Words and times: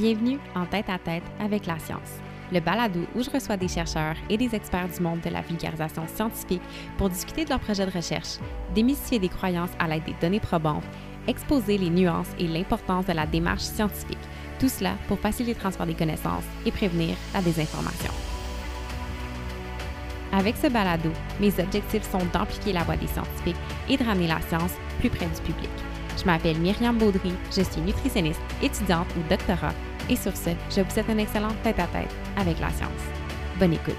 Bienvenue 0.00 0.38
en 0.54 0.64
tête 0.64 0.88
à 0.90 0.98
tête 1.00 1.24
avec 1.40 1.66
la 1.66 1.76
science, 1.80 2.20
le 2.52 2.60
balado 2.60 3.00
où 3.16 3.22
je 3.24 3.30
reçois 3.30 3.56
des 3.56 3.66
chercheurs 3.66 4.14
et 4.30 4.36
des 4.36 4.54
experts 4.54 4.86
du 4.86 5.02
monde 5.02 5.20
de 5.22 5.28
la 5.28 5.40
vulgarisation 5.40 6.06
scientifique 6.06 6.62
pour 6.96 7.10
discuter 7.10 7.44
de 7.44 7.50
leurs 7.50 7.58
projets 7.58 7.84
de 7.84 7.90
recherche, 7.90 8.38
démystifier 8.76 9.18
des 9.18 9.28
croyances 9.28 9.72
à 9.80 9.88
l'aide 9.88 10.04
des 10.04 10.14
données 10.20 10.38
probantes, 10.38 10.84
exposer 11.26 11.78
les 11.78 11.90
nuances 11.90 12.30
et 12.38 12.46
l'importance 12.46 13.06
de 13.06 13.12
la 13.12 13.26
démarche 13.26 13.62
scientifique, 13.62 14.18
tout 14.60 14.68
cela 14.68 14.94
pour 15.08 15.18
faciliter 15.18 15.54
le 15.54 15.60
transfert 15.60 15.86
des 15.86 15.94
connaissances 15.94 16.44
et 16.64 16.70
prévenir 16.70 17.16
la 17.34 17.42
désinformation. 17.42 18.12
Avec 20.30 20.54
ce 20.58 20.68
balado, 20.68 21.10
mes 21.40 21.58
objectifs 21.58 22.08
sont 22.08 22.24
d'amplifier 22.32 22.72
la 22.72 22.84
voix 22.84 22.96
des 22.96 23.08
scientifiques 23.08 23.56
et 23.88 23.96
de 23.96 24.04
ramener 24.04 24.28
la 24.28 24.40
science 24.42 24.74
plus 25.00 25.10
près 25.10 25.26
du 25.26 25.40
public. 25.40 25.70
Je 26.16 26.24
m'appelle 26.24 26.58
Myriam 26.58 26.96
Baudry, 26.98 27.32
je 27.50 27.62
suis 27.62 27.80
nutritionniste, 27.80 28.40
étudiante 28.62 29.08
ou 29.16 29.28
doctorat 29.28 29.74
et 30.08 30.16
sur 30.16 30.36
ce, 30.36 30.50
je 30.70 30.80
vous 30.80 30.90
souhaite 30.90 31.10
un 31.10 31.18
excellent 31.18 31.54
tête-à-tête 31.62 32.14
avec 32.36 32.58
la 32.60 32.70
science. 32.70 33.02
Bonne 33.58 33.74
écoute. 33.74 33.94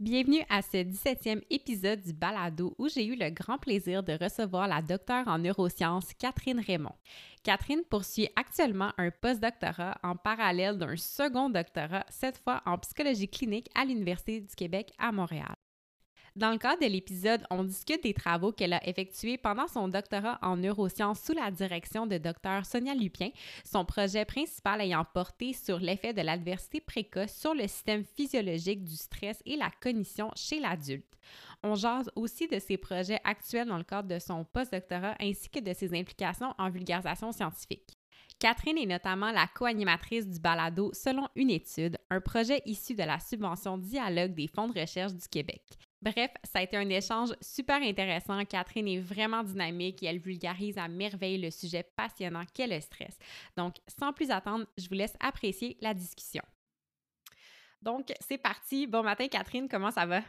Bienvenue 0.00 0.42
à 0.50 0.60
ce 0.60 0.78
17e 0.78 1.40
épisode 1.50 2.02
du 2.02 2.12
Balado 2.12 2.74
où 2.78 2.88
j'ai 2.88 3.06
eu 3.06 3.16
le 3.16 3.30
grand 3.30 3.58
plaisir 3.58 4.02
de 4.02 4.12
recevoir 4.20 4.68
la 4.68 4.82
docteure 4.82 5.26
en 5.28 5.38
neurosciences 5.38 6.12
Catherine 6.18 6.60
Raymond. 6.60 6.94
Catherine 7.42 7.84
poursuit 7.88 8.28
actuellement 8.36 8.90
un 8.98 9.10
postdoctorat 9.10 9.96
en 10.02 10.16
parallèle 10.16 10.76
d'un 10.76 10.96
second 10.96 11.48
doctorat, 11.48 12.04
cette 12.10 12.38
fois 12.38 12.60
en 12.66 12.76
psychologie 12.78 13.28
clinique 13.28 13.70
à 13.74 13.84
l'Université 13.84 14.40
du 14.40 14.54
Québec 14.54 14.92
à 14.98 15.12
Montréal. 15.12 15.54
Dans 16.36 16.50
le 16.50 16.58
cadre 16.58 16.82
de 16.82 16.90
l'épisode, 16.90 17.46
on 17.48 17.62
discute 17.62 18.02
des 18.02 18.12
travaux 18.12 18.50
qu'elle 18.50 18.72
a 18.72 18.84
effectués 18.88 19.38
pendant 19.38 19.68
son 19.68 19.86
doctorat 19.86 20.40
en 20.42 20.56
neurosciences 20.56 21.20
sous 21.20 21.32
la 21.32 21.52
direction 21.52 22.08
de 22.08 22.18
Dr 22.18 22.66
Sonia 22.66 22.92
Lupien, 22.92 23.30
son 23.64 23.84
projet 23.84 24.24
principal 24.24 24.80
ayant 24.80 25.04
porté 25.04 25.52
sur 25.52 25.78
l'effet 25.78 26.12
de 26.12 26.22
l'adversité 26.22 26.80
précoce 26.80 27.30
sur 27.30 27.54
le 27.54 27.68
système 27.68 28.02
physiologique 28.02 28.82
du 28.82 28.96
stress 28.96 29.40
et 29.46 29.56
la 29.56 29.70
cognition 29.80 30.32
chez 30.34 30.58
l'adulte. 30.58 31.06
On 31.62 31.76
jase 31.76 32.10
aussi 32.16 32.48
de 32.48 32.58
ses 32.58 32.78
projets 32.78 33.20
actuels 33.22 33.68
dans 33.68 33.78
le 33.78 33.84
cadre 33.84 34.08
de 34.08 34.18
son 34.18 34.44
postdoctorat 34.44 35.14
ainsi 35.20 35.48
que 35.48 35.60
de 35.60 35.72
ses 35.72 35.96
implications 35.96 36.52
en 36.58 36.68
vulgarisation 36.68 37.30
scientifique. 37.30 37.96
Catherine 38.40 38.78
est 38.78 38.86
notamment 38.86 39.30
la 39.30 39.46
co-animatrice 39.46 40.26
du 40.26 40.40
balado 40.40 40.90
Selon 40.94 41.28
une 41.36 41.50
étude, 41.50 41.96
un 42.10 42.20
projet 42.20 42.60
issu 42.66 42.94
de 42.94 43.04
la 43.04 43.20
subvention 43.20 43.78
Dialogue 43.78 44.34
des 44.34 44.48
fonds 44.48 44.68
de 44.68 44.80
recherche 44.80 45.12
du 45.12 45.28
Québec. 45.28 45.62
Bref, 46.04 46.30
ça 46.44 46.58
a 46.58 46.62
été 46.62 46.76
un 46.76 46.88
échange 46.90 47.30
super 47.40 47.80
intéressant. 47.80 48.44
Catherine 48.44 48.86
est 48.88 48.98
vraiment 48.98 49.42
dynamique 49.42 50.02
et 50.02 50.06
elle 50.06 50.18
vulgarise 50.18 50.76
à 50.76 50.86
merveille 50.86 51.38
le 51.38 51.50
sujet 51.50 51.82
passionnant 51.82 52.44
qu'est 52.52 52.66
le 52.66 52.78
stress. 52.82 53.18
Donc, 53.56 53.76
sans 53.88 54.12
plus 54.12 54.30
attendre, 54.30 54.66
je 54.76 54.86
vous 54.86 54.94
laisse 54.94 55.16
apprécier 55.18 55.78
la 55.80 55.94
discussion. 55.94 56.42
Donc, 57.80 58.12
c'est 58.20 58.36
parti. 58.36 58.86
Bon 58.86 59.02
matin, 59.02 59.28
Catherine, 59.28 59.66
comment 59.66 59.90
ça 59.90 60.04
va? 60.04 60.20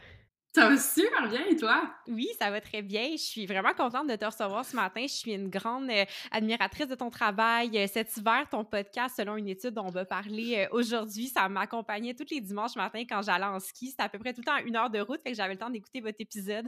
Ça 0.56 0.70
va 0.70 0.78
super 0.78 1.28
bien 1.28 1.44
et 1.50 1.54
toi? 1.54 1.86
Oui, 2.08 2.28
ça 2.40 2.50
va 2.50 2.62
très 2.62 2.80
bien. 2.80 3.10
Je 3.12 3.22
suis 3.22 3.44
vraiment 3.44 3.74
contente 3.74 4.06
de 4.06 4.16
te 4.16 4.24
recevoir 4.24 4.64
ce 4.64 4.74
matin. 4.74 5.02
Je 5.02 5.12
suis 5.12 5.34
une 5.34 5.50
grande 5.50 5.90
euh, 5.90 6.06
admiratrice 6.30 6.88
de 6.88 6.94
ton 6.94 7.10
travail. 7.10 7.76
Euh, 7.76 7.86
cet 7.86 8.16
hiver, 8.16 8.46
ton 8.50 8.64
podcast, 8.64 9.16
selon 9.18 9.36
une 9.36 9.48
étude 9.48 9.74
dont 9.74 9.84
on 9.84 9.90
va 9.90 10.06
parler 10.06 10.64
euh, 10.64 10.68
aujourd'hui, 10.70 11.26
ça 11.26 11.46
m'accompagnait 11.50 12.14
tous 12.14 12.24
les 12.30 12.40
dimanches 12.40 12.74
matin 12.74 13.00
quand 13.00 13.20
j'allais 13.20 13.44
en 13.44 13.60
ski. 13.60 13.90
C'était 13.90 14.04
à 14.04 14.08
peu 14.08 14.18
près 14.18 14.32
tout 14.32 14.40
le 14.40 14.46
temps 14.46 14.56
une 14.64 14.76
heure 14.76 14.88
de 14.88 14.98
route, 14.98 15.20
fait 15.22 15.32
que 15.32 15.36
j'avais 15.36 15.52
le 15.52 15.58
temps 15.58 15.68
d'écouter 15.68 16.00
votre 16.00 16.16
épisode. 16.20 16.66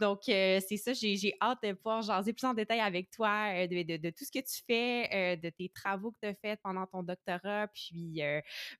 Donc, 0.00 0.20
c'est 0.24 0.78
ça, 0.78 0.94
j'ai 0.94 1.34
hâte 1.42 1.58
de 1.62 1.72
pouvoir 1.74 2.00
jaser 2.00 2.32
plus 2.32 2.46
en 2.46 2.54
détail 2.54 2.80
avec 2.80 3.10
toi 3.10 3.66
de, 3.66 3.98
de, 3.98 4.10
tout 4.10 4.24
ce 4.24 4.30
que 4.30 4.42
tu 4.42 4.62
fais, 4.66 5.36
de 5.36 5.50
tes 5.50 5.68
travaux 5.68 6.12
que 6.12 6.20
tu 6.22 6.28
as 6.28 6.34
faits 6.34 6.58
pendant 6.62 6.86
ton 6.86 7.02
doctorat, 7.02 7.68
puis 7.68 8.22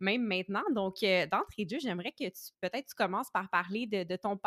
même 0.01 0.23
maintenant. 0.23 0.65
Donc, 0.75 0.95
d'entrée 1.31 1.67
de 1.67 1.71
jeu, 1.71 1.79
j'aimerais 1.79 2.13
que 2.13 2.25
tu 2.25 2.53
peut-être 2.63 2.87
tu 2.87 2.95
commences 2.95 3.31
par 3.31 3.51
parler 3.51 3.87
de, 3.87 4.03
de 4.05 4.17
ton 4.17 4.39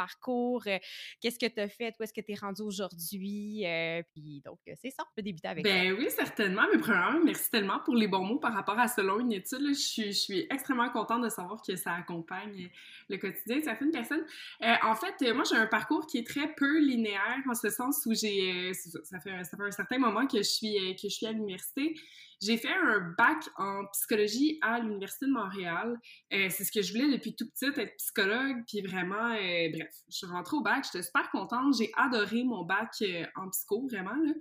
euh, 0.68 0.78
qu'est-ce 1.22 1.40
que 1.40 1.46
tu 1.46 1.60
as 1.60 1.70
fait, 1.70 1.96
où 2.00 2.04
est-ce 2.04 2.14
que 2.14 2.22
tu 2.22 2.32
es 2.32 2.36
rendu 2.36 2.62
aujourd'hui. 2.62 3.66
Euh, 3.66 4.02
puis 4.14 4.42
donc, 4.46 4.60
euh, 4.68 4.74
c'est 4.82 4.92
ça, 4.92 5.04
on 5.04 5.16
peut 5.16 5.22
débuter 5.22 5.48
avec 5.48 5.64
ben, 5.64 5.94
oui, 5.94 6.08
certainement. 6.10 6.64
Mais 6.72 6.80
premièrement, 6.80 7.20
merci 7.24 7.50
tellement 7.50 7.80
pour 7.80 7.96
les 7.96 8.08
bons 8.08 8.24
mots 8.24 8.40
par 8.40 8.54
rapport 8.54 8.80
à 8.80 8.88
selon 8.88 9.20
une 9.20 9.34
étude. 9.34 9.68
Je, 9.70 10.12
suis, 10.12 10.48
extrêmement 10.50 10.90
contente 10.90 11.24
de 11.24 11.30
savoir 11.30 11.62
que 11.62 11.76
ça 11.76 11.94
accompagne 11.94 12.70
le 13.10 13.18
quotidien 13.18 13.58
de 13.60 13.64
certaines 13.64 13.92
personnes. 13.92 14.26
en 14.62 14.96
fait, 14.96 15.34
moi, 15.34 15.44
j'ai 15.50 15.56
un 15.56 15.68
parcours 15.68 16.06
qui 16.08 16.20
est 16.20 16.28
très 16.28 16.54
peu 16.54 16.80
linéaire 16.80 17.42
en 17.50 17.56
ce 17.56 17.70
sens 17.70 18.06
où 18.06 18.14
j'ai. 18.14 18.74
ça, 18.74 19.20
fait, 19.20 19.44
ça 19.44 19.58
fait 19.58 19.64
un 19.64 19.72
certain 19.72 19.98
moment 19.98 20.28
que 20.28 20.38
je 20.38 20.44
suis, 20.44 20.96
que 20.96 21.08
je 21.08 21.14
suis 21.14 21.26
à 21.26 21.32
l'université. 21.32 21.96
J'ai 22.42 22.58
fait 22.58 22.74
un 22.74 23.14
bac 23.18 23.38
en 23.58 23.86
psychologie 23.92 24.60
à 24.62 24.80
l'Université 24.80 25.26
de 25.26 25.32
Montréal. 25.32 25.98
Euh, 26.34 26.48
c'est 26.50 26.64
ce 26.64 26.72
que 26.72 26.82
je 26.82 26.94
voulais 26.94 27.12
depuis 27.12 27.36
tout 27.36 27.46
petit, 27.50 27.66
être 27.66 27.96
psychologue. 27.98 28.64
Puis 28.66 28.82
vraiment, 28.82 29.34
euh, 29.34 29.70
bref, 29.74 29.90
je 30.08 30.18
suis 30.18 30.28
rentrée 30.28 30.56
au 30.56 30.62
bac, 30.62 30.86
j'étais 30.86 31.04
super 31.04 31.30
contente. 31.32 31.76
J'ai 31.78 31.92
adoré 31.98 32.44
mon 32.44 32.64
bac 32.64 32.92
euh, 33.02 33.26
en 33.36 33.50
psycho, 33.50 33.88
vraiment. 33.88 34.16
Là. 34.16 34.32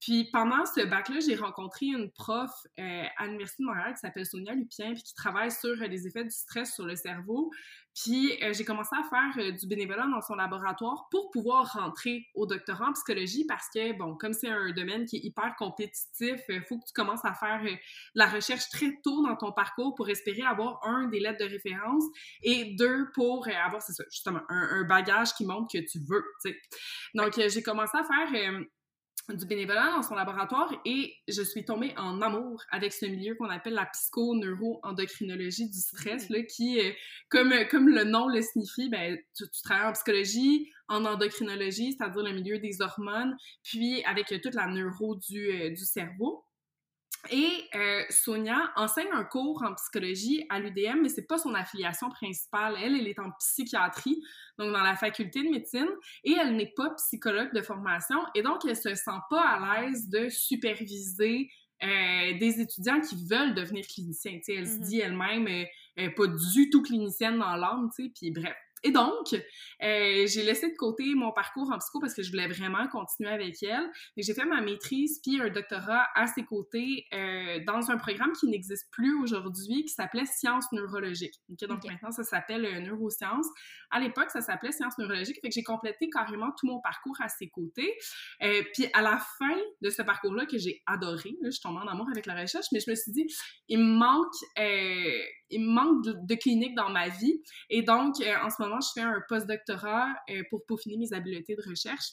Puis 0.00 0.28
pendant 0.32 0.64
ce 0.66 0.84
bac-là, 0.84 1.20
j'ai 1.20 1.36
rencontré 1.36 1.86
une 1.86 2.10
prof 2.10 2.50
à 2.76 3.26
l'Université 3.26 3.62
de 3.62 3.66
Montréal 3.68 3.94
qui 3.94 4.00
s'appelle 4.00 4.26
Sonia 4.26 4.52
Lupien, 4.52 4.92
puis 4.92 5.02
qui 5.02 5.14
travaille 5.14 5.50
sur 5.50 5.74
les 5.74 6.06
effets 6.06 6.24
du 6.24 6.30
stress 6.30 6.74
sur 6.74 6.84
le 6.84 6.96
cerveau. 6.96 7.50
Puis 7.94 8.42
euh, 8.42 8.52
j'ai 8.52 8.64
commencé 8.64 8.90
à 8.92 9.04
faire 9.08 9.44
euh, 9.44 9.52
du 9.52 9.66
bénévolat 9.68 10.06
dans 10.10 10.20
son 10.20 10.34
laboratoire 10.34 11.06
pour 11.10 11.30
pouvoir 11.30 11.72
rentrer 11.74 12.26
au 12.34 12.44
doctorat 12.44 12.88
en 12.88 12.92
psychologie 12.92 13.44
parce 13.46 13.68
que, 13.72 13.96
bon, 13.96 14.16
comme 14.16 14.32
c'est 14.32 14.48
un 14.48 14.72
domaine 14.72 15.04
qui 15.06 15.16
est 15.16 15.20
hyper 15.20 15.54
compétitif, 15.56 16.40
il 16.48 16.56
euh, 16.56 16.60
faut 16.68 16.78
que 16.78 16.86
tu 16.86 16.92
commences 16.92 17.24
à 17.24 17.34
faire 17.34 17.62
la 18.14 18.26
recherche 18.26 18.68
très 18.70 18.98
tôt 19.02 19.22
dans 19.22 19.36
ton 19.36 19.52
parcours 19.52 19.94
pour 19.94 20.08
espérer 20.08 20.42
avoir, 20.42 20.80
un, 20.84 21.08
des 21.08 21.20
lettres 21.20 21.44
de 21.44 21.50
référence 21.50 22.04
et 22.42 22.74
deux, 22.76 23.10
pour 23.14 23.46
avoir, 23.48 23.80
c'est 23.80 23.92
ça, 23.92 24.04
justement, 24.10 24.40
un, 24.48 24.80
un, 24.80 24.84
bagage 24.84 25.32
qui 25.34 25.46
montre 25.46 25.68
que 25.72 25.78
tu 25.78 25.98
veux, 26.08 26.24
tu 26.44 26.50
sais. 26.50 26.58
Donc, 27.14 27.34
j'ai 27.36 27.62
commencé 27.62 27.96
à 27.96 28.04
faire 28.04 28.64
du 29.30 29.46
bénévolat 29.46 29.92
dans 29.96 30.02
son 30.02 30.14
laboratoire 30.14 30.70
et 30.84 31.14
je 31.28 31.42
suis 31.42 31.64
tombée 31.64 31.94
en 31.96 32.20
amour 32.20 32.62
avec 32.70 32.92
ce 32.92 33.06
milieu 33.06 33.34
qu'on 33.34 33.48
appelle 33.48 33.72
la 33.72 33.86
psycho-neuro-endocrinologie 33.86 35.70
du 35.70 35.78
stress, 35.78 36.28
là, 36.28 36.42
qui, 36.42 36.78
comme, 37.30 37.54
comme 37.70 37.88
le 37.88 38.04
nom 38.04 38.28
le 38.28 38.42
signifie, 38.42 38.90
ben, 38.90 39.16
tu, 39.34 39.44
travailles 39.62 39.88
en 39.88 39.92
psychologie, 39.92 40.70
en 40.88 41.06
endocrinologie, 41.06 41.92
c'est-à-dire 41.92 42.22
le 42.22 42.32
milieu 42.32 42.58
des 42.58 42.82
hormones, 42.82 43.34
puis 43.62 44.04
avec 44.04 44.26
toute 44.42 44.54
la 44.54 44.66
neuro 44.66 45.16
du, 45.16 45.50
euh, 45.50 45.70
du 45.70 45.84
cerveau. 45.84 46.44
Et 47.30 47.68
euh, 47.74 48.02
Sonia 48.10 48.72
enseigne 48.76 49.10
un 49.12 49.24
cours 49.24 49.62
en 49.62 49.74
psychologie 49.74 50.44
à 50.50 50.58
l'UDM, 50.60 51.00
mais 51.02 51.08
c'est 51.08 51.26
pas 51.26 51.38
son 51.38 51.54
affiliation 51.54 52.08
principale. 52.10 52.76
Elle, 52.80 52.94
elle 52.94 53.08
est 53.08 53.18
en 53.18 53.30
psychiatrie, 53.38 54.22
donc 54.58 54.72
dans 54.72 54.82
la 54.82 54.96
faculté 54.96 55.42
de 55.42 55.48
médecine, 55.48 55.88
et 56.24 56.32
elle 56.32 56.56
n'est 56.56 56.72
pas 56.76 56.90
psychologue 56.96 57.52
de 57.54 57.62
formation, 57.62 58.18
et 58.34 58.42
donc 58.42 58.64
elle 58.64 58.76
se 58.76 58.94
sent 58.94 59.10
pas 59.30 59.42
à 59.42 59.82
l'aise 59.82 60.08
de 60.08 60.28
superviser 60.28 61.48
euh, 61.82 62.38
des 62.38 62.60
étudiants 62.60 63.00
qui 63.00 63.16
veulent 63.28 63.54
devenir 63.54 63.84
cliniciens. 63.86 64.38
sais, 64.42 64.54
elle 64.54 64.66
se 64.66 64.74
mm-hmm. 64.74 64.80
dit 64.80 65.00
elle-même 65.00 65.66
euh, 65.98 66.10
pas 66.16 66.26
du 66.26 66.70
tout 66.70 66.82
clinicienne 66.82 67.38
dans 67.38 67.56
l'âme, 67.56 67.90
puis 67.96 68.30
bref. 68.30 68.56
Et 68.84 68.90
donc, 68.90 69.32
euh, 69.32 70.26
j'ai 70.26 70.42
laissé 70.42 70.70
de 70.70 70.76
côté 70.76 71.14
mon 71.14 71.32
parcours 71.32 71.72
en 71.72 71.78
psycho 71.78 72.00
parce 72.00 72.14
que 72.14 72.22
je 72.22 72.30
voulais 72.30 72.46
vraiment 72.46 72.86
continuer 72.88 73.30
avec 73.30 73.62
elle. 73.62 73.90
Et 74.16 74.22
j'ai 74.22 74.34
fait 74.34 74.44
ma 74.44 74.60
maîtrise 74.60 75.20
puis 75.22 75.40
un 75.40 75.48
doctorat 75.48 76.06
à 76.14 76.26
ses 76.26 76.44
côtés 76.44 77.06
euh, 77.14 77.60
dans 77.66 77.90
un 77.90 77.96
programme 77.96 78.32
qui 78.38 78.46
n'existe 78.46 78.90
plus 78.92 79.18
aujourd'hui, 79.22 79.84
qui 79.84 79.94
s'appelait 79.94 80.26
Sciences 80.26 80.70
neurologiques. 80.72 81.34
donc 81.48 81.84
maintenant, 81.84 82.10
ça 82.10 82.24
s'appelle 82.24 82.66
euh, 82.66 82.80
Neurosciences. 82.80 83.48
À 83.90 84.00
l'époque, 84.00 84.30
ça 84.30 84.42
s'appelait 84.42 84.72
Sciences 84.72 84.98
neurologiques. 84.98 85.38
Fait 85.40 85.48
que 85.48 85.54
j'ai 85.54 85.62
complété 85.62 86.10
carrément 86.10 86.50
tout 86.58 86.66
mon 86.66 86.80
parcours 86.80 87.16
à 87.22 87.28
ses 87.28 87.48
côtés. 87.48 87.90
Euh, 88.42 88.62
puis 88.74 88.86
à 88.92 89.00
la 89.00 89.18
fin 89.38 89.56
de 89.80 89.88
ce 89.88 90.02
parcours-là, 90.02 90.44
que 90.44 90.58
j'ai 90.58 90.82
adoré, 90.86 91.30
là, 91.40 91.48
je 91.48 91.52
suis 91.52 91.62
tombée 91.62 91.80
en 91.80 91.88
amour 91.88 92.06
avec 92.10 92.26
la 92.26 92.38
recherche, 92.38 92.66
mais 92.72 92.80
je 92.80 92.90
me 92.90 92.94
suis 92.94 93.12
dit, 93.12 93.26
il 93.68 93.78
me 93.78 93.98
manque, 93.98 94.34
euh, 94.58 95.22
il 95.54 95.60
me 95.60 95.72
manque 95.72 96.04
de, 96.04 96.16
de 96.20 96.34
clinique 96.34 96.74
dans 96.74 96.90
ma 96.90 97.08
vie. 97.08 97.42
Et 97.70 97.82
donc, 97.82 98.16
en 98.20 98.50
ce 98.50 98.62
moment, 98.62 98.80
je 98.80 98.88
fais 98.94 99.00
un 99.00 99.22
postdoctorat 99.28 100.08
euh, 100.30 100.42
pour 100.50 100.66
peaufiner 100.66 100.96
mes 100.96 101.12
habiletés 101.12 101.56
de 101.56 101.62
recherche 101.68 102.04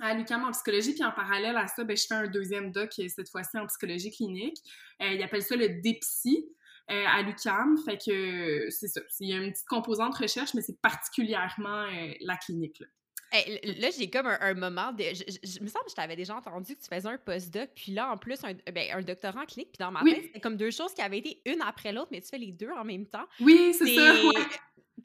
à 0.00 0.14
l'UQAM 0.14 0.44
en 0.44 0.52
psychologie, 0.52 0.92
puis 0.92 1.02
en 1.02 1.10
parallèle 1.10 1.56
à 1.56 1.66
ça, 1.66 1.82
ben, 1.82 1.96
je 1.96 2.04
fais 2.06 2.14
un 2.14 2.28
deuxième 2.28 2.70
doc, 2.70 2.90
euh, 3.00 3.08
cette 3.08 3.28
fois-ci 3.30 3.58
en 3.58 3.66
psychologie 3.66 4.12
clinique. 4.12 4.58
Euh, 5.02 5.12
ils 5.12 5.22
appellent 5.22 5.42
ça 5.42 5.56
le 5.56 5.68
DEPSI 5.68 6.46
à 6.90 7.20
l'UQAM, 7.20 7.76
fait 7.84 7.98
que 7.98 8.70
c'est 8.70 8.88
ça. 8.88 9.02
Il 9.20 9.28
y 9.28 9.34
a 9.34 9.36
une 9.36 9.52
petite 9.52 9.66
composante 9.66 10.14
recherche, 10.14 10.54
mais 10.54 10.62
c'est 10.62 10.80
particulièrement 10.80 11.84
la 12.22 12.36
clinique. 12.38 12.80
Là. 12.80 12.86
Là, 13.32 13.88
j'ai 13.96 14.10
comme 14.10 14.26
un, 14.26 14.54
moment 14.54 14.92
de. 14.92 15.04
Je, 15.04 15.62
me 15.62 15.68
semble 15.68 15.84
que 15.84 15.90
je 15.90 15.94
t'avais 15.94 16.16
déjà 16.16 16.36
entendu 16.36 16.74
que 16.74 16.80
tu 16.80 16.88
faisais 16.88 17.08
un 17.08 17.18
postdoc, 17.18 17.70
puis 17.74 17.92
là, 17.92 18.10
en 18.10 18.16
plus, 18.16 18.42
un, 18.44 18.54
ben, 18.72 18.88
un 18.92 19.02
doctorat 19.02 19.42
en 19.42 19.46
clinique, 19.46 19.70
puis 19.72 19.78
dans 19.78 19.90
ma 19.90 20.02
tête, 20.02 20.24
c'était 20.24 20.40
comme 20.40 20.56
deux 20.56 20.70
choses 20.70 20.94
qui 20.94 21.02
avaient 21.02 21.18
été 21.18 21.42
une 21.46 21.60
après 21.62 21.92
l'autre, 21.92 22.08
mais 22.10 22.20
tu 22.20 22.28
fais 22.28 22.38
les 22.38 22.52
deux 22.52 22.70
en 22.70 22.84
même 22.84 23.06
temps. 23.06 23.26
Oui, 23.40 23.74
c'est 23.74 23.94
ça. 23.94 24.14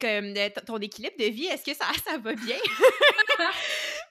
comme 0.00 0.34
ton 0.66 0.78
équilibre 0.78 1.16
de 1.18 1.26
vie, 1.26 1.46
est-ce 1.46 1.64
que 1.64 1.74
ça, 1.74 1.86
ça 2.04 2.18
va 2.18 2.34
bien? 2.34 2.56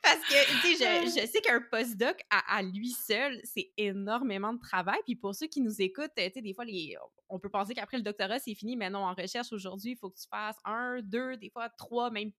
Parce 0.04 0.20
que, 0.20 0.62
tu 0.62 0.76
sais, 0.76 1.06
je, 1.06 1.22
je, 1.22 1.28
sais 1.28 1.40
qu'un 1.40 1.62
postdoc, 1.62 2.20
à, 2.30 2.58
à, 2.58 2.62
lui 2.62 2.90
seul, 2.90 3.40
c'est 3.46 3.72
énormément 3.78 4.54
de 4.54 4.60
travail. 4.60 5.00
Puis 5.06 5.16
pour 5.16 5.34
ceux 5.34 5.48
qui 5.48 5.62
nous 5.62 5.82
écoutent, 5.82 6.12
tu 6.16 6.24
sais, 6.24 6.42
des 6.42 6.54
fois, 6.54 6.66
les, 6.66 6.98
on 7.30 7.40
peut 7.40 7.50
penser 7.50 7.74
qu'après 7.74 7.98
le 7.98 8.04
doctorat, 8.04 8.38
c'est 8.40 8.54
fini, 8.54 8.76
mais 8.76 8.90
non, 8.90 9.00
en 9.00 9.14
recherche 9.14 9.54
aujourd'hui, 9.54 9.92
il 9.92 9.98
faut 9.98 10.10
que 10.10 10.20
tu 10.20 10.28
fasses 10.30 10.58
un, 10.66 11.00
deux, 11.02 11.38
des 11.38 11.50
fois 11.50 11.70
trois, 11.70 12.12
même 12.12 12.32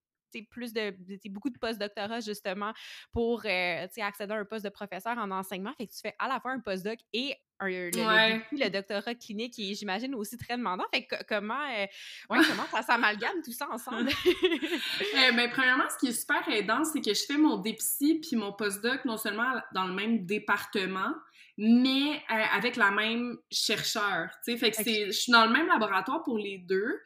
plus 0.43 0.73
de, 0.73 0.95
beaucoup 1.29 1.49
de 1.49 1.57
post-doctorat 1.57 2.19
justement 2.19 2.73
pour 3.11 3.41
euh, 3.45 3.87
accéder 3.97 4.33
à 4.33 4.37
un 4.37 4.45
poste 4.45 4.65
de 4.65 4.69
professeur 4.69 5.17
en 5.17 5.31
enseignement. 5.31 5.73
Fait 5.77 5.87
que 5.87 5.93
tu 5.93 5.99
fais 6.01 6.15
à 6.19 6.27
la 6.27 6.39
fois 6.39 6.51
un 6.51 6.59
postdoc 6.59 6.99
et 7.13 7.35
un, 7.59 7.67
le, 7.69 8.69
doctorat 8.69 9.15
clinique 9.15 9.53
qui 9.53 9.73
j'imagine 9.75 10.13
aussi 10.15 10.37
très 10.37 10.57
demandant. 10.57 10.83
Fait 10.93 11.05
que 11.05 11.15
comment, 11.27 11.53
euh, 11.53 11.85
ouais, 12.29 12.39
comment 12.47 12.67
ça 12.71 12.81
s'amalgame 12.81 13.41
tout 13.43 13.51
ça 13.51 13.67
ensemble? 13.71 14.09
euh, 14.27 15.31
ben, 15.31 15.49
premièrement, 15.51 15.85
ce 15.89 15.97
qui 15.97 16.07
est 16.07 16.19
super 16.19 16.47
aidant, 16.49 16.83
c'est 16.83 17.01
que 17.01 17.13
je 17.13 17.23
fais 17.25 17.37
mon 17.37 17.57
DPSI 17.57 18.19
puis 18.19 18.35
mon 18.35 18.53
postdoc 18.53 19.05
non 19.05 19.17
seulement 19.17 19.53
dans 19.73 19.85
le 19.85 19.93
même 19.93 20.25
département, 20.25 21.13
mais 21.57 22.21
euh, 22.29 22.43
avec 22.53 22.75
la 22.75 22.91
même 22.91 23.37
chercheur. 23.51 24.29
Fait 24.45 24.71
que 24.71 24.83
je 24.83 25.11
suis 25.11 25.31
dans 25.31 25.45
le 25.45 25.51
même 25.51 25.67
laboratoire 25.67 26.23
pour 26.23 26.37
les 26.37 26.57
deux. 26.57 27.01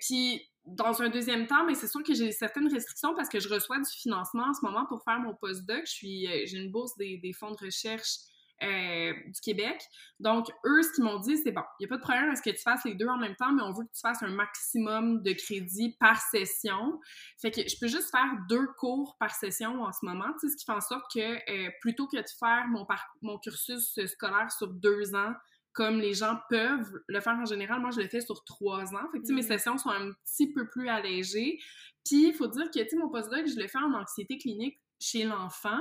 Puis 0.00 0.48
dans 0.76 1.02
un 1.02 1.08
deuxième 1.08 1.46
temps, 1.46 1.64
mais 1.64 1.74
c'est 1.74 1.88
sûr 1.88 2.02
que 2.02 2.14
j'ai 2.14 2.32
certaines 2.32 2.72
restrictions 2.72 3.14
parce 3.14 3.28
que 3.28 3.40
je 3.40 3.48
reçois 3.48 3.78
du 3.78 3.90
financement 3.90 4.44
en 4.44 4.54
ce 4.54 4.60
moment 4.62 4.86
pour 4.86 5.02
faire 5.02 5.18
mon 5.18 5.34
postdoc. 5.34 5.84
Je 5.86 6.06
euh, 6.06 6.46
j'ai 6.46 6.58
une 6.58 6.70
bourse 6.70 6.96
des, 6.96 7.32
fonds 7.32 7.52
de 7.52 7.64
recherche 7.64 8.18
euh, 8.62 9.12
du 9.26 9.40
Québec. 9.40 9.80
Donc, 10.20 10.48
eux, 10.66 10.82
ce 10.82 10.92
qu'ils 10.92 11.04
m'ont 11.04 11.20
dit, 11.20 11.36
c'est 11.38 11.52
bon, 11.52 11.62
il 11.78 11.84
n'y 11.84 11.86
a 11.86 11.88
pas 11.88 11.96
de 11.96 12.02
problème 12.02 12.30
à 12.30 12.36
ce 12.36 12.42
que 12.42 12.50
tu 12.50 12.62
fasses 12.62 12.84
les 12.84 12.94
deux 12.94 13.06
en 13.06 13.16
même 13.16 13.36
temps, 13.36 13.52
mais 13.52 13.62
on 13.62 13.72
veut 13.72 13.84
que 13.84 13.92
tu 13.92 14.00
fasses 14.00 14.22
un 14.22 14.30
maximum 14.30 15.22
de 15.22 15.32
crédits 15.32 15.96
par 16.00 16.20
session. 16.20 17.00
Fait 17.40 17.50
que 17.50 17.62
je 17.62 17.76
peux 17.80 17.88
juste 17.88 18.10
faire 18.10 18.30
deux 18.48 18.66
cours 18.78 19.16
par 19.18 19.34
session 19.34 19.82
en 19.82 19.92
ce 19.92 20.04
moment, 20.04 20.26
ce 20.40 20.54
qui 20.56 20.64
fait 20.64 20.72
en 20.72 20.80
sorte 20.80 21.04
que 21.14 21.20
euh, 21.20 21.70
plutôt 21.80 22.06
que 22.08 22.16
de 22.16 22.28
faire 22.38 22.66
mon, 22.68 22.86
mon 23.22 23.38
cursus 23.38 23.98
scolaire 24.06 24.50
sur 24.50 24.68
deux 24.68 25.14
ans, 25.14 25.34
comme 25.78 26.00
les 26.00 26.12
gens 26.12 26.36
peuvent 26.50 27.00
le 27.06 27.20
faire 27.20 27.34
en 27.34 27.44
général, 27.44 27.80
moi 27.80 27.90
je 27.92 28.00
le 28.00 28.08
fais 28.08 28.20
sur 28.20 28.42
trois 28.42 28.92
ans. 28.96 29.08
Fait 29.12 29.20
que, 29.20 29.32
mes 29.32 29.42
mm. 29.42 29.46
sessions 29.46 29.78
sont 29.78 29.90
un 29.90 30.10
petit 30.10 30.52
peu 30.52 30.68
plus 30.68 30.88
allégées. 30.88 31.60
Puis 32.04 32.30
il 32.30 32.34
faut 32.34 32.48
dire 32.48 32.64
que 32.64 32.80
tu 32.80 32.88
sais, 32.88 32.96
mon 32.96 33.08
postdoc, 33.08 33.46
je 33.46 33.60
le 33.60 33.68
fais 33.68 33.78
en 33.78 33.94
anxiété 33.94 34.38
clinique 34.38 34.76
chez 34.98 35.22
l'enfant. 35.22 35.78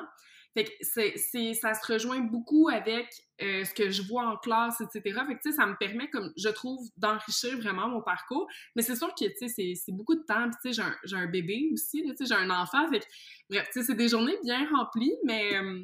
Fait 0.53 0.65
que 0.65 0.71
c'est, 0.81 1.53
ça 1.55 1.73
se 1.73 1.91
rejoint 1.91 2.19
beaucoup 2.19 2.69
avec 2.69 3.09
euh, 3.41 3.65
ce 3.65 3.73
que 3.73 3.89
je 3.89 4.03
vois 4.03 4.27
en 4.27 4.38
classe, 4.38 4.81
etc. 4.81 5.01
Fait 5.27 5.35
que, 5.35 5.41
tu 5.41 5.49
sais, 5.49 5.55
ça 5.55 5.65
me 5.65 5.75
permet, 5.77 6.11
comme, 6.11 6.31
je 6.38 6.50
trouve, 6.50 6.88
d'enrichir 6.97 7.57
vraiment 7.57 7.88
mon 7.88 8.03
parcours. 8.03 8.47
Mais 8.75 8.83
c'est 8.83 8.95
sûr 8.95 9.09
que, 9.15 9.25
tu 9.25 9.50
sais, 9.50 9.73
c'est, 9.75 9.91
beaucoup 9.91 10.15
de 10.15 10.23
temps. 10.23 10.47
tu 10.61 10.71
sais, 10.71 10.83
j'ai 11.07 11.15
un, 11.15 11.23
un 11.23 11.25
bébé 11.25 11.69
aussi, 11.73 12.03
tu 12.03 12.15
sais, 12.15 12.25
j'ai 12.25 12.39
un 12.39 12.51
enfant. 12.51 12.88
Fait 12.91 13.00
que, 13.00 13.05
bref, 13.50 13.67
tu 13.73 13.79
sais, 13.79 13.88
c'est 13.88 13.95
des 13.95 14.09
journées 14.09 14.38
bien 14.43 14.69
remplies, 14.75 15.15
mais 15.23 15.55
euh, 15.55 15.83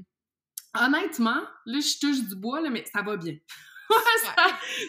honnêtement, 0.80 1.42
là, 1.66 1.80
je 1.80 2.00
touche 2.00 2.28
du 2.28 2.36
bois, 2.36 2.62
là, 2.62 2.70
mais 2.70 2.86
ça 2.94 3.02
va 3.02 3.18
bien. 3.18 3.34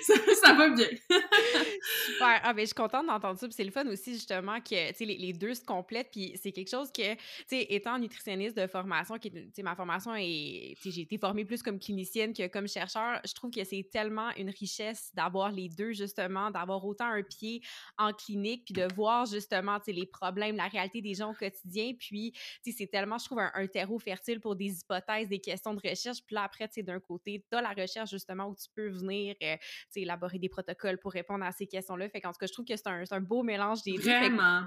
Ça, 0.07 0.15
ça, 0.43 0.55
va 0.55 0.69
bien. 0.71 0.89
Super. 0.89 2.41
Ah, 2.43 2.53
ben, 2.53 2.61
je 2.61 2.67
suis 2.67 2.75
contente 2.75 3.07
d'entendre 3.07 3.39
ça. 3.39 3.47
c'est 3.51 3.65
le 3.65 3.71
fun 3.71 3.87
aussi, 3.87 4.15
justement, 4.15 4.61
que 4.61 5.05
les, 5.05 5.17
les 5.17 5.33
deux 5.33 5.55
se 5.55 5.65
complètent. 5.65 6.11
Puis 6.11 6.39
c'est 6.43 6.53
quelque 6.53 6.71
chose 6.71 6.91
que, 6.93 7.15
tu 7.15 7.21
sais, 7.47 7.67
étant 7.71 7.99
nutritionniste 7.99 8.57
de 8.57 8.67
formation, 8.67 9.19
qui 9.19 9.33
ma 9.63 9.75
formation 9.75 10.15
est. 10.15 10.75
J'ai 10.85 11.03
été 11.03 11.19
formée 11.19 11.45
plus 11.45 11.63
comme 11.63 11.79
clinicienne 11.79 12.33
que 12.33 12.47
comme 12.49 12.69
chercheur. 12.69 13.21
Je 13.27 13.33
trouve 13.35 13.51
que 13.51 13.65
c'est 13.65 13.89
tellement 13.91 14.31
une 14.37 14.51
richesse 14.51 15.11
d'avoir 15.15 15.51
les 15.51 15.69
deux, 15.69 15.93
justement, 15.93 16.51
d'avoir 16.51 16.85
autant 16.85 17.07
un 17.07 17.23
pied 17.23 17.63
en 17.99 18.13
clinique, 18.13 18.65
puis 18.67 18.75
de 18.75 18.93
voir, 18.95 19.27
justement, 19.27 19.79
les 19.87 20.07
problèmes, 20.07 20.57
la 20.57 20.69
réalité 20.69 21.01
des 21.01 21.15
gens 21.15 21.31
au 21.31 21.35
quotidien. 21.35 21.93
Puis, 21.99 22.33
c'est 22.65 22.87
tellement, 22.87 23.19
je 23.19 23.27
trouve, 23.27 23.41
un, 23.41 23.67
terreau 23.67 23.99
fertile 23.99 24.41
pour 24.41 24.57
des 24.57 24.81
hypothèses, 24.81 25.29
des 25.29 25.41
questions 25.41 25.75
de 25.75 25.81
recherche. 25.89 26.19
Puis 26.25 26.35
là, 26.35 26.45
après, 26.45 26.69
tu 26.69 26.75
sais, 26.75 26.83
d'un 26.83 27.01
côté, 27.01 27.45
tu 27.51 27.57
as 27.57 27.63
la 27.63 27.71
recherche, 27.71 28.11
justement, 28.11 28.47
où 28.47 28.55
tu 28.55 28.69
peux 28.75 28.89
venir 28.95 29.35
euh, 29.43 29.57
élaborer 29.97 30.39
des 30.39 30.49
protocoles 30.49 30.99
pour 30.99 31.13
répondre 31.13 31.45
à 31.45 31.53
ces 31.53 31.67
questions-là. 31.67 32.09
Fait 32.09 32.21
tout 32.21 32.31
cas, 32.39 32.47
je 32.47 32.53
trouve 32.53 32.65
que 32.65 32.77
c'est 32.77 32.87
un, 32.87 33.21
beau 33.21 33.43
mélange 33.43 33.83
des 33.83 33.93
deux. 33.93 34.03
Vraiment. 34.03 34.65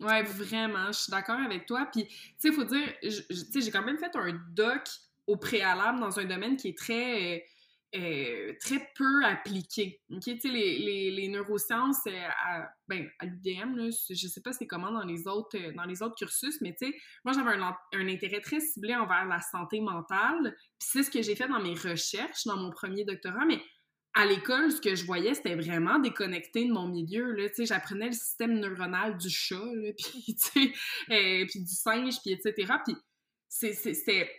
Ouais, 0.00 0.22
vraiment, 0.22 0.86
je 0.86 0.98
suis 0.98 1.10
d'accord 1.10 1.38
avec 1.38 1.66
toi. 1.66 1.88
Puis, 1.92 2.06
tu 2.06 2.14
sais, 2.38 2.48
il 2.48 2.54
faut 2.54 2.64
dire, 2.64 2.86
j'ai 3.02 3.70
quand 3.70 3.82
même 3.82 3.98
fait 3.98 4.14
un 4.14 4.40
doc 4.52 4.82
au 5.26 5.36
préalable 5.36 6.00
dans 6.00 6.18
un 6.18 6.24
domaine 6.24 6.56
qui 6.56 6.68
est 6.68 6.78
très, 6.78 7.44
euh, 7.94 7.98
euh, 7.98 8.52
très 8.60 8.88
peu 8.94 9.24
appliqué. 9.24 10.00
OK? 10.10 10.22
Tu 10.22 10.40
sais, 10.40 10.48
les, 10.48 10.78
les, 10.78 11.10
les, 11.10 11.28
neurosciences, 11.28 12.06
à, 12.06 12.70
ben, 12.88 13.08
à 13.18 13.26
l'UDM, 13.26 13.90
je 14.08 14.26
sais 14.26 14.40
pas 14.40 14.52
c'est 14.52 14.66
comment 14.66 14.92
dans 14.92 15.04
les 15.04 15.26
autres, 15.26 15.58
dans 15.74 15.84
les 15.84 16.02
autres 16.02 16.14
cursus, 16.16 16.60
mais 16.60 16.76
moi, 17.24 17.32
j'avais 17.34 17.50
un, 17.50 18.08
intérêt 18.08 18.40
très 18.40 18.60
ciblé 18.60 18.94
envers 18.94 19.26
la 19.26 19.40
santé 19.40 19.80
mentale. 19.80 20.56
C'est 20.78 21.02
ce 21.02 21.10
que 21.10 21.22
j'ai 21.22 21.34
fait 21.34 21.48
dans 21.48 21.60
mes 21.60 21.74
recherches, 21.74 22.44
dans 22.44 22.56
mon 22.56 22.70
premier 22.70 23.04
doctorat, 23.04 23.44
mais 23.44 23.60
à 24.14 24.26
l'école, 24.26 24.72
ce 24.72 24.80
que 24.80 24.94
je 24.94 25.04
voyais, 25.04 25.34
c'était 25.34 25.54
vraiment 25.54 25.98
déconnecté 25.98 26.66
de 26.66 26.72
mon 26.72 26.88
milieu. 26.88 27.32
Là. 27.32 27.48
J'apprenais 27.58 28.06
le 28.06 28.12
système 28.12 28.58
neuronal 28.58 29.16
du 29.16 29.30
chat, 29.30 29.54
euh, 29.56 29.92
puis 31.46 31.60
du 31.60 31.74
singe, 31.74 32.20
puis 32.22 32.32
etc. 32.32 32.72
Puis 32.84 32.96
c'était 33.48 34.30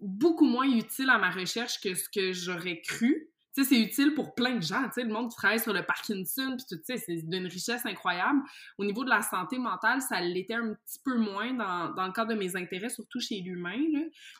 beaucoup 0.00 0.46
moins 0.46 0.68
utile 0.68 1.10
à 1.10 1.18
ma 1.18 1.30
recherche 1.30 1.80
que 1.80 1.94
ce 1.94 2.08
que 2.08 2.32
j'aurais 2.32 2.80
cru. 2.80 3.28
Tu 3.52 3.64
sais, 3.64 3.70
c'est 3.70 3.80
utile 3.80 4.14
pour 4.14 4.36
plein 4.36 4.54
de 4.56 4.62
gens, 4.62 4.84
tu 4.84 4.92
sais, 4.94 5.02
le 5.02 5.12
monde 5.12 5.28
qui 5.28 5.36
travaille 5.36 5.58
sur 5.58 5.72
le 5.72 5.84
Parkinson, 5.84 6.54
puis 6.56 6.64
tout, 6.68 6.76
tu 6.76 6.84
sais, 6.84 6.98
c'est 6.98 7.16
d'une 7.28 7.46
richesse 7.46 7.84
incroyable. 7.84 8.38
Au 8.78 8.84
niveau 8.84 9.02
de 9.04 9.10
la 9.10 9.22
santé 9.22 9.58
mentale, 9.58 10.00
ça 10.02 10.20
l'était 10.20 10.54
un 10.54 10.74
petit 10.74 11.00
peu 11.04 11.16
moins 11.16 11.52
dans, 11.54 11.92
dans, 11.94 12.06
le 12.06 12.12
cadre 12.12 12.32
de 12.32 12.38
mes 12.38 12.54
intérêts, 12.54 12.90
surtout 12.90 13.18
chez 13.18 13.40
l'humain. 13.40 13.82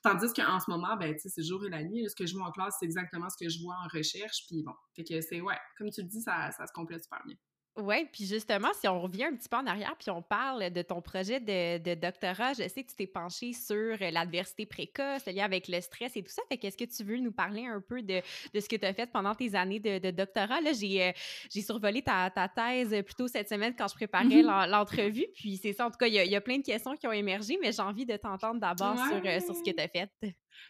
Tandis 0.05 0.33
qu'en 0.33 0.61
ce 0.61 0.71
moment, 0.71 0.97
ben, 0.97 1.13
tu 1.15 1.23
sais, 1.23 1.29
c'est 1.29 1.43
jour 1.43 1.67
et 1.67 1.71
la 1.71 1.83
nuit, 1.83 2.09
ce 2.09 2.15
que 2.15 2.25
je 2.25 2.37
vois 2.37 2.47
en 2.47 2.53
classe, 2.53 2.77
c'est 2.79 2.87
exactement 2.87 3.29
ce 3.29 3.37
que 3.45 3.51
je 3.51 3.61
vois 3.61 3.75
en 3.85 3.89
recherche, 3.89 4.47
puis 4.47 4.63
bon, 4.63 4.75
fait 4.95 5.03
que 5.03 5.21
c'est, 5.21 5.41
ouais, 5.41 5.59
comme 5.77 5.91
tu 5.91 6.03
le 6.03 6.07
dis, 6.07 6.21
ça, 6.21 6.53
ça 6.53 6.69
se 6.69 6.73
complète 6.73 7.03
super 7.03 7.21
bien. 7.27 7.35
Oui, 7.77 8.07
puis 8.13 8.27
justement, 8.27 8.69
si 8.79 8.89
on 8.89 9.01
revient 9.01 9.25
un 9.25 9.35
petit 9.35 9.49
peu 9.49 9.57
en 9.57 9.67
arrière, 9.67 9.95
puis 9.99 10.11
on 10.11 10.23
parle 10.23 10.71
de 10.71 10.83
ton 10.83 11.01
projet 11.01 11.39
de, 11.41 11.95
doctorat, 11.95 12.53
je 12.53 12.69
sais 12.69 12.83
que 12.83 12.91
tu 12.91 12.97
t'es 12.97 13.07
penché 13.07 13.53
sur 13.53 13.97
l'adversité 14.01 14.67
précoce, 14.67 15.25
le 15.27 15.33
lien 15.33 15.45
avec 15.45 15.69
le 15.69 15.81
stress 15.81 16.17
et 16.17 16.23
tout 16.23 16.33
ça. 16.33 16.43
Fait 16.49 16.59
qu'est-ce 16.59 16.77
que 16.77 16.85
tu 16.85 17.05
veux 17.05 17.19
nous 17.19 17.31
parler 17.31 17.67
un 17.67 17.81
peu 17.81 18.03
de, 18.03 18.21
ce 18.55 18.69
que 18.69 18.77
tu 18.77 18.85
as 18.85 18.93
fait 18.93 19.07
pendant 19.07 19.35
tes 19.35 19.55
années 19.55 19.79
de, 19.79 20.11
doctorat? 20.11 20.61
Là, 20.61 20.73
j'ai, 20.73 21.03
euh, 21.03 21.13
j'ai 21.49 21.63
survolé 21.63 22.03
ta, 22.03 22.29
ta, 22.31 22.49
thèse 22.49 22.91
plutôt 23.05 23.29
cette 23.29 23.49
semaine 23.49 23.75
quand 23.77 23.89
je 23.89 23.95
préparais 23.95 24.25
mm-hmm. 24.25 24.69
l'entrevue. 24.69 25.27
Puis 25.35 25.57
c'est 25.57 25.73
ça, 25.73 25.87
en 25.87 25.91
tout 25.91 25.99
cas, 25.99 26.09
il 26.09 26.15
y, 26.15 26.37
a 26.37 26.41
plein 26.41 26.59
de 26.59 26.65
questions 26.65 26.97
qui 26.97 27.07
ont 27.07 27.13
émergé, 27.13 27.57
mais 27.63 27.73
j'ai 27.73 27.83
envie 27.83 28.05
de 28.05 28.17
t'entendre 28.17 28.61
d'abord 28.61 28.97
sur, 28.97 29.23
euh, 29.25 29.41
sur 29.41 29.55
ce 29.55 29.63
que 29.63 29.71
tu 29.71 29.81
as 29.83 29.89
fait. 29.89 30.11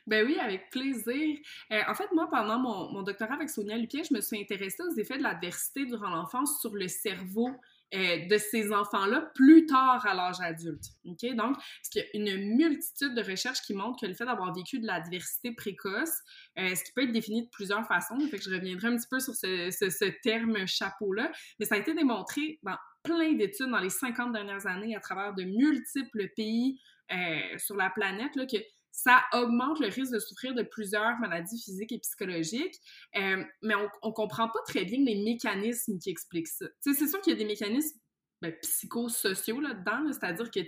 Ben 0.06 0.26
oui, 0.26 0.38
avec 0.38 0.70
plaisir. 0.70 1.38
Euh, 1.72 1.80
en 1.88 1.94
fait, 1.94 2.08
moi, 2.12 2.28
pendant 2.30 2.58
mon, 2.58 3.02
doctorat 3.02 3.34
avec 3.34 3.50
Sonia 3.50 3.76
Lupien, 3.76 4.02
je 4.02 4.14
me 4.14 4.20
suis 4.20 4.40
intéressée 4.40 4.82
aux 4.82 4.98
effets 4.98 5.18
de 5.18 5.22
l'adversité 5.22 5.86
durant 5.86 6.10
l'enfance 6.10 6.60
sur 6.60 6.74
le 6.74 6.88
cerveau 6.88 7.50
euh, 7.92 8.26
de 8.28 8.38
ces 8.38 8.72
enfants-là 8.72 9.30
plus 9.34 9.66
tard 9.66 10.06
à 10.06 10.14
l'âge 10.14 10.40
adulte. 10.40 10.84
OK? 11.06 11.24
Donc, 11.34 11.56
parce 11.56 11.88
qu'il 11.90 12.02
y 12.24 12.30
a 12.30 12.34
une 12.34 12.56
multitude 12.56 13.14
de 13.14 13.22
recherches 13.22 13.62
qui 13.62 13.74
montrent 13.74 14.00
que 14.00 14.06
le 14.06 14.14
fait 14.14 14.26
d'avoir 14.26 14.54
vécu 14.54 14.78
de 14.78 14.86
l'adversité 14.86 15.52
précoce, 15.52 16.12
euh, 16.58 16.74
ce 16.74 16.84
qui 16.84 16.92
peut 16.92 17.02
être 17.02 17.12
défini 17.12 17.46
de 17.46 17.48
plusieurs 17.50 17.84
façons, 17.86 18.18
fait 18.30 18.38
que 18.38 18.44
je 18.44 18.50
reviendrai 18.50 18.88
un 18.88 18.96
petit 18.96 19.08
peu 19.10 19.18
sur 19.18 19.34
ce, 19.34 20.20
terme 20.22 20.66
chapeau-là, 20.66 21.32
mais 21.58 21.66
ça 21.66 21.74
a 21.74 21.78
été 21.78 21.92
démontré 21.92 22.60
dans 22.62 22.76
plein 23.02 23.32
d'études 23.32 23.70
dans 23.70 23.80
les 23.80 23.90
50 23.90 24.32
dernières 24.32 24.66
années 24.66 24.94
à 24.94 25.00
travers 25.00 25.34
de 25.34 25.42
multiples 25.42 26.28
pays 26.36 26.80
sur 27.58 27.74
la 27.74 27.90
planète, 27.90 28.36
là, 28.36 28.46
que 28.46 28.58
ça 29.02 29.22
augmente 29.32 29.80
le 29.80 29.86
risque 29.86 30.12
de 30.12 30.18
souffrir 30.18 30.54
de 30.54 30.62
plusieurs 30.62 31.18
maladies 31.20 31.58
physiques 31.58 31.92
et 31.92 31.98
psychologiques, 31.98 32.78
euh, 33.16 33.42
mais 33.62 33.74
on, 33.74 34.08
ne 34.08 34.12
comprend 34.12 34.48
pas 34.48 34.60
très 34.66 34.84
bien 34.84 34.98
les 35.02 35.22
mécanismes 35.22 35.98
qui 35.98 36.10
expliquent 36.10 36.48
ça. 36.48 36.66
c'est 36.80 36.94
sûr 36.94 37.20
qu'il 37.22 37.32
y 37.32 37.36
a 37.36 37.38
des 37.38 37.46
mécanismes 37.46 37.98
ben, 38.42 38.52
psychosociaux 38.62 39.60
là-dedans, 39.60 40.12
c'est-à-dire 40.12 40.50
que 40.50 40.60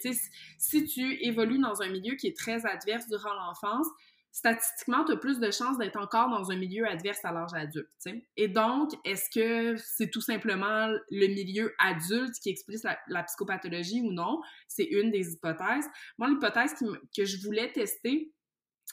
si 0.58 0.84
tu 0.84 1.24
évolues 1.26 1.58
dans 1.58 1.82
un 1.82 1.88
milieu 1.88 2.14
qui 2.16 2.26
est 2.26 2.36
très 2.36 2.64
adverse 2.64 3.06
durant 3.08 3.34
l'enfance, 3.34 3.86
statistiquement, 4.32 5.04
tu 5.04 5.12
as 5.12 5.16
plus 5.16 5.38
de 5.38 5.50
chances 5.50 5.78
d'être 5.78 5.96
encore 5.96 6.30
dans 6.30 6.50
un 6.50 6.56
milieu 6.56 6.86
adverse 6.88 7.24
à 7.24 7.32
l'âge 7.32 7.52
adulte. 7.54 7.88
Et 8.36 8.48
donc, 8.48 8.90
est-ce 9.04 9.28
que 9.30 9.76
c'est 9.76 10.10
tout 10.10 10.22
simplement 10.22 10.88
le 11.10 11.26
milieu 11.28 11.74
adulte 11.78 12.34
qui 12.42 12.48
explique 12.48 12.82
la, 13.08 13.22
psychopathologie 13.24 14.00
ou 14.00 14.10
non? 14.10 14.40
C'est 14.68 14.84
une 14.84 15.10
des 15.10 15.34
hypothèses. 15.34 15.86
Moi, 16.18 16.30
l'hypothèse 16.30 16.74
que 17.16 17.24
je 17.24 17.44
voulais 17.44 17.70
tester, 17.72 18.32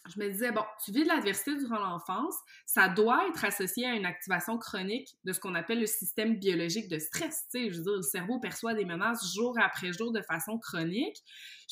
je 0.07 0.19
me 0.19 0.29
disais, 0.29 0.51
bon, 0.51 0.63
tu 0.83 0.91
vis 0.91 1.03
de 1.03 1.07
l'adversité 1.07 1.55
durant 1.55 1.79
l'enfance, 1.79 2.35
ça 2.65 2.89
doit 2.89 3.27
être 3.27 3.45
associé 3.45 3.85
à 3.85 3.93
une 3.93 4.05
activation 4.05 4.57
chronique 4.57 5.09
de 5.23 5.33
ce 5.33 5.39
qu'on 5.39 5.55
appelle 5.55 5.79
le 5.79 5.85
système 5.85 6.37
biologique 6.37 6.89
de 6.89 6.99
stress. 6.99 7.45
Tu 7.51 7.59
sais, 7.59 7.71
je 7.71 7.77
veux 7.77 7.83
dire, 7.83 7.95
le 7.95 8.01
cerveau 8.01 8.39
perçoit 8.39 8.73
des 8.73 8.85
menaces 8.85 9.33
jour 9.33 9.57
après 9.59 9.91
jour 9.93 10.11
de 10.11 10.21
façon 10.21 10.57
chronique. 10.57 11.17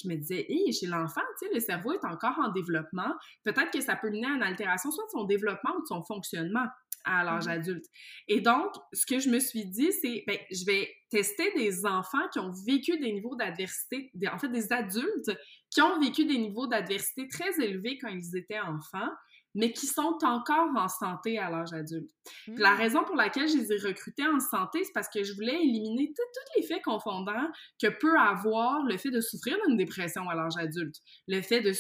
Je 0.01 0.07
me 0.07 0.15
disais, 0.15 0.46
hé, 0.50 0.72
chez 0.72 0.88
l'enfant, 0.88 1.22
tu 1.39 1.48
sais, 1.48 1.53
le 1.53 1.60
cerveau 1.60 1.93
est 1.93 2.05
encore 2.05 2.38
en 2.39 2.50
développement. 2.51 3.13
Peut-être 3.43 3.72
que 3.72 3.81
ça 3.81 3.96
peut 3.96 4.10
mener 4.10 4.27
à 4.27 4.31
une 4.31 4.43
altération 4.43 4.91
soit 4.91 5.05
de 5.05 5.12
son 5.12 5.24
développement 5.24 5.75
ou 5.77 5.81
de 5.81 5.88
son 5.88 6.03
fonctionnement 6.03 6.67
à 7.05 7.24
l'âge 7.24 7.46
mm-hmm. 7.46 7.51
adulte. 7.51 7.86
Et 8.27 8.41
donc, 8.41 8.74
ce 8.93 9.05
que 9.05 9.19
je 9.19 9.29
me 9.29 9.39
suis 9.39 9.65
dit, 9.65 9.91
c'est, 9.91 10.24
ben, 10.27 10.38
je 10.51 10.65
vais 10.65 10.89
testait 11.10 11.53
des 11.55 11.86
enfants 11.86 12.27
qui 12.31 12.39
ont 12.39 12.51
vécu 12.65 12.98
des 13.00 13.12
niveaux 13.12 13.36
d'adversité, 13.36 14.12
en 14.31 14.38
fait 14.38 14.50
des 14.50 14.74
adultes 14.74 15.31
qui 15.77 15.81
ont 15.84 16.00
vécu 16.00 16.25
des 16.25 16.39
niveaux 16.39 16.65
d'adversité 16.65 17.27
très 17.27 17.63
élevés 17.63 18.00
quand 18.00 18.07
ils 18.07 18.36
étaient 18.36 18.60
enfants, 18.60 19.12
mais 19.53 19.72
qui 19.72 19.86
sont 19.86 20.17
encore 20.24 20.69
en 20.75 20.88
santé 20.88 21.38
à 21.38 21.51
l'âge 21.51 21.72
adulte. 21.72 22.10
La 22.48 22.74
hmm. 22.74 22.77
raison 22.77 23.03
pour 23.03 23.15
laquelle 23.15 23.48
je 23.48 23.57
les 23.57 23.72
ai 23.72 23.77
recrutés 23.77 24.25
en 24.25 24.39
santé, 24.39 24.84
c'est 24.84 24.91
parce 24.91 25.07
que 25.07 25.24
je 25.24 25.36
voulais 25.36 25.53
éliminer 25.53 26.12
tous 26.15 26.60
les 26.60 26.63
faits 26.65 26.81
confondants 26.84 27.48
que 27.79 27.89
peut 27.89 28.17
avoir 28.17 28.86
le 28.86 28.98
fait 28.98 29.12
de 29.12 29.22
souffrir 29.22 29.55
d'une 29.67 29.77
dépression 29.77 30.27
à 30.27 30.34
l'âge 30.34 30.57
adulte, 30.57 30.96
le 31.27 31.43
fait 31.43 31.62
de, 31.62 31.74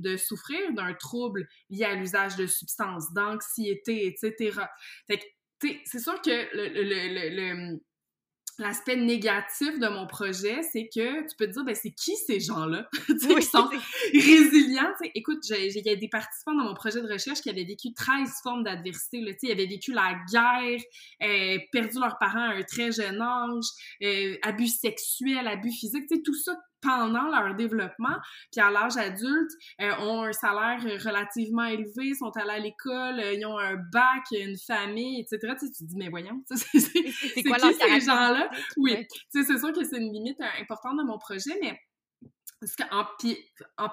de 0.00 0.16
souffrir 0.16 0.60
d'un 0.74 0.94
trouble 0.94 1.48
lié 1.68 1.82
à 1.82 1.96
l'usage 1.96 2.36
de 2.36 2.46
substances, 2.46 3.12
d'anxiété, 3.12 4.06
etc. 4.06 4.56
Fait 5.08 5.18
que, 5.18 5.68
c'est 5.84 5.98
sûr 5.98 6.22
que 6.22 6.30
le 6.30 7.80
l'aspect 8.58 8.96
négatif 8.96 9.78
de 9.78 9.88
mon 9.88 10.06
projet, 10.06 10.62
c'est 10.62 10.88
que 10.88 11.28
tu 11.28 11.36
peux 11.36 11.46
te 11.46 11.52
dire, 11.52 11.64
ben, 11.64 11.74
c'est 11.74 11.92
qui 11.92 12.16
ces 12.16 12.40
gens-là? 12.40 12.88
tu 13.06 13.18
sais, 13.18 13.34
qui 13.34 13.42
sont 13.42 13.68
résilients? 14.12 14.92
sais, 15.02 15.10
écoute, 15.14 15.38
il 15.50 15.82
y 15.84 15.90
a 15.90 15.96
des 15.96 16.08
participants 16.08 16.54
dans 16.54 16.64
mon 16.64 16.74
projet 16.74 17.00
de 17.00 17.10
recherche 17.10 17.40
qui 17.40 17.50
avaient 17.50 17.64
vécu 17.64 17.92
13 17.94 18.30
formes 18.42 18.64
d'adversité. 18.64 19.18
Ils 19.42 19.52
avaient 19.52 19.66
vécu 19.66 19.92
la 19.92 20.16
guerre, 20.30 20.80
euh, 21.22 21.58
perdu 21.72 21.98
leurs 21.98 22.18
parents 22.18 22.50
à 22.50 22.54
un 22.54 22.62
très 22.62 22.92
jeune 22.92 23.20
âge, 23.20 23.64
euh, 24.02 24.36
abus 24.42 24.68
sexuels, 24.68 25.46
abus 25.46 25.72
physiques, 25.72 26.08
tout 26.24 26.34
ça 26.34 26.56
pendant 26.82 27.28
leur 27.28 27.54
développement, 27.54 28.16
puis 28.50 28.60
à 28.60 28.70
l'âge 28.70 28.96
adulte, 28.96 29.50
euh, 29.80 29.92
ont 30.00 30.24
un 30.24 30.32
salaire 30.32 30.82
relativement 31.04 31.64
élevé, 31.64 32.14
sont 32.14 32.32
allés 32.36 32.50
à 32.50 32.58
l'école, 32.58 33.20
euh, 33.20 33.32
ils 33.32 33.46
ont 33.46 33.58
un 33.58 33.76
bac, 33.92 34.24
une 34.32 34.58
famille, 34.58 35.20
etc. 35.20 35.54
Tu, 35.58 35.66
sais, 35.66 35.72
tu 35.72 35.84
te 35.84 35.88
dis, 35.88 35.96
mais 35.96 36.08
voyons, 36.08 36.42
c'est 36.50 37.42
quoi 37.44 37.56
qui 37.56 37.74
ces 37.74 38.00
gens-là? 38.00 38.50
Oui, 38.76 39.06
c'est 39.30 39.44
sûr 39.44 39.72
que 39.72 39.84
c'est 39.84 39.98
une 39.98 40.12
limite 40.12 40.40
euh, 40.40 40.60
importante 40.60 40.98
de 40.98 41.04
mon 41.04 41.18
projet, 41.18 41.56
mais 41.60 41.78
en, 42.90 43.04
en, 43.78 43.88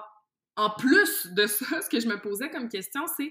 en 0.56 0.70
plus 0.70 1.28
de 1.32 1.46
ça, 1.46 1.80
ce 1.80 1.88
que 1.88 2.00
je 2.00 2.08
me 2.08 2.20
posais 2.20 2.50
comme 2.50 2.68
question, 2.68 3.02
c'est 3.16 3.30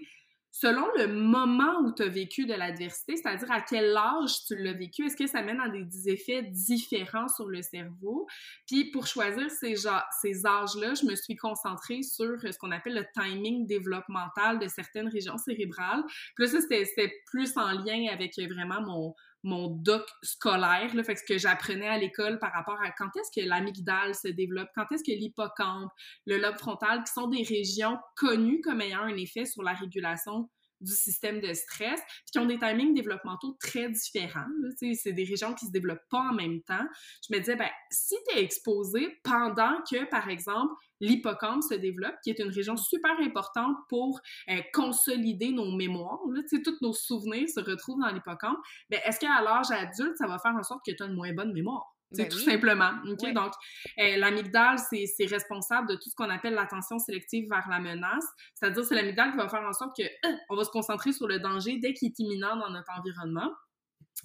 selon 0.51 0.85
le 0.97 1.07
moment 1.07 1.79
où 1.83 1.93
tu 1.93 2.03
as 2.03 2.07
vécu 2.07 2.45
de 2.45 2.53
l'adversité, 2.53 3.15
c'est-à-dire 3.15 3.51
à 3.51 3.61
quel 3.61 3.95
âge 3.95 4.45
tu 4.47 4.55
l'as 4.55 4.73
vécu, 4.73 5.05
est-ce 5.05 5.15
que 5.15 5.27
ça 5.27 5.41
mène 5.41 5.59
à 5.59 5.69
des 5.69 6.09
effets 6.09 6.41
différents 6.43 7.27
sur 7.27 7.47
le 7.47 7.61
cerveau? 7.61 8.27
Puis 8.67 8.91
pour 8.91 9.07
choisir 9.07 9.49
ces, 9.51 9.85
âges-là, 9.87 10.93
je 10.95 11.05
me 11.05 11.15
suis 11.15 11.35
concentrée 11.35 12.01
sur 12.01 12.39
ce 12.41 12.57
qu'on 12.57 12.71
appelle 12.71 12.95
le 12.95 13.05
timing 13.13 13.67
développemental 13.67 14.59
de 14.59 14.67
certaines 14.67 15.07
régions 15.07 15.37
cérébrales. 15.37 16.03
Puis 16.35 16.45
là, 16.45 16.47
ça, 16.47 16.61
c'était 16.61 17.13
plus 17.27 17.55
en 17.57 17.71
lien 17.71 18.07
avec 18.11 18.35
vraiment 18.37 18.81
mon, 18.81 19.13
mon 19.43 19.67
doc 19.67 20.05
scolaire, 20.21 20.93
là, 20.95 21.03
fait 21.03 21.15
ce 21.15 21.23
que 21.23 21.37
j'apprenais 21.37 21.87
à 21.87 21.97
l'école 21.97 22.39
par 22.39 22.51
rapport 22.51 22.79
à 22.81 22.91
quand 22.91 23.09
est-ce 23.15 23.41
que 23.41 23.47
l'amygdale 23.47 24.15
se 24.15 24.27
développe, 24.27 24.69
quand 24.75 24.85
est-ce 24.91 25.03
que 25.03 25.17
l'hippocampe, 25.17 25.91
le 26.25 26.37
lobe 26.37 26.57
frontal, 26.57 27.03
qui 27.03 27.13
sont 27.13 27.27
des 27.27 27.43
régions 27.43 27.97
connues 28.15 28.61
comme 28.61 28.81
ayant 28.81 29.01
un 29.01 29.15
effet 29.15 29.45
sur 29.45 29.63
la 29.63 29.73
régulation 29.73 30.49
du 30.81 30.91
système 30.91 31.39
de 31.39 31.53
stress, 31.53 31.99
puis 31.99 32.31
qui 32.31 32.39
ont 32.39 32.45
des 32.45 32.57
timings 32.57 32.93
développementaux 32.93 33.57
très 33.59 33.89
différents. 33.89 34.47
C'est 34.93 35.13
des 35.13 35.23
régions 35.23 35.53
qui 35.53 35.65
se 35.65 35.71
développent 35.71 36.07
pas 36.09 36.29
en 36.29 36.33
même 36.33 36.61
temps. 36.61 36.85
Je 37.27 37.35
me 37.35 37.39
disais, 37.39 37.55
ben, 37.55 37.69
si 37.91 38.15
tu 38.27 38.37
es 38.37 38.43
exposé 38.43 39.19
pendant 39.23 39.77
que, 39.89 40.05
par 40.05 40.29
exemple, 40.29 40.73
l'hippocampe 41.01 41.63
se 41.63 41.75
développe, 41.75 42.15
qui 42.23 42.29
est 42.29 42.39
une 42.39 42.51
région 42.51 42.77
super 42.77 43.17
importante 43.19 43.77
pour 43.87 44.19
euh, 44.49 44.61
consolider 44.73 45.51
nos 45.51 45.71
mémoires, 45.71 46.19
tous 46.63 46.77
nos 46.81 46.93
souvenirs 46.93 47.47
se 47.47 47.59
retrouvent 47.59 47.99
dans 47.99 48.11
l'hippocampe, 48.11 48.57
ben, 48.89 48.99
est-ce 49.05 49.19
qu'à 49.19 49.41
l'âge 49.41 49.71
adulte, 49.71 50.17
ça 50.17 50.27
va 50.27 50.39
faire 50.39 50.55
en 50.55 50.63
sorte 50.63 50.85
que 50.85 50.91
tu 50.91 51.03
as 51.03 51.05
une 51.05 51.15
moins 51.15 51.33
bonne 51.33 51.53
mémoire? 51.53 51.98
C'est 52.11 52.23
ben 52.23 52.29
tout 52.29 52.39
simplement. 52.39 52.91
Donc, 53.05 53.51
euh, 53.99 54.17
l'amygdale, 54.17 54.77
c'est 54.79 55.25
responsable 55.25 55.89
de 55.89 55.95
tout 55.95 56.09
ce 56.09 56.15
qu'on 56.15 56.29
appelle 56.29 56.53
l'attention 56.53 56.97
sélective 56.97 57.47
vers 57.49 57.67
la 57.69 57.79
menace. 57.79 58.25
C'est-à-dire, 58.55 58.83
c'est 58.83 58.95
l'amygdale 58.95 59.31
qui 59.31 59.37
va 59.37 59.47
faire 59.47 59.61
en 59.61 59.73
sorte 59.73 59.95
que 59.95 60.03
euh, 60.03 60.35
on 60.49 60.55
va 60.55 60.63
se 60.63 60.71
concentrer 60.71 61.11
sur 61.11 61.27
le 61.27 61.39
danger 61.39 61.77
dès 61.77 61.93
qu'il 61.93 62.09
est 62.09 62.19
imminent 62.19 62.55
dans 62.55 62.69
notre 62.71 62.89
environnement. 62.97 63.51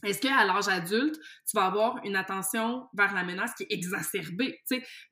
Est-ce 0.02 0.20
qu'à 0.20 0.44
l'âge 0.44 0.68
adulte, 0.68 1.16
tu 1.16 1.56
vas 1.56 1.66
avoir 1.66 2.02
une 2.04 2.16
attention 2.16 2.88
vers 2.94 3.12
la 3.14 3.22
menace 3.22 3.54
qui 3.54 3.64
est 3.64 3.72
exacerbée? 3.72 4.58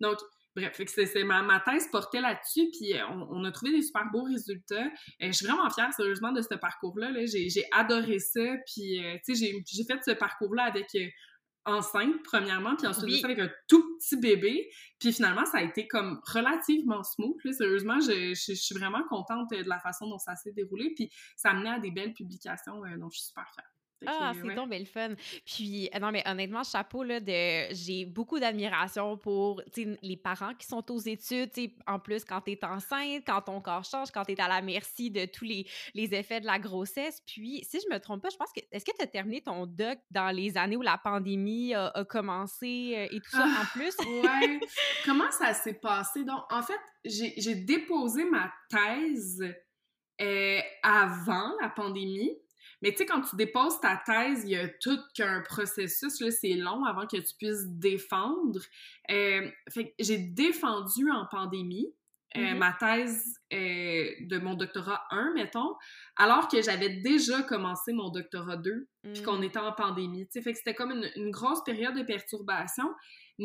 Donc, 0.00 0.19
Bref, 0.55 0.79
c'est 0.87 1.25
ma, 1.25 1.41
ma 1.41 1.61
thèse 1.61 1.88
portait 1.91 2.21
là-dessus, 2.21 2.69
puis 2.79 2.93
euh, 2.93 3.07
on, 3.09 3.43
a 3.43 3.50
trouvé 3.52 3.73
des 3.73 3.81
super 3.81 4.05
beaux 4.12 4.25
résultats. 4.25 4.85
je 5.19 5.33
suis 5.33 5.47
vraiment 5.47 5.71
fière, 5.71 5.91
sérieusement, 5.95 6.31
de 6.31 6.43
ce 6.43 6.55
parcours-là. 6.55 7.11
-là, 7.11 7.25
j'ai 7.26 7.64
adoré 7.73 8.19
ça, 8.19 8.59
puis, 8.67 9.00
tu 9.25 9.35
sais, 9.35 9.62
j'ai 9.67 9.85
fait 9.85 9.99
ce 10.05 10.11
parcours-là 10.11 10.64
avec 10.64 10.88
enceinte, 11.64 12.14
premièrement, 12.25 12.76
puis 12.76 12.87
ensuite 12.87 13.21
ça 13.21 13.26
avec 13.26 13.38
un 13.38 13.50
tout 13.69 13.97
petit 13.97 14.16
bébé. 14.16 14.71
Puis 14.99 15.12
finalement, 15.12 15.45
ça 15.47 15.59
a 15.59 15.62
été 15.62 15.87
comme 15.87 16.21
relativement 16.33 17.02
smooth. 17.02 17.37
Sérieusement, 17.52 18.00
je, 18.00 18.35
je, 18.35 18.54
suis 18.54 18.75
vraiment 18.75 19.02
contente 19.09 19.50
de 19.50 19.69
la 19.69 19.78
façon 19.81 20.09
dont 20.09 20.19
ça 20.19 20.35
s'est 20.37 20.52
déroulé. 20.52 20.92
Puis 20.95 21.11
ça 21.37 21.50
a 21.50 21.54
mené 21.54 21.71
à 21.71 21.78
des 21.78 21.90
belles 21.90 22.14
publications 22.14 22.85
euh, 22.85 22.97
dont 22.99 23.09
je 23.11 23.19
suis 23.19 23.28
super 23.28 23.47
fière. 23.54 23.71
Ah, 24.06 24.32
c'est 24.35 24.54
donc 24.54 24.71
belle 24.71 24.87
fun. 24.87 25.11
Puis, 25.44 25.88
euh, 25.94 25.99
non, 25.99 26.11
mais 26.11 26.23
honnêtement, 26.26 26.62
chapeau, 26.62 27.02
là, 27.02 27.21
de... 27.21 27.75
j'ai 27.75 28.04
beaucoup 28.04 28.38
d'admiration 28.38 29.16
pour 29.16 29.62
les 29.76 30.16
parents 30.16 30.54
qui 30.54 30.66
sont 30.66 30.90
aux 30.90 30.99
études. 30.99 31.50
En 31.87 31.99
plus, 31.99 32.25
quand 32.25 32.40
tu 32.40 32.52
es 32.52 32.64
enceinte, 32.64 33.23
quand 33.26 33.42
ton 33.42 33.61
corps 33.61 33.85
change, 33.85 34.11
quand 34.11 34.25
tu 34.25 34.32
es 34.32 34.40
à 34.40 34.49
la 34.49 34.62
merci 34.62 35.11
de 35.11 35.26
tous 35.26 35.44
les, 35.44 35.66
les, 35.94 36.14
effets 36.14 36.40
de 36.40 36.47
la 36.47 36.59
grossesse. 36.59 37.23
Puis, 37.26 37.64
si 37.68 37.78
je 37.80 37.92
me 37.92 37.99
trompe 37.99 38.23
pas, 38.23 38.30
je 38.30 38.37
pense 38.37 38.52
que. 38.54 38.61
Est-ce 38.71 38.85
que 38.85 38.97
tu 38.97 39.02
as 39.02 39.06
terminé 39.06 39.40
ton 39.40 39.66
doc 39.66 39.99
dans 40.11 40.35
les 40.35 40.56
années 40.56 40.76
où 40.76 40.82
la 40.82 40.99
pandémie 40.99 41.75
a, 41.75 42.04
commencé 42.09 42.94
euh, 42.97 43.14
et 43.14 43.21
tout 43.21 43.30
ça 43.30 43.44
en 43.44 43.62
ah, 43.62 43.68
plus? 43.73 43.97
ouais. 44.06 44.61
Comment 45.04 45.30
ça 45.30 45.54
s'est 45.54 45.75
passé? 45.75 46.25
Donc, 46.25 46.42
en 46.50 46.62
fait, 46.62 46.80
j'ai 47.04 47.54
déposé 47.54 48.25
ma 48.25 48.52
thèse 48.68 49.42
euh, 50.21 50.61
avant 50.82 51.52
la 51.61 51.68
pandémie. 51.68 52.38
Mais 52.83 52.91
tu 52.91 52.99
sais, 52.99 53.07
quand 53.07 53.23
tu 53.23 53.37
déposes 53.37 53.81
ta 53.81 53.97
thèse, 54.05 54.43
il 54.45 54.51
y 54.51 54.57
a 54.57 54.69
tout 54.69 54.99
qu'un 55.15 55.41
processus, 55.43 56.21
là, 56.21 56.31
c'est 56.31 56.55
long 56.55 56.85
avant 56.85 57.07
que 57.07 57.17
tu 57.17 57.35
puisses 57.39 57.67
défendre. 57.69 58.61
Euh, 59.11 59.49
fait 59.71 59.95
j'ai 59.99 60.19
défendu 60.19 61.11
en 61.11 61.27
pandémie. 61.31 61.95
Euh, 62.35 62.41
mm-hmm. 62.41 62.57
ma 62.57 62.73
thèse 62.73 63.39
euh, 63.53 64.07
de 64.21 64.39
mon 64.39 64.55
doctorat 64.55 65.03
1, 65.11 65.35
mettons, 65.35 65.75
alors 66.17 66.49
que 66.49 66.62
j'avais 66.62 66.89
déjà 66.89 67.43
commencé 67.43 67.93
mon 67.93 68.09
doctorat 68.09 68.57
2, 68.57 68.89
puis 69.12 69.23
qu'on 69.23 69.37
mm. 69.37 69.45
était 69.45 69.59
en 69.59 69.73
pandémie. 69.73 70.27
Fait 70.33 70.53
que 70.53 70.57
c'était 70.57 70.73
comme 70.73 70.93
une, 70.93 71.11
une, 71.17 71.31
grosse 71.31 71.62
période 71.62 71.95
de 71.95 72.03
perturbation. 72.03 72.89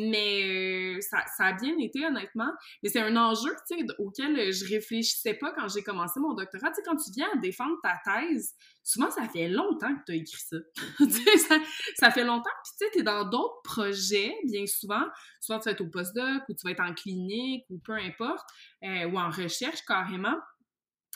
Mais 0.00 0.96
euh, 0.96 1.00
ça, 1.00 1.24
a 1.40 1.52
bien 1.54 1.76
été, 1.78 2.06
honnêtement. 2.06 2.52
Mais 2.82 2.88
c'est 2.88 3.00
un 3.00 3.16
enjeu, 3.16 3.50
auquel 3.98 4.52
je 4.52 4.64
réfléchissais 4.72 5.34
pas 5.34 5.52
quand 5.52 5.66
j'ai 5.66 5.82
commencé 5.82 6.20
mon 6.20 6.34
doctorat. 6.34 6.70
Quand 6.84 6.94
tu 6.94 7.10
viens 7.16 7.26
à 7.34 7.36
défendre 7.38 7.76
ta 7.82 7.98
thèse, 8.04 8.54
souvent, 8.84 9.10
ça 9.10 9.28
fait 9.28 9.48
longtemps 9.48 9.92
que 9.96 10.02
tu 10.06 10.12
as 10.12 10.14
écrit 10.14 10.40
ça. 10.40 11.60
ça, 11.96 12.10
fait 12.12 12.24
longtemps. 12.24 12.50
Puis, 12.78 12.88
tu 12.92 13.00
es 13.00 13.02
dans 13.02 13.24
d'autres 13.24 13.60
projets, 13.64 14.36
bien 14.44 14.66
souvent. 14.66 15.02
Soit 15.40 15.58
tu 15.58 15.64
vas 15.64 15.72
être 15.72 15.80
au 15.80 15.88
postdoc, 15.88 16.44
ou 16.48 16.54
tu 16.54 16.64
vas 16.64 16.70
être 16.70 16.84
en 16.84 16.94
clinique, 16.94 17.64
ou 17.68 17.78
peu 17.78 17.94
importe, 17.94 18.48
euh, 18.84 19.06
ou 19.06 19.18
en 19.18 19.30
recherche, 19.30 19.84
carrément. 19.84 20.36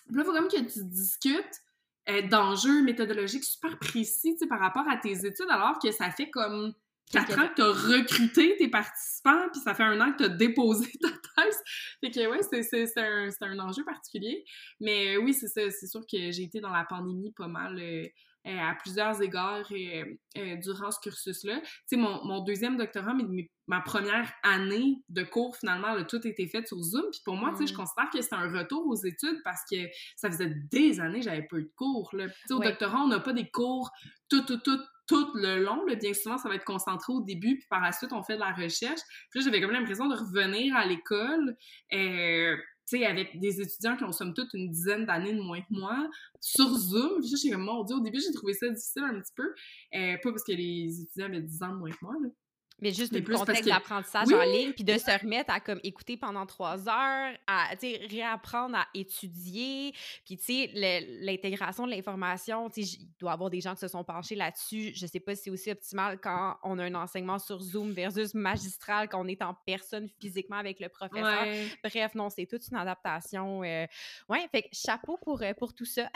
Puis 0.07 0.17
là, 0.17 0.23
il 0.23 0.25
faut 0.25 0.33
quand 0.33 0.41
même 0.41 0.51
que 0.51 0.73
tu 0.73 0.85
discutes 0.87 1.61
euh, 2.09 2.23
d'enjeux 2.23 2.83
méthodologiques 2.83 3.45
super 3.45 3.79
précis, 3.79 4.33
tu 4.33 4.39
sais, 4.39 4.47
par 4.49 4.59
rapport 4.59 4.89
à 4.89 4.97
tes 4.97 5.25
études, 5.25 5.51
alors 5.51 5.79
que 5.79 5.93
ça 5.93 6.11
fait 6.11 6.31
comme 6.31 6.75
quatre 7.11 7.39
ans 7.39 7.49
que 7.49 7.55
tu 7.55 7.63
as 7.63 7.73
recruté 7.73 8.57
tes 8.57 8.69
participants, 8.69 9.49
puis 9.53 9.61
ça 9.61 9.75
fait 9.75 9.83
un 9.83 10.01
an 10.01 10.13
que 10.13 10.19
tu 10.19 10.25
as 10.25 10.29
déposé 10.29 10.91
ta 11.01 11.09
thèse. 11.09 11.59
Fait 12.01 12.11
que 12.11 12.27
ouais, 12.29 12.41
c'est 12.43 12.99
un, 12.99 13.29
un, 13.43 13.59
enjeu 13.59 13.85
particulier. 13.85 14.45
Mais 14.81 15.17
euh, 15.17 15.21
oui, 15.21 15.35
c'est 15.35 15.49
ça. 15.49 15.71
C'est 15.71 15.87
sûr 15.87 16.01
que 16.01 16.31
j'ai 16.31 16.45
été 16.45 16.61
dans 16.61 16.73
la 16.73 16.85
pandémie 16.85 17.33
pas 17.33 17.49
mal. 17.49 17.79
Euh, 17.79 18.07
euh, 18.49 18.59
à 18.59 18.75
plusieurs 18.75 19.23
égards 19.23 19.63
durant 20.35 20.91
ce 20.91 20.99
cursus-là. 21.01 21.61
Tu 21.61 21.69
sais, 21.87 21.97
mon, 21.97 22.25
mon, 22.25 22.41
deuxième 22.41 22.77
doctorat, 22.77 23.15
mais, 23.15 23.49
ma 23.69 23.81
première 23.81 24.33
année 24.43 24.97
de 25.09 25.23
cours, 25.23 25.57
finalement, 25.57 25.87
a 25.87 26.03
tout 26.03 26.27
été 26.27 26.49
fait 26.49 26.67
sur 26.67 26.83
Zoom. 26.83 27.05
Puis 27.13 27.21
pour 27.25 27.37
moi, 27.37 27.53
tu 27.53 27.59
sais, 27.59 27.67
je 27.69 27.75
considère 27.77 28.11
que 28.11 28.21
c'est 28.21 28.35
un 28.35 28.51
retour 28.51 28.85
aux 28.89 28.97
études 28.97 29.41
parce 29.45 29.63
que 29.71 29.77
ça 30.17 30.29
faisait 30.29 30.53
des 30.73 30.99
années 30.99 31.21
que 31.21 31.27
j'avais 31.27 31.47
pas 31.49 31.59
eu 31.59 31.63
de 31.63 31.73
cours. 31.77 32.11
Là. 32.15 32.27
Au 32.51 32.59
doctorat, 32.59 32.99
on 32.99 33.07
n'a 33.07 33.21
pas 33.21 33.33
des 33.33 33.49
cours 33.49 33.93
tout, 34.29 34.43
tout, 34.43 34.59
tout 34.59 34.81
tout 35.07 35.31
le 35.35 35.63
long. 35.63 35.85
Bien 35.87 36.15
souvent, 36.15 36.39
ça 36.39 36.49
va 36.49 36.55
être 36.55 36.65
concentré 36.65 37.13
au 37.13 37.21
début, 37.21 37.57
puis 37.57 37.67
par 37.69 37.81
la 37.81 37.93
suite, 37.93 38.13
on 38.13 38.23
fait 38.23 38.35
de 38.35 38.41
la 38.41 38.53
recherche. 38.53 39.01
Puis 39.31 39.41
là, 39.41 39.45
j'avais 39.45 39.61
comme 39.61 39.73
l'impression 39.73 40.09
de 40.09 40.17
revenir 40.17 40.77
à 40.77 40.87
l'école. 40.87 41.57
Euh, 41.93 42.57
avec 43.01 43.39
des 43.41 43.61
étudiants 43.61 43.97
qui 43.97 44.05
ont 44.05 44.13
somme 44.13 44.35
toute 44.35 44.53
une 44.55 44.71
dizaine 44.71 45.07
d'années 45.07 45.33
de 45.33 45.41
moins 45.41 45.61
que 45.61 45.71
moi, 45.71 46.09
sur 46.41 46.69
Zoom. 46.69 47.21
Puis 47.21 47.33
j'ai 47.43 47.51
comme, 47.51 47.63
mon 47.63 47.85
Dieu, 47.85 47.97
au 47.97 48.01
début, 48.01 48.21
j'ai 48.21 48.33
trouvé 48.33 48.53
ça 48.53 48.69
difficile 48.69 49.05
un 49.05 49.21
petit 49.21 49.33
peu. 49.35 49.55
Euh, 49.95 50.17
pas 50.23 50.31
parce 50.31 50.45
que 50.45 50.53
les 50.53 51.01
étudiants 51.01 51.27
avaient 51.27 51.41
10 51.41 51.63
ans 51.63 51.73
de 51.73 51.79
moins 51.79 51.91
que 51.91 51.97
moi, 52.03 52.15
là. 52.23 52.29
Mais 52.83 52.93
juste 52.93 53.13
le 53.13 53.21
contexte 53.21 53.65
d'apprentissage 53.65 54.33
en 54.33 54.43
ligne, 54.43 54.73
puis 54.73 54.85
de 54.85 54.99
se 54.99 55.23
remettre 55.23 55.53
à 55.53 55.61
comme 55.61 55.81
écouter 55.85 56.17
pendant 56.17 56.45
trois 56.47 56.89
heures, 56.89 57.33
à 57.47 57.71
réapprendre 58.11 58.77
à 58.77 58.87
étudier, 58.93 59.95
puis 60.27 60.37
tu 60.37 60.45
sais, 60.45 60.71
l'intégration 61.21 61.87
de 61.87 61.93
l'information, 61.93 62.69
tu 62.69 62.83
sais, 62.83 62.99
il 63.01 63.09
doit 63.19 63.31
y 63.31 63.35
avoir 63.35 63.51
des 63.51 63.61
gens 63.61 63.75
qui 63.75 63.81
se 63.81 63.89
sont 63.89 64.05
penchés 64.05 64.35
là-dessus. 64.35 64.93
Je 64.95 65.07
sais 65.07 65.21
pas 65.21 65.35
si 65.37 65.45
c'est 65.45 65.51
aussi 65.51 65.71
optimal 65.71 66.19
quand 66.21 66.57
on 66.63 66.79
a 66.79 66.85
un 66.85 66.95
enseignement 66.95 67.39
sur 67.39 67.61
Zoom 67.61 67.93
versus 67.93 68.35
magistral, 68.35 69.09
quand 69.09 69.25
on 69.25 69.29
est 69.29 69.43
en 69.43 69.55
personne 69.65 70.09
physiquement 70.21 70.57
avec 70.57 70.81
le 70.81 70.89
professeur. 70.89 71.47
Bref, 71.85 72.15
non, 72.15 72.31
c'est 72.31 72.47
toute 72.47 72.67
une 72.69 72.77
adaptation. 72.77 73.63
Euh, 73.63 73.87
ouais, 74.29 74.49
fait 74.51 74.69
chapeau 74.73 75.19
pour, 75.23 75.41
euh, 75.43 75.55
pour 75.55 75.73
tout 75.73 75.85
ça. 75.85 76.11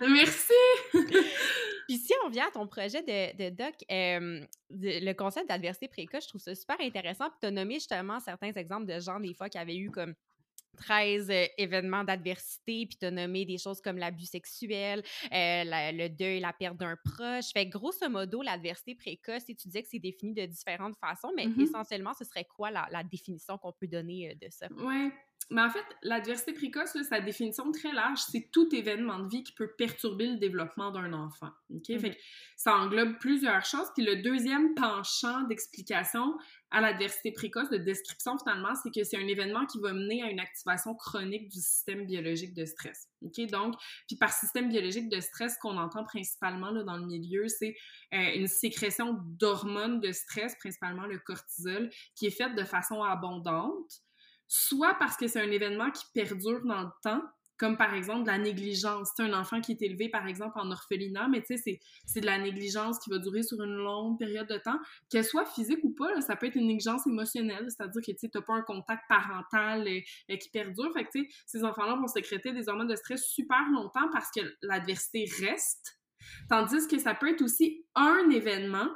Merci! 0.00 0.52
Puis 1.88 1.98
si 1.98 2.12
on 2.24 2.30
vient 2.30 2.48
à 2.48 2.50
ton 2.50 2.66
projet 2.66 3.02
de, 3.02 3.50
doc, 3.50 3.74
le 4.70 5.12
concept 5.12 5.48
d'adversité 5.48 5.88
précoce, 5.88 6.24
je 6.24 6.28
trouve 6.28 6.40
ça 6.40 6.54
super 6.54 6.80
intéressant. 6.80 7.28
Puis 7.30 7.38
tu 7.40 7.46
as 7.46 7.50
nommé 7.50 7.74
justement 7.74 8.20
certains 8.20 8.52
exemples 8.52 8.86
de 8.86 8.98
gens, 9.00 9.20
des 9.20 9.34
fois, 9.34 9.48
qui 9.48 9.58
avaient 9.58 9.76
eu 9.76 9.90
comme 9.90 10.14
13 10.74 11.30
euh, 11.30 11.46
événements 11.58 12.04
d'adversité, 12.04 12.86
puis 12.86 12.96
tu 12.98 13.06
as 13.06 13.10
nommé 13.10 13.44
des 13.44 13.58
choses 13.58 13.80
comme 13.80 13.96
l'abus 13.96 14.26
sexuel, 14.26 15.02
euh, 15.32 15.62
le 15.64 16.08
deuil, 16.08 16.40
la 16.40 16.52
perte 16.52 16.76
d'un 16.76 16.96
proche. 17.04 17.52
Fait 17.52 17.66
grosso 17.66 18.08
modo, 18.08 18.42
l'adversité 18.42 18.94
précoce, 18.94 19.44
et 19.48 19.54
tu 19.54 19.68
disais 19.68 19.82
que 19.82 19.88
c'est 19.90 19.98
défini 19.98 20.34
de 20.34 20.46
différentes 20.46 20.96
façons, 20.96 21.32
mais 21.36 21.46
mm-hmm. 21.46 21.62
essentiellement, 21.62 22.12
ce 22.14 22.24
serait 22.24 22.44
quoi 22.44 22.70
la, 22.70 22.88
la 22.90 23.02
définition 23.02 23.58
qu'on 23.58 23.72
peut 23.72 23.86
donner 23.86 24.30
euh, 24.30 24.34
de 24.46 24.50
ça? 24.50 24.68
Oui. 24.78 25.10
Mais 25.50 25.62
en 25.62 25.70
fait, 25.70 25.84
l'adversité 26.02 26.52
précoce, 26.52 26.96
sa 27.08 27.20
définition 27.20 27.70
très 27.70 27.92
large, 27.92 28.20
c'est 28.30 28.48
tout 28.50 28.74
événement 28.74 29.18
de 29.18 29.28
vie 29.28 29.42
qui 29.42 29.52
peut 29.52 29.72
perturber 29.76 30.26
le 30.26 30.36
développement 30.36 30.90
d'un 30.90 31.12
enfant. 31.12 31.50
OK? 31.74 31.98
Fait 31.98 32.18
ça 32.56 32.74
englobe 32.76 33.18
plusieurs 33.18 33.64
choses. 33.64 33.88
Puis 33.94 34.04
le 34.04 34.22
deuxième 34.22 34.74
penchant 34.74 35.42
d'explication 35.42 36.36
à 36.70 36.80
l'adversité 36.80 37.30
précoce, 37.30 37.68
de 37.70 37.76
description 37.76 38.36
finalement, 38.38 38.74
c'est 38.82 38.90
que 38.90 39.04
c'est 39.04 39.16
un 39.16 39.26
événement 39.28 39.66
qui 39.66 39.78
va 39.80 39.92
mener 39.92 40.22
à 40.22 40.30
une 40.30 40.40
activation 40.40 40.94
chronique 40.94 41.48
du 41.48 41.60
système 41.60 42.06
biologique 42.06 42.54
de 42.54 42.64
stress. 42.64 43.08
OK? 43.22 43.46
Donc, 43.50 43.74
puis 44.08 44.16
par 44.16 44.32
système 44.32 44.68
biologique 44.68 45.08
de 45.08 45.20
stress, 45.20 45.56
qu'on 45.58 45.76
entend 45.76 46.04
principalement 46.04 46.70
là, 46.70 46.82
dans 46.82 46.96
le 46.96 47.06
milieu, 47.06 47.48
c'est 47.48 47.76
euh, 48.14 48.34
une 48.34 48.48
sécrétion 48.48 49.18
d'hormones 49.24 50.00
de 50.00 50.12
stress, 50.12 50.56
principalement 50.56 51.06
le 51.06 51.18
cortisol, 51.18 51.90
qui 52.14 52.26
est 52.26 52.36
faite 52.36 52.54
de 52.56 52.64
façon 52.64 53.02
abondante 53.02 54.03
soit 54.48 54.94
parce 54.98 55.16
que 55.16 55.26
c'est 55.26 55.40
un 55.40 55.50
événement 55.50 55.90
qui 55.90 56.04
perdure 56.12 56.64
dans 56.64 56.82
le 56.82 56.90
temps, 57.02 57.22
comme 57.56 57.76
par 57.76 57.94
exemple 57.94 58.26
la 58.26 58.38
négligence. 58.38 59.10
C'est 59.16 59.22
un 59.22 59.32
enfant 59.32 59.60
qui 59.60 59.72
est 59.72 59.82
élevé, 59.82 60.08
par 60.08 60.26
exemple, 60.26 60.58
en 60.58 60.70
orphelinat, 60.70 61.28
mais 61.28 61.42
tu 61.42 61.56
sais, 61.56 61.80
c'est 62.04 62.20
de 62.20 62.26
la 62.26 62.38
négligence 62.38 62.98
qui 62.98 63.10
va 63.10 63.18
durer 63.18 63.42
sur 63.42 63.62
une 63.62 63.74
longue 63.74 64.18
période 64.18 64.48
de 64.48 64.58
temps, 64.58 64.78
qu'elle 65.10 65.24
soit 65.24 65.46
physique 65.46 65.80
ou 65.82 65.94
pas, 65.94 66.20
ça 66.20 66.36
peut 66.36 66.46
être 66.46 66.56
une 66.56 66.66
négligence 66.66 67.06
émotionnelle, 67.06 67.66
c'est-à-dire 67.68 68.02
que 68.04 68.12
tu 68.12 68.28
n'as 68.34 68.42
pas 68.42 68.54
un 68.54 68.62
contact 68.62 69.02
parental 69.08 69.86
et, 69.86 70.04
euh, 70.30 70.34
euh, 70.34 70.36
qui 70.36 70.48
perdure. 70.50 70.92
Fait 70.92 71.08
ces 71.46 71.64
enfants-là 71.64 71.96
vont 71.96 72.06
sécréter 72.06 72.52
des 72.52 72.68
hormones 72.68 72.88
de 72.88 72.96
stress 72.96 73.24
super 73.24 73.62
longtemps 73.72 74.08
parce 74.12 74.30
que 74.30 74.40
l'adversité 74.62 75.24
reste. 75.40 75.98
Tandis 76.48 76.86
que 76.88 76.98
ça 76.98 77.14
peut 77.14 77.28
être 77.28 77.42
aussi 77.42 77.84
un 77.94 78.30
événement 78.30 78.88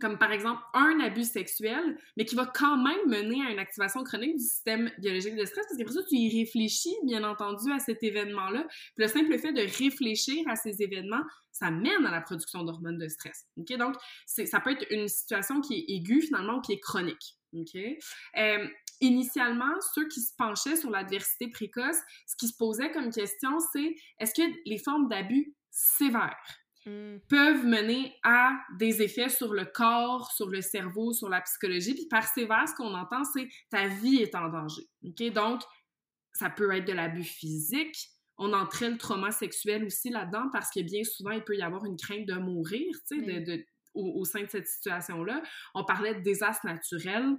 comme 0.00 0.18
par 0.18 0.32
exemple 0.32 0.60
un 0.74 1.00
abus 1.00 1.24
sexuel, 1.24 1.98
mais 2.16 2.24
qui 2.24 2.34
va 2.34 2.46
quand 2.46 2.76
même 2.76 3.06
mener 3.06 3.44
à 3.46 3.50
une 3.50 3.58
activation 3.58 4.02
chronique 4.04 4.36
du 4.36 4.42
système 4.42 4.90
biologique 4.98 5.36
de 5.36 5.44
stress, 5.44 5.64
parce 5.66 5.78
qu'après 5.78 5.94
ça, 5.94 6.02
tu 6.08 6.16
y 6.16 6.40
réfléchis, 6.40 6.94
bien 7.04 7.24
entendu, 7.24 7.70
à 7.72 7.78
cet 7.78 8.02
événement-là. 8.02 8.66
Puis 8.68 9.04
le 9.04 9.08
simple 9.08 9.38
fait 9.38 9.52
de 9.52 9.60
réfléchir 9.60 10.44
à 10.48 10.56
ces 10.56 10.82
événements, 10.82 11.22
ça 11.52 11.70
mène 11.70 12.06
à 12.06 12.10
la 12.10 12.20
production 12.20 12.64
d'hormones 12.64 12.98
de 12.98 13.08
stress. 13.08 13.46
OK? 13.56 13.76
Donc, 13.76 13.94
ça 14.26 14.60
peut 14.60 14.70
être 14.70 14.86
une 14.90 15.08
situation 15.08 15.60
qui 15.60 15.74
est 15.74 15.84
aiguë, 15.88 16.22
finalement, 16.22 16.58
ou 16.58 16.60
qui 16.60 16.72
est 16.72 16.80
chronique. 16.80 17.36
OK? 17.54 17.76
Euh, 18.38 18.66
initialement, 19.00 19.74
ceux 19.94 20.08
qui 20.08 20.20
se 20.20 20.32
penchaient 20.36 20.76
sur 20.76 20.90
l'adversité 20.90 21.48
précoce, 21.48 21.98
ce 22.26 22.36
qui 22.36 22.48
se 22.48 22.56
posait 22.56 22.90
comme 22.92 23.10
question, 23.10 23.58
c'est 23.72 23.94
est-ce 24.18 24.32
que 24.34 24.42
les 24.64 24.78
formes 24.78 25.08
d'abus 25.08 25.54
sévères 25.70 26.61
Mm. 26.84 27.18
peuvent 27.28 27.64
mener 27.64 28.12
à 28.24 28.52
des 28.76 29.02
effets 29.02 29.28
sur 29.28 29.52
le 29.52 29.64
corps, 29.64 30.32
sur 30.32 30.48
le 30.48 30.60
cerveau, 30.60 31.12
sur 31.12 31.28
la 31.28 31.40
psychologie. 31.40 31.94
Puis 31.94 32.06
par 32.10 32.26
sévère, 32.26 32.68
ce 32.68 32.74
qu'on 32.74 32.94
entend, 32.94 33.22
c'est 33.24 33.48
ta 33.70 33.86
vie 33.86 34.16
est 34.16 34.34
en 34.34 34.48
danger. 34.48 34.82
OK? 35.04 35.32
Donc, 35.32 35.62
ça 36.32 36.50
peut 36.50 36.72
être 36.72 36.86
de 36.86 36.92
l'abus 36.92 37.24
physique. 37.24 37.96
On 38.38 38.52
entraîne 38.52 38.92
le 38.92 38.98
trauma 38.98 39.30
sexuel 39.30 39.84
aussi 39.84 40.10
là-dedans 40.10 40.48
parce 40.52 40.70
que 40.70 40.80
bien 40.80 41.04
souvent, 41.04 41.30
il 41.30 41.44
peut 41.44 41.56
y 41.56 41.62
avoir 41.62 41.84
une 41.84 41.96
crainte 41.96 42.26
de 42.26 42.34
mourir, 42.34 42.88
tu 43.08 43.24
sais, 43.24 43.40
de, 43.40 43.64
au, 43.94 44.20
au, 44.20 44.24
sein 44.24 44.42
de 44.42 44.50
cette 44.50 44.66
situation-là. 44.66 45.42
On 45.74 45.84
parlait 45.84 46.14
de 46.14 46.20
désastres 46.20 46.66
naturels 46.66 47.36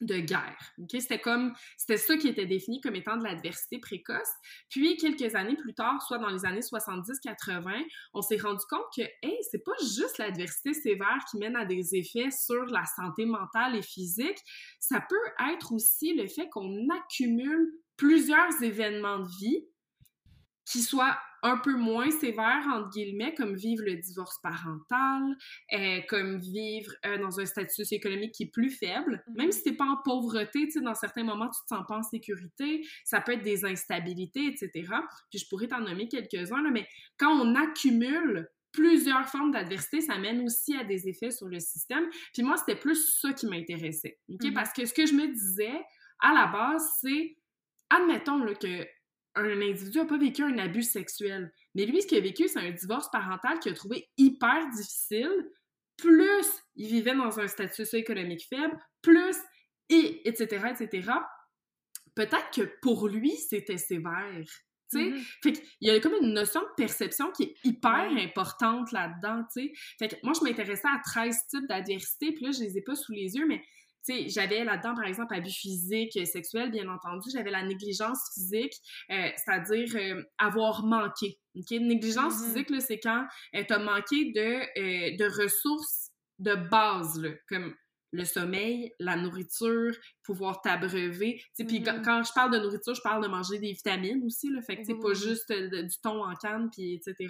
de 0.00 0.18
guerre. 0.18 0.72
C'était 0.88 1.20
comme, 1.20 1.52
c'était 1.76 1.96
ça 1.96 2.16
qui 2.16 2.28
était 2.28 2.46
défini 2.46 2.80
comme 2.80 2.94
étant 2.94 3.16
de 3.16 3.24
l'adversité 3.24 3.78
précoce. 3.78 4.28
Puis, 4.68 4.96
quelques 4.96 5.34
années 5.34 5.56
plus 5.56 5.74
tard, 5.74 6.00
soit 6.02 6.18
dans 6.18 6.28
les 6.28 6.44
années 6.44 6.60
70-80, 6.60 7.84
on 8.14 8.22
s'est 8.22 8.38
rendu 8.38 8.64
compte 8.68 8.86
que, 8.96 9.02
hey, 9.22 9.38
c'est 9.50 9.64
pas 9.64 9.76
juste 9.80 10.18
l'adversité 10.18 10.72
sévère 10.74 11.18
qui 11.30 11.38
mène 11.38 11.56
à 11.56 11.64
des 11.64 11.94
effets 11.94 12.30
sur 12.30 12.64
la 12.66 12.84
santé 12.84 13.26
mentale 13.26 13.76
et 13.76 13.82
physique, 13.82 14.38
ça 14.78 15.00
peut 15.00 15.16
être 15.52 15.72
aussi 15.72 16.14
le 16.14 16.26
fait 16.28 16.48
qu'on 16.48 16.88
accumule 16.88 17.72
plusieurs 17.96 18.62
événements 18.62 19.18
de 19.18 19.28
vie 19.40 19.66
qui 20.64 20.82
soient 20.82 21.18
un 21.42 21.56
peu 21.58 21.74
moins 21.74 22.10
sévère, 22.10 22.64
entre 22.72 22.90
guillemets, 22.90 23.34
comme 23.34 23.54
vivre 23.54 23.84
le 23.84 23.96
divorce 23.96 24.38
parental, 24.42 25.36
euh, 25.72 26.00
comme 26.08 26.38
vivre 26.38 26.92
euh, 27.06 27.18
dans 27.18 27.40
un 27.40 27.46
statut 27.46 27.74
socio-économique 27.74 28.32
qui 28.32 28.44
est 28.44 28.52
plus 28.52 28.70
faible. 28.70 29.22
Mm-hmm. 29.28 29.36
Même 29.36 29.52
si 29.52 29.62
t'es 29.62 29.72
pas 29.72 29.86
en 29.86 29.96
pauvreté, 30.04 30.66
tu 30.66 30.72
sais, 30.72 30.80
dans 30.80 30.94
certains 30.94 31.24
moments, 31.24 31.48
tu 31.48 31.60
te 31.62 31.74
sens 31.74 31.84
pas 31.88 31.96
en 31.96 32.02
sécurité, 32.02 32.86
ça 33.04 33.20
peut 33.20 33.32
être 33.32 33.42
des 33.42 33.64
instabilités, 33.64 34.46
etc. 34.46 34.70
Puis 35.30 35.40
je 35.40 35.48
pourrais 35.48 35.68
t'en 35.68 35.80
nommer 35.80 36.08
quelques-uns, 36.08 36.62
mais 36.70 36.86
quand 37.18 37.32
on 37.32 37.54
accumule 37.54 38.48
plusieurs 38.72 39.28
formes 39.28 39.50
d'adversité, 39.50 40.00
ça 40.00 40.18
mène 40.18 40.44
aussi 40.44 40.76
à 40.76 40.84
des 40.84 41.08
effets 41.08 41.30
sur 41.30 41.48
le 41.48 41.58
système. 41.58 42.04
Puis 42.32 42.42
moi, 42.42 42.56
c'était 42.56 42.78
plus 42.78 43.18
ça 43.20 43.32
qui 43.32 43.46
m'intéressait, 43.46 44.18
OK? 44.28 44.40
Mm-hmm. 44.40 44.52
Parce 44.52 44.72
que 44.72 44.86
ce 44.86 44.94
que 44.94 45.06
je 45.06 45.14
me 45.14 45.26
disais, 45.26 45.80
à 46.20 46.32
la 46.32 46.46
base, 46.46 46.82
c'est, 47.00 47.36
admettons 47.88 48.44
là, 48.44 48.54
que 48.54 48.86
un 49.34 49.60
individu 49.60 49.98
n'a 49.98 50.04
pas 50.04 50.18
vécu 50.18 50.42
un 50.42 50.58
abus 50.58 50.82
sexuel. 50.82 51.52
Mais 51.74 51.86
lui, 51.86 52.02
ce 52.02 52.06
qu'il 52.06 52.18
a 52.18 52.20
vécu, 52.20 52.48
c'est 52.48 52.58
un 52.58 52.70
divorce 52.70 53.10
parental 53.10 53.58
qu'il 53.60 53.72
a 53.72 53.74
trouvé 53.74 54.08
hyper 54.16 54.68
difficile. 54.70 55.50
Plus 55.96 56.46
il 56.76 56.88
vivait 56.88 57.14
dans 57.14 57.38
un 57.38 57.46
statut 57.46 57.84
socio-économique 57.84 58.46
faible, 58.48 58.76
plus, 59.02 59.36
et 59.88 60.28
etc., 60.28 60.72
etc. 60.78 61.12
Peut-être 62.14 62.50
que 62.54 62.62
pour 62.80 63.08
lui, 63.08 63.36
c'était 63.36 63.76
sévère. 63.76 64.44
Mm-hmm. 64.92 65.24
Fait 65.42 65.52
qu'il 65.52 65.64
y 65.82 65.90
a 65.90 66.00
comme 66.00 66.14
une 66.20 66.32
notion 66.32 66.60
de 66.60 66.74
perception 66.76 67.30
qui 67.30 67.44
est 67.44 67.54
hyper 67.64 68.10
importante 68.18 68.90
là-dedans, 68.92 69.44
Fait 69.98 70.08
que 70.08 70.16
moi, 70.22 70.32
je 70.38 70.44
m'intéressais 70.44 70.88
à 70.88 71.00
13 71.04 71.46
types 71.48 71.68
d'adversité, 71.68 72.32
puis 72.32 72.46
là, 72.46 72.50
je 72.50 72.60
les 72.60 72.78
ai 72.78 72.82
pas 72.82 72.96
sous 72.96 73.12
les 73.12 73.36
yeux, 73.36 73.46
mais 73.46 73.62
sais, 74.02 74.28
j'avais 74.28 74.64
là-dedans, 74.64 74.94
par 74.94 75.04
exemple, 75.04 75.34
abus 75.34 75.50
physique, 75.50 76.16
euh, 76.16 76.24
sexuel, 76.24 76.70
bien 76.70 76.88
entendu. 76.88 77.28
J'avais 77.32 77.50
la 77.50 77.62
négligence 77.62 78.18
physique, 78.34 78.74
euh, 79.10 79.28
c'est-à-dire 79.36 79.88
euh, 79.96 80.22
avoir 80.38 80.84
manqué. 80.84 81.38
OK? 81.56 81.70
Négligence 81.70 82.34
mm-hmm. 82.34 82.44
physique, 82.46 82.70
là, 82.70 82.80
c'est 82.80 82.98
quand 82.98 83.26
tu 83.52 83.72
as 83.72 83.78
manqué 83.78 84.32
de, 84.32 85.16
de 85.16 85.42
ressources 85.42 86.10
de 86.38 86.54
base, 86.54 87.20
là, 87.20 87.30
comme 87.48 87.74
le 88.12 88.24
sommeil, 88.24 88.92
la 88.98 89.16
nourriture, 89.16 89.92
pouvoir 90.24 90.60
t'abreuver. 90.62 91.40
Puis 91.56 91.64
mm-hmm. 91.64 92.02
quand 92.02 92.24
je 92.24 92.32
parle 92.32 92.52
de 92.52 92.58
nourriture, 92.58 92.94
je 92.94 93.02
parle 93.02 93.22
de 93.22 93.28
manger 93.28 93.58
des 93.58 93.72
vitamines 93.72 94.24
aussi. 94.24 94.50
Là, 94.50 94.60
fait 94.62 94.76
que 94.76 94.84
c'est 94.84 94.98
pas 94.98 95.10
mm-hmm. 95.10 95.28
juste 95.28 95.52
du 95.52 96.00
thon 96.02 96.24
en 96.24 96.34
canne, 96.34 96.70
puis 96.72 96.94
etc. 96.94 97.28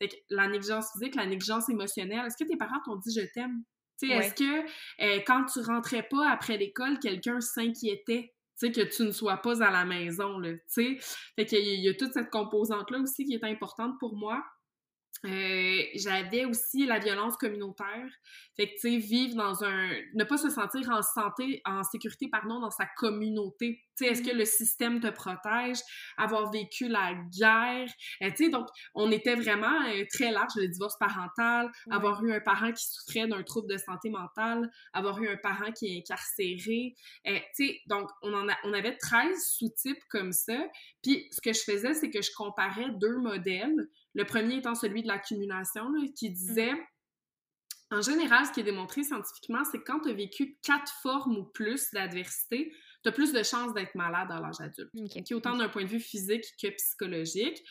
Fait 0.00 0.08
que 0.08 0.14
la 0.30 0.46
négligence 0.48 0.92
physique, 0.92 1.16
la 1.16 1.26
négligence 1.26 1.68
émotionnelle. 1.68 2.26
Est-ce 2.26 2.36
que 2.36 2.48
tes 2.48 2.56
parents 2.56 2.80
t'ont 2.84 2.96
dit 2.96 3.12
je 3.14 3.26
t'aime? 3.32 3.64
Est-ce 4.10 4.34
que 4.34 4.62
euh, 5.02 5.20
quand 5.26 5.44
tu 5.46 5.60
rentrais 5.60 6.06
pas 6.10 6.30
après 6.30 6.56
l'école, 6.56 6.98
quelqu'un 6.98 7.40
s'inquiétait 7.40 8.32
que 8.70 8.82
tu 8.82 9.02
ne 9.02 9.10
sois 9.10 9.38
pas 9.38 9.62
à 9.62 9.70
la 9.70 9.84
maison, 9.84 10.38
là, 10.38 10.50
Fait 10.68 11.46
qu'il 11.46 11.80
y, 11.80 11.88
a 11.88 11.94
toute 11.94 12.12
cette 12.12 12.30
composante-là 12.30 13.00
aussi 13.00 13.24
qui 13.24 13.34
est 13.34 13.44
importante 13.44 13.98
pour 13.98 14.14
moi. 14.14 14.42
Euh, 15.24 15.82
j'avais 15.94 16.44
aussi 16.44 16.84
la 16.84 16.98
violence 16.98 17.36
communautaire. 17.36 18.08
Fait 18.56 18.66
que, 18.66 18.72
tu 18.72 18.78
sais, 18.80 18.96
vivre 18.98 19.36
dans 19.36 19.64
un... 19.64 19.90
ne 20.14 20.24
pas 20.24 20.36
se 20.36 20.50
sentir 20.50 20.90
en 20.90 21.00
santé, 21.00 21.62
en 21.64 21.84
sécurité, 21.84 22.28
pardon, 22.28 22.60
dans 22.60 22.70
sa 22.70 22.86
communauté. 22.96 23.80
Tu 23.96 24.04
sais, 24.04 24.10
est-ce 24.10 24.22
que 24.22 24.34
mm. 24.34 24.38
le 24.38 24.44
système 24.44 25.00
te 25.00 25.08
protège? 25.08 25.78
Avoir 26.18 26.50
vécu 26.50 26.88
la 26.88 27.14
guerre? 27.38 27.88
Euh, 28.22 28.30
tu 28.30 28.44
sais, 28.44 28.48
donc, 28.50 28.66
on 28.94 29.10
était 29.12 29.36
vraiment 29.36 29.86
euh, 29.86 30.04
très 30.12 30.32
large, 30.32 30.52
le 30.56 30.68
divorce 30.68 30.98
parental, 30.98 31.70
avoir 31.90 32.22
eu 32.24 32.32
un 32.32 32.40
parent 32.40 32.72
qui 32.72 32.84
souffrait 32.84 33.28
d'un 33.28 33.42
trouble 33.42 33.70
de 33.70 33.78
santé 33.78 34.10
mentale, 34.10 34.70
avoir 34.92 35.22
eu 35.22 35.28
un 35.28 35.36
parent 35.36 35.70
qui 35.72 35.86
est 35.86 35.98
incarcéré. 35.98 36.94
tu 37.24 37.32
sais, 37.52 37.80
donc, 37.86 38.10
on, 38.22 38.34
en 38.34 38.48
a, 38.48 38.56
on 38.64 38.72
avait 38.72 38.96
13 38.96 39.38
sous-types 39.56 40.02
comme 40.10 40.32
ça. 40.32 40.58
Puis, 41.02 41.28
ce 41.30 41.40
que 41.40 41.52
je 41.52 41.60
faisais, 41.60 41.94
c'est 41.94 42.10
que 42.10 42.20
je 42.20 42.30
comparais 42.36 42.90
deux 43.00 43.16
modèles 43.18 43.88
le 44.14 44.24
premier 44.24 44.56
étant 44.56 44.74
celui 44.74 45.02
de 45.02 45.08
l'accumulation, 45.08 45.90
qui 46.16 46.30
disait 46.30 46.72
En 47.90 48.00
général, 48.00 48.46
ce 48.46 48.52
qui 48.52 48.60
est 48.60 48.64
démontré 48.64 49.02
scientifiquement, 49.02 49.64
c'est 49.64 49.78
que 49.78 49.84
quand 49.84 50.00
tu 50.00 50.10
as 50.10 50.14
vécu 50.14 50.58
quatre 50.62 50.92
formes 51.02 51.36
ou 51.36 51.44
plus 51.44 51.90
d'adversité, 51.92 52.72
tu 53.02 53.08
as 53.08 53.12
plus 53.12 53.32
de 53.32 53.42
chances 53.42 53.74
d'être 53.74 53.94
malade 53.94 54.28
à 54.30 54.40
l'âge 54.40 54.60
adulte. 54.60 54.90
Okay. 54.94 55.34
Autant 55.34 55.56
d'un 55.56 55.68
point 55.68 55.84
de 55.84 55.88
vue 55.88 56.00
physique 56.00 56.44
que 56.60 56.68
psychologique 56.68 57.62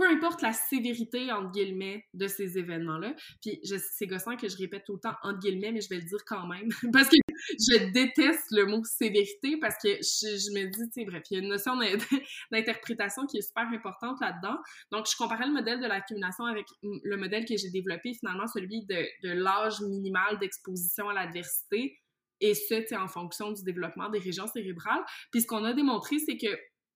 peu 0.00 0.08
importe 0.08 0.40
la 0.40 0.54
sévérité, 0.54 1.30
entre 1.30 1.50
guillemets, 1.50 2.06
de 2.14 2.26
ces 2.26 2.56
événements-là. 2.56 3.14
Puis 3.42 3.60
c'est 3.92 4.06
gossant 4.06 4.34
que 4.34 4.48
je 4.48 4.56
répète 4.56 4.84
tout 4.86 4.94
le 4.94 5.00
temps 5.00 5.14
entre 5.22 5.38
guillemets, 5.40 5.72
mais 5.72 5.82
je 5.82 5.90
vais 5.90 5.96
le 5.96 6.06
dire 6.06 6.24
quand 6.26 6.46
même, 6.46 6.70
parce 6.92 7.10
que 7.10 7.16
je 7.58 7.92
déteste 7.92 8.46
le 8.52 8.64
mot 8.64 8.82
sévérité, 8.82 9.58
parce 9.60 9.74
que 9.74 9.88
je, 9.88 10.54
me 10.54 10.70
dis, 10.70 10.88
tu 10.88 11.02
sais, 11.02 11.04
bref, 11.04 11.22
il 11.30 11.34
y 11.34 11.40
a 11.40 11.42
une 11.42 11.50
notion 11.50 11.76
d'interprétation 12.50 13.26
qui 13.26 13.36
est 13.36 13.42
super 13.42 13.68
importante 13.68 14.18
là-dedans. 14.22 14.56
Donc, 14.90 15.06
je 15.10 15.14
comparais 15.18 15.46
le 15.46 15.52
modèle 15.52 15.80
de 15.80 15.86
l'accumulation 15.86 16.46
avec 16.46 16.66
le 16.82 17.16
modèle 17.18 17.44
que 17.44 17.58
j'ai 17.58 17.70
développé, 17.70 18.14
finalement, 18.14 18.46
celui 18.46 18.86
de, 18.86 19.04
l'âge 19.22 19.82
minimal 19.82 20.38
d'exposition 20.38 21.10
à 21.10 21.14
l'adversité, 21.14 21.98
et 22.40 22.54
ce, 22.54 22.94
en 22.96 23.06
fonction 23.06 23.52
du 23.52 23.62
développement 23.62 24.08
des 24.08 24.18
régions 24.18 24.46
cérébrales. 24.46 25.04
Puis 25.30 25.42
ce 25.42 25.46
qu'on 25.46 25.62
a 25.64 25.74
démontré, 25.74 26.18
c'est 26.18 26.38
que 26.38 26.48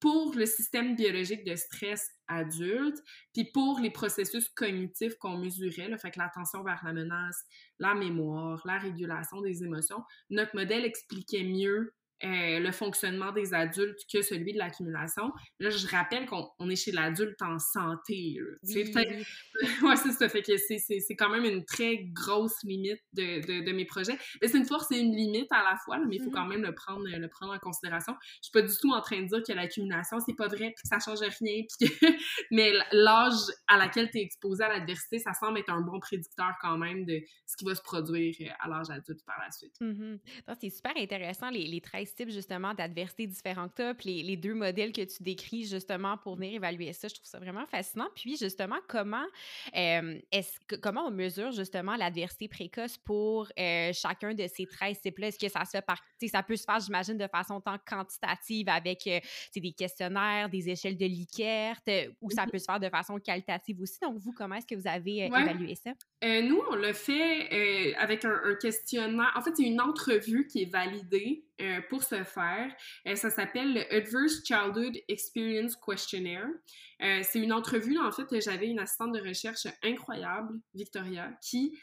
pour 0.04 0.34
le 0.34 0.44
système 0.44 0.96
biologique 0.96 1.46
de 1.46 1.56
stress 1.56 2.10
adulte, 2.28 3.02
puis 3.32 3.46
pour 3.54 3.80
les 3.80 3.88
processus 3.88 4.50
cognitifs 4.50 5.16
qu'on 5.16 5.38
mesurait, 5.38 5.88
le 5.88 5.96
fait 5.96 6.10
que 6.10 6.18
l'attention 6.18 6.62
vers 6.62 6.82
la 6.84 6.92
menace, 6.92 7.42
la 7.78 7.94
mémoire, 7.94 8.60
la 8.66 8.76
régulation 8.76 9.40
des 9.40 9.64
émotions, 9.64 10.04
notre 10.28 10.54
modèle 10.54 10.84
expliquait 10.84 11.44
mieux 11.44 11.94
euh, 12.22 12.60
le 12.60 12.72
fonctionnement 12.72 13.32
des 13.32 13.52
adultes 13.52 13.98
que 14.10 14.22
celui 14.22 14.52
de 14.52 14.58
l'accumulation. 14.58 15.32
Là, 15.58 15.68
je 15.70 15.86
rappelle 15.88 16.26
qu'on 16.26 16.70
est 16.70 16.76
chez 16.76 16.92
l'adulte 16.92 17.42
en 17.42 17.58
santé. 17.58 18.36
Oui, 18.62 18.94
ouais, 19.82 19.96
c'est 19.96 20.12
ça. 20.12 20.28
Fait 20.28 20.42
que 20.42 20.56
c'est 20.56 21.16
quand 21.16 21.28
même 21.28 21.44
une 21.44 21.64
très 21.64 21.98
grosse 22.12 22.62
limite 22.62 23.00
de, 23.12 23.40
de, 23.46 23.64
de 23.66 23.72
mes 23.72 23.84
projets. 23.84 24.16
Mais 24.40 24.48
c'est 24.48 24.58
une 24.58 24.64
force 24.64 24.90
et 24.92 24.98
une 24.98 25.14
limite 25.14 25.50
à 25.50 25.62
la 25.64 25.76
fois, 25.84 25.98
mais 25.98 26.16
il 26.16 26.22
faut 26.22 26.30
mm-hmm. 26.30 26.34
quand 26.34 26.46
même 26.46 26.62
le 26.62 26.74
prendre, 26.74 27.04
le 27.04 27.28
prendre 27.28 27.52
en 27.52 27.58
considération. 27.58 28.14
Je 28.22 28.48
suis 28.48 28.52
pas 28.52 28.62
du 28.62 28.74
tout 28.80 28.92
en 28.92 29.00
train 29.00 29.20
de 29.20 29.26
dire 29.26 29.42
que 29.46 29.52
l'accumulation, 29.52 30.18
c'est 30.20 30.36
pas 30.36 30.48
vrai, 30.48 30.72
puis 30.72 30.82
que 30.82 30.88
ça 30.88 30.98
change 31.00 31.18
rien, 31.20 31.62
puis 31.78 31.90
mais 32.50 32.72
l'âge 32.92 33.34
à 33.66 33.76
laquelle 33.76 34.10
tu 34.10 34.18
es 34.18 34.22
exposé 34.22 34.62
à 34.62 34.68
l'adversité, 34.68 35.18
ça 35.18 35.32
semble 35.34 35.58
être 35.58 35.70
un 35.70 35.80
bon 35.80 35.98
prédicteur 35.98 36.52
quand 36.60 36.78
même 36.78 37.04
de 37.04 37.20
ce 37.46 37.56
qui 37.56 37.64
va 37.64 37.74
se 37.74 37.82
produire 37.82 38.34
à 38.60 38.68
l'âge 38.68 38.88
adulte 38.88 39.24
par 39.26 39.36
la 39.44 39.50
suite. 39.50 39.74
Mm-hmm. 39.80 40.18
C'est 40.60 40.70
super 40.70 40.92
intéressant, 40.96 41.50
les, 41.50 41.66
les 41.66 41.80
13 41.80 42.03
types 42.12 42.30
justement 42.30 42.74
d'adversité 42.74 43.26
différents 43.26 43.68
que 43.68 43.92
tu 43.94 44.08
les, 44.08 44.22
les, 44.22 44.36
deux 44.36 44.54
modèles 44.54 44.92
que 44.92 45.02
tu 45.02 45.22
décris 45.22 45.64
justement 45.64 46.16
pour 46.18 46.36
venir 46.36 46.54
évaluer 46.54 46.92
ça. 46.92 47.08
Je 47.08 47.14
trouve 47.14 47.26
ça 47.26 47.38
vraiment 47.38 47.66
fascinant. 47.66 48.08
Puis 48.14 48.36
justement, 48.36 48.78
comment 48.88 49.24
euh, 49.76 50.18
est-ce 50.32 50.58
que 50.66 50.76
comment 50.76 51.06
on 51.06 51.10
mesure 51.10 51.52
justement 51.52 51.96
l'adversité 51.96 52.48
précoce 52.48 52.98
pour 52.98 53.48
euh, 53.58 53.92
chacun 53.92 54.34
de 54.34 54.46
ces 54.46 54.66
13 54.66 55.00
types-là? 55.00 55.28
Est-ce 55.28 55.38
que 55.38 55.48
ça 55.48 55.64
se 55.64 55.70
fait 55.70 55.82
par 55.82 55.98
ça 56.24 56.42
peut 56.42 56.56
se 56.56 56.64
faire, 56.64 56.80
j'imagine, 56.80 57.18
de 57.18 57.26
façon 57.26 57.60
tant 57.60 57.76
quantitative 57.86 58.68
avec 58.70 59.06
euh, 59.06 59.20
des 59.54 59.72
questionnaires, 59.72 60.48
des 60.48 60.70
échelles 60.70 60.96
de 60.96 61.04
Likert, 61.04 61.76
ou 62.22 62.30
ça 62.30 62.46
mm-hmm. 62.46 62.50
peut 62.50 62.58
se 62.58 62.64
faire 62.64 62.80
de 62.80 62.88
façon 62.88 63.18
qualitative 63.18 63.80
aussi? 63.82 63.98
Donc, 64.00 64.16
vous, 64.16 64.32
comment 64.32 64.54
est-ce 64.54 64.66
que 64.66 64.74
vous 64.74 64.88
avez 64.88 65.26
évalué 65.26 65.74
ça? 65.74 65.92
nous, 66.22 66.62
on 66.70 66.76
le 66.76 66.94
fait 66.94 67.94
avec 67.96 68.24
un, 68.24 68.40
un, 68.44 68.54
questionnaire. 68.54 69.32
En 69.36 69.42
fait, 69.42 69.54
c'est 69.54 69.64
une 69.64 69.80
entrevue 69.80 70.46
qui 70.46 70.62
est 70.62 70.70
validée 70.70 71.44
euh, 71.60 71.80
pour 71.88 72.02
ce 72.02 72.24
faire. 72.24 72.74
Euh, 73.06 73.14
ça 73.14 73.30
s'appelle 73.30 73.74
le 73.74 73.94
Adverse 73.94 74.42
Childhood 74.44 74.96
Experience 75.08 75.76
Questionnaire. 75.76 76.48
Euh, 77.00 77.20
c'est 77.22 77.38
une 77.38 77.52
entrevue, 77.52 77.96
en 77.98 78.10
fait, 78.10 78.24
j'avais 78.40 78.66
une 78.66 78.80
assistante 78.80 79.12
de 79.12 79.20
recherche 79.20 79.68
incroyable, 79.84 80.52
Victoria, 80.74 81.30
qui 81.42 81.78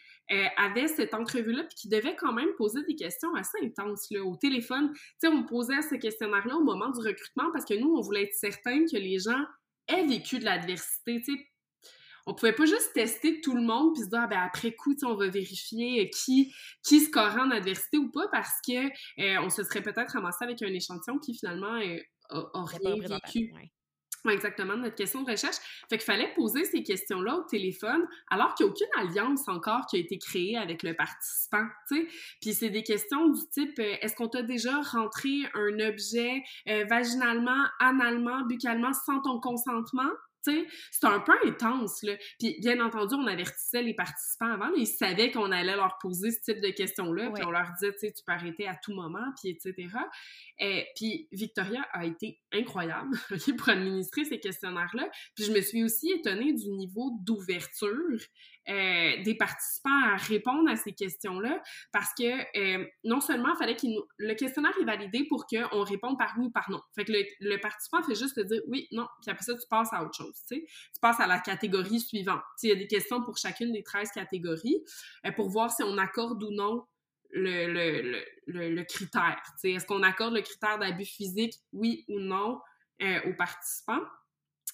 avait 0.55 0.87
cette 0.87 1.13
entrevue-là, 1.13 1.65
puis 1.65 1.75
qui 1.75 1.89
devait 1.89 2.15
quand 2.15 2.31
même 2.31 2.47
poser 2.57 2.81
des 2.87 2.95
questions 2.95 3.35
assez 3.35 3.57
intenses 3.65 4.07
là, 4.11 4.23
au 4.23 4.37
téléphone. 4.37 4.89
Tu 4.93 5.01
sais, 5.17 5.27
on 5.27 5.43
posait 5.43 5.81
ce 5.81 5.95
questionnaire-là 5.95 6.55
au 6.55 6.63
moment 6.63 6.89
du 6.89 6.99
recrutement 6.99 7.51
parce 7.51 7.65
que 7.65 7.73
nous, 7.73 7.93
on 7.93 7.99
voulait 7.99 8.23
être 8.23 8.33
certain 8.33 8.85
que 8.85 8.95
les 8.95 9.19
gens 9.19 9.43
aient 9.89 10.07
vécu 10.07 10.39
de 10.39 10.45
l'adversité, 10.45 11.21
on 12.25 12.33
pouvait 12.33 12.53
pas 12.53 12.65
juste 12.65 12.93
tester 12.93 13.41
tout 13.41 13.55
le 13.55 13.61
monde 13.61 13.93
puis 13.93 14.03
se 14.03 14.09
dire 14.09 14.21
ah, 14.23 14.27
ben 14.27 14.39
après 14.39 14.73
coup 14.73 14.95
on 15.03 15.15
va 15.15 15.27
vérifier 15.27 16.05
euh, 16.05 16.09
qui 16.09 16.53
qui 16.83 16.99
score 16.99 17.35
en 17.37 17.51
adversité 17.51 17.97
ou 17.97 18.11
pas 18.11 18.27
parce 18.31 18.53
que 18.65 18.85
euh, 19.21 19.41
on 19.41 19.49
se 19.49 19.63
serait 19.63 19.81
peut-être 19.81 20.11
ramassé 20.11 20.43
avec 20.43 20.61
un 20.61 20.73
échantillon 20.73 21.17
qui 21.19 21.33
finalement 21.33 21.75
euh, 21.75 21.99
a, 22.29 22.65
rien 22.65 22.95
vécu. 22.95 23.51
exactement, 24.29 24.77
notre 24.77 24.95
question 24.95 25.23
de 25.23 25.31
recherche. 25.31 25.57
Fait 25.89 25.97
qu'il 25.97 26.05
fallait 26.05 26.33
poser 26.35 26.63
ces 26.63 26.83
questions-là 26.83 27.37
au 27.37 27.43
téléphone, 27.43 28.07
alors 28.29 28.53
qu'il 28.55 28.65
n'y 28.65 28.69
a 28.69 28.73
aucune 28.73 28.87
alliance 28.97 29.47
encore 29.47 29.85
qui 29.87 29.97
a 29.97 29.99
été 29.99 30.17
créée 30.17 30.57
avec 30.57 30.83
le 30.83 30.95
participant, 30.95 31.65
tu 31.89 31.95
sais. 31.95 32.07
Puis 32.39 32.53
c'est 32.53 32.69
des 32.69 32.83
questions 32.83 33.29
du 33.29 33.41
type, 33.51 33.77
est-ce 33.79 34.15
qu'on 34.15 34.29
t'a 34.29 34.43
déjà 34.43 34.79
rentré 34.81 35.29
un 35.55 35.79
objet 35.79 36.43
vaginalement, 36.87 37.65
analement, 37.79 38.45
buccalement 38.45 38.93
sans 38.93 39.21
ton 39.21 39.39
consentement? 39.39 40.11
C'est 40.43 41.07
un 41.07 41.19
peu 41.19 41.33
intense, 41.45 42.03
là. 42.03 42.13
Puis, 42.39 42.57
bien 42.59 42.79
entendu, 42.83 43.15
on 43.15 43.27
avertissait 43.27 43.81
les 43.81 43.93
participants 43.93 44.51
avant, 44.51 44.71
mais 44.71 44.83
ils 44.83 44.87
savaient 44.87 45.31
qu'on 45.31 45.51
allait 45.51 45.75
leur 45.75 45.97
poser 45.99 46.31
ce 46.31 46.51
type 46.51 46.61
de 46.61 46.69
questions-là, 46.69 47.31
puis 47.33 47.43
on 47.45 47.51
leur 47.51 47.71
disait, 47.79 47.93
tu 47.99 48.23
peux 48.25 48.33
arrêter 48.33 48.67
à 48.67 48.75
tout 48.75 48.93
moment, 48.93 49.25
puis 49.41 49.51
etc. 49.51 49.89
Et, 50.59 50.85
puis, 50.95 51.27
Victoria 51.31 51.85
a 51.93 52.05
été 52.05 52.39
incroyable 52.53 53.17
pour 53.57 53.69
administrer 53.69 54.25
ces 54.25 54.39
questionnaires-là. 54.39 55.09
Puis, 55.35 55.45
je 55.45 55.51
me 55.51 55.61
suis 55.61 55.83
aussi 55.83 56.11
étonnée 56.11 56.53
du 56.53 56.69
niveau 56.69 57.11
d'ouverture 57.21 58.19
euh, 58.69 59.23
des 59.23 59.35
participants 59.35 59.89
à 60.13 60.17
répondre 60.17 60.69
à 60.69 60.75
ces 60.75 60.93
questions-là 60.93 61.63
parce 61.91 62.09
que 62.15 62.23
euh, 62.59 62.85
non 63.03 63.19
seulement 63.19 63.49
il 63.55 63.57
fallait 63.57 63.75
qu'il 63.75 63.99
le 64.19 64.35
questionnaire 64.35 64.73
est 64.79 64.85
validé 64.85 65.25
pour 65.27 65.47
qu'on 65.47 65.83
réponde 65.83 66.15
par 66.19 66.35
oui 66.37 66.45
ou 66.45 66.51
par 66.51 66.69
non. 66.69 66.79
Fait 66.93 67.03
que 67.03 67.11
le, 67.11 67.57
participant 67.59 68.03
fait 68.03 68.13
juste 68.13 68.35
te 68.35 68.41
dire 68.41 68.61
oui, 68.67 68.87
non, 68.91 69.07
puis 69.23 69.31
après 69.31 69.43
ça, 69.43 69.55
tu 69.55 69.67
passes 69.67 69.91
à 69.91 70.03
autre 70.03 70.15
chose. 70.15 70.39
Tu, 70.47 70.61
tu 70.61 70.99
passes 71.01 71.19
à 71.19 71.25
la 71.25 71.39
catégorie 71.39 71.99
suivante. 71.99 72.41
Il 72.61 72.69
y 72.69 72.71
a 72.71 72.75
des 72.75 72.87
questions 72.87 73.23
pour 73.23 73.35
chacune 73.37 73.73
des 73.73 73.81
13 73.81 74.11
catégories 74.11 74.83
euh, 75.25 75.31
pour 75.31 75.49
voir 75.49 75.71
si 75.71 75.81
on 75.81 75.97
accorde 75.97 76.43
ou 76.43 76.51
non 76.51 76.85
le, 77.31 78.21
le 78.45 78.83
critère. 78.83 79.41
Est-ce 79.63 79.85
qu'on 79.87 80.03
accorde 80.03 80.35
le 80.35 80.41
critère 80.41 80.77
d'abus 80.77 81.05
physique, 81.05 81.55
oui 81.73 82.05
ou 82.09 82.19
non, 82.19 82.59
aux 83.01 83.33
participants? 83.33 84.01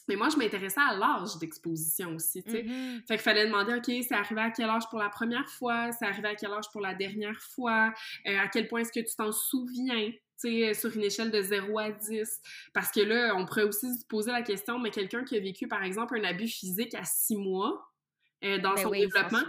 Mais 0.08 0.16
moi, 0.16 0.30
je 0.30 0.38
m'intéressais 0.38 0.82
à 0.82 0.96
l'âge 0.96 1.38
d'exposition 1.40 2.16
aussi, 2.16 2.44
tu 2.44 2.52
sais. 2.52 2.64
Mm-hmm. 2.64 3.08
Fait 3.08 3.16
qu'il 3.16 3.20
fallait 3.20 3.46
demander, 3.46 3.76
OK, 3.76 3.86
c'est 3.86 4.16
arrivé 4.16 4.42
à 4.42 4.52
quel 4.52 4.70
âge 4.70 4.88
pour 4.90 5.00
la 5.00 5.10
première 5.10 5.50
fois? 5.50 5.92
C'est 5.92 6.06
arrivé 6.06 6.30
à 6.30 6.36
quel 6.36 6.52
âge 6.52 6.70
pour 6.72 6.82
la 6.82 6.94
dernière 6.94 7.42
fois? 7.42 7.94
Euh, 8.28 8.38
à 8.40 8.48
quel 8.48 8.68
point 8.68 8.82
est-ce 8.82 8.92
que 8.92 9.06
tu 9.06 9.16
t'en 9.16 9.32
souviens? 9.32 10.12
sais, 10.38 10.74
sur 10.74 10.96
une 10.96 11.04
échelle 11.04 11.32
de 11.32 11.42
0 11.42 11.78
à 11.80 11.92
10. 11.92 12.42
Parce 12.74 12.92
que 12.92 13.02
là, 13.02 13.36
on 13.36 13.46
pourrait 13.46 13.64
aussi 13.64 13.94
se 13.98 14.06
poser 14.06 14.32
la 14.32 14.44
question, 14.44 14.80
mais 14.80 14.92
quelqu'un 14.92 15.24
qui 15.24 15.36
a 15.36 15.40
vécu, 15.40 15.68
par 15.68 15.84
exemple, 15.84 16.18
un 16.18 16.24
abus 16.24 16.48
physique 16.48 16.94
à 16.96 17.04
6 17.04 17.38
mois, 17.38 17.92
euh, 18.44 18.60
dans 18.60 18.76
ben 18.76 18.84
son 18.84 18.92
développement. 18.92 19.42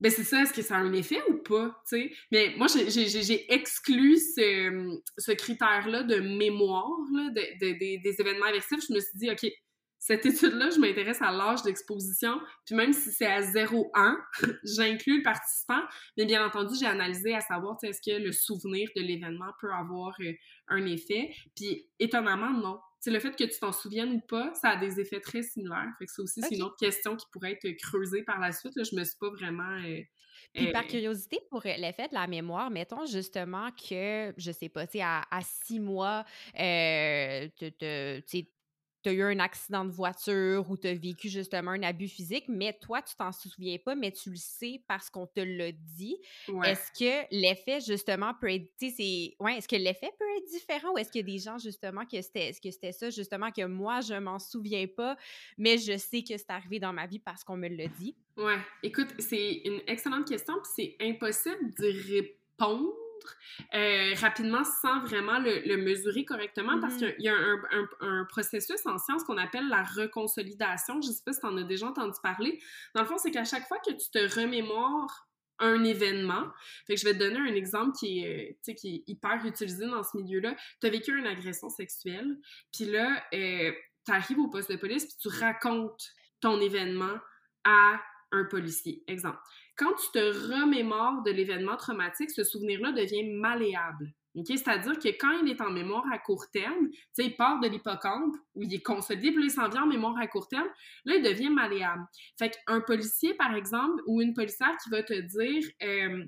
Ben 0.00 0.10
c'est 0.10 0.24
ça, 0.24 0.40
est-ce 0.40 0.54
que 0.54 0.62
ça 0.62 0.76
a 0.76 0.78
un 0.78 0.92
effet 0.94 1.20
ou 1.28 1.34
pas, 1.34 1.78
tu 1.86 1.98
sais? 1.98 2.12
Mais 2.32 2.54
moi, 2.56 2.66
j'ai 2.66 3.52
exclu 3.52 4.16
ce, 4.16 4.98
ce 5.18 5.32
critère-là 5.32 6.02
de 6.02 6.16
mémoire, 6.20 6.96
là, 7.12 7.28
de, 7.28 7.58
de, 7.60 8.02
des 8.02 8.16
événements 8.18 8.46
aversifs. 8.46 8.80
Je 8.88 8.94
me 8.94 9.00
suis 9.00 9.18
dit, 9.18 9.30
OK, 9.30 9.46
cette 9.98 10.26
étude-là, 10.26 10.70
je 10.70 10.78
m'intéresse 10.78 11.20
à 11.22 11.32
l'âge 11.32 11.62
d'exposition, 11.62 12.40
puis 12.64 12.74
même 12.74 12.92
si 12.92 13.10
c'est 13.10 13.26
à 13.26 13.40
0,1, 13.40 14.16
j'inclus 14.64 15.18
le 15.18 15.22
participant, 15.22 15.82
mais 16.16 16.26
bien 16.26 16.44
entendu, 16.44 16.74
j'ai 16.78 16.86
analysé 16.86 17.34
à 17.34 17.40
savoir 17.40 17.76
est-ce 17.82 18.00
que 18.00 18.22
le 18.22 18.32
souvenir 18.32 18.88
de 18.94 19.02
l'événement 19.02 19.52
peut 19.60 19.72
avoir 19.72 20.14
euh, 20.20 20.32
un 20.68 20.84
effet, 20.86 21.30
puis 21.54 21.88
étonnamment, 21.98 22.50
non. 22.50 22.78
C'est 23.00 23.10
le 23.10 23.20
fait 23.20 23.36
que 23.36 23.44
tu 23.44 23.58
t'en 23.60 23.72
souviennes 23.72 24.12
ou 24.12 24.20
pas, 24.20 24.52
ça 24.54 24.70
a 24.70 24.76
des 24.76 24.98
effets 24.98 25.20
très 25.20 25.42
similaires. 25.42 25.92
Fait 25.98 26.06
que 26.06 26.12
ça 26.12 26.22
aussi, 26.22 26.40
c'est 26.42 26.56
une 26.56 26.62
autre 26.62 26.76
question 26.76 27.14
qui 27.14 27.26
pourrait 27.30 27.52
être 27.52 27.76
creusée 27.76 28.22
par 28.24 28.40
la 28.40 28.50
suite. 28.50 28.74
Là, 28.74 28.82
je 28.82 28.96
me 28.96 29.04
suis 29.04 29.16
pas 29.20 29.30
vraiment... 29.30 29.78
Euh, 29.84 30.00
puis 30.52 30.72
par 30.72 30.84
euh, 30.84 30.86
curiosité, 30.86 31.38
pour 31.50 31.62
l'effet 31.64 32.08
de 32.08 32.14
la 32.14 32.26
mémoire, 32.26 32.70
mettons 32.70 33.06
justement 33.06 33.70
que, 33.72 34.32
je 34.36 34.50
sais 34.50 34.68
pas, 34.68 34.86
tu 34.86 34.98
sais, 34.98 35.04
à, 35.04 35.22
six 35.42 35.78
mois, 35.78 36.24
euh, 36.58 37.48
tu 37.58 38.46
as 39.08 39.12
eu 39.12 39.22
un 39.22 39.38
accident 39.38 39.84
de 39.84 39.90
voiture 39.90 40.68
ou 40.70 40.76
tu 40.76 40.88
as 40.88 40.94
vécu 40.94 41.28
justement 41.28 41.72
un 41.72 41.82
abus 41.82 42.08
physique, 42.08 42.44
mais 42.48 42.72
toi, 42.72 43.02
tu 43.02 43.14
t'en 43.16 43.32
souviens 43.32 43.76
pas, 43.78 43.94
mais 43.94 44.12
tu 44.12 44.30
le 44.30 44.36
sais 44.36 44.82
parce 44.88 45.10
qu'on 45.10 45.26
te 45.26 45.40
l'a 45.40 45.72
dit. 45.72 46.16
Est-ce 46.64 46.90
que 46.92 47.26
l'effet, 47.30 47.80
justement, 47.80 48.32
peut 48.40 48.50
être. 48.50 48.66
Ouais, 49.40 49.58
est-ce 49.58 49.68
que 49.68 49.76
l'effet 49.76 50.10
peut 50.18 50.36
être 50.38 50.48
différent 50.50 50.92
ou 50.92 50.98
est-ce 50.98 51.10
qu'il 51.10 51.20
y 51.20 51.30
a 51.30 51.34
des 51.34 51.38
gens, 51.38 51.58
justement, 51.58 52.04
que 52.04 52.20
c'était 52.20 52.52
que 52.52 52.70
c'était 52.70 52.92
ça, 52.92 53.10
justement, 53.10 53.50
que 53.50 53.64
moi, 53.64 54.00
je 54.00 54.14
m'en 54.14 54.38
souviens 54.38 54.86
pas, 54.86 55.16
mais 55.58 55.78
je 55.78 55.96
sais 55.96 56.22
que 56.22 56.36
c'est 56.36 56.50
arrivé 56.50 56.78
dans 56.78 56.92
ma 56.92 57.06
vie 57.06 57.18
parce 57.18 57.44
qu'on 57.44 57.56
me 57.56 57.68
l'a 57.68 57.88
dit? 57.88 58.16
Ouais. 58.36 58.58
Écoute, 58.82 59.08
c'est 59.18 59.62
une 59.64 59.80
excellente 59.86 60.28
question, 60.28 60.54
puis 60.54 60.72
c'est 60.74 60.96
impossible 61.00 61.74
de 61.78 61.86
répondre 62.12 62.92
euh, 63.74 64.14
rapidement 64.20 64.64
sans 64.64 65.00
vraiment 65.00 65.38
le, 65.38 65.76
mesurer 65.76 66.24
correctement 66.24 66.80
parce 66.80 66.94
mm-hmm. 66.94 67.16
qu'il 67.16 67.24
y 67.24 67.28
a 67.28 67.36
un, 68.00 68.24
processus 68.28 68.84
en 68.86 68.98
science 68.98 69.24
qu'on 69.24 69.38
appelle 69.38 69.68
la 69.68 69.82
reconsolidation. 69.82 71.00
Je 71.00 71.08
sais 71.08 71.22
pas 71.24 71.32
si 71.32 71.40
tu 71.40 71.46
en 71.46 71.56
as 71.56 71.62
déjà 71.62 71.86
entendu 71.86 72.18
parler. 72.22 72.60
Dans 72.94 73.02
le 73.02 73.06
fond, 73.06 73.18
c'est 73.18 73.30
qu'à 73.30 73.44
chaque 73.44 73.66
fois 73.66 73.78
que 73.78 73.92
tu 73.92 74.10
te 74.10 74.40
remémores 74.40 75.26
un 75.58 75.84
événement. 75.84 76.44
Fait 76.86 76.94
que 76.94 77.00
je 77.00 77.06
vais 77.06 77.14
te 77.14 77.18
donner 77.18 77.38
un 77.38 77.54
exemple 77.54 77.96
qui 77.98 78.20
est, 78.20 78.58
euh, 78.68 78.74
qui 78.74 78.96
est 78.96 79.10
hyper 79.10 79.44
utilisé 79.44 79.86
dans 79.86 80.02
ce 80.02 80.16
milieu-là. 80.16 80.54
Tu 80.80 80.86
as 80.86 80.90
vécu 80.90 81.18
une 81.18 81.26
agression 81.26 81.68
sexuelle, 81.68 82.36
puis 82.72 82.84
là, 82.84 83.24
euh, 83.32 83.72
tu 84.04 84.12
arrives 84.12 84.38
au 84.38 84.48
poste 84.48 84.70
de 84.70 84.76
police, 84.76 85.06
puis 85.06 85.16
tu 85.18 85.28
racontes 85.28 86.12
ton 86.40 86.60
événement 86.60 87.18
à 87.64 88.00
un 88.32 88.44
policier. 88.44 89.02
Exemple. 89.06 89.38
Quand 89.76 89.92
tu 89.94 90.10
te 90.12 90.18
remémores 90.18 91.22
de 91.22 91.30
l'événement 91.30 91.76
traumatique, 91.76 92.30
ce 92.30 92.44
souvenir-là 92.44 92.92
devient 92.92 93.24
malléable. 93.24 94.12
C'est-à-dire 94.44 94.98
que 94.98 95.08
quand 95.08 95.32
il 95.42 95.50
est 95.50 95.60
en 95.62 95.70
mémoire 95.70 96.04
à 96.12 96.18
court 96.18 96.50
terme, 96.50 96.88
il 97.16 97.36
part 97.36 97.58
de 97.60 97.68
l'hippocampe, 97.68 98.34
où 98.54 98.62
il 98.62 98.74
est 98.74 98.82
consolidé, 98.82 99.30
puis 99.30 99.40
là, 99.40 99.46
il 99.46 99.50
s'en 99.50 99.68
vient 99.68 99.84
en 99.84 99.86
mémoire 99.86 100.18
à 100.18 100.26
court 100.26 100.48
terme, 100.48 100.68
là, 101.04 101.14
il 101.14 101.22
devient 101.22 101.48
malléable. 101.48 102.06
Fait 102.38 102.50
qu'un 102.50 102.80
policier, 102.80 103.34
par 103.34 103.54
exemple, 103.54 104.02
ou 104.06 104.20
une 104.20 104.34
policière 104.34 104.76
qui 104.82 104.90
va 104.90 105.02
te 105.02 105.14
dire 105.14 105.64
euh, 105.82 106.24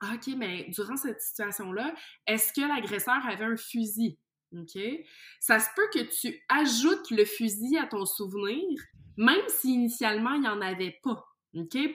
ah, 0.00 0.14
OK, 0.14 0.34
mais 0.36 0.66
durant 0.68 0.96
cette 0.96 1.20
situation-là, 1.20 1.94
est-ce 2.26 2.52
que 2.52 2.66
l'agresseur 2.66 3.20
avait 3.26 3.44
un 3.44 3.56
fusil? 3.56 4.18
OK? 4.56 4.78
Ça 5.38 5.58
se 5.60 5.68
peut 5.76 5.88
que 5.92 6.04
tu 6.04 6.42
ajoutes 6.48 7.10
le 7.10 7.24
fusil 7.24 7.78
à 7.78 7.86
ton 7.86 8.04
souvenir, 8.04 8.80
même 9.16 9.46
si 9.48 9.74
initialement 9.74 10.34
il 10.34 10.42
n'y 10.42 10.48
en 10.48 10.60
avait 10.60 10.98
pas. 11.02 11.29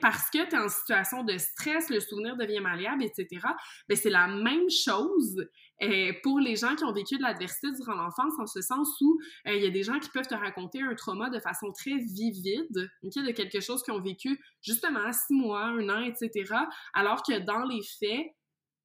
Parce 0.00 0.30
que 0.30 0.48
tu 0.48 0.54
es 0.54 0.58
en 0.58 0.68
situation 0.68 1.22
de 1.22 1.38
stress, 1.38 1.88
le 1.88 2.00
souvenir 2.00 2.36
devient 2.36 2.60
malléable, 2.60 3.04
etc. 3.04 3.46
Mais 3.88 3.96
c'est 3.96 4.10
la 4.10 4.28
même 4.28 4.68
chose 4.70 5.46
euh, 5.82 6.12
pour 6.22 6.40
les 6.40 6.56
gens 6.56 6.74
qui 6.74 6.84
ont 6.84 6.92
vécu 6.92 7.16
de 7.16 7.22
l'adversité 7.22 7.68
durant 7.72 7.94
l'enfance, 7.94 8.34
en 8.38 8.46
ce 8.46 8.60
sens 8.60 8.88
où 9.00 9.18
euh, 9.46 9.54
il 9.54 9.62
y 9.62 9.66
a 9.66 9.70
des 9.70 9.82
gens 9.82 9.98
qui 9.98 10.10
peuvent 10.10 10.26
te 10.26 10.34
raconter 10.34 10.82
un 10.82 10.94
trauma 10.94 11.30
de 11.30 11.38
façon 11.38 11.72
très 11.72 11.96
vivide? 11.96 12.90
De 13.02 13.32
quelque 13.32 13.60
chose 13.60 13.82
qu'ils 13.82 13.94
ont 13.94 14.00
vécu 14.00 14.38
justement 14.62 15.12
six 15.12 15.34
mois, 15.34 15.64
un 15.64 15.88
an, 15.88 16.02
etc. 16.02 16.52
Alors 16.92 17.22
que 17.22 17.38
dans 17.38 17.64
les 17.64 17.82
faits, 17.82 18.26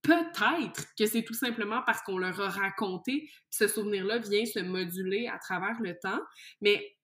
peut-être 0.02 0.86
que 0.98 1.06
c'est 1.06 1.24
tout 1.24 1.34
simplement 1.34 1.82
parce 1.86 2.02
qu'on 2.02 2.18
leur 2.18 2.40
a 2.40 2.50
raconté, 2.50 3.30
ce 3.50 3.68
souvenir-là 3.68 4.20
vient 4.20 4.46
se 4.46 4.60
moduler 4.60 5.28
à 5.28 5.38
travers 5.38 5.80
le 5.82 5.98
temps. 6.02 6.20
Mais 6.62 6.96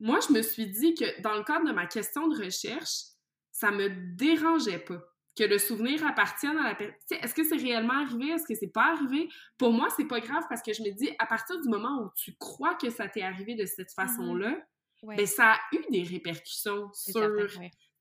moi, 0.00 0.18
je 0.26 0.32
me 0.32 0.42
suis 0.42 0.66
dit 0.66 0.94
que 0.94 1.20
dans 1.22 1.36
le 1.36 1.44
cadre 1.44 1.66
de 1.66 1.72
ma 1.72 1.86
question 1.86 2.26
de 2.28 2.44
recherche, 2.44 3.02
ça 3.52 3.70
me 3.70 3.88
dérangeait 4.16 4.78
pas 4.78 5.00
que 5.36 5.44
le 5.44 5.58
souvenir 5.58 6.04
appartienne 6.06 6.56
à 6.58 6.68
la 6.68 6.74
personne. 6.74 7.18
Est-ce 7.22 7.34
que 7.34 7.44
c'est 7.44 7.56
réellement 7.56 8.02
arrivé? 8.02 8.30
Est-ce 8.30 8.46
que 8.46 8.54
c'est 8.54 8.72
pas 8.72 8.92
arrivé? 8.92 9.28
Pour 9.58 9.72
moi, 9.72 9.88
c'est 9.96 10.06
pas 10.06 10.20
grave 10.20 10.42
parce 10.48 10.62
que 10.62 10.72
je 10.72 10.82
me 10.82 10.90
dis, 10.90 11.10
à 11.18 11.26
partir 11.26 11.60
du 11.60 11.68
moment 11.68 12.02
où 12.02 12.10
tu 12.16 12.34
crois 12.36 12.74
que 12.74 12.90
ça 12.90 13.08
t'est 13.08 13.22
arrivé 13.22 13.54
de 13.54 13.66
cette 13.66 13.90
mm-hmm. 13.90 13.94
façon-là, 13.94 14.58
ben, 15.02 15.26
ça 15.26 15.52
a 15.52 15.58
eu 15.72 15.82
des 15.90 16.02
répercussions 16.02 16.90
sur. 16.92 17.48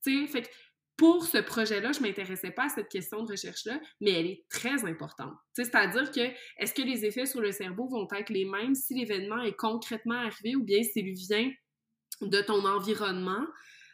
Tu 0.04 0.26
sais, 0.26 0.28
fait 0.28 0.50
pour 0.96 1.24
ce 1.24 1.38
projet-là, 1.38 1.94
je 1.94 2.02
m'intéressais 2.02 2.52
pas 2.52 2.66
à 2.66 2.70
cette 2.70 2.90
question 2.90 3.24
de 3.24 3.32
recherche-là, 3.32 3.80
mais 4.02 4.12
elle 4.12 4.26
est 4.26 4.46
très 4.50 4.84
importante. 4.84 5.34
C'est-à-dire 5.54 6.12
que 6.12 6.30
est-ce 6.58 6.74
que 6.74 6.82
les 6.82 7.06
effets 7.06 7.26
sur 7.26 7.40
le 7.40 7.54
cerveau 7.54 7.88
vont 7.88 8.06
être 8.12 8.30
les 8.30 8.44
mêmes 8.44 8.76
si 8.76 8.96
l'événement 8.96 9.42
est 9.42 9.56
concrètement 9.56 10.16
arrivé 10.16 10.58
ou 10.58 10.64
bien 10.64 10.84
s'il 10.84 11.14
vient 11.14 11.50
de 12.22 12.42
ton 12.42 12.66
environnement. 12.66 13.46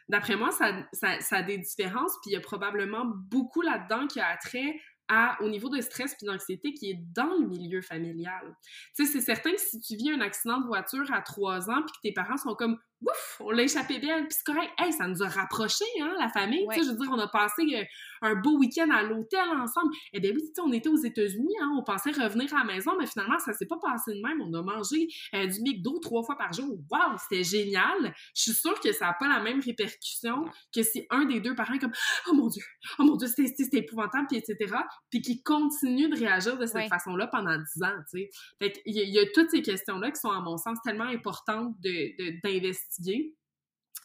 D'après 0.08 0.36
moi, 0.36 0.50
ça, 0.52 0.72
ça, 0.92 1.36
a 1.36 1.42
des 1.42 1.58
différences, 1.58 2.12
puis 2.22 2.30
il 2.30 2.32
y 2.32 2.36
a 2.36 2.40
probablement 2.40 3.04
beaucoup 3.04 3.62
là-dedans 3.62 4.06
qui 4.06 4.20
a 4.20 4.36
trait 4.36 4.80
à, 5.08 5.40
au 5.42 5.48
niveau 5.48 5.68
de 5.68 5.80
stress 5.80 6.14
puis 6.16 6.26
d'anxiété 6.26 6.74
qui 6.74 6.90
est 6.90 6.98
dans 7.14 7.38
le 7.38 7.46
milieu 7.46 7.80
familial. 7.80 8.56
Tu 8.96 9.04
sais, 9.04 9.12
c'est 9.12 9.20
certain 9.20 9.52
que 9.52 9.60
si 9.60 9.80
tu 9.80 9.96
vis 9.96 10.10
un 10.10 10.20
accident 10.20 10.60
de 10.60 10.66
voiture 10.66 11.12
à 11.12 11.22
trois 11.22 11.70
ans 11.70 11.82
puis 11.82 11.92
que 11.96 12.00
tes 12.02 12.12
parents 12.12 12.36
sont 12.36 12.54
comme 12.54 12.78
ouf, 13.02 13.36
on 13.40 13.50
l'a 13.50 13.62
échappé 13.62 13.98
bien, 13.98 14.22
puis 14.22 14.32
c'est 14.32 14.44
correct. 14.44 14.72
Hey, 14.78 14.92
ça 14.92 15.06
nous 15.06 15.22
a 15.22 15.28
rapprochés, 15.28 15.84
hein, 16.00 16.14
la 16.18 16.28
famille. 16.28 16.66
Tu 16.72 16.78
sais, 16.80 16.86
je 16.86 16.90
veux 16.90 16.96
dire, 16.96 17.10
on 17.12 17.18
a 17.18 17.28
passé 17.28 17.62
euh, 17.74 17.84
un 18.22 18.34
beau 18.36 18.58
week-end 18.58 18.88
à 18.90 19.02
l'hôtel 19.02 19.48
ensemble. 19.50 19.94
Eh 20.12 20.20
bien 20.20 20.32
oui, 20.34 20.40
tu 20.40 20.54
sais, 20.54 20.60
on 20.62 20.72
était 20.72 20.88
aux 20.88 20.96
États-Unis, 20.96 21.54
hein, 21.60 21.74
on 21.78 21.82
pensait 21.82 22.10
revenir 22.10 22.52
à 22.54 22.60
la 22.60 22.64
maison, 22.64 22.92
mais 22.98 23.06
finalement, 23.06 23.38
ça 23.38 23.52
s'est 23.52 23.66
pas 23.66 23.78
passé 23.78 24.14
de 24.14 24.22
même. 24.22 24.40
On 24.40 24.52
a 24.54 24.62
mangé 24.62 25.08
euh, 25.34 25.46
du 25.46 25.60
McDo 25.60 25.98
trois 25.98 26.22
fois 26.22 26.36
par 26.36 26.52
jour. 26.52 26.78
Waouh, 26.90 27.16
c'était 27.18 27.44
génial. 27.44 28.14
Je 28.34 28.42
suis 28.42 28.54
sûre 28.54 28.78
que 28.80 28.92
ça 28.92 29.06
n'a 29.06 29.12
pas 29.14 29.28
la 29.28 29.40
même 29.40 29.60
répercussion 29.60 30.44
que 30.74 30.82
si 30.82 31.06
un 31.10 31.26
des 31.26 31.40
deux 31.40 31.54
parents 31.54 31.74
est 31.74 31.78
comme 31.78 31.94
oh 32.28 32.34
mon 32.34 32.48
dieu, 32.48 32.62
oh 32.98 33.04
mon 33.04 33.16
dieu, 33.16 33.28
c'était 33.28 33.78
épouvantable, 33.78 34.26
puis 34.28 34.38
etc. 34.38 34.74
Puis 35.10 35.20
qui 35.20 35.42
continue 35.42 36.08
de 36.08 36.18
réagir 36.18 36.56
de 36.56 36.66
cette 36.66 36.88
façon-là 36.88 37.26
pendant 37.26 37.56
dix 37.56 37.82
ans. 37.82 37.92
Tu 38.10 38.20
sais, 38.20 38.30
fait 38.58 38.72
qu'il 38.72 38.96
y, 38.96 39.10
y, 39.10 39.18
a 39.18 39.24
toutes 39.34 39.50
ces 39.50 39.62
questions-là 39.62 40.10
qui 40.10 40.20
sont 40.20 40.30
à 40.30 40.40
mon 40.40 40.56
sens 40.56 40.78
tellement 40.82 41.04
importantes 41.04 41.74
de 41.82 42.40
d'investir 42.42 42.85
investiguer. 42.86 43.34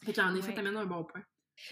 Fait 0.04 0.12
qu'en 0.12 0.34
effet, 0.34 0.54
t'amènes 0.54 0.76
un 0.76 0.86
bon 0.86 1.04
point. 1.04 1.22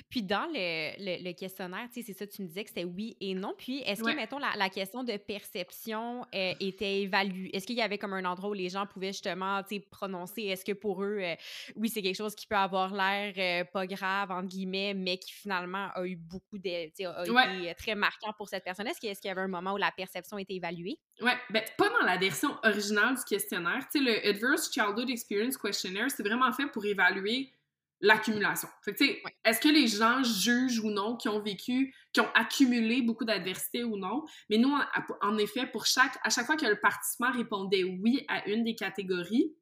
Puis 0.08 0.22
dans 0.22 0.46
le, 0.46 1.24
le, 1.24 1.32
questionnaire, 1.32 1.88
tu 1.92 2.00
sais, 2.00 2.12
c'est 2.12 2.18
ça, 2.18 2.26
tu 2.26 2.42
me 2.42 2.46
disais 2.46 2.62
que 2.62 2.68
c'était 2.68 2.84
oui 2.84 3.16
et 3.20 3.34
non. 3.34 3.54
Puis 3.56 3.80
est-ce 3.80 4.02
que, 4.02 4.14
mettons, 4.14 4.38
la, 4.38 4.52
la, 4.56 4.68
question 4.68 5.04
de 5.04 5.16
perception 5.16 6.24
euh, 6.34 6.52
était 6.60 7.02
évaluée? 7.02 7.50
Est-ce 7.54 7.66
qu'il 7.66 7.76
y 7.76 7.82
avait 7.82 7.98
comme 7.98 8.12
un 8.12 8.24
endroit 8.24 8.50
où 8.50 8.54
les 8.54 8.68
gens 8.68 8.86
pouvaient 8.86 9.12
justement, 9.12 9.62
tu 9.62 9.76
sais, 9.76 9.86
prononcer? 9.90 10.42
Est-ce 10.42 10.64
que 10.64 10.72
pour 10.72 11.02
eux, 11.02 11.18
euh, 11.20 11.34
oui, 11.76 11.88
c'est 11.88 12.02
quelque 12.02 12.16
chose 12.16 12.34
qui 12.34 12.46
peut 12.46 12.56
avoir 12.56 12.94
l'air 12.94 13.34
euh, 13.36 13.64
pas 13.64 13.86
grave, 13.86 14.30
entre 14.30 14.48
guillemets, 14.48 14.94
mais 14.94 15.18
qui 15.18 15.32
finalement 15.32 15.88
a 15.94 16.06
eu 16.06 16.16
beaucoup 16.16 16.58
de, 16.58 16.86
tu 16.86 16.92
sais, 16.96 17.06
a 17.06 17.24
été 17.24 17.74
très 17.74 17.94
marquant 17.94 18.32
pour 18.36 18.48
cette 18.48 18.64
personne? 18.64 18.86
Est-ce 18.86 19.00
qu'il 19.00 19.28
y 19.28 19.30
avait 19.30 19.40
un 19.40 19.48
moment 19.48 19.74
où 19.74 19.78
la 19.78 19.92
perception 19.92 20.38
était 20.38 20.54
évaluée? 20.54 20.98
Oui, 21.20 21.32
ben 21.50 21.62
pas 21.76 21.88
dans 21.88 22.06
la 22.06 22.16
version 22.16 22.50
originale 22.62 23.14
du 23.14 23.24
questionnaire. 23.24 23.86
Tu 23.92 23.98
sais, 23.98 24.04
le 24.04 24.28
Adverse 24.28 24.72
Childhood 24.72 25.10
Experience 25.10 25.56
Questionnaire, 25.56 26.10
c'est 26.10 26.22
vraiment 26.22 26.52
fait 26.52 26.66
pour 26.66 26.84
évaluer 26.84 27.52
l'accumulation. 28.00 28.68
Fait 28.82 29.22
est-ce 29.44 29.60
que 29.60 29.68
les 29.68 29.86
gens 29.86 30.22
jugent 30.22 30.80
ou 30.80 30.90
non 30.90 31.16
qui 31.16 31.28
ont 31.28 31.40
vécu, 31.40 31.94
qui 32.12 32.20
ont 32.20 32.30
accumulé 32.34 33.02
beaucoup 33.02 33.24
d'adversité 33.24 33.84
ou 33.84 33.96
non? 33.96 34.24
Mais 34.48 34.58
nous, 34.58 34.74
en, 35.20 35.38
effet, 35.38 35.66
pour 35.66 35.86
chaque, 35.86 36.16
à 36.24 36.30
chaque 36.30 36.46
fois 36.46 36.56
que 36.56 36.66
le 36.66 36.80
participant 36.80 37.30
répondait 37.30 37.84
oui 37.84 38.24
à 38.28 38.48
une 38.48 38.64
des 38.64 38.74
catégories, 38.74 39.54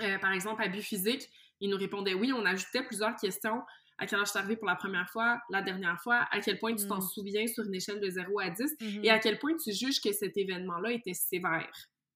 euh, 0.00 0.18
par 0.18 0.32
exemple, 0.32 0.62
abus 0.62 0.82
physique, 0.82 1.28
il 1.60 1.70
nous 1.70 1.78
répondait 1.78 2.14
oui, 2.14 2.32
on 2.32 2.44
ajoutait 2.44 2.82
plusieurs 2.82 3.14
questions. 3.16 3.62
À 3.98 4.06
quel 4.06 4.18
âge 4.18 4.32
tu 4.32 4.38
arrivé 4.38 4.56
pour 4.56 4.66
la 4.66 4.74
première 4.74 5.08
fois, 5.10 5.40
la 5.50 5.62
dernière 5.62 6.00
fois, 6.02 6.26
à 6.32 6.40
quel 6.40 6.58
point 6.58 6.74
tu 6.74 6.88
t'en 6.88 6.98
mm. 6.98 7.02
souviens 7.02 7.46
sur 7.46 7.64
une 7.64 7.74
échelle 7.74 8.00
de 8.00 8.10
0 8.10 8.40
à 8.40 8.50
10 8.50 8.60
et 8.80 8.84
mm-hmm. 8.84 9.10
à 9.10 9.18
quel 9.20 9.38
point 9.38 9.52
tu 9.62 9.70
juges 9.72 10.00
que 10.00 10.12
cet 10.12 10.36
événement-là 10.36 10.92
était 10.92 11.14
sévère 11.14 11.70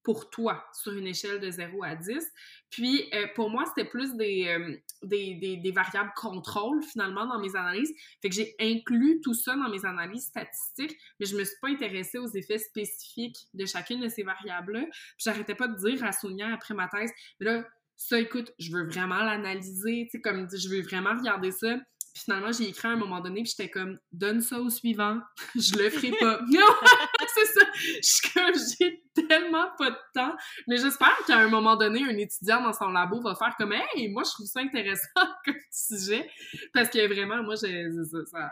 pour 0.07 0.31
toi 0.31 0.65
sur 0.73 0.93
une 0.93 1.09
échelle 1.09 1.41
de 1.41 1.51
0 1.51 1.83
à 1.83 1.97
10. 1.97 2.25
Puis, 2.71 3.11
euh, 3.13 3.27
pour 3.35 3.51
moi, 3.51 3.65
c'était 3.67 3.89
plus 3.89 4.13
euh, 4.13 4.77
des, 5.03 5.35
des, 5.35 5.57
des, 5.57 5.73
variables 5.73 6.13
contrôle, 6.15 6.81
finalement, 6.85 7.27
dans 7.27 7.41
mes 7.41 7.57
analyses. 7.57 7.93
Fait 8.23 8.29
que 8.29 8.37
j'ai 8.37 8.55
inclus 8.61 9.21
tout 9.21 9.35
ça 9.35 9.57
dans 9.57 9.69
mes 9.69 9.85
analyses 9.85 10.27
statistiques, 10.27 10.97
mais 11.19 11.27
je 11.27 11.37
me 11.37 11.43
suis 11.43 11.57
pas 11.61 11.71
intéressée 11.71 12.19
aux 12.19 12.29
effets 12.29 12.59
spécifiques 12.59 13.49
de 13.53 13.67
chacune 13.67 14.01
de 14.01 14.09
ces 14.09 14.23
variables-là. 14.23 14.83
Puis, 14.83 15.25
j'arrêtais 15.25 15.57
pas 15.57 15.67
de 15.67 15.77
dire 15.77 16.05
à 16.05 16.13
Sonia 16.13 16.55
après 16.55 16.75
ma 16.75 16.87
thèse, 16.87 17.11
mais 17.41 17.47
là, 17.47 17.65
ça, 17.97 18.21
écoute, 18.21 18.53
je 18.61 18.71
veux 18.71 18.87
vraiment 18.87 19.25
l'analyser, 19.25 20.05
tu 20.05 20.19
sais, 20.19 20.21
comme 20.21 20.47
je 20.49 20.69
veux 20.69 20.83
vraiment 20.83 21.17
regarder 21.17 21.51
ça. 21.51 21.79
Puis 22.15 22.23
finalement, 22.23 22.53
j'ai 22.53 22.69
écrit 22.69 22.87
à 22.87 22.93
un 22.93 22.97
moment 22.97 23.21
donné, 23.21 23.43
puis 23.43 23.53
j'étais 23.57 23.71
comme, 23.71 23.99
donne 24.13 24.41
ça 24.41 24.61
au 24.61 24.71
suivant, 24.71 25.19
je 25.57 25.77
le 25.77 25.91
ferai 25.91 26.13
pas. 26.21 26.39
c'est 27.37 27.61
ça. 27.61 27.67
Je 27.75 28.01
suis 28.03 28.33
comme, 28.33 28.55
j'ai 28.55 29.03
tellement 29.29 29.69
pas 29.79 29.91
de 29.91 29.99
temps. 30.15 30.35
Mais 30.67 30.77
j'espère 30.77 31.17
qu'à 31.27 31.39
un 31.39 31.49
moment 31.49 31.77
donné, 31.77 32.03
un 32.03 32.17
étudiant 32.17 32.63
dans 32.63 32.73
son 32.73 32.89
labo 32.91 33.21
va 33.21 33.35
faire 33.35 33.55
comme, 33.57 33.73
hey, 33.73 34.09
moi, 34.09 34.23
je 34.25 34.31
trouve 34.31 34.47
ça 34.47 34.61
intéressant 34.61 35.07
comme 35.45 35.55
sujet. 35.71 36.29
Parce 36.73 36.89
que 36.89 37.07
vraiment, 37.07 37.43
moi, 37.43 37.55
j'ai, 37.61 37.87
ça, 38.11 38.19
ça 38.27 38.51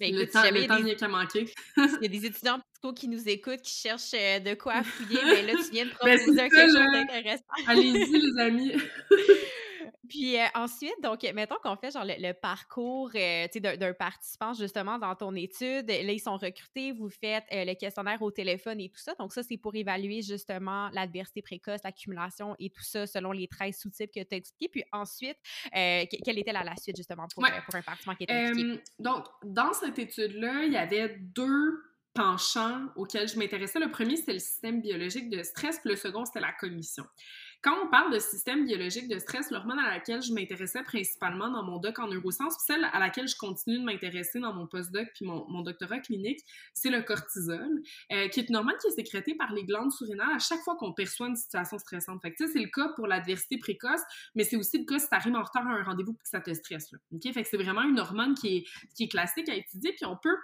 ben, 0.00 0.14
le 0.14 0.26
temps, 0.26 0.42
le 0.42 0.66
temps 0.66 0.96
qu'à 0.98 1.08
manquer. 1.08 1.46
Il 1.76 1.98
y 2.02 2.06
a 2.06 2.08
des 2.08 2.26
étudiants 2.26 2.60
qui 2.94 3.08
nous 3.08 3.28
écoutent, 3.28 3.62
qui 3.62 3.74
cherchent 3.74 4.14
euh, 4.14 4.38
de 4.38 4.54
quoi 4.54 4.82
fouiller, 4.82 5.20
mais 5.24 5.42
ben 5.42 5.46
là, 5.46 5.52
tu 5.54 5.70
viens 5.72 5.86
de 5.86 5.90
ben, 6.04 6.18
proposer 6.18 6.48
quelque 6.48 6.60
chose 6.60 6.92
d'intéressant. 6.92 7.44
Allez-y, 7.66 8.18
les 8.18 8.40
amis. 8.40 8.72
Puis 10.08 10.38
euh, 10.38 10.44
ensuite, 10.54 10.94
donc, 11.02 11.22
mettons 11.34 11.56
qu'on 11.62 11.76
fait 11.76 11.90
genre 11.90 12.04
le, 12.04 12.32
parcours 12.32 13.10
euh, 13.14 13.46
d'un 13.60 13.92
participant 13.92 14.52
justement 14.54 14.98
dans 14.98 15.14
ton 15.14 15.34
étude. 15.34 15.88
Là, 15.88 16.12
ils 16.12 16.20
sont 16.20 16.36
recrutés, 16.36 16.92
vous 16.92 17.08
faites 17.08 17.44
euh, 17.52 17.64
le 17.64 17.74
questionnaire 17.74 18.20
au 18.22 18.30
téléphone 18.30 18.80
et 18.80 18.88
tout 18.88 19.00
ça. 19.00 19.14
Donc, 19.18 19.32
ça, 19.32 19.42
c'est 19.42 19.56
pour 19.56 19.74
évaluer 19.74 20.22
justement 20.22 20.88
l'adversité 20.92 21.42
précoce, 21.42 21.80
l'accumulation 21.84 22.54
et 22.58 22.70
tout 22.70 22.82
ça 22.82 23.06
selon 23.06 23.32
les 23.32 23.48
13 23.48 23.76
sous-types 23.76 24.12
que 24.12 24.20
tu 24.22 24.34
as 24.34 24.38
expliqués. 24.38 24.68
Puis 24.68 24.84
ensuite, 24.92 25.38
quelle 25.72 26.38
était 26.38 26.52
la, 26.52 26.64
suite 26.76 26.96
justement 26.96 27.26
pour, 27.34 27.44
pour 27.44 27.74
un 27.74 27.82
participant 27.82 28.14
qui 28.14 28.24
était 28.24 28.52
donc, 28.98 29.26
dans 29.44 29.72
cette 29.72 29.98
étude-là, 29.98 30.64
il 30.64 30.72
y 30.72 30.76
avait 30.76 31.16
deux 31.20 31.82
penchants 32.16 32.86
auxquels 32.96 33.28
je 33.28 33.38
m'intéressais. 33.38 33.78
Le 33.78 33.90
premier, 33.90 34.16
c'était 34.16 34.32
le 34.32 34.38
système 34.38 34.80
biologique 34.80 35.28
de 35.28 35.42
stress, 35.42 35.78
puis 35.78 35.90
le 35.90 35.96
second, 35.96 36.24
c'était 36.24 36.40
la 36.40 36.52
commission. 36.52 37.04
Quand 37.62 37.76
on 37.84 37.88
parle 37.88 38.12
de 38.12 38.18
système 38.18 38.64
biologique 38.64 39.08
de 39.08 39.18
stress, 39.18 39.50
l'hormone 39.50 39.78
à 39.78 39.90
laquelle 39.90 40.22
je 40.22 40.32
m'intéressais 40.32 40.82
principalement 40.82 41.50
dans 41.50 41.62
mon 41.62 41.78
doc 41.78 41.98
en 41.98 42.08
neurosciences, 42.08 42.56
celle 42.66 42.84
à 42.92 42.98
laquelle 42.98 43.28
je 43.28 43.36
continue 43.36 43.78
de 43.78 43.84
m'intéresser 43.84 44.40
dans 44.40 44.52
mon 44.52 44.66
postdoc 44.66 45.08
puis 45.14 45.26
mon, 45.26 45.62
doctorat 45.62 45.98
clinique, 45.98 46.40
c'est 46.74 46.90
le 46.90 47.02
cortisol, 47.02 47.82
euh, 48.12 48.28
qui 48.28 48.40
est 48.40 48.48
une 48.48 48.56
hormone 48.56 48.76
qui 48.80 48.88
est 48.88 48.92
sécrétée 48.92 49.34
par 49.34 49.52
les 49.52 49.64
glandes 49.64 49.92
surrénales 49.92 50.34
à 50.34 50.38
chaque 50.38 50.60
fois 50.60 50.76
qu'on 50.76 50.92
perçoit 50.92 51.28
une 51.28 51.36
situation 51.36 51.78
stressante. 51.78 52.20
Fait 52.22 52.34
c'est 52.36 52.60
le 52.60 52.68
cas 52.68 52.88
pour 52.94 53.06
l'adversité 53.06 53.58
précoce, 53.58 54.00
mais 54.34 54.44
c'est 54.44 54.56
aussi 54.56 54.78
le 54.78 54.84
cas 54.84 54.98
si 54.98 55.08
t'arrives 55.08 55.34
en 55.34 55.42
retard 55.42 55.66
à 55.66 55.70
un 55.70 55.82
rendez-vous 55.82 56.12
et 56.12 56.22
que 56.22 56.28
ça 56.28 56.40
te 56.40 56.52
stresse. 56.54 56.94
C'est 57.22 57.56
vraiment 57.56 57.82
une 57.82 57.98
hormone 57.98 58.34
qui 58.34 58.58
est, 58.58 58.64
qui 58.94 59.04
est 59.04 59.08
classique 59.08 59.48
à 59.48 59.54
étudier, 59.54 59.92
puis 59.92 60.06
on 60.06 60.16
peut 60.16 60.36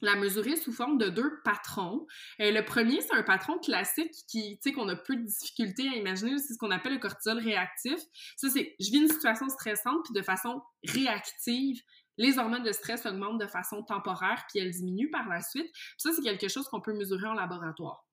la 0.00 0.16
mesurer 0.16 0.56
sous 0.56 0.72
forme 0.72 0.98
de 0.98 1.08
deux 1.08 1.40
patrons. 1.44 2.06
Euh, 2.40 2.50
le 2.50 2.64
premier, 2.64 3.00
c'est 3.00 3.14
un 3.14 3.22
patron 3.22 3.58
classique 3.58 4.14
qui, 4.28 4.58
tu 4.58 4.70
sais, 4.70 4.72
qu'on 4.72 4.88
a 4.88 4.96
peu 4.96 5.16
de 5.16 5.22
difficulté 5.22 5.88
à 5.88 5.96
imaginer, 5.96 6.38
c'est 6.38 6.54
ce 6.54 6.58
qu'on 6.58 6.70
appelle 6.70 6.94
le 6.94 6.98
cortisol 6.98 7.38
réactif. 7.38 7.98
Ça, 8.36 8.48
c'est, 8.48 8.74
je 8.80 8.90
vis 8.90 8.98
une 8.98 9.08
situation 9.08 9.48
stressante, 9.48 10.04
puis 10.04 10.14
de 10.14 10.22
façon 10.22 10.62
réactive, 10.84 11.80
les 12.18 12.38
hormones 12.38 12.62
de 12.62 12.72
stress 12.72 13.06
augmentent 13.06 13.40
de 13.40 13.46
façon 13.46 13.82
temporaire, 13.82 14.44
puis 14.48 14.60
elles 14.60 14.70
diminuent 14.70 15.10
par 15.10 15.28
la 15.28 15.40
suite. 15.40 15.70
Puis 15.72 15.94
ça, 15.98 16.12
c'est 16.12 16.22
quelque 16.22 16.48
chose 16.48 16.68
qu'on 16.68 16.80
peut 16.80 16.92
mesurer 16.92 17.26
en 17.26 17.34
laboratoire? 17.34 18.04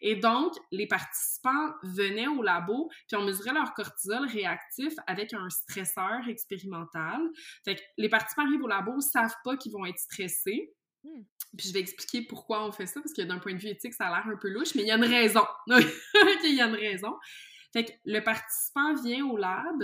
Et 0.00 0.16
donc, 0.16 0.54
les 0.70 0.86
participants 0.86 1.72
venaient 1.82 2.28
au 2.28 2.42
labo, 2.42 2.90
puis 3.08 3.16
on 3.16 3.24
mesurait 3.24 3.52
leur 3.52 3.74
cortisol 3.74 4.26
réactif 4.26 4.94
avec 5.06 5.34
un 5.34 5.48
stresseur 5.50 6.28
expérimental. 6.28 7.20
Les 7.98 8.08
participants 8.08 8.46
arrivent 8.46 8.62
au 8.62 8.68
labo, 8.68 9.00
savent 9.00 9.36
pas 9.44 9.56
qu'ils 9.56 9.72
vont 9.72 9.86
être 9.86 9.98
stressés, 9.98 10.72
Hmm. 11.04 11.22
Puis 11.56 11.68
je 11.68 11.72
vais 11.72 11.80
expliquer 11.80 12.22
pourquoi 12.22 12.66
on 12.66 12.72
fait 12.72 12.86
ça, 12.86 13.00
parce 13.00 13.12
que 13.12 13.22
d'un 13.22 13.38
point 13.38 13.54
de 13.54 13.58
vue 13.58 13.68
éthique, 13.68 13.94
ça 13.94 14.06
a 14.06 14.10
l'air 14.10 14.32
un 14.32 14.36
peu 14.36 14.48
louche, 14.48 14.74
mais 14.74 14.82
il 14.82 14.88
y 14.88 14.90
a 14.90 14.96
une 14.96 15.04
raison. 15.04 15.44
il 15.66 16.54
y 16.54 16.60
a 16.60 16.66
une 16.66 16.74
raison. 16.74 17.14
Fait 17.72 17.84
que 17.84 17.92
le 18.04 18.20
participant 18.20 18.94
vient 19.02 19.26
au 19.26 19.36
lab, 19.36 19.82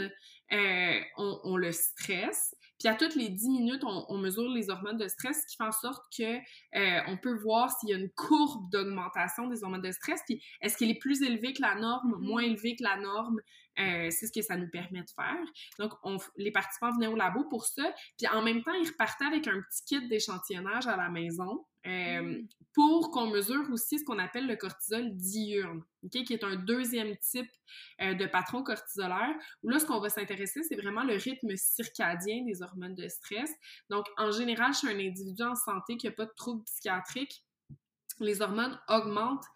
euh, 0.53 1.01
on, 1.17 1.41
on, 1.45 1.57
le 1.57 1.73
stresse, 1.73 2.55
puis 2.79 2.89
à 2.89 2.95
toutes 2.95 3.17
les 3.17 3.29
10 3.29 3.49
minutes, 3.51 3.83
on, 3.85 4.19
mesure 4.19 4.49
les 4.49 4.71
hormones 4.71 4.99
de 4.99 5.09
stress, 5.09 5.43
ce 5.43 5.47
qui 5.47 5.57
fait 5.57 5.65
en 5.65 5.73
sorte 5.73 6.05
que 6.17 6.37
euh, 6.37 7.01
on 7.09 7.17
peut 7.17 7.35
voir 7.35 7.71
s'il 7.73 7.89
y 7.89 7.95
a 7.95 7.97
une 7.97 8.11
courbe 8.11 8.71
d'augmentation 8.71 9.49
des 9.49 9.65
hormones 9.65 9.83
de 9.83 9.91
stress. 9.91 10.21
Puis 10.27 10.41
est-ce 10.61 10.77
qu'elle 10.77 10.91
est 10.91 10.99
plus 11.01 11.23
élevée 11.23 11.53
que 11.53 11.63
la 11.63 11.75
norme, 11.75 12.13
mm-hmm. 12.13 12.27
moins 12.27 12.43
élevée 12.43 12.77
que 12.77 12.85
la 12.85 12.97
norme? 12.99 13.41
Euh, 13.79 14.09
c'est 14.11 14.27
ce 14.27 14.33
que 14.33 14.43
ça 14.43 14.57
nous 14.57 14.69
permet 14.69 15.03
de 15.03 15.11
faire. 15.11 15.45
Donc, 15.79 15.93
les 16.37 16.51
participants 16.51 16.91
venaient 16.93 17.07
au 17.07 17.17
labo 17.17 17.45
pour 17.45 17.65
ça. 17.65 17.93
Puis 18.17 18.27
en 18.29 18.43
même 18.43 18.63
temps, 18.63 18.75
ils 18.75 18.89
repartaient 18.89 19.27
avec 19.27 19.47
un 19.47 19.61
petit 19.61 19.85
kit 19.85 20.09
d'échantillonnage 20.09 20.87
à 20.87 20.97
la 20.97 21.09
maison. 21.09 21.65
Euh, 21.87 22.21
mm. 22.21 22.49
pour 22.75 23.13
qu'on 23.13 23.29
mesure 23.29 23.65
aussi 23.71 24.01
ce 24.01 24.05
qu'on 24.05 24.19
appelle 24.19 24.47
le 24.47 24.57
cortisol 24.57 25.17
diurne, 25.17 25.83
qui 26.11 26.33
est 26.33 26.45
un 26.45 26.57
deuxième 26.57 27.17
type 27.19 27.51
euh, 28.03 28.15
de 28.15 28.27
patron 28.27 28.63
cortisolaire, 28.63 29.35
où 29.63 29.69
là, 29.71 29.79
ce 29.79 29.87
qu'on 29.87 30.01
va 30.01 30.11
s'intéresser, 30.11 30.63
c'est 30.65 30.75
vraiment 30.75 31.05
le 31.05 31.15
rythme 31.15 31.57
circadien 31.57 32.45
des 32.45 32.63
hormones 32.63 32.97
de 32.97 33.09
stress. 33.09 33.51
Donc, 33.91 34.07
en 34.17 34.33
général, 34.33 34.75
chez 34.75 34.89
un 34.89 34.99
individu 34.99 35.43
en 35.43 35.55
santé 35.55 35.97
qui 35.97 36.07
n'a 36.07 36.13
pas 36.13 36.27
de 36.27 36.35
troubles 36.37 36.65
psychiatriques, 36.65 37.45
les 38.21 38.43
hormones 38.43 38.79
augmentent 38.89 39.47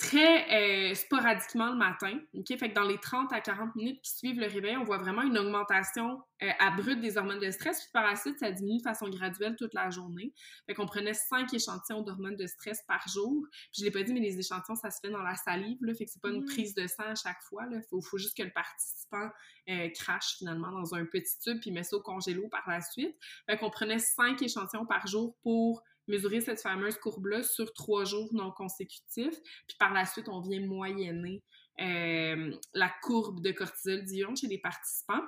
très 0.00 0.90
euh, 0.90 0.94
sporadiquement 0.94 1.70
le 1.70 1.76
matin. 1.76 2.18
OK? 2.32 2.46
Fait 2.58 2.70
que 2.70 2.74
dans 2.74 2.86
les 2.86 2.96
30 2.96 3.32
à 3.34 3.40
40 3.40 3.76
minutes 3.76 4.00
qui 4.00 4.16
suivent 4.16 4.40
le 4.40 4.46
réveil, 4.46 4.76
on 4.78 4.84
voit 4.84 4.96
vraiment 4.96 5.20
une 5.20 5.36
augmentation 5.36 6.22
euh, 6.42 6.50
abrupte 6.58 7.02
des 7.02 7.18
hormones 7.18 7.38
de 7.38 7.50
stress. 7.50 7.80
Puis 7.80 7.90
par 7.92 8.06
la 8.06 8.16
suite, 8.16 8.38
ça 8.38 8.50
diminue 8.50 8.78
de 8.78 8.82
façon 8.82 9.10
graduelle 9.10 9.56
toute 9.56 9.74
la 9.74 9.90
journée. 9.90 10.32
Fait 10.66 10.72
qu'on 10.72 10.86
prenait 10.86 11.12
5 11.12 11.52
échantillons 11.52 12.00
d'hormones 12.00 12.36
de 12.36 12.46
stress 12.46 12.82
par 12.88 13.06
jour. 13.08 13.46
Puis 13.50 13.80
je 13.80 13.84
l'ai 13.84 13.90
pas 13.90 14.02
dit, 14.02 14.14
mais 14.14 14.20
les 14.20 14.38
échantillons, 14.38 14.74
ça 14.74 14.90
se 14.90 15.00
fait 15.00 15.10
dans 15.10 15.22
la 15.22 15.36
salive. 15.36 15.76
Là, 15.82 15.94
fait 15.94 16.06
que 16.06 16.10
c'est 16.10 16.22
pas 16.22 16.30
une 16.30 16.44
mmh. 16.44 16.46
prise 16.46 16.74
de 16.74 16.86
sang 16.86 17.04
à 17.04 17.14
chaque 17.14 17.42
fois. 17.42 17.64
Il 17.70 17.82
faut, 17.90 18.00
faut, 18.00 18.16
juste 18.16 18.38
que 18.38 18.42
le 18.42 18.52
participant 18.52 19.28
euh, 19.68 19.88
crache 19.90 20.36
finalement 20.38 20.72
dans 20.72 20.94
un 20.94 21.04
petit 21.04 21.38
tube 21.40 21.60
puis 21.60 21.72
met 21.72 21.84
ça 21.84 21.96
au 21.96 22.00
congélo 22.00 22.48
par 22.48 22.64
la 22.66 22.80
suite. 22.80 23.14
Fait 23.44 23.58
qu'on 23.58 23.70
prenait 23.70 23.98
5 23.98 24.40
échantillons 24.40 24.86
par 24.86 25.06
jour 25.06 25.36
pour 25.42 25.82
mesurer 26.10 26.40
cette 26.40 26.60
fameuse 26.60 26.98
courbe-là 26.98 27.42
sur 27.42 27.72
trois 27.72 28.04
jours 28.04 28.28
non 28.32 28.50
consécutifs. 28.50 29.40
Puis 29.66 29.76
par 29.78 29.92
la 29.92 30.04
suite, 30.04 30.28
on 30.28 30.40
vient 30.40 30.60
moyenner 30.66 31.42
euh, 31.80 32.54
la 32.74 32.92
courbe 33.02 33.40
de 33.40 33.52
cortisol 33.52 34.04
diurne 34.04 34.36
chez 34.36 34.48
les 34.48 34.58
participants. 34.58 35.22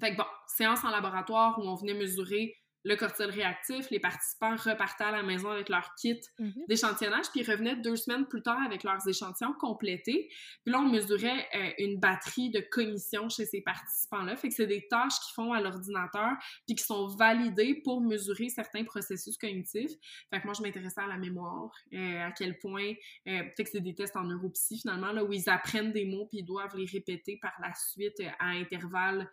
Fait 0.00 0.12
que 0.12 0.16
bon, 0.16 0.26
séance 0.46 0.84
en 0.84 0.90
laboratoire 0.90 1.58
où 1.58 1.62
on 1.62 1.74
venait 1.74 1.94
mesurer 1.94 2.56
le 2.84 2.96
cortisol 2.96 3.30
réactif, 3.30 3.90
les 3.90 3.98
participants 3.98 4.56
repartaient 4.56 5.04
à 5.04 5.10
la 5.10 5.22
maison 5.22 5.50
avec 5.50 5.70
leur 5.70 5.94
kit 5.94 6.20
mhm. 6.38 6.52
d'échantillonnage, 6.68 7.30
puis 7.32 7.42
revenaient 7.42 7.76
deux 7.76 7.96
semaines 7.96 8.26
plus 8.26 8.42
tard 8.42 8.60
avec 8.64 8.84
leurs 8.84 9.06
échantillons 9.08 9.54
complétés. 9.54 10.28
Puis 10.64 10.72
là, 10.72 10.80
on 10.80 10.90
mesurait 10.90 11.48
euh, 11.54 11.70
une 11.78 11.98
batterie 11.98 12.50
de 12.50 12.60
cognition 12.60 13.30
chez 13.30 13.46
ces 13.46 13.62
participants-là. 13.62 14.36
Fait 14.36 14.48
que 14.48 14.54
c'est 14.54 14.66
des 14.66 14.86
tâches 14.86 15.18
qu'ils 15.20 15.34
font 15.34 15.54
à 15.54 15.62
l'ordinateur, 15.62 16.32
puis 16.66 16.76
qui 16.76 16.84
sont 16.84 17.06
validées 17.06 17.80
pour 17.82 18.02
mesurer 18.02 18.50
certains 18.50 18.84
processus 18.84 19.38
cognitifs. 19.38 19.92
Fait 20.30 20.40
que 20.40 20.44
moi, 20.44 20.52
je 20.54 20.62
m'intéressais 20.62 21.00
à 21.00 21.06
la 21.06 21.16
mémoire, 21.16 21.72
euh, 21.94 22.26
à 22.26 22.32
quel 22.32 22.58
point... 22.58 22.92
Euh, 23.26 23.42
fait 23.56 23.64
que 23.64 23.70
c'est 23.70 23.80
des 23.80 23.94
tests 23.94 24.16
en 24.16 24.24
neuropsy, 24.24 24.78
finalement, 24.78 25.12
là, 25.12 25.24
où 25.24 25.32
ils 25.32 25.48
apprennent 25.48 25.92
des 25.92 26.04
mots, 26.04 26.26
puis 26.26 26.40
ils 26.40 26.44
doivent 26.44 26.76
les 26.76 26.86
répéter 26.86 27.38
par 27.40 27.54
la 27.62 27.72
suite 27.74 28.20
à 28.38 28.48
intervalles 28.48 29.30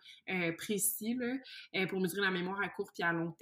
précis, 0.56 1.18
là, 1.18 1.86
pour 1.86 2.00
mesurer 2.00 2.22
la 2.22 2.30
mémoire 2.30 2.60
à 2.62 2.68
court 2.68 2.90
puis 2.92 3.02
à 3.02 3.12
long 3.12 3.32
terme 3.32 3.41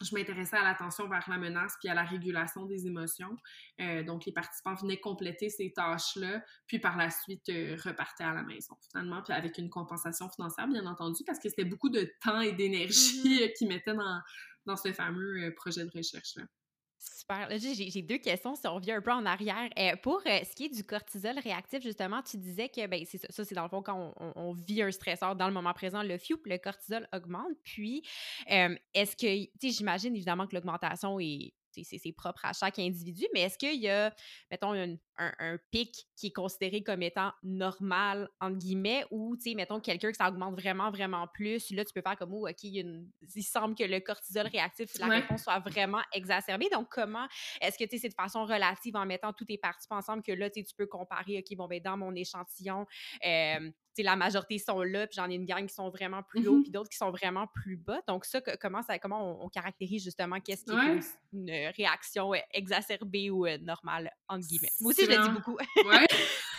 je 0.00 0.14
m'intéressais 0.14 0.56
à 0.56 0.62
l'attention 0.62 1.08
vers 1.08 1.24
la 1.28 1.38
menace 1.38 1.74
puis 1.80 1.88
à 1.88 1.94
la 1.94 2.04
régulation 2.04 2.66
des 2.66 2.86
émotions. 2.86 3.36
Euh, 3.80 4.02
donc, 4.02 4.26
les 4.26 4.32
participants 4.32 4.74
venaient 4.74 5.00
compléter 5.00 5.50
ces 5.50 5.72
tâches-là, 5.72 6.42
puis 6.66 6.78
par 6.78 6.96
la 6.96 7.10
suite 7.10 7.48
euh, 7.48 7.76
repartaient 7.84 8.24
à 8.24 8.34
la 8.34 8.42
maison, 8.42 8.76
finalement, 8.90 9.22
puis 9.22 9.32
avec 9.32 9.58
une 9.58 9.70
compensation 9.70 10.28
financière, 10.30 10.68
bien 10.68 10.86
entendu, 10.86 11.24
parce 11.26 11.38
que 11.38 11.48
c'était 11.48 11.64
beaucoup 11.64 11.90
de 11.90 12.08
temps 12.22 12.40
et 12.40 12.52
d'énergie 12.52 13.40
mm-hmm. 13.40 13.52
qu'ils 13.54 13.68
mettaient 13.68 13.94
dans, 13.94 14.20
dans 14.66 14.76
ce 14.76 14.92
fameux 14.92 15.44
euh, 15.44 15.54
projet 15.54 15.84
de 15.84 15.90
recherche-là. 15.90 16.44
Super. 16.98 17.48
J'ai 17.58 18.02
deux 18.02 18.18
questions 18.18 18.56
si 18.56 18.66
on 18.66 18.74
revient 18.74 18.92
un 18.92 19.00
peu 19.00 19.12
en 19.12 19.24
arrière. 19.24 19.70
Euh, 19.78 19.94
pour 20.02 20.20
euh, 20.26 20.40
ce 20.42 20.54
qui 20.54 20.64
est 20.64 20.74
du 20.74 20.82
cortisol 20.82 21.38
réactif, 21.38 21.82
justement, 21.82 22.22
tu 22.22 22.38
disais 22.38 22.68
que 22.68 22.86
ben, 22.86 23.04
ça, 23.04 23.18
ça 23.30 23.44
c'est 23.44 23.54
dans 23.54 23.62
le 23.62 23.68
fond 23.68 23.82
quand 23.82 24.14
on, 24.18 24.52
vit 24.52 24.82
un 24.82 24.90
stresseur 24.90 25.36
dans 25.36 25.46
le 25.46 25.54
moment 25.54 25.72
présent, 25.72 26.02
le 26.02 26.18
FIUP, 26.18 26.44
le 26.46 26.58
cortisol 26.58 27.08
augmente. 27.14 27.52
Puis, 27.62 28.02
euh, 28.50 28.74
est-ce 28.94 29.14
que, 29.14 29.44
tu 29.44 29.50
sais, 29.60 29.70
j'imagine 29.70 30.14
évidemment 30.16 30.46
que 30.46 30.56
l'augmentation 30.56 31.20
est 31.20 31.52
c'est 31.84 32.12
propre 32.12 32.44
à 32.44 32.52
chaque 32.52 32.78
individu, 32.78 33.26
mais 33.34 33.42
est-ce 33.42 33.58
qu'il 33.58 33.80
y 33.80 33.88
a, 33.88 34.14
mettons, 34.50 34.72
un, 34.72 34.96
un, 35.18 35.58
pic 35.70 36.06
qui 36.16 36.28
est 36.28 36.32
considéré 36.32 36.82
comme 36.82 37.02
étant 37.02 37.32
normal, 37.42 38.28
entre 38.40 38.58
guillemets, 38.58 39.04
ou, 39.10 39.36
tu 39.36 39.50
sais, 39.50 39.54
mettons, 39.54 39.80
quelqu'un 39.80 40.10
que 40.10 40.16
ça 40.16 40.28
augmente 40.28 40.58
vraiment, 40.58 40.90
vraiment 40.90 41.26
plus, 41.26 41.70
là, 41.70 41.84
tu 41.84 41.92
peux 41.92 42.02
faire 42.02 42.16
comme, 42.16 42.34
oh, 42.34 42.48
OK, 42.48 42.62
il, 42.62 43.08
semble 43.42 43.74
que 43.74 43.84
le 43.84 44.00
cortisol 44.00 44.46
réactif, 44.46 44.90
la 44.98 45.08
réponse 45.08 45.42
soit 45.42 45.58
vraiment 45.60 46.02
exacerbée. 46.12 46.68
Donc, 46.70 46.88
comment 46.90 47.26
est-ce 47.60 47.78
que, 47.78 47.84
tu 47.84 47.90
sais, 47.90 47.98
c'est 48.02 48.08
de 48.08 48.14
façon 48.14 48.44
relative 48.44 48.96
en 48.96 49.06
mettant 49.06 49.32
tous 49.32 49.44
tes 49.44 49.58
participants 49.58 49.98
ensemble 49.98 50.22
que 50.22 50.32
là, 50.32 50.50
tu 50.50 50.62
peux 50.76 50.86
comparer, 50.86 51.38
OK, 51.38 51.56
bon, 51.56 51.66
ben, 51.66 51.80
dans 51.82 51.96
mon 51.96 52.14
échantillon, 52.14 52.86
euh, 53.26 53.70
la 54.02 54.16
majorité 54.16 54.58
sont 54.58 54.82
là, 54.82 55.06
puis 55.06 55.16
j'en 55.16 55.28
ai 55.28 55.34
une 55.34 55.44
gang 55.44 55.66
qui 55.66 55.74
sont 55.74 55.88
vraiment 55.90 56.22
plus 56.22 56.46
hauts, 56.46 56.58
mmh 56.58 56.62
puis 56.62 56.70
d'autres 56.70 56.90
qui 56.90 56.96
sont 56.96 57.10
vraiment 57.10 57.46
plus 57.46 57.76
bas. 57.76 58.00
Donc, 58.06 58.24
ça, 58.24 58.40
comment, 58.60 58.82
ça, 58.82 58.98
comment 58.98 59.44
on, 59.44 59.48
caractérise 59.48 60.04
justement 60.04 60.40
qu'est-ce 60.40 60.64
qui 60.64 60.72
est 60.72 61.00
une, 61.32 61.50
réaction 61.76 62.34
euh, 62.34 62.38
exacerbée 62.52 63.30
ou 63.30 63.46
euh, 63.46 63.58
normale, 63.58 64.10
entre 64.28 64.46
guillemets? 64.46 64.70
Moi 64.80 64.92
aussi, 64.92 65.04
je 65.04 65.10
le 65.10 65.22
dis 65.22 65.30
beaucoup. 65.30 65.56
ouais. 65.76 66.06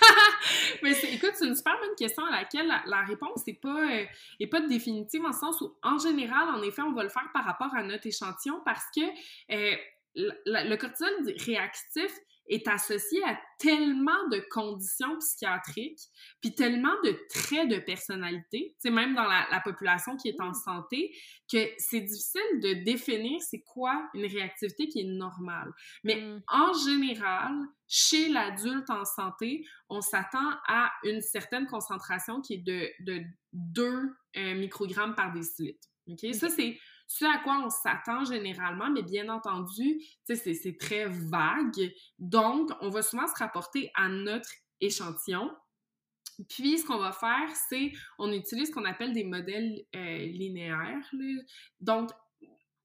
Mais 0.84 0.92
écoute, 1.12 1.32
c'est 1.36 1.48
une 1.48 1.56
super 1.56 1.78
bonne 1.80 1.96
question 1.98 2.26
à 2.26 2.32
laquelle 2.32 2.68
la, 2.68 3.04
réponse 3.04 3.46
n'est 3.46 3.54
pas, 3.54 3.92
euh, 3.92 4.48
pas 4.50 4.62
définitive 4.62 5.26
en 5.26 5.34
sens 5.34 5.62
où, 5.62 5.76
en 5.84 5.98
général, 5.98 6.50
en 6.50 6.62
effet, 6.62 6.82
on 6.82 6.94
va 6.94 7.04
le 7.04 7.10
faire 7.10 7.30
par 7.34 7.46
rapport 7.46 7.74
à 7.76 7.84
notre 7.84 8.08
échantillon 8.08 8.62
parce 8.66 8.86
que 8.96 9.02
le 10.16 10.76
cortisol 10.76 11.12
réactif, 11.46 12.12
est 12.50 12.68
associé 12.68 13.24
à 13.24 13.40
tellement 13.60 14.28
de 14.32 14.44
conditions 14.50 15.18
psychiatriques, 15.20 16.02
puis 16.42 16.56
tellement 16.56 16.94
de 17.04 17.18
traits 17.30 17.70
de 17.70 17.78
personnalité, 17.78 18.76
c'est 18.80 18.90
même 18.90 19.16
dans 19.16 19.26
la, 19.26 19.62
population 19.64 20.16
qui 20.18 20.30
est 20.30 20.42
en 20.42 20.50
mmh. 20.50 20.62
santé, 20.66 21.16
que 21.52 21.58
c'est 21.78 22.02
difficile 22.02 22.60
de 22.62 22.84
définir 22.84 23.40
c'est 23.42 23.62
quoi 23.62 24.10
une 24.14 24.26
réactivité 24.26 24.88
qui 24.88 25.02
est 25.02 25.12
normale. 25.18 25.72
Mais 26.04 26.16
mmh. 26.16 26.42
en 26.48 26.74
général, 26.74 27.54
chez 27.88 28.30
l'adulte 28.30 28.90
en 28.90 29.06
santé, 29.06 29.66
on 29.90 30.02
s'attend 30.02 30.52
à 30.68 30.92
une 31.04 31.22
certaine 31.22 31.68
concentration 31.68 32.42
qui 32.42 32.56
est 32.56 32.64
de, 32.64 32.90
de 33.02 33.24
2 33.54 33.86
euh, 34.38 34.56
microgrammes 34.56 35.16
par 35.16 35.34
décilitre. 35.34 35.88
OK? 36.08 36.34
Ça, 36.34 36.50
c'est 36.50 36.78
ce 37.10 37.26
à 37.26 37.40
quoi 37.40 37.60
on 37.66 37.72
s'attend 37.72 38.24
généralement, 38.24 38.92
mais 38.92 39.02
bien 39.02 39.30
entendu, 39.30 40.00
c'est 40.26 40.78
très 40.80 41.08
vague. 41.08 41.92
Donc, 42.20 42.70
on 42.82 42.90
va 42.90 43.02
souvent 43.02 43.26
se 43.26 43.34
rapporter 43.34 43.92
à 43.96 44.10
notre 44.10 44.48
échantillon. 44.80 45.52
Puis, 46.48 46.78
ce 46.78 46.86
qu'on 46.86 47.00
va 47.00 47.12
faire, 47.12 47.50
c'est 47.68 47.94
on 48.20 48.32
utilise 48.32 48.68
ce 48.68 48.74
qu'on 48.74 48.86
appelle 48.86 49.14
des 49.14 49.24
modèles 49.24 49.84
euh, 49.96 50.18
linéaires. 50.18 51.12
Donc, 51.82 52.12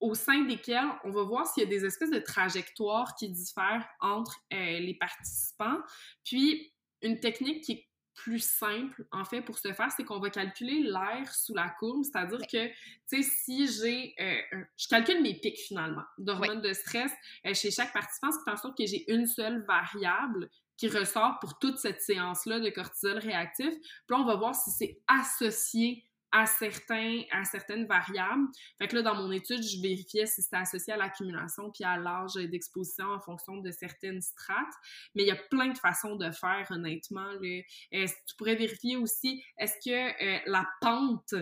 au 0.01 0.14
sein 0.14 0.45
desquels 0.45 0.91
on 1.05 1.11
va 1.11 1.22
voir 1.25 1.47
s'il 1.47 1.62
y 1.62 1.66
a 1.66 1.68
des 1.68 1.85
espèces 1.85 2.11
de 2.11 2.18
trajectoires 2.18 3.14
qui 3.16 3.29
diffèrent 3.29 3.87
entre 4.01 4.41
euh, 4.55 4.79
les 4.81 4.97
participants. 4.99 5.81
Puis, 6.25 6.72
une 7.03 7.20
technique 7.20 7.62
qui 7.62 7.72
est 7.72 7.89
plus 8.15 8.39
simple, 8.39 9.07
en 9.12 9.25
fait, 9.25 9.43
pour 9.43 9.59
ce 9.59 9.73
faire, 9.73 9.91
c'est 9.91 10.05
qu'on 10.05 10.21
va 10.21 10.31
calculer 10.31 10.83
l'air 10.83 11.33
sous 11.35 11.55
la 11.55 11.69
courbe, 11.79 12.05
c'est-à-dire 12.05 12.41
que, 12.41 12.69
tu 12.69 12.75
sais, 13.07 13.23
si 13.23 13.67
j'ai... 13.67 14.15
Euh, 14.21 14.65
je 14.77 14.89
calcule 14.89 15.21
mes 15.23 15.35
pics, 15.35 15.59
finalement, 15.59 16.05
d'hormones 16.19 16.61
de 16.61 16.73
stress 16.73 17.12
euh, 17.47 17.55
chez 17.55 17.71
chaque 17.71 17.93
participant, 17.93 18.31
ce 18.31 18.39
qui 18.39 18.45
fait 18.45 18.51
en 18.51 18.57
sorte 18.57 18.79
que 18.79 18.87
j'ai 18.87 19.12
une 19.12 19.27
seule 19.27 19.65
variable 19.67 20.49
qui 20.77 20.89
ressort 20.89 21.39
pour 21.41 21.59
toute 21.59 21.79
cette 21.79 22.01
séance-là 22.01 22.61
de 22.61 22.71
cortisol 22.71 23.19
réactif. 23.19 23.71
Puis 23.71 24.11
là, 24.11 24.19
on 24.19 24.25
va 24.25 24.37
voir 24.37 24.55
si 24.55 24.71
c'est 24.71 25.01
associé 25.07 26.05
à, 26.35 26.47
certains, 26.47 27.22
à 27.30 27.45
certaines 27.45 27.87
variables. 27.87 28.49
Fait 28.78 28.89
que 28.89 28.97
là, 28.97 29.03
dans 29.03 29.14
mon 29.14 29.30
étude, 29.30 29.62
je 29.62 29.80
vérifiais 29.80 30.26
si 30.26 30.43
c'était 30.43 30.57
associé 30.57 30.93
à 30.93 30.97
l'accumulation 30.97 31.70
puis 31.70 31.85
à 31.85 31.97
l'âge 31.97 32.35
d'exposition 32.35 33.07
en 33.07 33.20
fonction 33.20 33.59
de 33.59 33.70
certaines 33.70 34.20
strates. 34.20 34.74
Mais 35.14 35.22
il 35.22 35.28
y 35.28 35.30
a 35.30 35.37
plein 35.37 35.68
de 35.68 35.78
façons 35.78 36.16
de 36.16 36.30
faire, 36.32 36.66
honnêtement. 36.70 37.30
Euh, 37.41 37.61
tu 37.91 38.37
pourrais 38.37 38.57
vérifier 38.57 38.97
aussi, 38.97 39.45
est-ce 39.59 39.74
que 39.85 39.91
euh, 39.91 40.41
la 40.47 40.66
pente 40.80 41.35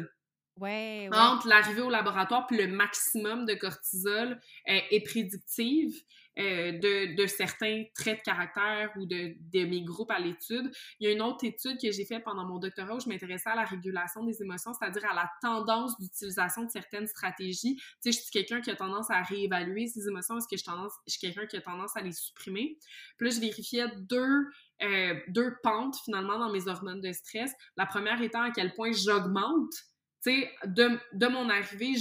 Ouais, 0.58 1.08
entre 1.12 1.48
l'arrivée 1.48 1.80
au 1.80 1.88
laboratoire 1.88 2.46
puis 2.46 2.58
le 2.58 2.66
maximum 2.66 3.46
de 3.46 3.54
cortisol 3.54 4.38
euh, 4.68 4.80
est 4.90 5.00
prédictive? 5.00 5.94
Euh, 6.38 6.72
de, 6.72 7.26
certains 7.26 7.84
traits 7.94 8.20
de 8.20 8.22
caractère 8.22 8.90
ou 8.96 9.04
de, 9.04 9.34
mes 9.52 9.84
groupes 9.84 10.10
à 10.10 10.18
l'étude. 10.18 10.70
Il 10.98 11.06
y 11.06 11.10
a 11.10 11.12
une 11.12 11.20
autre 11.20 11.44
étude 11.44 11.78
que 11.78 11.90
j'ai 11.92 12.06
faite 12.06 12.24
pendant 12.24 12.46
mon 12.46 12.58
doctorat 12.58 12.94
où 12.94 13.00
je 13.00 13.08
m'intéressais 13.08 13.50
à 13.50 13.54
la 13.54 13.64
régulation 13.64 14.24
des 14.24 14.40
émotions, 14.40 14.72
c'est-à-dire 14.72 15.04
à 15.10 15.14
la 15.14 15.30
tendance 15.42 15.98
d'utilisation 16.00 16.64
de 16.64 16.70
certaines 16.70 17.06
stratégies. 17.06 17.76
Tu 17.76 17.84
sais, 18.00 18.12
je 18.12 18.20
suis 18.22 18.30
quelqu'un 18.30 18.62
qui 18.62 18.70
a 18.70 18.76
tendance 18.76 19.10
à 19.10 19.22
réévaluer 19.22 19.86
ses 19.88 20.08
émotions, 20.08 20.38
est-ce 20.38 20.48
que 20.48 20.56
je, 20.56 20.64
suis 21.06 21.20
quelqu'un 21.20 21.46
qui 21.46 21.58
a 21.58 21.60
tendance 21.60 21.94
à 21.96 22.00
les 22.00 22.12
supprimer? 22.12 22.78
Puis 23.18 23.28
là, 23.28 23.34
je 23.34 23.40
vérifiais 23.40 23.86
deux, 23.98 24.46
euh, 24.82 25.14
deux 25.28 25.54
pentes 25.62 25.96
finalement 26.02 26.38
dans 26.38 26.50
mes 26.50 26.66
hormones 26.66 27.02
de 27.02 27.12
stress. 27.12 27.52
La 27.76 27.84
première 27.84 28.22
étant 28.22 28.42
à 28.42 28.50
quel 28.52 28.72
point 28.72 28.92
j'augmente 28.92 29.74
sais, 30.22 30.50
de, 30.66 30.98
de 31.12 31.26
mon 31.26 31.48
arrivée 31.50 31.94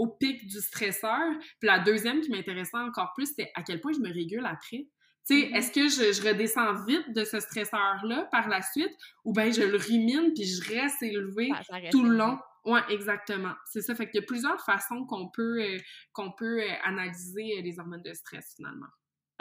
jusqu'au 0.00 0.16
pic 0.18 0.46
du 0.46 0.60
stresseur. 0.60 1.18
Puis 1.58 1.68
la 1.68 1.78
deuxième 1.78 2.20
qui 2.20 2.30
m'intéressait 2.30 2.76
encore 2.76 3.12
plus, 3.14 3.26
c'était 3.26 3.50
à 3.54 3.62
quel 3.62 3.80
point 3.80 3.92
je 3.92 4.00
me 4.00 4.12
régule 4.12 4.46
après. 4.46 4.88
Tu 5.28 5.34
sais, 5.34 5.34
mm-hmm. 5.34 5.56
est-ce 5.56 5.72
que 5.72 5.88
je, 5.88 6.12
je, 6.12 6.26
redescends 6.26 6.84
vite 6.84 7.12
de 7.14 7.24
ce 7.24 7.40
stresseur-là 7.40 8.28
par 8.32 8.48
la 8.48 8.62
suite 8.62 8.92
ou 9.24 9.32
bien 9.32 9.50
je 9.50 9.62
le 9.62 9.76
rumine 9.76 10.32
puis 10.34 10.44
je 10.44 10.74
reste 10.74 11.02
élevé 11.02 11.50
tout 11.90 12.04
le 12.04 12.16
long? 12.16 12.38
Oui, 12.64 12.80
exactement. 12.90 13.54
C'est 13.66 13.80
ça. 13.80 13.94
Fait 13.94 14.06
qu'il 14.06 14.20
y 14.20 14.22
a 14.22 14.26
plusieurs 14.26 14.60
façons 14.64 15.06
qu'on 15.06 15.28
peut, 15.28 15.62
euh, 15.62 15.78
qu'on 16.12 16.30
peut 16.32 16.60
euh, 16.60 16.72
analyser 16.84 17.58
euh, 17.58 17.62
les 17.62 17.78
hormones 17.78 18.02
de 18.02 18.12
stress 18.12 18.54
finalement. 18.56 18.88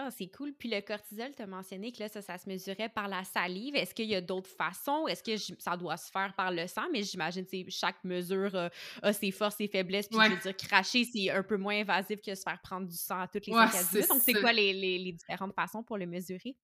Ah, 0.01 0.09
c'est 0.11 0.27
cool. 0.27 0.53
Puis 0.53 0.69
le 0.69 0.79
cortisol, 0.79 1.33
tu 1.35 1.41
as 1.41 1.45
mentionné 1.45 1.91
que 1.91 1.99
là, 1.99 2.07
ça, 2.07 2.21
ça 2.21 2.37
se 2.37 2.47
mesurait 2.47 2.87
par 2.87 3.09
la 3.09 3.25
salive. 3.25 3.75
Est-ce 3.75 3.93
qu'il 3.93 4.05
y 4.05 4.15
a 4.15 4.21
d'autres 4.21 4.49
façons? 4.49 5.07
Est-ce 5.07 5.21
que 5.21 5.35
ça 5.59 5.75
doit 5.75 5.97
se 5.97 6.09
faire 6.09 6.33
par 6.37 6.51
le 6.51 6.67
sang? 6.67 6.83
Mais 6.93 7.03
j'imagine 7.03 7.45
que 7.45 7.57
chaque 7.67 8.01
mesure 8.05 8.69
a 9.01 9.11
ses 9.11 9.31
forces 9.31 9.59
et 9.59 9.67
faiblesses. 9.67 10.07
Puis 10.07 10.17
je 10.23 10.29
veux 10.29 10.37
dire, 10.37 10.55
cracher, 10.55 11.03
c'est 11.03 11.29
un 11.29 11.43
peu 11.43 11.57
moins 11.57 11.81
invasif 11.81 12.21
que 12.21 12.33
se 12.33 12.43
faire 12.43 12.61
prendre 12.61 12.87
du 12.87 12.95
sang 12.95 13.19
à 13.19 13.27
toutes 13.27 13.45
les 13.45 13.53
ouais, 13.53 13.65
Donc, 14.07 14.21
c'est 14.21 14.35
quoi 14.35 14.53
les, 14.53 14.71
les, 14.71 14.99
les 14.99 15.11
différentes 15.11 15.53
façons 15.53 15.83
pour 15.83 15.97
le 15.97 16.05
mesurer? 16.05 16.55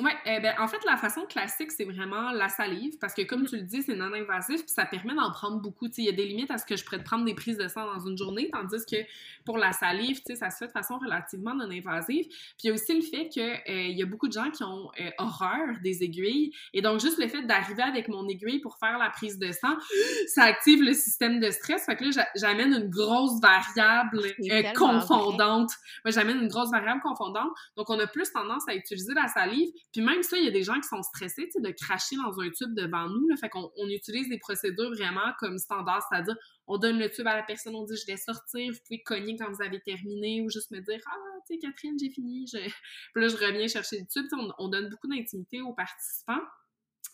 Oui, 0.00 0.10
eh 0.26 0.38
ben, 0.38 0.54
en 0.60 0.68
fait, 0.68 0.78
la 0.84 0.96
façon 0.96 1.26
classique, 1.26 1.72
c'est 1.72 1.84
vraiment 1.84 2.30
la 2.30 2.48
salive, 2.48 2.98
parce 3.00 3.14
que 3.14 3.22
comme 3.22 3.46
tu 3.46 3.56
le 3.56 3.62
dis, 3.62 3.82
c'est 3.82 3.96
non-invasif, 3.96 4.60
puis 4.60 4.72
ça 4.72 4.84
permet 4.84 5.14
d'en 5.14 5.32
prendre 5.32 5.60
beaucoup. 5.60 5.88
Il 5.96 6.04
y 6.04 6.08
a 6.08 6.12
des 6.12 6.26
limites 6.26 6.50
à 6.52 6.58
ce 6.58 6.64
que 6.64 6.76
je 6.76 6.84
pourrais 6.84 7.02
prendre 7.02 7.24
des 7.24 7.34
prises 7.34 7.58
de 7.58 7.66
sang 7.66 7.84
dans 7.84 8.06
une 8.06 8.16
journée, 8.16 8.48
tandis 8.52 8.84
que 8.88 8.96
pour 9.44 9.58
la 9.58 9.72
salive, 9.72 10.20
ça 10.24 10.50
se 10.50 10.58
fait 10.58 10.66
de 10.68 10.72
façon 10.72 10.98
relativement 10.98 11.54
non-invasive. 11.54 12.26
Puis 12.28 12.64
il 12.64 12.66
y 12.68 12.70
a 12.70 12.74
aussi 12.74 12.94
le 12.94 13.00
fait 13.00 13.28
qu'il 13.28 13.42
euh, 13.42 13.88
y 13.88 14.02
a 14.02 14.06
beaucoup 14.06 14.28
de 14.28 14.32
gens 14.32 14.50
qui 14.50 14.62
ont 14.62 14.90
euh, 15.00 15.10
horreur 15.18 15.66
des 15.82 16.04
aiguilles, 16.04 16.52
et 16.72 16.80
donc 16.80 17.00
juste 17.00 17.18
le 17.18 17.26
fait 17.26 17.42
d'arriver 17.42 17.82
avec 17.82 18.08
mon 18.08 18.28
aiguille 18.28 18.60
pour 18.60 18.78
faire 18.78 18.98
la 18.98 19.10
prise 19.10 19.38
de 19.38 19.50
sang, 19.50 19.76
ça 20.28 20.44
active 20.44 20.80
le 20.80 20.92
système 20.92 21.40
de 21.40 21.50
stress. 21.50 21.84
Fait 21.86 21.96
que 21.96 22.04
là, 22.04 22.24
j'amène 22.36 22.72
une 22.72 22.88
grosse 22.88 23.40
variable 23.40 24.20
euh, 24.50 24.62
confondante. 24.74 25.72
Moi, 26.04 26.12
j'amène 26.12 26.38
une 26.42 26.48
grosse 26.48 26.70
variable 26.70 27.00
confondante. 27.00 27.50
Donc, 27.76 27.90
on 27.90 27.98
a 27.98 28.06
plus 28.06 28.30
tendance 28.30 28.68
à 28.68 28.74
utiliser 28.74 29.12
la 29.14 29.26
salive 29.26 29.70
puis 29.92 30.02
même 30.02 30.22
ça, 30.22 30.36
il 30.36 30.44
y 30.44 30.48
a 30.48 30.50
des 30.50 30.62
gens 30.62 30.74
qui 30.74 30.88
sont 30.88 31.02
stressés, 31.02 31.48
de 31.54 31.70
cracher 31.70 32.16
dans 32.16 32.38
un 32.40 32.50
tube 32.50 32.74
devant 32.74 33.08
nous. 33.08 33.34
Fait 33.36 33.48
qu'on 33.48 33.70
on 33.76 33.88
utilise 33.88 34.28
des 34.28 34.38
procédures 34.38 34.90
vraiment 34.90 35.32
comme 35.38 35.58
standard, 35.58 36.06
c'est-à-dire 36.08 36.36
on 36.66 36.76
donne 36.76 36.98
le 36.98 37.10
tube 37.10 37.26
à 37.26 37.36
la 37.36 37.42
personne, 37.42 37.74
on 37.74 37.84
dit 37.84 37.96
je 37.96 38.06
vais 38.06 38.18
sortir, 38.18 38.70
vous 38.70 38.78
pouvez 38.86 39.02
cogner 39.02 39.36
quand 39.36 39.50
vous 39.50 39.62
avez 39.62 39.80
terminé 39.80 40.42
ou 40.42 40.50
juste 40.50 40.70
me 40.70 40.80
dire 40.80 41.00
ah 41.06 41.16
tu 41.46 41.54
sais 41.54 41.58
Catherine 41.58 41.96
j'ai 41.98 42.10
fini. 42.10 42.46
Je... 42.46 42.58
Puis 43.14 43.22
là 43.22 43.28
je 43.28 43.36
reviens 43.36 43.66
chercher 43.66 44.00
le 44.00 44.06
tube. 44.06 44.26
On 44.58 44.68
donne 44.68 44.90
beaucoup 44.90 45.08
d'intimité 45.08 45.62
aux 45.62 45.72
participants. 45.72 46.42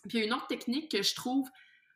Puis 0.09 0.18
il 0.18 0.20
y 0.20 0.22
a 0.22 0.27
une 0.27 0.35
autre 0.35 0.49
technique 0.49 0.91
que 0.91 1.03
je 1.03 1.14
trouve 1.14 1.49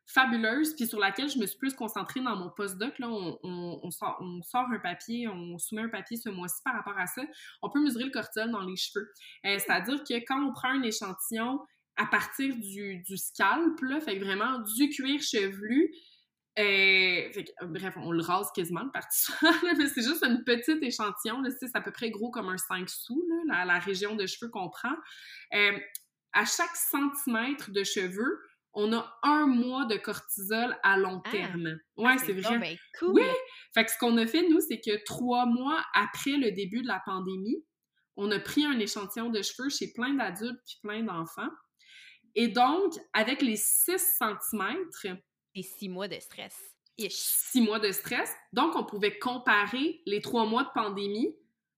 fabuleuse, 0.09 0.75
puis 0.75 0.87
sur 0.87 0.99
laquelle 0.99 1.29
je 1.29 1.39
me 1.39 1.47
suis 1.47 1.59
plus 1.59 1.75
concentrée 1.75 2.21
dans 2.21 2.35
mon 2.35 2.49
postdoc. 2.49 2.99
Là, 2.99 3.09
on, 3.11 3.91
sort, 3.91 4.69
un 4.71 4.79
papier, 4.79 5.29
on 5.29 5.59
soumet 5.59 5.83
un 5.83 5.89
papier 5.89 6.17
ce 6.17 6.31
mois-ci 6.31 6.63
par 6.65 6.75
rapport 6.75 6.99
à 6.99 7.07
ça. 7.07 7.23
On 7.63 7.69
peut 7.69 7.81
mesurer 7.81 8.05
le 8.05 8.11
cortisol 8.11 8.51
dans 8.51 8.63
les 8.63 8.77
cheveux. 8.77 9.13
Euh, 9.45 9.59
c'est-à-dire 9.59 10.03
que 10.03 10.15
quand 10.27 10.43
on 10.43 10.53
prend 10.53 10.71
un 10.71 10.83
échantillon 10.83 11.61
à 11.97 12.07
partir 12.07 12.57
du, 12.57 13.05
scalp, 13.17 13.79
fait 14.03 14.19
vraiment 14.19 14.61
du 14.61 14.89
cuir 14.89 15.21
chevelu, 15.21 15.93
euh, 16.59 17.31
fait 17.33 17.53
bref, 17.67 17.95
on 17.99 18.11
le 18.11 18.23
rase 18.23 18.51
quasiment 18.53 18.83
le 18.83 18.91
parti 18.91 19.31
mais 19.79 19.87
c'est 19.87 20.03
juste 20.03 20.25
une 20.25 20.43
petite 20.43 20.83
échantillon, 20.83 21.43
c'est 21.61 21.77
à 21.77 21.81
peu 21.81 21.93
près 21.93 22.11
gros 22.11 22.31
comme 22.31 22.49
un 22.49 22.57
5 22.57 22.89
sous, 22.89 23.23
là, 23.47 23.65
la, 23.65 23.79
région 23.79 24.17
de 24.17 24.27
cheveux 24.27 24.51
qu'on 24.51 24.69
prend. 24.69 24.95
Euh, 25.55 25.79
à 26.33 26.45
chaque 26.45 26.75
centimètre 26.75 27.71
de 27.71 27.85
cheveux, 27.85 28.41
on 28.81 28.93
a 28.93 29.19
un 29.25 29.47
mois 29.47 29.87
de 29.87 29.97
cortisol 29.97 30.79
à 30.85 30.97
long 30.97 31.21
ah! 31.25 31.31
terme. 31.31 31.81
ouais, 31.97 32.13
ah, 32.15 32.19
c'est 32.19 32.33
vrai. 32.33 32.59
Ben, 32.59 32.77
cool. 33.01 33.15
Oui. 33.15 33.23
Fait 33.75 33.85
que 33.85 33.91
ce 33.91 33.99
qu'on 33.99 34.17
a 34.19 34.27
fait, 34.27 34.49
nous, 34.49 34.61
c'est 34.61 34.79
que 34.79 35.05
trois 35.05 35.47
mois 35.47 35.85
après 35.95 36.37
le 36.37 36.53
début 36.53 36.83
de 36.83 36.87
la 36.87 37.03
pandémie, 37.05 37.65
on 38.17 38.31
a 38.31 38.39
pris 38.39 38.65
un 38.65 38.79
échantillon 38.79 39.31
de 39.31 39.43
cheveux 39.43 39.69
chez 39.69 39.93
plein 39.93 40.15
d'adultes 40.15 40.61
puis 40.65 40.77
plein 40.83 41.03
d'enfants. 41.03 41.51
Et 42.37 42.47
donc, 42.47 42.95
avec 43.15 43.43
les 43.43 43.57
6 43.57 44.19
cm... 44.53 45.19
Et 45.57 45.63
six 45.63 45.89
mois 45.89 46.07
de 46.07 46.21
stress. 46.21 46.55
Six 47.09 47.61
mois 47.61 47.81
de 47.81 47.91
stress. 47.91 48.33
Donc, 48.53 48.77
on 48.77 48.85
pouvait 48.85 49.19
comparer 49.19 50.03
les 50.07 50.21
trois 50.21 50.47
mois 50.47 50.63
de 50.63 50.71
pandémie 50.73 51.35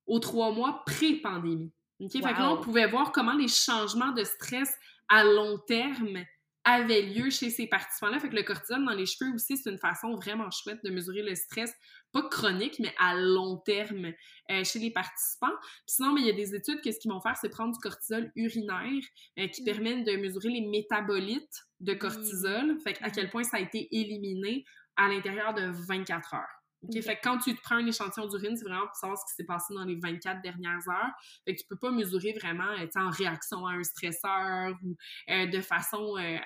aux 0.07 0.19
trois 0.19 0.53
mois 0.53 0.83
pré-pandémie. 0.85 1.73
OK? 2.01 2.13
Fait 2.13 2.21
que 2.21 2.27
là, 2.27 2.53
on 2.53 2.61
pouvait 2.61 2.87
voir 2.87 3.11
comment 3.13 3.35
les 3.35 3.49
changements 3.49 4.13
de 4.13 4.25
stress 4.25 4.71
à 5.09 5.25
long 5.25 5.59
terme 5.67 6.25
avait 6.65 7.03
lieu 7.03 7.31
chez 7.31 7.51
ces 7.51 7.67
participants-là. 7.67 8.19
Fait 8.21 8.29
que 8.29 8.37
le 8.37 8.43
cortisol 8.43 8.85
dans 8.85 8.93
les 8.93 9.07
cheveux 9.07 9.33
aussi, 9.35 9.57
c'est 9.57 9.71
une 9.71 9.79
façon 9.79 10.15
vraiment 10.15 10.51
chouette 10.51 10.81
de 10.85 10.91
mesurer 10.91 11.23
le 11.23 11.35
stress, 11.35 11.75
pas 12.13 12.29
chronique, 12.29 12.79
mais 12.79 12.95
à 12.99 13.17
long 13.17 13.57
terme 13.59 14.13
euh, 14.51 14.65
chez 14.65 14.79
les 14.79 14.91
participants. 14.91 15.55
sinon, 15.87 16.13
mais 16.13 16.21
il 16.21 16.27
y 16.27 16.31
a 16.31 16.35
des 16.35 16.55
études 16.55 16.81
que 16.83 16.93
ce 16.93 16.99
qu'ils 16.99 17.11
vont 17.11 17.21
faire, 17.21 17.37
c'est 17.37 17.49
prendre 17.49 17.73
du 17.73 17.79
cortisol 17.79 18.31
urinaire 18.37 19.03
euh, 19.39 19.49
qui 19.49 19.63
mm. 19.63 19.65
permet 19.65 20.03
de 20.03 20.17
mesurer 20.17 20.51
les 20.51 20.67
métabolites 20.67 21.65
de 21.81 21.95
cortisol, 21.95 22.79
fait 22.85 22.99
à 23.03 23.11
quel 23.11 23.31
point 23.31 23.43
ça 23.43 23.57
a 23.57 23.61
été 23.61 23.89
éliminé 23.91 24.65
à 24.97 25.09
l'intérieur 25.09 25.55
de 25.55 25.71
24 25.87 26.35
heures. 26.35 26.60
OK? 26.83 27.03
Fait 27.03 27.17
que 27.17 27.21
quand 27.23 27.39
tu 27.39 27.55
te 27.55 27.61
prends 27.61 27.77
un 27.77 27.87
échantillon 27.87 28.27
d'urine, 28.27 28.57
c'est 28.57 28.65
vraiment 28.65 28.87
pour 28.87 28.97
savoir 28.97 29.19
ce 29.19 29.25
qui 29.27 29.35
s'est 29.37 29.45
passé 29.45 29.75
dans 29.75 29.85
les 29.85 29.97
24 29.97 30.41
dernières 30.43 30.89
heures. 30.89 31.11
Fait 31.45 31.55
que 31.55 31.61
tu 31.61 31.67
peux 31.69 31.77
pas 31.77 31.91
mesurer 31.91 32.33
vraiment 32.41 32.71
euh, 32.79 32.87
en 32.97 33.11
réaction 33.11 33.67
à 33.67 33.73
un 33.73 33.83
stresseur 33.83 34.75
ou 34.83 34.97
euh, 35.31 35.47
de 35.47 35.61
façon 35.61 36.17
euh, 36.19 36.39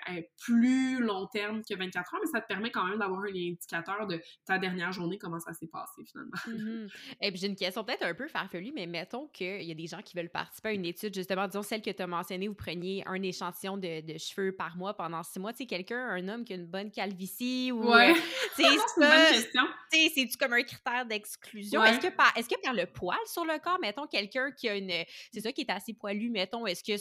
plus 0.45 1.01
long 1.01 1.27
terme 1.29 1.63
que 1.69 1.77
24 1.77 2.15
heures, 2.15 2.21
mais 2.23 2.31
ça 2.31 2.41
te 2.41 2.47
permet 2.47 2.71
quand 2.71 2.85
même 2.85 2.99
d'avoir 2.99 3.21
un 3.21 3.29
indicateur 3.29 4.07
de 4.07 4.21
ta 4.45 4.59
dernière 4.59 4.93
journée, 4.93 5.19
comment 5.19 5.41
ça 5.41 5.53
s'est 5.53 5.69
passé 5.69 6.03
finalement. 6.05 6.33
Mm-hmm. 6.55 6.89
Et 7.23 7.31
puis 7.31 7.41
j'ai 7.41 7.47
une 7.49 7.57
question 7.57 7.85
peut-être 7.85 8.05
un 8.05 8.15
peu 8.15 8.29
farfelue, 8.29 8.71
mais 8.75 8.87
mettons 8.87 9.29
qu'il 9.29 9.63
y 9.63 9.71
a 9.71 9.75
des 9.75 9.87
gens 9.87 10.03
qui 10.03 10.17
veulent 10.17 10.31
participer 10.31 10.69
à 10.69 10.73
une 10.73 10.85
étude, 10.85 11.15
justement, 11.15 11.47
disons 11.47 11.63
celle 11.63 11.83
que 11.83 11.91
tu 11.91 12.03
as 12.03 12.07
mentionnée, 12.07 12.49
vous 12.49 12.55
preniez 12.55 13.03
un 13.07 13.21
échantillon 13.23 13.77
de, 13.77 14.01
de, 14.01 14.19
cheveux 14.19 14.53
par 14.53 14.77
mois 14.77 14.95
pendant 14.95 15.23
six 15.23 15.41
mois. 15.41 15.53
Tu 15.53 15.59
sais, 15.59 15.67
quelqu'un, 15.67 15.99
un 15.99 16.29
homme 16.29 16.45
qui 16.45 16.53
a 16.53 16.57
une 16.57 16.67
bonne 16.67 16.91
calvitie 16.91 17.73
ou. 17.73 17.91
Ouais. 17.91 18.15
c'est 18.57 18.63
une 18.63 18.77
bonne 18.99 19.33
question 19.33 19.63
c'est-tu 20.25 20.37
comme 20.39 20.53
un 20.53 20.63
critère 20.63 21.07
d'exclusion? 21.07 21.83
Est-ce 21.85 22.01
que, 22.01 22.15
par, 22.15 22.33
est-ce 22.37 22.49
que 22.49 22.61
par 22.63 22.73
le 22.73 22.87
poil 22.87 23.19
sur 23.27 23.45
le 23.45 23.59
corps, 23.59 23.79
mettons, 23.81 24.07
quelqu'un 24.07 24.51
qui 24.53 24.69
a 24.69 24.77
une. 24.77 24.91
C'est 25.33 25.41
ça 25.41 25.53
qui 25.53 25.63
est 25.63 25.71
assez 25.71 25.93
poilu, 25.93 26.31
mettons, 26.31 26.67
est-ce 26.67 26.83
que 26.83 26.95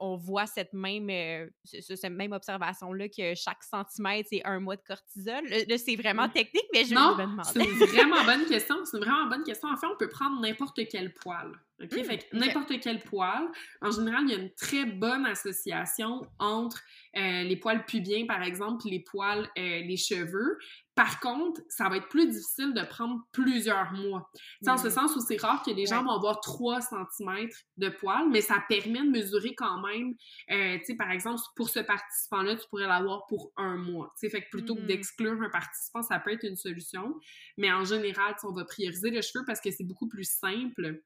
on, 0.00 0.16
voit 0.16 0.46
cette 0.46 0.72
même, 0.72 1.08
euh, 1.10 1.48
cette 1.64 2.04
même 2.04 2.32
observation-là 2.32 3.08
que 3.08 3.34
chaque 3.34 3.62
centimètre, 3.62 4.28
c'est 4.30 4.44
un 4.44 4.60
mois 4.60 4.76
de 4.76 4.82
cortisol? 4.82 5.44
Là, 5.46 5.78
c'est 5.78 5.96
vraiment 5.96 6.28
technique, 6.28 6.66
mais 6.72 6.84
je 6.84 6.94
non, 6.94 7.14
me 7.16 7.22
demande. 7.22 7.44
C'est 7.44 7.64
une 7.64 7.86
vraiment 7.86 8.24
bonne 8.24 8.46
question. 8.46 8.76
C'est 8.84 8.96
une 8.96 9.04
vraiment 9.04 9.26
bonne 9.26 9.44
question. 9.44 9.68
En 9.68 9.76
fait, 9.76 9.86
on 9.86 9.96
peut 9.96 10.08
prendre 10.08 10.40
n'importe 10.40 10.80
quel 10.88 11.12
poil. 11.12 11.52
OK? 11.82 11.92
Mmh, 11.92 12.04
fait 12.04 12.28
n'importe 12.32 12.72
quel 12.80 13.00
poil. 13.00 13.50
En 13.82 13.90
général, 13.90 14.24
il 14.24 14.30
y 14.30 14.34
a 14.34 14.38
une 14.38 14.52
très 14.54 14.86
bonne 14.86 15.26
association 15.26 16.26
entre 16.38 16.82
euh, 17.16 17.42
les 17.42 17.56
poils 17.56 17.84
pubiens, 17.84 18.24
par 18.26 18.42
exemple, 18.42 18.86
et 18.86 18.90
les 18.90 19.00
poils, 19.00 19.48
euh, 19.58 19.80
les 19.82 19.96
cheveux. 19.96 20.58
Par 20.94 21.20
contre, 21.20 21.60
ça 21.68 21.90
va 21.90 21.98
être 21.98 22.08
plus 22.08 22.26
difficile 22.26 22.72
de 22.72 22.82
prendre 22.82 23.20
plusieurs 23.30 23.92
mois. 23.92 24.30
C'est 24.62 24.70
En 24.70 24.78
ce 24.78 24.88
sens 24.88 25.14
où 25.14 25.20
c'est 25.20 25.38
rare 25.38 25.62
que 25.62 25.70
les 25.70 25.84
gens 25.84 26.02
vont 26.02 26.12
avoir 26.12 26.40
3 26.40 26.80
cm 26.80 27.48
de 27.76 27.90
poils, 27.90 28.30
mais 28.30 28.40
ça 28.40 28.64
permet 28.66 29.00
de 29.00 29.10
mesurer 29.10 29.54
quand 29.54 29.86
même, 29.86 30.14
euh, 30.50 30.78
tu 30.78 30.84
sais, 30.86 30.94
par 30.96 31.10
exemple, 31.10 31.42
pour 31.54 31.68
ce 31.68 31.80
participant-là, 31.80 32.56
tu 32.56 32.66
pourrais 32.70 32.86
l'avoir 32.86 33.26
pour 33.26 33.52
un 33.58 33.76
mois. 33.76 34.14
Tu 34.18 34.26
sais, 34.26 34.30
fait 34.30 34.44
que 34.44 34.48
plutôt 34.50 34.74
que 34.74 34.80
mm-hmm. 34.80 34.86
d'exclure 34.86 35.42
un 35.42 35.50
participant, 35.50 36.02
ça 36.02 36.18
peut 36.18 36.32
être 36.32 36.44
une 36.44 36.56
solution. 36.56 37.14
Mais 37.58 37.70
en 37.70 37.84
général, 37.84 38.34
on 38.44 38.52
va 38.52 38.64
prioriser 38.64 39.10
le 39.10 39.20
cheveu 39.20 39.44
parce 39.46 39.60
que 39.60 39.70
c'est 39.70 39.84
beaucoup 39.84 40.08
plus 40.08 40.24
simple. 40.24 41.02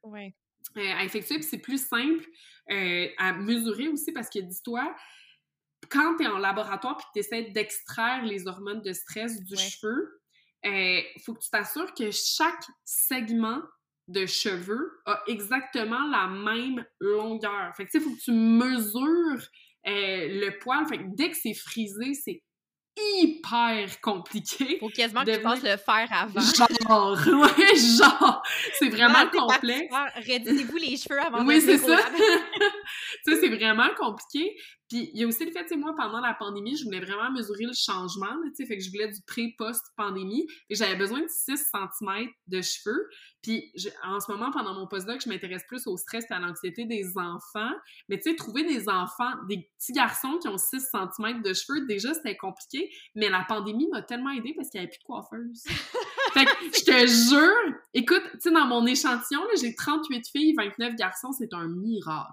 À 0.76 1.04
effectuer, 1.04 1.36
puis 1.36 1.44
c'est 1.44 1.58
plus 1.58 1.84
simple 1.84 2.24
euh, 2.70 3.08
à 3.18 3.32
mesurer 3.32 3.88
aussi 3.88 4.12
parce 4.12 4.30
que 4.30 4.38
dis-toi, 4.38 4.94
quand 5.90 6.16
tu 6.16 6.24
es 6.24 6.26
en 6.26 6.38
laboratoire 6.38 6.96
puis 6.96 7.06
que 7.06 7.12
tu 7.14 7.18
essaies 7.20 7.50
d'extraire 7.50 8.24
les 8.24 8.46
hormones 8.46 8.82
de 8.82 8.92
stress 8.92 9.42
du 9.42 9.56
cheveu, 9.56 10.20
il 10.62 10.70
euh, 10.70 11.20
faut 11.24 11.34
que 11.34 11.40
tu 11.40 11.50
t'assures 11.50 11.92
que 11.94 12.10
chaque 12.10 12.64
segment 12.84 13.62
de 14.08 14.26
cheveux 14.26 15.00
a 15.06 15.22
exactement 15.26 16.04
la 16.08 16.26
même 16.26 16.84
longueur. 17.00 17.74
Fait 17.76 17.86
que, 17.86 17.90
tu 17.90 17.98
sais, 17.98 18.04
il 18.04 18.10
faut 18.10 18.16
que 18.16 18.22
tu 18.22 18.32
mesures 18.32 19.46
euh, 19.86 20.28
le 20.40 20.58
poil. 20.58 20.86
Fait 20.86 20.98
que 20.98 21.14
dès 21.14 21.30
que 21.30 21.36
c'est 21.36 21.54
frisé, 21.54 22.14
c'est 22.14 22.42
hyper 23.16 24.00
compliqué. 24.00 24.78
Faut 24.80 24.88
quasiment 24.88 25.24
que 25.24 25.36
tu 25.36 25.40
fasses 25.40 25.62
le 25.62 25.76
faire 25.76 26.08
avant. 26.10 26.40
Genre, 26.40 27.18
ouais, 27.40 27.76
genre. 27.76 28.42
C'est 28.78 28.88
vraiment 28.88 29.26
complexe. 29.32 29.94
Réduisez-vous 30.26 30.76
les 30.76 30.96
cheveux 30.96 31.20
avant 31.20 31.44
Oui, 31.44 31.60
c'est 31.60 31.78
ça. 31.78 31.98
sais, 33.24 33.40
c'est 33.40 33.48
vraiment 33.48 33.88
compliqué. 33.96 34.56
Puis 34.88 35.08
il 35.14 35.20
y 35.20 35.24
a 35.24 35.26
aussi 35.26 35.44
le 35.44 35.52
fait, 35.52 35.62
tu 35.62 35.68
sais, 35.68 35.76
moi, 35.76 35.94
pendant 35.96 36.20
la 36.20 36.34
pandémie, 36.34 36.76
je 36.76 36.84
voulais 36.84 37.00
vraiment 37.00 37.30
mesurer 37.30 37.64
le 37.64 37.72
changement, 37.72 38.34
tu 38.44 38.50
sais, 38.56 38.66
fait 38.66 38.76
que 38.76 38.82
je 38.82 38.90
voulais 38.90 39.08
du 39.08 39.20
pré-post-pandémie, 39.26 40.46
et 40.68 40.74
j'avais 40.74 40.96
besoin 40.96 41.20
de 41.20 41.28
6 41.28 41.70
cm 42.00 42.28
de 42.48 42.60
cheveux. 42.60 43.08
Puis 43.42 43.72
en 44.04 44.18
ce 44.20 44.30
moment, 44.30 44.50
pendant 44.50 44.74
mon 44.74 44.86
postdoc, 44.86 45.22
je 45.24 45.28
m'intéresse 45.28 45.62
plus 45.68 45.86
au 45.86 45.96
stress 45.96 46.24
et 46.30 46.34
à 46.34 46.40
l'anxiété 46.40 46.84
des 46.86 47.16
enfants. 47.16 47.72
Mais 48.08 48.18
tu 48.18 48.30
sais, 48.30 48.36
trouver 48.36 48.64
des 48.64 48.88
enfants, 48.88 49.32
des 49.48 49.68
petits 49.78 49.92
garçons 49.92 50.38
qui 50.42 50.48
ont 50.48 50.58
6 50.58 50.88
cm 50.90 51.42
de 51.42 51.54
cheveux, 51.54 51.86
déjà, 51.86 52.12
c'était 52.12 52.36
compliqué. 52.36 52.90
Mais 53.14 53.28
la 53.28 53.44
pandémie 53.48 53.88
m'a 53.92 54.02
tellement 54.02 54.30
aidée 54.30 54.54
parce 54.56 54.70
qu'il 54.70 54.80
n'y 54.80 54.86
avait 54.86 54.90
plus 54.90 54.98
de 54.98 55.04
coiffeuse. 55.04 55.64
fait 56.32 56.44
que 56.44 56.50
je 56.64 56.84
te 56.84 57.06
jure, 57.06 57.74
écoute, 57.94 58.22
tu 58.32 58.40
sais, 58.40 58.50
dans 58.50 58.66
mon 58.66 58.86
échantillon, 58.86 59.42
j'ai 59.60 59.74
38 59.74 60.24
filles, 60.30 60.54
29 60.56 60.94
garçons, 60.96 61.32
c'est 61.32 61.52
un 61.52 61.68
miracle. 61.68 62.32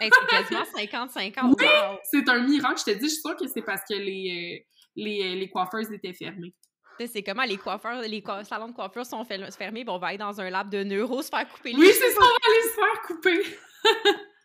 c'est 0.00 0.10
quasiment 0.28 0.62
50-50. 0.76 1.98
C'est 2.04 2.28
un 2.28 2.40
miracle. 2.40 2.80
Je 2.86 2.92
te 2.92 2.98
dis, 2.98 3.04
je 3.06 3.12
suis 3.12 3.20
sûre 3.20 3.36
que 3.36 3.46
c'est 3.46 3.62
parce 3.62 3.82
que 3.88 3.94
les, 3.94 4.62
euh, 4.62 4.74
les, 4.96 5.22
euh, 5.22 5.34
les 5.36 5.48
coiffeuses 5.48 5.90
étaient 5.92 6.14
fermées. 6.14 6.54
C'est 7.06 7.22
comment 7.22 7.44
les 7.44 7.58
coiffeurs, 7.58 8.00
les 8.02 8.24
salons 8.42 8.68
de 8.68 8.72
coiffure 8.72 9.06
sont 9.06 9.24
fermés, 9.24 9.84
bon, 9.84 9.94
on 9.94 9.98
va 9.98 10.08
aller 10.08 10.18
dans 10.18 10.40
un 10.40 10.50
lab 10.50 10.68
de 10.68 10.82
neuro 10.82 11.22
se 11.22 11.28
faire 11.28 11.48
couper 11.48 11.70
les 11.72 11.78
Oui, 11.78 11.90
c'est 11.92 12.10
ça, 12.10 12.20
on 12.20 12.24
va 12.24 12.30
aller 12.44 12.62
se 12.62 12.74
faire 12.74 13.02
couper. 13.06 13.58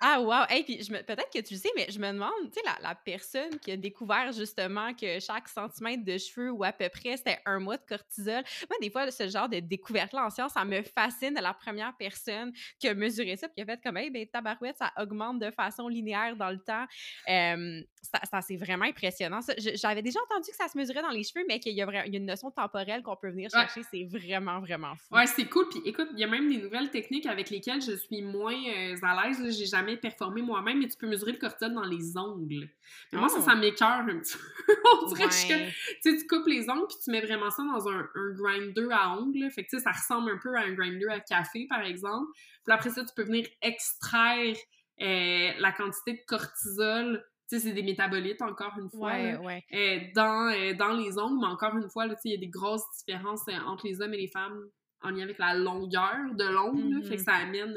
Ah, 0.00 0.20
wow! 0.20 0.44
Et 0.54 0.62
puis 0.64 0.76
peut-être 0.76 1.30
que 1.32 1.40
tu 1.40 1.54
le 1.54 1.60
sais, 1.60 1.70
mais 1.76 1.86
je 1.90 1.98
me 1.98 2.12
demande, 2.12 2.32
tu 2.46 2.54
sais, 2.54 2.60
la, 2.64 2.76
la, 2.88 2.94
personne 2.94 3.58
qui 3.60 3.72
a 3.72 3.76
découvert 3.76 4.32
justement 4.32 4.92
que 4.94 5.20
chaque 5.20 5.48
centimètre 5.48 6.04
de 6.04 6.18
cheveux 6.18 6.50
ou 6.50 6.64
à 6.64 6.72
peu 6.72 6.88
près, 6.88 7.16
c'était 7.16 7.38
un 7.46 7.58
mois 7.58 7.76
de 7.76 7.84
cortisol. 7.88 8.42
Moi, 8.68 8.78
des 8.80 8.90
fois, 8.90 9.10
ce 9.10 9.28
genre 9.28 9.48
de 9.48 9.60
découverte-là 9.60 10.26
en 10.26 10.30
science, 10.30 10.52
ça 10.52 10.64
me 10.64 10.82
fascine 10.82 11.34
de 11.34 11.40
la 11.40 11.54
première 11.54 11.96
personne 11.96 12.52
qui 12.78 12.88
a 12.88 12.94
mesuré 12.94 13.36
ça, 13.36 13.48
puis 13.48 13.56
qui 13.56 13.62
a 13.62 13.66
fait 13.66 13.82
comme, 13.82 13.96
hey, 13.96 14.10
ben, 14.10 14.26
tabarouette, 14.26 14.76
ça 14.76 14.92
augmente 14.98 15.38
de 15.38 15.50
façon 15.50 15.88
linéaire 15.88 16.36
dans 16.36 16.50
le 16.50 16.58
temps. 16.58 16.86
ça, 17.26 18.40
c'est 18.40 18.56
vraiment 18.56 18.84
impressionnant. 18.84 19.40
J'avais 19.74 20.02
déjà 20.02 20.20
entendu 20.28 20.50
que 20.50 20.56
ça 20.56 20.68
se 20.68 20.76
mesurait 20.76 21.02
dans 21.02 21.10
les 21.10 21.24
cheveux, 21.24 21.44
mais 21.48 21.58
qu'il 21.58 21.74
y, 21.74 21.82
a 21.82 22.06
une 22.06 22.26
notion 22.26 22.50
temporelle 22.50 23.02
qu'on 23.02 23.16
peut 23.16 23.30
venir 23.30 23.50
chercher. 23.50 23.82
C'est 23.90 24.04
vraiment, 24.04 24.60
vraiment 24.60 24.94
fou. 24.94 25.14
Ouais, 25.14 25.26
c'est 25.26 25.46
cool. 25.46 25.68
Puis 25.68 25.80
écoute, 25.84 26.08
il 26.12 26.18
y 26.18 26.24
a 26.24 26.26
même 26.26 26.48
des 26.48 26.58
nouvelles 26.58 26.90
techniques 26.90 27.26
avec 27.26 27.50
lesquelles 27.50 27.82
je 27.82 27.92
suis 27.96 28.22
moins 28.22 28.54
euh, 28.54 28.96
à 29.02 29.26
l'aise. 29.26 29.35
J'ai 29.44 29.66
jamais 29.66 29.96
performer 29.96 30.42
moi-même, 30.42 30.78
mais 30.78 30.88
tu 30.88 30.96
peux 30.96 31.06
mesurer 31.06 31.32
le 31.32 31.38
cortisol 31.38 31.74
dans 31.74 31.84
les 31.84 32.16
ongles. 32.16 32.68
Mais 33.12 33.18
moi, 33.18 33.28
ça, 33.28 33.40
ça 33.40 33.52
oh. 33.54 33.58
m'écœure 33.58 34.04
un 34.08 34.18
petit 34.18 34.36
peu. 34.36 34.74
On 35.02 35.06
dirait 35.06 35.28
que 35.28 36.18
tu 36.18 36.26
coupes 36.26 36.46
les 36.46 36.68
ongles 36.68 36.86
puis 36.88 36.98
tu 37.02 37.10
mets 37.10 37.20
vraiment 37.20 37.50
ça 37.50 37.62
dans 37.62 37.88
un, 37.88 38.08
grinder 38.34 38.88
à 38.90 39.18
ongles. 39.18 39.50
Fait 39.50 39.64
que 39.64 39.78
ça 39.78 39.90
ressemble 39.90 40.30
un 40.30 40.38
peu 40.38 40.54
à 40.56 40.60
un 40.60 40.72
grinder 40.72 41.08
à 41.08 41.20
café, 41.20 41.66
par 41.68 41.82
exemple. 41.82 42.30
Puis 42.64 42.74
après 42.74 42.90
ça, 42.90 43.04
tu 43.04 43.14
peux 43.14 43.24
venir 43.24 43.46
extraire 43.62 44.56
euh, 45.00 45.50
la 45.58 45.72
quantité 45.72 46.14
de 46.14 46.24
cortisol 46.26 47.24
tu 47.48 47.60
sais, 47.60 47.68
c'est 47.68 47.74
des 47.74 47.84
métabolites, 47.84 48.42
encore 48.42 48.72
une 48.76 48.90
fois, 48.90 49.12
euh, 49.12 49.98
dans, 50.16 50.52
euh, 50.52 50.74
dans 50.74 50.94
les 50.94 51.16
ongles, 51.16 51.38
mais 51.40 51.46
encore 51.46 51.76
une 51.76 51.88
fois, 51.88 52.08
il 52.24 52.32
y 52.32 52.34
a 52.34 52.38
des 52.38 52.48
grosses 52.48 52.82
différences 52.98 53.42
entre 53.66 53.86
les 53.86 54.00
hommes 54.00 54.14
et 54.14 54.16
les 54.16 54.26
femmes 54.26 54.68
en 55.02 55.10
lien 55.10 55.22
avec 55.22 55.38
la 55.38 55.54
longueur 55.54 56.34
de 56.34 56.44
l'ongle, 56.44 57.02
fait 57.04 57.16
que 57.16 57.22
mm-hmm. 57.22 57.24
ça 57.24 57.34
amène 57.34 57.74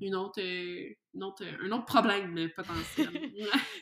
une 0.00 0.14
autre, 0.14 0.40
autre, 1.20 1.44
un 1.62 1.70
autre 1.72 1.84
problème 1.84 2.50
potentiel. 2.54 3.08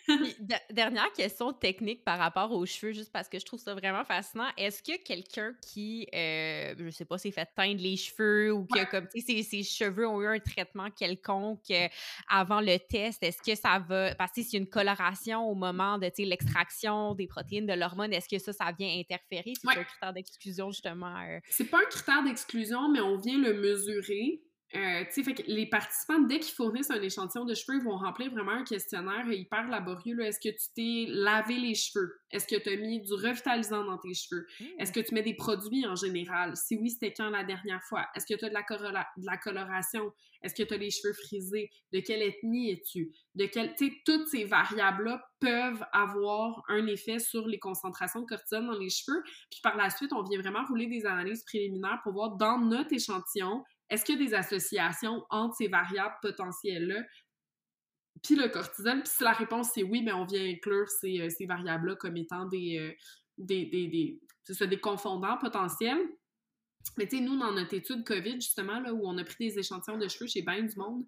dernière 0.70 1.12
question 1.12 1.52
technique 1.52 2.04
par 2.04 2.18
rapport 2.18 2.52
aux 2.52 2.64
cheveux, 2.64 2.92
juste 2.92 3.12
parce 3.12 3.28
que 3.28 3.38
je 3.38 3.44
trouve 3.44 3.60
ça 3.60 3.74
vraiment 3.74 4.04
fascinant. 4.04 4.48
Est-ce 4.56 4.82
que 4.82 5.02
quelqu'un 5.02 5.54
qui, 5.60 6.06
euh, 6.14 6.74
je 6.78 6.90
sais 6.90 7.04
pas, 7.04 7.18
s'est 7.18 7.30
fait 7.30 7.48
teindre 7.54 7.80
les 7.80 7.96
cheveux 7.96 8.52
ou 8.52 8.66
que 8.66 8.90
comme 8.90 9.06
ses, 9.14 9.42
ses, 9.42 9.62
cheveux 9.62 10.06
ont 10.06 10.22
eu 10.22 10.26
un 10.26 10.38
traitement 10.38 10.90
quelconque 10.90 11.70
euh, 11.70 11.88
avant 12.28 12.60
le 12.60 12.78
test, 12.78 13.22
est-ce 13.22 13.42
que 13.42 13.54
ça 13.54 13.78
va, 13.78 14.14
parce 14.14 14.32
que 14.32 14.42
s'il 14.42 14.54
y 14.54 14.56
a 14.56 14.60
une 14.60 14.70
coloration 14.70 15.48
au 15.48 15.54
moment 15.54 15.98
de 15.98 16.10
l'extraction 16.24 17.14
des 17.14 17.26
protéines 17.26 17.66
de 17.66 17.74
l'hormone, 17.74 18.12
est-ce 18.12 18.28
que 18.28 18.38
ça, 18.38 18.52
ça 18.52 18.72
vient 18.76 18.98
interférer? 18.98 19.52
C'est 19.60 19.78
un 19.78 19.84
critère 19.84 20.12
d'exclusion, 20.12 20.70
justement? 20.70 21.14
Euh? 21.28 21.40
C'est 21.50 21.66
pas 21.66 21.78
un 21.78 21.88
critère 21.90 22.22
d'exclusion, 22.24 22.90
mais 22.90 23.00
on 23.00 23.16
vient 23.16 23.38
le 23.38 23.54
mesurer. 23.54 24.42
Euh, 24.74 25.04
fait 25.10 25.34
que 25.34 25.42
les 25.46 25.66
participants, 25.66 26.20
dès 26.20 26.40
qu'ils 26.40 26.54
fournissent 26.54 26.90
un 26.90 27.00
échantillon 27.00 27.46
de 27.46 27.54
cheveux, 27.54 27.78
ils 27.78 27.84
vont 27.84 27.96
remplir 27.96 28.30
vraiment 28.30 28.52
un 28.52 28.64
questionnaire 28.64 29.26
hyper 29.30 29.66
laborieux. 29.68 30.20
Est-ce 30.20 30.38
que 30.38 30.54
tu 30.54 30.72
t'es 30.74 31.10
lavé 31.10 31.58
les 31.58 31.74
cheveux? 31.74 32.20
Est-ce 32.30 32.46
que 32.46 32.56
tu 32.56 32.68
as 32.68 32.76
mis 32.76 33.00
du 33.00 33.14
revitalisant 33.14 33.84
dans 33.84 33.96
tes 33.96 34.12
cheveux? 34.12 34.46
Mmh. 34.60 34.64
Est-ce 34.78 34.92
que 34.92 35.00
tu 35.00 35.14
mets 35.14 35.22
des 35.22 35.34
produits 35.34 35.86
en 35.86 35.96
général? 35.96 36.54
Si 36.54 36.76
oui, 36.76 36.90
c'était 36.90 37.14
quand 37.14 37.30
la 37.30 37.44
dernière 37.44 37.82
fois? 37.84 38.06
Est-ce 38.14 38.26
que 38.26 38.38
tu 38.38 38.44
as 38.44 38.50
de 38.50 38.54
la, 38.54 39.06
de 39.16 39.26
la 39.26 39.36
coloration? 39.38 40.12
Est-ce 40.42 40.54
que 40.54 40.62
tu 40.62 40.74
as 40.74 40.76
les 40.76 40.90
cheveux 40.90 41.14
frisés? 41.14 41.70
De 41.92 42.00
quelle 42.00 42.22
ethnie 42.22 42.70
es-tu? 42.70 43.10
De 43.34 43.46
quelle... 43.46 43.74
Toutes 44.04 44.28
ces 44.28 44.44
variables-là 44.44 45.22
peuvent 45.40 45.84
avoir 45.92 46.62
un 46.68 46.86
effet 46.86 47.18
sur 47.18 47.46
les 47.48 47.58
concentrations 47.58 48.20
de 48.20 48.26
cortisol 48.26 48.66
dans 48.66 48.78
les 48.78 48.90
cheveux. 48.90 49.22
Puis 49.50 49.60
par 49.62 49.76
la 49.76 49.88
suite, 49.88 50.12
on 50.12 50.22
vient 50.22 50.40
vraiment 50.40 50.64
rouler 50.66 50.86
des 50.86 51.06
analyses 51.06 51.42
préliminaires 51.44 52.00
pour 52.02 52.12
voir 52.12 52.36
dans 52.36 52.58
notre 52.58 52.92
échantillon 52.92 53.64
est-ce 53.90 54.04
qu'il 54.04 54.20
y 54.20 54.22
a 54.22 54.26
des 54.26 54.34
associations 54.34 55.24
entre 55.30 55.56
ces 55.56 55.68
variables 55.68 56.16
potentielles-là? 56.22 57.02
Puis 58.22 58.34
le 58.34 58.48
cortisol? 58.48 59.02
Puis 59.02 59.12
si 59.16 59.22
la 59.22 59.32
réponse 59.32 59.70
c'est 59.74 59.82
oui, 59.82 60.02
mais 60.02 60.12
ben, 60.12 60.18
on 60.18 60.24
vient 60.24 60.44
inclure 60.44 60.88
ces, 60.88 61.20
euh, 61.20 61.30
ces 61.30 61.46
variables-là 61.46 61.96
comme 61.96 62.16
étant 62.16 62.46
des, 62.46 62.78
euh, 62.78 62.92
des, 63.38 63.66
des, 63.66 63.86
des, 63.88 64.66
des 64.66 64.80
confondants 64.80 65.38
potentiels. 65.38 66.04
Mais 66.96 67.06
tu 67.06 67.18
sais, 67.18 67.22
nous, 67.22 67.38
dans 67.38 67.52
notre 67.52 67.74
étude 67.74 68.04
COVID, 68.04 68.40
justement, 68.40 68.80
là, 68.80 68.92
où 68.94 69.06
on 69.06 69.18
a 69.18 69.24
pris 69.24 69.48
des 69.48 69.58
échantillons 69.58 69.98
de 69.98 70.08
cheveux 70.08 70.26
chez 70.26 70.42
bien 70.42 70.62
du 70.62 70.76
monde, 70.76 71.04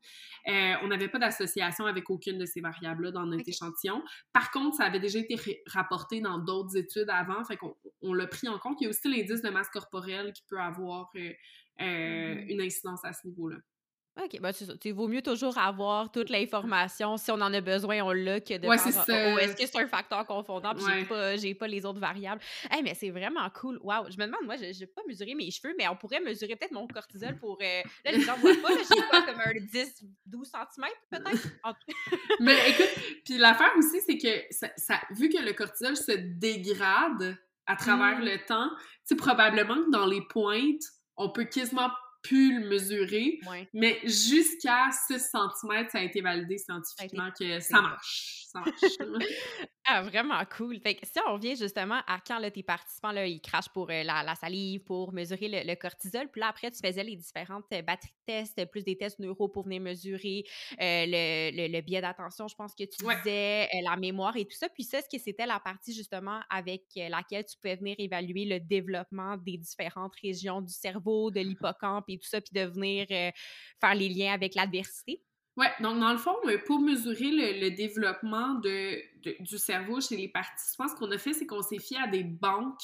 euh, 0.48 0.74
on 0.82 0.88
n'avait 0.88 1.08
pas 1.08 1.18
d'association 1.18 1.86
avec 1.86 2.10
aucune 2.10 2.38
de 2.38 2.44
ces 2.44 2.60
variables-là 2.60 3.12
dans 3.12 3.26
notre 3.26 3.48
échantillon. 3.48 4.02
Par 4.32 4.50
contre, 4.50 4.76
ça 4.76 4.84
avait 4.84 5.00
déjà 5.00 5.18
été 5.18 5.36
rapporté 5.66 6.20
dans 6.20 6.38
d'autres 6.38 6.76
études 6.76 7.08
avant, 7.08 7.44
fait 7.44 7.56
qu'on 7.56 7.74
on, 8.02 8.12
l'a 8.12 8.26
pris 8.26 8.48
en 8.48 8.58
compte. 8.58 8.78
Il 8.80 8.84
y 8.84 8.86
a 8.86 8.90
aussi 8.90 9.08
l'indice 9.08 9.42
de 9.42 9.50
masse 9.50 9.70
corporelle 9.70 10.32
qui 10.32 10.42
peut 10.48 10.60
avoir 10.60 11.10
euh, 11.16 11.32
mmh 11.80 12.48
une 12.48 12.60
incidence 12.60 13.04
à 13.04 13.12
ce 13.12 13.26
niveau-là. 13.26 13.56
OK, 14.22 14.40
ben 14.40 14.52
c'est 14.52 14.66
ça. 14.66 14.72
Il 14.84 14.92
vaut 14.92 15.08
mieux 15.08 15.22
toujours 15.22 15.56
avoir 15.56 16.10
toute 16.10 16.30
l'information. 16.30 17.16
Si 17.16 17.30
on 17.30 17.34
en 17.34 17.54
a 17.54 17.60
besoin, 17.60 18.02
on 18.02 18.10
l'a 18.10 18.40
que 18.40 18.58
de 18.58 18.66
ouais, 18.66 18.76
c'est 18.76 18.92
ça. 18.92 19.04
Oh, 19.08 19.38
est-ce 19.38 19.56
que 19.56 19.66
c'est 19.66 19.78
un 19.78 19.86
facteur 19.86 20.26
confondant 20.26 20.74
puis 20.74 20.84
j'ai 21.36 21.54
pas, 21.54 21.64
pas 21.64 21.68
les 21.68 21.86
autres 21.86 22.00
variables. 22.00 22.40
Hey, 22.70 22.82
mais 22.82 22.94
c'est 22.94 23.10
vraiment 23.10 23.48
cool. 23.50 23.78
Wow, 23.82 24.10
je 24.10 24.18
me 24.18 24.26
demande, 24.26 24.44
moi, 24.44 24.56
je 24.56 24.78
n'ai 24.78 24.86
pas 24.86 25.02
mesuré 25.06 25.34
mes 25.34 25.50
cheveux, 25.50 25.74
mais 25.78 25.88
on 25.88 25.96
pourrait 25.96 26.20
mesurer 26.20 26.56
peut-être 26.56 26.72
mon 26.72 26.86
cortisol 26.86 27.36
pour. 27.36 27.58
Euh, 27.62 27.82
là, 28.04 28.12
les 28.12 28.20
gens 28.20 28.36
voient 28.36 28.54
pas, 28.62 28.70
j'ai 28.76 29.02
pas 29.10 29.22
comme 29.22 29.40
un 29.40 29.52
10, 29.58 30.04
12 30.26 30.50
cm 30.50 30.88
peut-être? 31.10 31.48
mais 32.40 32.56
écoute, 32.70 32.90
puis 33.24 33.38
l'affaire 33.38 33.72
aussi, 33.78 34.00
c'est 34.00 34.18
que 34.18 34.44
ça, 34.76 35.00
vu 35.12 35.28
que 35.28 35.38
le 35.38 35.52
cortisol 35.52 35.96
se 35.96 36.12
dégrade 36.12 37.38
à 37.66 37.76
travers 37.76 38.18
mmh. 38.18 38.24
le 38.24 38.46
temps, 38.46 38.70
tu 38.76 38.86
sais, 39.04 39.16
probablement 39.16 39.76
que 39.76 39.90
dans 39.90 40.06
les 40.06 40.22
pointes, 40.28 40.82
on 41.20 41.28
peut 41.28 41.44
quasiment 41.44 41.90
plus 42.22 42.60
le 42.60 42.68
mesurer, 42.68 43.40
mais 43.72 43.98
jusqu'à 44.04 44.90
6 45.08 45.18
cm, 45.18 45.88
ça 45.90 45.98
a 45.98 46.02
été 46.02 46.20
validé 46.20 46.58
scientifiquement 46.58 47.30
que 47.38 47.60
ça 47.60 47.80
marche. 47.80 48.44
Ça 48.50 48.60
marche. 48.60 48.80
ah, 49.84 50.02
vraiment 50.02 50.42
cool. 50.56 50.80
Fait 50.80 50.94
que 50.94 51.06
si 51.06 51.18
on 51.26 51.34
revient 51.34 51.56
justement 51.56 52.00
à 52.06 52.18
quand 52.26 52.38
là, 52.38 52.50
tes 52.50 52.62
participants, 52.62 53.12
là, 53.12 53.26
ils 53.26 53.40
crachent 53.40 53.68
pour 53.68 53.90
euh, 53.90 54.02
la, 54.02 54.34
salive, 54.34 54.82
pour 54.82 55.12
mesurer 55.12 55.64
le, 55.64 55.74
cortisol, 55.76 56.28
puis 56.30 56.40
là, 56.40 56.48
après, 56.48 56.70
tu 56.70 56.78
faisais 56.84 57.04
les 57.04 57.16
différentes 57.16 57.64
euh, 57.72 57.82
batteries 57.82 58.12
de 58.28 58.32
tests, 58.32 58.70
plus 58.70 58.84
des 58.84 58.96
tests 58.96 59.18
neuro 59.18 59.48
pour 59.48 59.64
venir 59.64 59.80
mesurer 59.80 60.44
euh, 60.80 61.04
le, 61.06 61.68
le, 61.68 61.80
biais 61.80 62.00
d'attention, 62.00 62.48
je 62.48 62.54
pense 62.54 62.74
que 62.74 62.84
tu 62.84 63.04
disais, 63.04 63.68
la 63.82 63.96
mémoire 63.96 64.36
et 64.36 64.44
tout 64.44 64.56
ça. 64.56 64.68
Puis 64.68 64.84
ça, 64.84 65.00
ce 65.00 65.08
que 65.08 65.22
c'était 65.22 65.46
la 65.46 65.60
partie 65.60 65.94
justement 65.94 66.40
avec 66.50 66.82
laquelle 66.96 67.44
tu 67.44 67.56
pouvais 67.56 67.76
venir 67.76 67.96
évaluer 67.98 68.44
le 68.44 68.60
développement 68.60 69.36
des 69.36 69.56
différentes 69.56 70.14
régions 70.22 70.60
du 70.60 70.72
cerveau, 70.72 71.30
de 71.30 71.40
l'hippocampe 71.40 72.09
et 72.14 72.18
tout 72.18 72.28
ça, 72.28 72.40
puis 72.40 72.52
de 72.52 72.66
venir 72.66 73.06
faire 73.08 73.94
les 73.94 74.08
liens 74.08 74.32
avec 74.32 74.54
l'adversité. 74.54 75.22
Oui, 75.56 75.66
donc 75.80 75.98
dans 76.00 76.12
le 76.12 76.18
fond, 76.18 76.34
euh, 76.46 76.58
pour 76.66 76.80
mesurer 76.80 77.60
le, 77.60 77.70
développement 77.70 78.54
de, 78.54 79.02
du 79.42 79.58
cerveau 79.58 80.00
chez 80.00 80.16
les 80.16 80.28
participants, 80.28 80.88
ce 80.88 80.94
qu'on 80.94 81.10
a 81.10 81.18
fait, 81.18 81.32
c'est 81.32 81.46
qu'on 81.46 81.62
s'est 81.62 81.78
fié 81.78 81.98
à 81.98 82.06
des 82.06 82.24
banques 82.24 82.80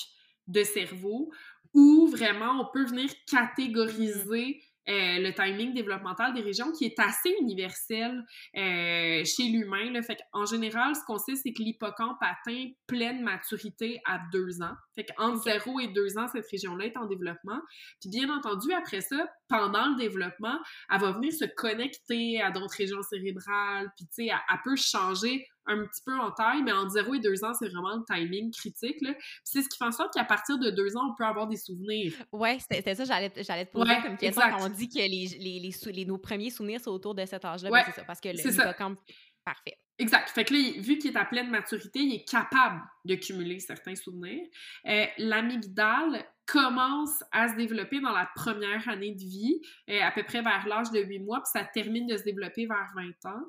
de 0.47 0.63
cerveau 0.63 1.31
où 1.73 2.07
vraiment 2.07 2.61
on 2.61 2.71
peut 2.73 2.85
venir 2.85 3.11
catégoriser 3.31 4.61
euh, 4.89 5.19
le 5.19 5.33
timing 5.33 5.75
développemental 5.75 6.35
des 6.35 6.43
régions 6.43 6.71
qui 6.73 6.85
est 6.85 6.99
assez 6.99 7.35
universel 7.41 8.23
euh, 8.57 9.25
chez 9.25 9.49
l'humain. 9.51 10.01
Fait 10.03 10.19
en 10.33 10.47
général, 10.47 10.95
ce 10.95 11.01
qu'on 11.07 11.19
sait, 11.19 11.35
c'est 11.35 11.53
que 11.53 11.63
l'hippocampe 11.63 12.19
atteint 12.21 12.67
pleine 12.87 13.23
maturité 13.23 14.01
à 14.07 14.21
deux 14.33 14.63
ans. 14.63 14.75
Fait 14.95 15.05
qu'entre 15.05 15.43
0 15.43 15.81
et 15.81 15.89
2 15.89 16.19
ans, 16.19 16.27
cette 16.29 16.49
région-là 16.51 16.87
est 16.87 16.97
en 16.97 17.07
développement. 17.07 17.61
Puis 18.01 18.11
bien 18.11 18.31
entendu, 18.31 18.73
après 18.73 19.01
ça, 19.01 19.27
pendant 19.49 19.89
le 19.91 19.97
développement, 19.97 20.59
elle 20.91 21.01
va 21.01 21.13
venir 21.13 21.33
se 21.33 21.45
connecter 21.45 22.41
à 22.41 22.51
d'autres 22.51 22.77
régions 22.77 23.03
cérébrales, 23.03 23.91
puis 23.97 24.07
tu 24.07 24.25
sais, 24.25 24.27
elle, 24.27 24.61
peut 24.65 24.77
changer 24.77 25.47
un 25.67 25.85
petit 25.85 26.03
peu 26.05 26.17
en 26.19 26.31
taille, 26.31 26.63
mais 26.63 26.73
entre 26.73 26.91
0 26.91 27.15
et 27.15 27.21
2 27.21 27.45
ans, 27.45 27.53
c'est 27.55 27.69
vraiment 27.69 27.97
le 27.97 28.05
timing 28.05 28.53
critique. 28.53 29.01
Là. 29.01 29.13
Puis 29.15 29.41
c'est 29.45 29.63
ce 29.63 29.69
qui 29.69 29.79
fait 29.79 29.85
en 29.85 29.93
sorte 29.93 30.13
qu'à 30.15 30.25
partir 30.25 30.59
de 30.59 30.71
2 30.71 30.97
ans, 30.97 31.11
on 31.11 31.15
peut 31.15 31.25
avoir 31.25 31.47
des 31.47 31.57
souvenirs. 31.57 32.15
Ouais, 32.33 32.59
c'était 32.59 32.95
ça, 32.95 33.05
j'allais 33.05 33.31
te 33.31 33.73
poser 33.73 33.95
comme 34.03 34.17
question 34.17 34.43
quand 34.51 34.67
on 34.67 34.69
dit 34.69 34.89
que 34.89 34.99
les, 34.99 35.37
les, 35.39 35.71
les, 35.93 36.05
nos 36.05 36.19
premiers 36.19 36.51
souvenirs 36.51 36.81
sont 36.81 36.91
autour 36.91 37.15
de 37.15 37.25
cet 37.25 37.45
âge-là. 37.45 37.71
Ben, 37.71 37.83
c'est 37.87 38.01
ça, 38.01 38.05
parce 38.05 38.21
que 38.21 38.29
l'hippocampe, 38.29 38.99
parfait. 39.47 39.79
Exact. 39.99 40.29
Fait 40.29 40.45
que 40.45 40.53
là, 40.53 40.61
vu 40.79 40.99
qu'il 40.99 41.13
est 41.13 41.17
à 41.17 41.25
pleine 41.25 41.49
maturité, 41.49 42.01
il 42.01 42.15
est 42.17 42.29
capable 42.29 42.83
de 43.07 43.15
cumuler 43.15 43.61
certains 43.61 43.95
souvenirs. 43.95 44.47
Euh, 44.87 45.07
L'amygdale 45.17 46.27
commence 46.45 47.25
à 47.33 47.49
se 47.49 47.57
développer 47.57 48.01
dans 48.01 48.13
la 48.13 48.29
première 48.37 48.87
année 48.89 49.15
de 49.15 49.21
vie, 49.21 49.59
euh, 49.89 50.01
à 50.03 50.13
peu 50.13 50.23
près 50.23 50.43
vers 50.43 50.67
l'âge 50.67 50.91
de 50.91 51.01
8 51.01 51.21
mois, 51.21 51.39
puis 51.39 51.51
ça 51.53 51.65
termine 51.65 52.07
de 52.07 52.17
se 52.17 52.25
développer 52.25 52.67
vers 52.67 52.93
20 52.95 53.31
ans. 53.31 53.43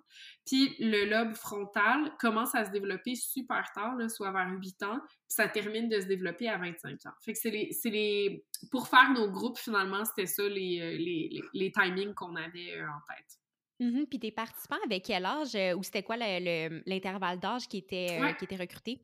Puis 0.46 0.76
le 0.80 1.10
lobe 1.10 1.36
frontal 1.36 2.14
commence 2.20 2.56
à 2.56 2.64
se 2.64 2.72
développer 2.72 3.16
super 3.16 3.70
tard, 3.74 3.98
soit 4.10 4.32
vers 4.32 4.50
8 4.50 4.84
ans, 4.84 5.00
puis 5.00 5.12
ça 5.28 5.50
termine 5.50 5.90
de 5.90 6.00
se 6.00 6.06
développer 6.06 6.48
à 6.48 6.58
25 6.58 7.06
ans. 7.08 7.14
Fait 7.26 7.34
que 7.34 7.40
c'est 7.40 7.52
les, 7.52 7.72
les... 7.86 8.46
Pour 8.72 8.88
faire 8.88 9.12
nos 9.12 9.30
groupes, 9.30 9.58
finalement, 9.58 10.06
c'était 10.06 10.28
ça 10.28 10.48
les, 10.48 10.80
euh, 10.82 10.98
les, 10.98 11.42
les 11.54 11.72
timings 11.72 12.14
qu'on 12.14 12.36
avait 12.36 12.78
euh, 12.78 12.88
en 12.88 13.14
tête. 13.14 13.38
Mmh 13.80 14.06
Puis 14.10 14.20
tes 14.20 14.32
participants, 14.32 14.78
avec 14.86 15.04
quel 15.04 15.26
âge 15.26 15.56
euh, 15.56 15.76
ou 15.76 15.84
c'était 15.84 16.02
quoi 16.02 16.18
l'intervalle 16.18 17.40
d'âge 17.40 17.68
qui 17.68 17.78
était, 17.78 18.20
euh, 18.20 18.34
qui 18.34 18.46
était 18.46 18.56
recruté? 18.56 19.00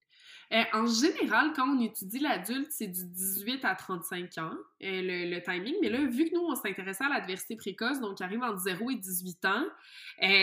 Euh, 0.51 0.63
en 0.73 0.87
général, 0.87 1.53
quand 1.55 1.67
on 1.67 1.79
étudie 1.79 2.19
l'adulte, 2.19 2.71
c'est 2.71 2.87
du 2.87 3.05
18 3.05 3.65
à 3.65 3.75
35 3.75 4.37
ans, 4.39 4.53
le, 4.81 5.39
timing. 5.41 5.75
Mais 5.81 5.89
là, 5.89 5.99
vu 6.05 6.25
que 6.25 6.35
nous, 6.35 6.41
on 6.41 6.55
s'intéressait 6.55 7.03
à 7.03 7.09
l'adversité 7.09 7.55
précoce, 7.55 7.99
donc 7.99 8.17
qui 8.17 8.23
arrive 8.23 8.41
entre 8.41 8.59
0 8.59 8.89
et 8.89 8.95
18 8.95 9.45
ans, 9.45 9.65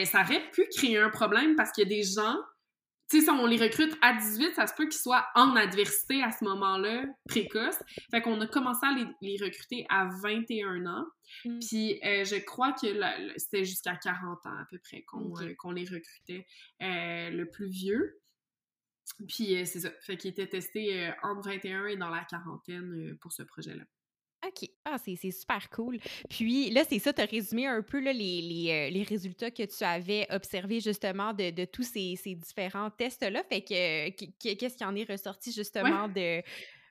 ça 0.04 0.22
aurait 0.22 0.50
pu 0.52 0.66
créer 0.76 0.98
un 0.98 1.10
problème 1.10 1.56
parce 1.56 1.72
qu'il 1.72 1.84
y 1.84 1.92
a 1.92 1.96
des 1.96 2.02
gens 2.02 2.36
tu 3.10 3.18
sais, 3.18 3.24
si 3.24 3.30
on 3.30 3.44
les 3.46 3.56
recrute 3.56 3.96
à 4.02 4.14
18, 4.14 4.54
ça 4.54 4.68
se 4.68 4.74
peut 4.74 4.84
qu'ils 4.84 5.00
soient 5.00 5.26
en 5.34 5.56
adversité 5.56 6.22
à 6.22 6.30
ce 6.30 6.44
moment-là, 6.44 7.06
précoce. 7.28 7.76
Fait 8.12 8.22
qu'on 8.22 8.40
a 8.40 8.46
commencé 8.46 8.86
à 8.86 8.94
les, 9.20 9.36
recruter 9.36 9.84
à 9.88 10.08
21 10.22 10.86
ans. 10.86 11.06
Mm. 11.44 11.58
Puis 11.58 12.00
euh, 12.04 12.24
je 12.24 12.36
crois 12.36 12.72
que 12.72 12.86
c'était 13.36 13.64
jusqu'à 13.64 13.96
40 13.96 14.46
ans 14.46 14.56
à 14.56 14.64
peu 14.70 14.78
près 14.78 15.02
qu'on 15.02 15.32
euh, 15.40 15.72
les 15.74 15.84
recrutait 15.84 16.46
euh, 16.82 17.30
le 17.30 17.50
plus 17.50 17.68
vieux. 17.68 18.20
Puis 19.26 19.66
c'est 19.66 19.80
ça. 19.80 19.90
Fait 20.02 20.16
qu'ils 20.16 20.30
étaient 20.30 20.46
testés 20.46 21.12
entre 21.24 21.48
21 21.48 21.86
et 21.86 21.96
dans 21.96 22.10
la 22.10 22.24
quarantaine 22.24 23.16
pour 23.20 23.32
ce 23.32 23.42
projet-là. 23.42 23.82
OK. 24.46 24.68
Ah, 24.84 24.96
c'est 24.98 25.30
super 25.30 25.68
cool. 25.70 25.98
Puis 26.28 26.70
là, 26.70 26.82
c'est 26.88 26.98
ça, 26.98 27.12
tu 27.12 27.20
as 27.20 27.26
résumé 27.26 27.66
un 27.66 27.82
peu 27.82 28.00
là, 28.00 28.12
les, 28.12 28.40
les, 28.40 28.70
euh, 28.70 28.90
les, 28.90 29.02
résultats 29.02 29.50
que 29.50 29.62
tu 29.62 29.84
avais 29.84 30.26
observés 30.30 30.80
justement 30.80 31.34
de, 31.34 31.50
de 31.50 31.64
tous 31.66 31.82
ces, 31.82 32.16
ces 32.16 32.34
différents 32.34 32.90
tests-là. 32.90 33.42
Fait 33.44 33.60
que 33.60 34.08
qu'est-ce 34.54 34.76
qui 34.76 34.84
en 34.84 34.94
est 34.94 35.10
ressorti 35.10 35.52
justement 35.52 36.08
de 36.08 36.42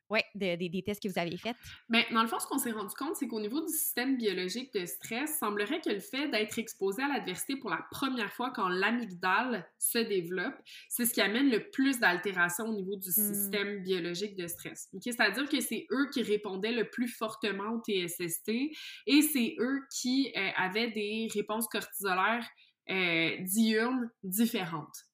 oui, 0.10 0.20
des 0.34 0.84
tests 0.84 1.04
que 1.04 1.08
vous 1.08 1.20
avez 1.20 1.38
faits? 1.38 1.56
Mais 1.88 2.08
dans 2.12 2.24
le 2.24 2.28
fond, 2.28 2.40
ce 2.40 2.48
qu'on 2.48 2.58
s'est 2.58 2.72
rendu 2.72 2.94
compte, 2.96 3.16
c'est 3.16 3.28
qu'au 3.28 3.40
niveau 3.40 3.62
du 3.62 3.72
système 3.72 4.18
biologique 4.18 4.74
de 4.74 4.86
stress, 4.86 5.38
semblerait 5.38 5.82
que 5.82 5.90
le 5.90 6.00
fait 6.00 6.30
d'être 6.30 6.58
exposé 6.58 7.04
à 7.04 7.08
l'adversité 7.08 7.56
pour 7.56 7.70
la 7.70 7.86
première 7.92 8.32
fois 8.34 8.52
quand 8.52 8.70
l'amygdale 8.70 9.70
se 9.78 10.00
développe, 10.00 10.56
c'est 10.88 11.06
ce 11.06 11.14
qui 11.14 11.22
amène 11.22 11.52
le 11.52 11.70
plus 11.70 12.00
d'altérations 12.00 12.66
au 12.66 12.74
niveau 12.74 12.96
du 12.96 13.10
hmm. 13.10 13.34
système 13.34 13.84
biologique 13.84 14.36
de 14.36 14.48
stress. 14.48 14.90
C'est-à-dire 15.00 15.48
que 15.48 15.62
c'est 15.62 15.86
eux 15.92 16.10
qui 16.12 16.24
répondaient 16.24 16.72
le 16.72 16.90
plus 16.90 17.08
fortement 17.08 17.74
au 17.74 17.82
TSST 17.82 18.50
et 19.06 19.22
c'est 19.22 19.56
eux 19.60 19.82
qui 19.92 20.32
euh, 20.36 20.50
avaient 20.58 20.90
des 20.90 21.28
réponses 21.34 21.68
cortisolaires 21.68 22.48
euh, 22.90 23.36
diurnes 23.42 24.10
différentes. 24.24 25.06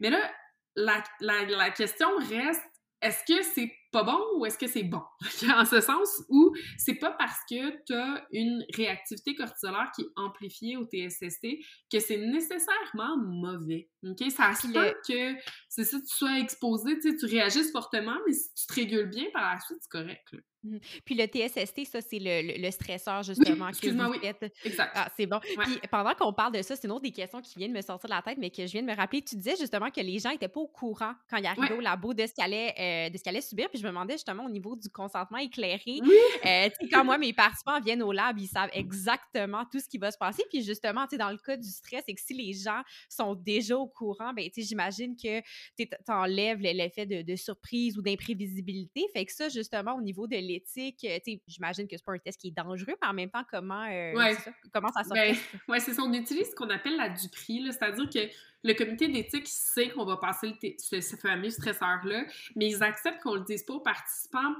Mais 0.00 0.10
là, 0.10 0.30
la, 0.74 1.02
la, 1.20 1.44
la 1.46 1.70
question 1.70 2.08
reste 2.18 2.62
est-ce 3.02 3.24
que 3.24 3.42
c'est 3.42 3.72
pas 3.92 4.02
bon 4.02 4.18
ou 4.36 4.46
est-ce 4.46 4.58
que 4.58 4.66
c'est 4.66 4.82
bon? 4.82 5.02
en 5.54 5.64
ce 5.64 5.80
sens 5.80 6.22
où 6.28 6.54
c'est 6.78 6.94
pas 6.94 7.12
parce 7.12 7.38
que 7.48 7.84
tu 7.84 7.94
as 7.94 8.26
une 8.32 8.64
réactivité 8.74 9.34
cortisolaire 9.34 9.90
qui 9.94 10.02
est 10.02 10.10
amplifiée 10.16 10.76
au 10.76 10.84
TSST 10.84 11.46
que 11.90 12.00
c'est 12.00 12.18
nécessairement 12.18 13.16
mauvais. 13.16 13.88
OK? 14.04 14.30
Ça 14.30 14.54
se 14.54 14.68
peut 14.68 14.94
que 15.06 15.34
c'est 15.68 15.84
ça, 15.84 15.98
tu 15.98 16.16
sois 16.16 16.38
exposé, 16.38 16.98
tu 16.98 17.26
réagisses 17.26 17.72
fortement, 17.72 18.16
mais 18.26 18.32
si 18.32 18.54
tu 18.54 18.66
te 18.66 18.74
régules 18.74 19.10
bien 19.10 19.26
par 19.32 19.54
la 19.54 19.60
suite, 19.60 19.78
c'est 19.80 19.90
correct. 19.90 20.34
Mmh. 20.66 20.78
Puis 21.04 21.14
le 21.14 21.26
TSST, 21.26 21.84
ça, 21.84 22.00
c'est 22.00 22.18
le, 22.18 22.60
le, 22.60 22.70
stresseur, 22.70 23.22
justement, 23.22 23.70
que 23.70 23.88
vous 23.88 24.10
oui. 24.10 24.18
faites. 24.20 24.52
Exact. 24.64 24.92
Ah, 24.94 25.08
c'est 25.16 25.26
bon. 25.26 25.38
Puis 25.40 25.78
pendant 25.90 26.14
qu'on 26.14 26.32
parle 26.32 26.52
de 26.52 26.62
ça, 26.62 26.74
c'est 26.76 26.86
une 26.86 26.92
autre 26.92 27.02
des 27.02 27.12
questions 27.12 27.40
qui 27.40 27.58
viennent 27.58 27.72
me 27.72 27.80
sortir 27.82 28.08
de 28.08 28.14
la 28.14 28.22
tête, 28.22 28.38
mais 28.38 28.50
que 28.50 28.66
je 28.66 28.72
viens 28.72 28.82
de 28.82 28.86
me 28.86 28.96
rappeler. 28.96 29.22
Tu 29.22 29.36
disais 29.36 29.54
justement 29.58 29.90
que 29.90 30.00
les 30.00 30.18
gens 30.18 30.30
n'étaient 30.30 30.48
pas 30.48 30.60
au 30.60 30.66
courant 30.66 31.14
quand 31.30 31.36
ils 31.36 31.46
arrivaient 31.46 31.74
au 31.74 31.80
labo 31.80 32.14
de 32.14 32.26
ce 32.26 32.32
qu'ils 32.32 32.44
allaient, 32.44 33.10
euh, 33.14 33.40
subir. 33.40 33.68
Puis 33.70 33.75
je 33.76 33.82
me 33.82 33.88
demandais 33.88 34.14
justement 34.14 34.44
au 34.44 34.50
niveau 34.50 34.76
du 34.76 34.88
consentement 34.88 35.38
éclairé. 35.38 36.00
Oui. 36.02 36.12
Euh, 36.44 36.68
quand 36.90 37.04
moi, 37.04 37.18
mes 37.18 37.32
participants 37.32 37.80
viennent 37.80 38.02
au 38.02 38.12
lab, 38.12 38.38
ils 38.38 38.46
savent 38.46 38.70
exactement 38.72 39.64
tout 39.70 39.80
ce 39.80 39.88
qui 39.88 39.98
va 39.98 40.10
se 40.10 40.18
passer. 40.18 40.42
Puis 40.50 40.62
justement, 40.62 41.06
dans 41.18 41.30
le 41.30 41.38
cas 41.38 41.56
du 41.56 41.68
stress, 41.68 42.02
c'est 42.06 42.14
que 42.14 42.20
si 42.20 42.34
les 42.34 42.52
gens 42.52 42.82
sont 43.08 43.34
déjà 43.34 43.76
au 43.76 43.86
courant, 43.86 44.32
ben, 44.32 44.48
j'imagine 44.56 45.16
que 45.16 45.40
tu 45.76 45.88
enlèves 46.08 46.60
l'effet 46.60 47.06
de, 47.06 47.22
de 47.22 47.36
surprise 47.36 47.96
ou 47.98 48.02
d'imprévisibilité. 48.02 49.06
Fait 49.12 49.24
que 49.24 49.32
ça, 49.32 49.48
justement, 49.48 49.94
au 49.94 50.00
niveau 50.00 50.26
de 50.26 50.36
l'éthique, 50.36 51.06
j'imagine 51.46 51.86
que 51.86 51.96
c'est 51.96 52.04
pas 52.04 52.12
un 52.12 52.18
test 52.18 52.40
qui 52.40 52.48
est 52.48 52.56
dangereux, 52.56 52.94
mais 53.02 53.08
en 53.08 53.14
même 53.14 53.30
temps, 53.30 53.44
comment, 53.50 53.84
euh, 53.90 54.34
ça, 54.34 54.50
comment 54.72 54.88
ça 54.92 55.04
sort? 55.04 55.14
Ben, 55.14 55.34
oui, 55.68 55.80
c'est 55.80 55.94
ça. 55.94 56.02
On 56.02 56.12
utilise 56.12 56.50
ce 56.50 56.54
qu'on 56.54 56.70
appelle 56.70 56.96
la 56.96 57.08
Dupri, 57.08 57.62
c'est-à-dire 57.70 58.08
que 58.08 58.28
le 58.66 58.74
comité 58.74 59.08
d'éthique 59.08 59.46
sait 59.46 59.90
qu'on 59.90 60.04
va 60.04 60.16
passer 60.16 60.52
ce, 60.78 61.16
fameux 61.16 61.50
stresseur-là, 61.50 62.24
mais 62.56 62.68
ils 62.68 62.82
acceptent 62.82 63.22
qu'on 63.22 63.36
le 63.36 63.44
dise 63.44 63.62
pas 63.62 63.74
aux 63.74 63.80
participants. 63.80 64.54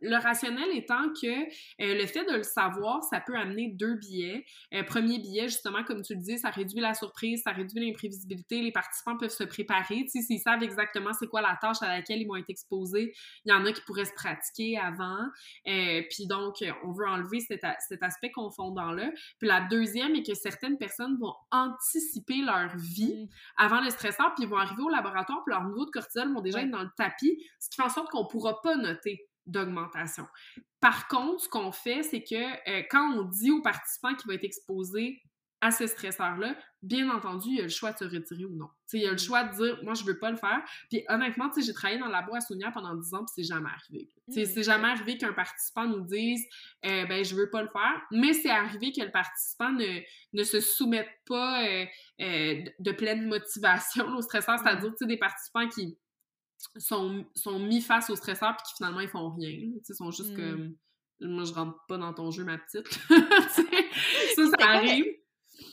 Le 0.00 0.16
rationnel 0.16 0.68
étant 0.74 1.12
que 1.20 1.26
euh, 1.26 1.94
le 1.94 2.06
fait 2.06 2.24
de 2.24 2.36
le 2.36 2.42
savoir, 2.44 3.02
ça 3.02 3.20
peut 3.20 3.36
amener 3.36 3.68
deux 3.68 3.96
billets. 3.96 4.44
Euh, 4.72 4.84
premier 4.84 5.18
billet, 5.18 5.48
justement, 5.48 5.82
comme 5.82 6.02
tu 6.02 6.14
le 6.14 6.20
dis, 6.20 6.38
ça 6.38 6.50
réduit 6.50 6.80
la 6.80 6.94
surprise, 6.94 7.42
ça 7.42 7.50
réduit 7.50 7.84
l'imprévisibilité. 7.84 8.62
Les 8.62 8.72
participants 8.72 9.16
peuvent 9.16 9.30
se 9.30 9.44
préparer. 9.44 10.06
S'ils 10.06 10.38
savent 10.38 10.62
exactement 10.62 11.12
c'est 11.12 11.26
quoi 11.26 11.40
la 11.40 11.58
tâche 11.60 11.82
à 11.82 11.88
laquelle 11.88 12.20
ils 12.20 12.28
vont 12.28 12.36
être 12.36 12.50
exposés, 12.50 13.12
il 13.44 13.50
y 13.50 13.52
en 13.52 13.64
a 13.66 13.72
qui 13.72 13.82
pourraient 13.82 14.04
se 14.04 14.14
pratiquer 14.14 14.78
avant. 14.78 15.26
Euh, 15.66 16.02
puis 16.08 16.28
donc, 16.28 16.64
on 16.84 16.92
veut 16.92 17.08
enlever 17.08 17.40
cet 17.40 18.02
aspect 18.02 18.30
confondant-là. 18.30 19.10
Puis 19.38 19.48
la 19.48 19.62
deuxième 19.62 20.14
est 20.14 20.22
que 20.22 20.34
certaines 20.34 20.78
personnes 20.78 21.18
vont 21.18 21.34
anticiper 21.50 22.42
leur 22.42 22.76
vie. 22.76 23.28
Avant 23.56 23.80
le 23.80 23.90
stresseur, 23.90 24.34
puis 24.34 24.44
ils 24.44 24.48
vont 24.48 24.56
arriver 24.56 24.82
au 24.82 24.88
laboratoire, 24.88 25.42
puis 25.44 25.54
leur 25.54 25.64
niveau 25.64 25.84
de 25.84 25.90
cortisol 25.90 26.32
vont 26.32 26.40
déjà 26.40 26.62
être 26.62 26.70
dans 26.70 26.82
le 26.82 26.90
tapis, 26.96 27.42
ce 27.58 27.68
qui 27.68 27.76
fait 27.76 27.82
en 27.82 27.90
sorte 27.90 28.10
qu'on 28.10 28.24
ne 28.24 28.28
pourra 28.28 28.60
pas 28.62 28.76
noter 28.76 29.28
d'augmentation. 29.46 30.26
Par 30.80 31.08
contre, 31.08 31.44
ce 31.44 31.48
qu'on 31.48 31.72
fait, 31.72 32.02
c'est 32.02 32.22
que 32.22 32.70
euh, 32.70 32.82
quand 32.90 33.12
on 33.12 33.24
dit 33.24 33.50
aux 33.50 33.62
participants 33.62 34.14
qu'il 34.14 34.28
va 34.28 34.34
être 34.34 34.44
exposé 34.44 35.20
à 35.60 35.70
ce 35.70 35.86
stresseur-là, 35.86 36.56
bien 36.82 37.10
entendu, 37.10 37.48
il 37.50 37.56
y 37.56 37.60
a 37.60 37.64
le 37.64 37.68
choix 37.68 37.92
de 37.92 37.98
se 37.98 38.04
retirer 38.04 38.46
ou 38.46 38.56
non. 38.56 38.68
il 38.94 39.02
y 39.02 39.06
a 39.06 39.10
le 39.10 39.16
mm. 39.16 39.18
choix 39.18 39.44
de 39.44 39.54
dire, 39.54 39.78
moi, 39.82 39.92
je 39.92 40.04
veux 40.04 40.18
pas 40.18 40.30
le 40.30 40.38
faire. 40.38 40.62
Puis 40.88 41.04
honnêtement, 41.08 41.50
j'ai 41.54 41.72
travaillé 41.74 41.98
dans 42.00 42.06
le 42.06 42.12
labo 42.12 42.34
à 42.34 42.40
Sonia 42.40 42.70
pendant 42.70 42.94
10 42.94 43.14
ans, 43.14 43.18
puis 43.18 43.32
c'est 43.34 43.44
jamais 43.44 43.68
arrivé. 43.68 44.08
Mm. 44.28 44.44
C'est 44.46 44.62
jamais 44.62 44.88
arrivé 44.88 45.18
qu'un 45.18 45.34
participant 45.34 45.86
nous 45.86 46.00
dise, 46.00 46.42
euh, 46.86 47.04
ben, 47.06 47.22
je 47.22 47.34
veux 47.34 47.50
pas 47.50 47.62
le 47.62 47.68
faire. 47.68 48.02
Mais 48.10 48.32
c'est 48.32 48.50
arrivé 48.50 48.92
que 48.92 49.02
le 49.02 49.10
participant 49.10 49.70
ne, 49.72 50.00
ne 50.32 50.44
se 50.44 50.60
soumette 50.60 51.10
pas 51.26 51.62
euh, 51.66 51.84
euh, 52.22 52.64
de 52.78 52.92
pleine 52.92 53.26
motivation 53.26 54.08
au 54.16 54.22
stresseur, 54.22 54.54
mm. 54.54 54.62
c'est-à-dire, 54.64 54.92
des 55.02 55.18
participants 55.18 55.68
qui 55.68 55.98
sont, 56.78 57.26
sont 57.34 57.58
mis 57.58 57.82
face 57.82 58.08
au 58.08 58.16
stresseur, 58.16 58.56
puis 58.56 58.64
qui 58.66 58.76
finalement, 58.78 59.00
ils 59.00 59.08
font 59.08 59.28
rien. 59.30 59.50
Ils 59.50 59.94
sont 59.94 60.10
juste 60.10 60.34
comme, 60.34 60.74
moi, 61.20 61.44
je 61.44 61.52
rentre 61.52 61.78
pas 61.86 61.98
dans 61.98 62.14
ton 62.14 62.30
jeu, 62.30 62.44
ma 62.44 62.56
petite. 62.56 62.88
ça, 64.34 64.46
ça 64.58 64.66
arrive. 64.66 65.04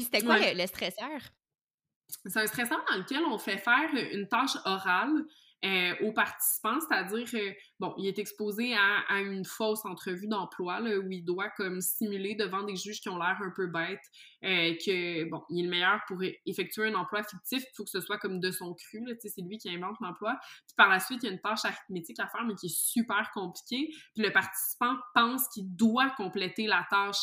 C'était 0.04 0.22
quoi 0.22 0.38
le, 0.40 0.68
stresseur? 0.68 1.20
C'est 2.26 2.40
un 2.40 2.48
stresseur 2.48 2.84
dans 2.90 2.98
lequel 2.98 3.24
on 3.24 3.38
fait 3.38 3.58
faire 3.58 3.90
une 4.14 4.28
tâche 4.28 4.56
orale 4.66 5.26
euh, 5.66 5.96
aux 6.02 6.12
participants, 6.12 6.80
c'est-à-dire, 6.80 7.28
euh, 7.34 7.52
bon, 7.80 7.96
il 7.98 8.06
est 8.06 8.20
exposé 8.20 8.76
à, 8.76 9.20
une 9.22 9.44
fausse 9.44 9.84
entrevue 9.86 10.28
d'emploi, 10.28 10.82
où 10.82 11.12
il 11.12 11.26
doit 11.26 11.50
comme 11.58 11.82
simuler 11.82 12.36
devant 12.36 12.62
des 12.62 12.76
juges 12.76 13.02
qui 13.02 13.10
ont 13.10 13.18
l'air 13.18 13.40
un 13.42 13.50
peu 13.56 13.66
bêtes 13.66 14.06
euh, 14.44 14.76
que, 14.76 15.28
bon, 15.32 15.44
il 15.50 15.62
est 15.62 15.64
le 15.64 15.70
meilleur 15.70 16.00
pour 16.08 16.20
effectuer 16.46 16.90
un 16.90 16.94
emploi 16.94 17.24
fictif, 17.24 17.64
il 17.64 17.76
faut 17.76 17.84
que 17.84 17.90
ce 17.90 18.02
soit 18.02 18.20
comme 18.20 18.40
de 18.40 18.52
son 18.52 18.76
cru, 18.76 19.04
c'est 19.20 19.42
lui 19.42 19.58
qui 19.58 19.70
invente 19.70 19.96
l'emploi. 20.00 20.38
Puis 20.68 20.76
par 20.78 20.90
la 20.90 21.00
suite, 21.00 21.24
il 21.24 21.26
y 21.26 21.30
a 21.30 21.34
une 21.34 21.42
tâche 21.42 21.66
arithmétique 21.66 22.20
à 22.20 22.28
faire, 22.28 22.44
mais 22.46 22.54
qui 22.54 22.68
est 22.68 22.78
super 22.78 23.32
compliquée, 23.34 23.90
puis 24.14 24.24
le 24.24 24.32
participant 24.32 24.96
pense 25.16 25.48
qu'il 25.50 25.76
doit 25.76 26.12
compléter 26.12 26.68
la 26.68 26.86
tâche 26.88 27.18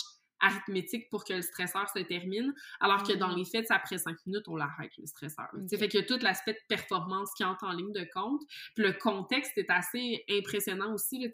arithmétique 0.44 1.08
pour 1.10 1.24
que 1.24 1.32
le 1.32 1.42
stresseur 1.42 1.88
se 1.88 2.00
termine, 2.00 2.54
alors 2.80 3.02
que 3.02 3.12
dans 3.12 3.32
mm. 3.32 3.36
les 3.36 3.44
faits, 3.44 3.70
après 3.70 3.98
cinq 3.98 4.16
minutes, 4.26 4.46
on 4.48 4.56
l'arrête, 4.56 4.92
le 4.98 5.06
stresseur. 5.06 5.48
Okay. 5.52 5.76
Fait 5.76 5.88
que 5.88 5.98
tout 5.98 6.18
l'aspect 6.22 6.52
de 6.52 6.58
performance 6.68 7.30
qui 7.36 7.44
entre 7.44 7.64
en 7.64 7.72
ligne 7.72 7.92
de 7.92 8.06
compte. 8.12 8.42
Puis 8.74 8.84
le 8.84 8.92
contexte 8.92 9.56
est 9.56 9.70
assez 9.70 10.24
impressionnant 10.30 10.92
aussi. 10.94 11.18
Là, 11.18 11.28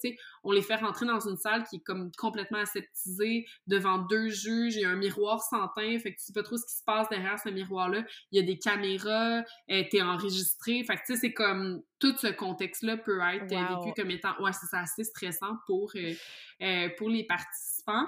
on 0.44 0.52
les 0.52 0.62
fait 0.62 0.76
rentrer 0.76 1.06
dans 1.06 1.20
une 1.20 1.36
salle 1.36 1.64
qui 1.64 1.76
est 1.76 1.80
comme 1.80 2.10
complètement 2.16 2.58
aseptisée, 2.58 3.46
devant 3.66 3.98
deux 3.98 4.28
juges, 4.28 4.76
il 4.76 4.82
y 4.82 4.84
a 4.84 4.90
un 4.90 4.96
miroir 4.96 5.42
sans 5.42 5.68
teint, 5.68 5.98
fait 5.98 6.12
que 6.12 6.18
tu 6.18 6.26
sais 6.26 6.32
pas 6.32 6.42
trop 6.42 6.56
ce 6.56 6.66
qui 6.66 6.74
se 6.74 6.84
passe 6.84 7.08
derrière 7.08 7.38
ce 7.38 7.48
miroir-là. 7.48 8.04
Il 8.32 8.40
y 8.40 8.42
a 8.42 8.46
des 8.46 8.58
caméras, 8.58 9.42
euh, 9.70 9.82
t'es 9.90 10.02
enregistré, 10.02 10.84
fait 10.84 10.96
que 10.96 11.00
tu 11.06 11.14
sais, 11.14 11.20
c'est 11.20 11.32
comme 11.32 11.82
tout 11.98 12.16
ce 12.16 12.28
contexte-là 12.28 12.96
peut 12.96 13.20
être 13.20 13.48
vécu 13.48 13.92
comme 13.96 14.10
étant, 14.10 14.40
ouais, 14.40 14.52
c'est 14.52 14.76
assez 14.76 15.04
stressant 15.04 15.56
pour, 15.66 15.90
euh, 15.96 16.14
euh, 16.62 16.88
pour 16.96 17.08
les 17.08 17.24
participants. 17.24 18.06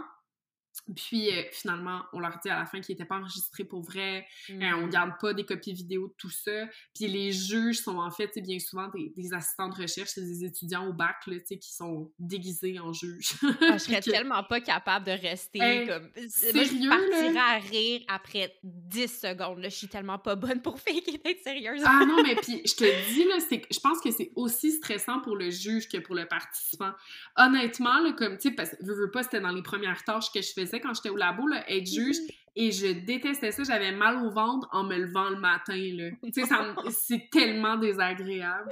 Puis 0.97 1.31
euh, 1.31 1.43
finalement, 1.53 2.03
on 2.13 2.21
leur 2.21 2.39
dit 2.43 2.51
à 2.51 2.59
la 2.59 2.67
fin 2.67 2.81
qu'ils 2.81 2.95
n'étaient 2.95 3.07
pas 3.07 3.19
enregistrés 3.19 3.65
pour 3.65 3.83
vrai, 3.83 4.27
euh, 4.51 4.55
on 4.75 4.87
mm. 4.87 4.91
garde 4.91 5.13
pas 5.21 5.33
des 5.33 5.45
copies 5.45 5.73
vidéo 5.73 6.09
de 6.09 6.15
tout 6.19 6.31
ça. 6.31 6.67
Puis 6.95 7.07
les 7.07 7.33
juges 7.33 7.79
sont 7.79 7.99
en 7.99 8.11
fait 8.11 8.31
bien 8.41 8.59
souvent 8.59 8.89
des, 8.89 9.33
assistants 9.33 9.69
de 9.69 9.81
recherche, 9.81 10.11
c'est 10.11 10.23
des 10.23 10.45
étudiants 10.45 10.87
au 10.89 10.93
bac 10.93 11.17
là, 11.27 11.37
qui 11.39 11.73
sont 11.73 12.11
déguisés 12.19 12.79
en 12.79 12.93
juges. 12.93 13.33
Ah, 13.65 13.79
je 13.79 13.85
serais 13.85 14.01
tellement 14.01 14.43
pas 14.43 14.61
capable 14.61 15.07
de 15.07 15.13
rester 15.13 15.87
comme. 15.87 16.11
Sérieux, 16.29 16.65
je 16.83 16.89
partirais 16.89 17.39
à 17.39 17.59
rire 17.59 18.01
après 18.09 18.59
10 18.65 19.21
secondes. 19.21 19.59
Là. 19.59 19.69
Je 19.69 19.77
suis 19.77 19.89
tellement 19.89 20.19
pas 20.19 20.35
bonne 20.35 20.61
pour 20.61 20.79
faker 20.81 21.19
d'être 21.25 21.43
sérieuse. 21.43 21.83
ah 21.85 22.05
non, 22.07 22.23
mais 22.23 22.35
puis 22.43 22.63
je 22.67 22.75
te 22.75 23.13
dis, 23.13 23.25
là, 23.25 23.37
je 23.71 23.81
pense 23.81 24.01
que 24.01 24.11
c'est 24.11 24.33
aussi 24.35 24.73
stressant 24.73 25.21
pour 25.21 25.37
le 25.37 25.51
juge 25.51 25.89
que 25.89 25.99
pour 25.99 26.15
le 26.15 26.27
participant. 26.27 26.93
Honnêtement, 27.37 28.01
là, 28.01 28.13
comme 28.13 28.37
tu 28.37 28.49
sais, 28.49 28.55
parce 28.55 28.71
que 28.71 28.85
veux, 28.85 28.95
veux 28.95 29.11
pas, 29.11 29.23
c'était 29.23 29.41
dans 29.41 29.53
les 29.53 29.63
premières 29.63 30.03
tâches 30.05 30.33
que 30.33 30.43
je 30.43 30.53
faisais 30.53 30.72
quand 30.81 30.95
j'étais 30.95 31.11
au 31.11 31.17
labo, 31.17 31.47
là, 31.47 31.65
être 31.71 31.87
juge. 31.87 32.17
Mhm. 32.19 32.42
Et 32.55 32.71
je 32.71 32.89
détestais 32.89 33.51
ça. 33.51 33.63
J'avais 33.65 33.93
mal 33.93 34.17
au 34.25 34.31
ventre 34.31 34.69
en 34.73 34.85
me 34.85 34.97
levant 34.97 35.31
le 35.31 35.39
matin. 35.39 35.75
Là. 35.75 36.11
c'est 36.91 37.29
tellement 37.31 37.77
désagréable. 37.77 38.71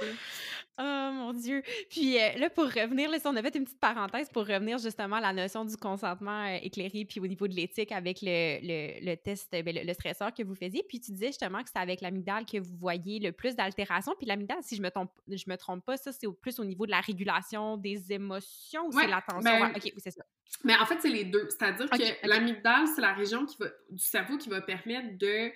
Oh 0.79 1.09
mon 1.13 1.33
Dieu! 1.33 1.61
Puis 1.89 2.17
euh, 2.17 2.37
là, 2.37 2.49
pour 2.49 2.63
revenir, 2.63 3.09
là, 3.09 3.19
si 3.19 3.27
on 3.27 3.35
avait 3.35 3.49
une 3.49 3.65
petite 3.65 3.79
parenthèse 3.79 4.29
pour 4.29 4.47
revenir 4.47 4.79
justement 4.79 5.17
à 5.17 5.21
la 5.21 5.33
notion 5.33 5.63
du 5.65 5.75
consentement 5.77 6.45
euh, 6.45 6.57
éclairé, 6.61 7.05
puis 7.05 7.19
au 7.19 7.27
niveau 7.27 7.47
de 7.47 7.53
l'éthique 7.53 7.91
avec 7.91 8.19
le, 8.21 8.57
le, 9.05 9.15
test, 9.15 9.51
ben, 9.51 9.75
le, 9.85 9.93
stresseur 9.93 10.33
que 10.33 10.43
vous 10.43 10.55
faisiez. 10.55 10.83
Puis 10.87 10.99
tu 10.99 11.11
disais 11.11 11.27
justement 11.27 11.61
que 11.61 11.69
c'est 11.71 11.79
avec 11.79 12.01
l'amygdale 12.01 12.45
que 12.45 12.57
vous 12.57 12.75
voyez 12.77 13.19
le 13.19 13.31
plus 13.31 13.55
d'altération. 13.55 14.13
Puis 14.17 14.25
l'amygdale, 14.25 14.59
si 14.61 14.75
je 14.75 14.81
me, 14.81 14.89
trompe, 14.89 15.11
je 15.27 15.43
me 15.47 15.55
trompe 15.55 15.85
pas, 15.85 15.97
ça, 15.97 16.11
c'est 16.11 16.27
plus 16.41 16.57
au 16.59 16.65
niveau 16.65 16.85
de 16.85 16.91
la 16.91 17.01
régulation 17.01 17.77
des 17.77 18.11
émotions 18.11 18.87
ou 18.87 18.91
c'est 18.91 19.07
l'attention? 19.07 19.41
Ben, 19.41 19.73
OK, 19.75 19.93
c'est 19.97 20.11
ça. 20.11 20.23
Mais 20.63 20.75
en 20.77 20.85
fait, 20.85 20.97
c'est 20.99 21.09
les 21.09 21.25
deux. 21.25 21.47
C'est-à-dire 21.49 21.89
que 21.89 22.27
l'amygdale, 22.27 22.87
c'est 22.95 23.01
la 23.01 23.13
région 23.13 23.45
qui 23.45 23.57
va, 23.59 23.67
du 23.89 24.03
cerveau 24.03 24.37
qui 24.37 24.49
va 24.49 24.61
permettre 24.61 25.17
de 25.17 25.51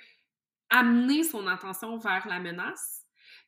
amener 0.70 1.24
son 1.24 1.48
attention 1.48 1.98
vers 1.98 2.28
la 2.28 2.40
menace. 2.40 3.04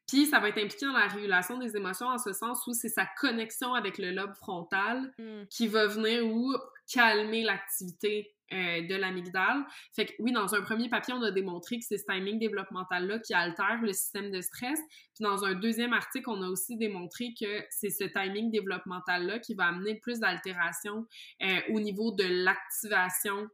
Puis 0.07 0.26
ça 0.26 0.39
va 0.39 0.49
être 0.49 0.57
impliqué 0.57 0.86
dans 0.86 0.93
la 0.93 1.07
régulation 1.07 1.57
des 1.57 1.76
émotions 1.76 2.07
en 2.07 2.18
ce 2.18 2.32
sens 2.32 2.65
où 2.68 2.74
c'est 2.74 2.89
sa 2.89 3.05
connexion 3.20 3.74
avec 3.74 3.97
le 3.97 4.11
lobe 4.11 4.34
frontal 4.36 5.13
hmm. 5.18 5.45
qui 5.49 5.68
va 5.68 5.88
venir 5.88 6.26
ou 6.26 6.55
calmer 6.91 7.43
l'activité 7.43 8.34
euh, 8.53 8.88
de 8.88 8.95
l'amygdale. 8.95 9.65
Fait 9.93 10.05
que 10.05 10.13
oui, 10.20 10.32
dans 10.32 10.55
un 10.55 10.61
premier 10.61 10.88
papier, 10.88 11.13
on 11.13 11.22
a 11.22 11.32
démontré 11.32 11.80
que 11.80 11.86
c'est 11.86 11.97
ce 11.97 12.05
timing 12.05 12.39
développemental-là 12.39 13.20
qui 13.20 13.34
altère 13.34 13.82
le 13.82 13.91
système 13.91 14.32
de 14.32 14.39
stress. 14.39 14.80
Puis 15.13 15.24
dans 15.24 15.43
un 15.43 15.53
deuxième 15.53 15.91
article, 15.91 16.30
on 16.30 16.41
a 16.41 16.47
aussi 16.47 16.78
démontré 16.78 17.34
que 17.38 17.65
c'est 17.70 17.89
ce 17.89 18.05
timing 18.05 18.49
développemental-là 18.49 19.39
qui 19.39 19.53
va 19.53 19.65
amener 19.65 19.95
plus 19.95 20.22
d'altération 20.22 21.05
euh, 21.41 21.59
au 21.72 21.82
niveau 21.82 22.13
de 22.13 22.24
l'activation 22.24 23.49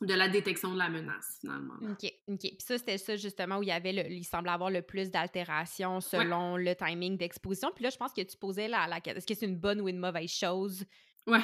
de 0.00 0.14
la 0.14 0.28
détection 0.28 0.72
de 0.72 0.78
la 0.78 0.88
menace, 0.88 1.38
finalement. 1.40 1.74
OK, 1.82 2.12
OK. 2.28 2.40
Puis 2.40 2.56
ça, 2.58 2.78
c'était 2.78 2.98
ça, 2.98 3.16
justement, 3.16 3.58
où 3.58 3.62
il 3.62 3.68
y 3.68 3.72
avait, 3.72 3.92
le, 3.92 4.10
il 4.10 4.24
semble 4.24 4.48
avoir 4.48 4.70
le 4.70 4.82
plus 4.82 5.10
d'altération 5.10 6.00
selon 6.00 6.56
le 6.56 6.74
timing 6.74 7.16
d'exposition. 7.16 7.70
Puis 7.74 7.84
là, 7.84 7.90
je 7.90 7.96
pense 7.96 8.12
que 8.12 8.22
tu 8.22 8.36
posais 8.36 8.68
la, 8.68 8.86
la 8.86 8.98
est-ce 9.04 9.26
que 9.26 9.34
c'est 9.34 9.46
une 9.46 9.58
bonne 9.58 9.80
ou 9.80 9.88
une 9.88 9.98
mauvaise 9.98 10.30
chose? 10.30 10.84
Ouais. 11.26 11.42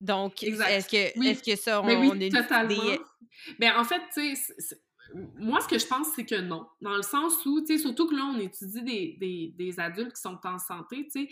Donc, 0.00 0.42
est-ce 0.42 0.88
que, 0.88 0.96
est 0.96 1.44
que 1.44 1.56
ça, 1.56 1.82
on, 1.82 1.86
oui, 1.86 2.26
a 2.28 2.42
totalement. 2.42 2.98
Ben, 3.58 3.76
en 3.76 3.84
fait, 3.84 4.00
tu 4.14 4.36
sais, 4.36 4.76
moi, 5.14 5.60
ce 5.60 5.68
que 5.68 5.78
je 5.78 5.86
pense, 5.86 6.08
c'est 6.14 6.24
que 6.24 6.40
non. 6.40 6.66
Dans 6.80 6.96
le 6.96 7.02
sens 7.02 7.44
où, 7.46 7.60
tu 7.60 7.66
sais, 7.66 7.78
surtout 7.78 8.08
que 8.08 8.14
là, 8.14 8.30
on 8.32 8.38
étudie 8.38 8.82
des, 8.82 9.16
des, 9.18 9.54
des 9.56 9.80
adultes 9.80 10.14
qui 10.14 10.20
sont 10.20 10.38
en 10.44 10.58
santé, 10.58 11.08
tu 11.12 11.26
sais, 11.26 11.28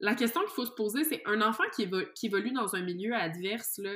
la 0.00 0.14
question 0.14 0.40
qu'il 0.42 0.50
faut 0.50 0.66
se 0.66 0.72
poser, 0.72 1.04
c'est 1.04 1.22
un 1.26 1.40
enfant 1.40 1.64
qui, 1.74 1.88
qui 2.14 2.26
évolue 2.26 2.52
dans 2.52 2.74
un 2.74 2.82
milieu 2.82 3.14
adverse, 3.14 3.78
là, 3.78 3.94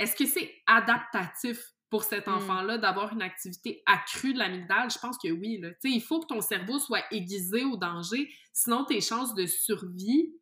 est-ce 0.00 0.16
que 0.16 0.24
c'est 0.24 0.50
adaptatif 0.66 1.62
pour 1.90 2.04
cet 2.04 2.26
hmm. 2.26 2.34
enfant-là 2.34 2.78
d'avoir 2.78 3.12
une 3.12 3.20
activité 3.20 3.82
accrue 3.84 4.32
de 4.32 4.38
l'amygdale? 4.38 4.90
Je 4.90 4.98
pense 4.98 5.18
que 5.18 5.30
oui. 5.30 5.58
Là. 5.60 5.68
Il 5.84 6.02
faut 6.02 6.20
que 6.20 6.26
ton 6.26 6.40
cerveau 6.40 6.78
soit 6.78 7.04
aiguisé 7.12 7.64
au 7.64 7.76
danger, 7.76 8.32
sinon 8.52 8.84
tes 8.86 9.02
chances 9.02 9.34
de 9.34 9.44
survie 9.44 10.32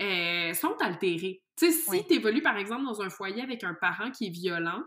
euh, 0.00 0.54
sont 0.54 0.76
altérées. 0.80 1.42
si 1.58 2.06
tu 2.06 2.14
évolues, 2.14 2.40
par 2.40 2.56
exemple, 2.56 2.84
dans 2.84 3.02
un 3.02 3.10
foyer 3.10 3.42
avec 3.42 3.64
un 3.64 3.74
parent 3.74 4.12
qui 4.12 4.28
est 4.28 4.30
violent, 4.30 4.82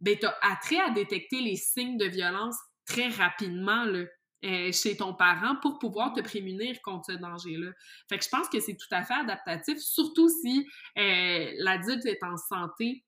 ben, 0.00 0.16
tu 0.18 0.26
as 0.26 0.34
attrait 0.40 0.80
à 0.80 0.90
détecter 0.90 1.42
les 1.42 1.56
signes 1.56 1.98
de 1.98 2.06
violence 2.06 2.56
très 2.86 3.08
rapidement 3.08 3.84
là, 3.84 4.04
euh, 4.44 4.72
chez 4.72 4.96
ton 4.96 5.12
parent 5.12 5.56
pour 5.60 5.78
pouvoir 5.78 6.14
te 6.14 6.20
prémunir 6.22 6.80
contre 6.82 7.12
ce 7.12 7.18
danger-là. 7.18 7.70
Fait 8.08 8.16
que 8.16 8.24
je 8.24 8.30
pense 8.30 8.48
que 8.48 8.60
c'est 8.60 8.76
tout 8.76 8.92
à 8.92 9.02
fait 9.02 9.14
adaptatif, 9.14 9.78
surtout 9.78 10.28
si 10.28 10.66
euh, 10.96 11.50
l'adulte 11.58 12.06
est 12.06 12.22
en 12.22 12.36
santé 12.36 13.04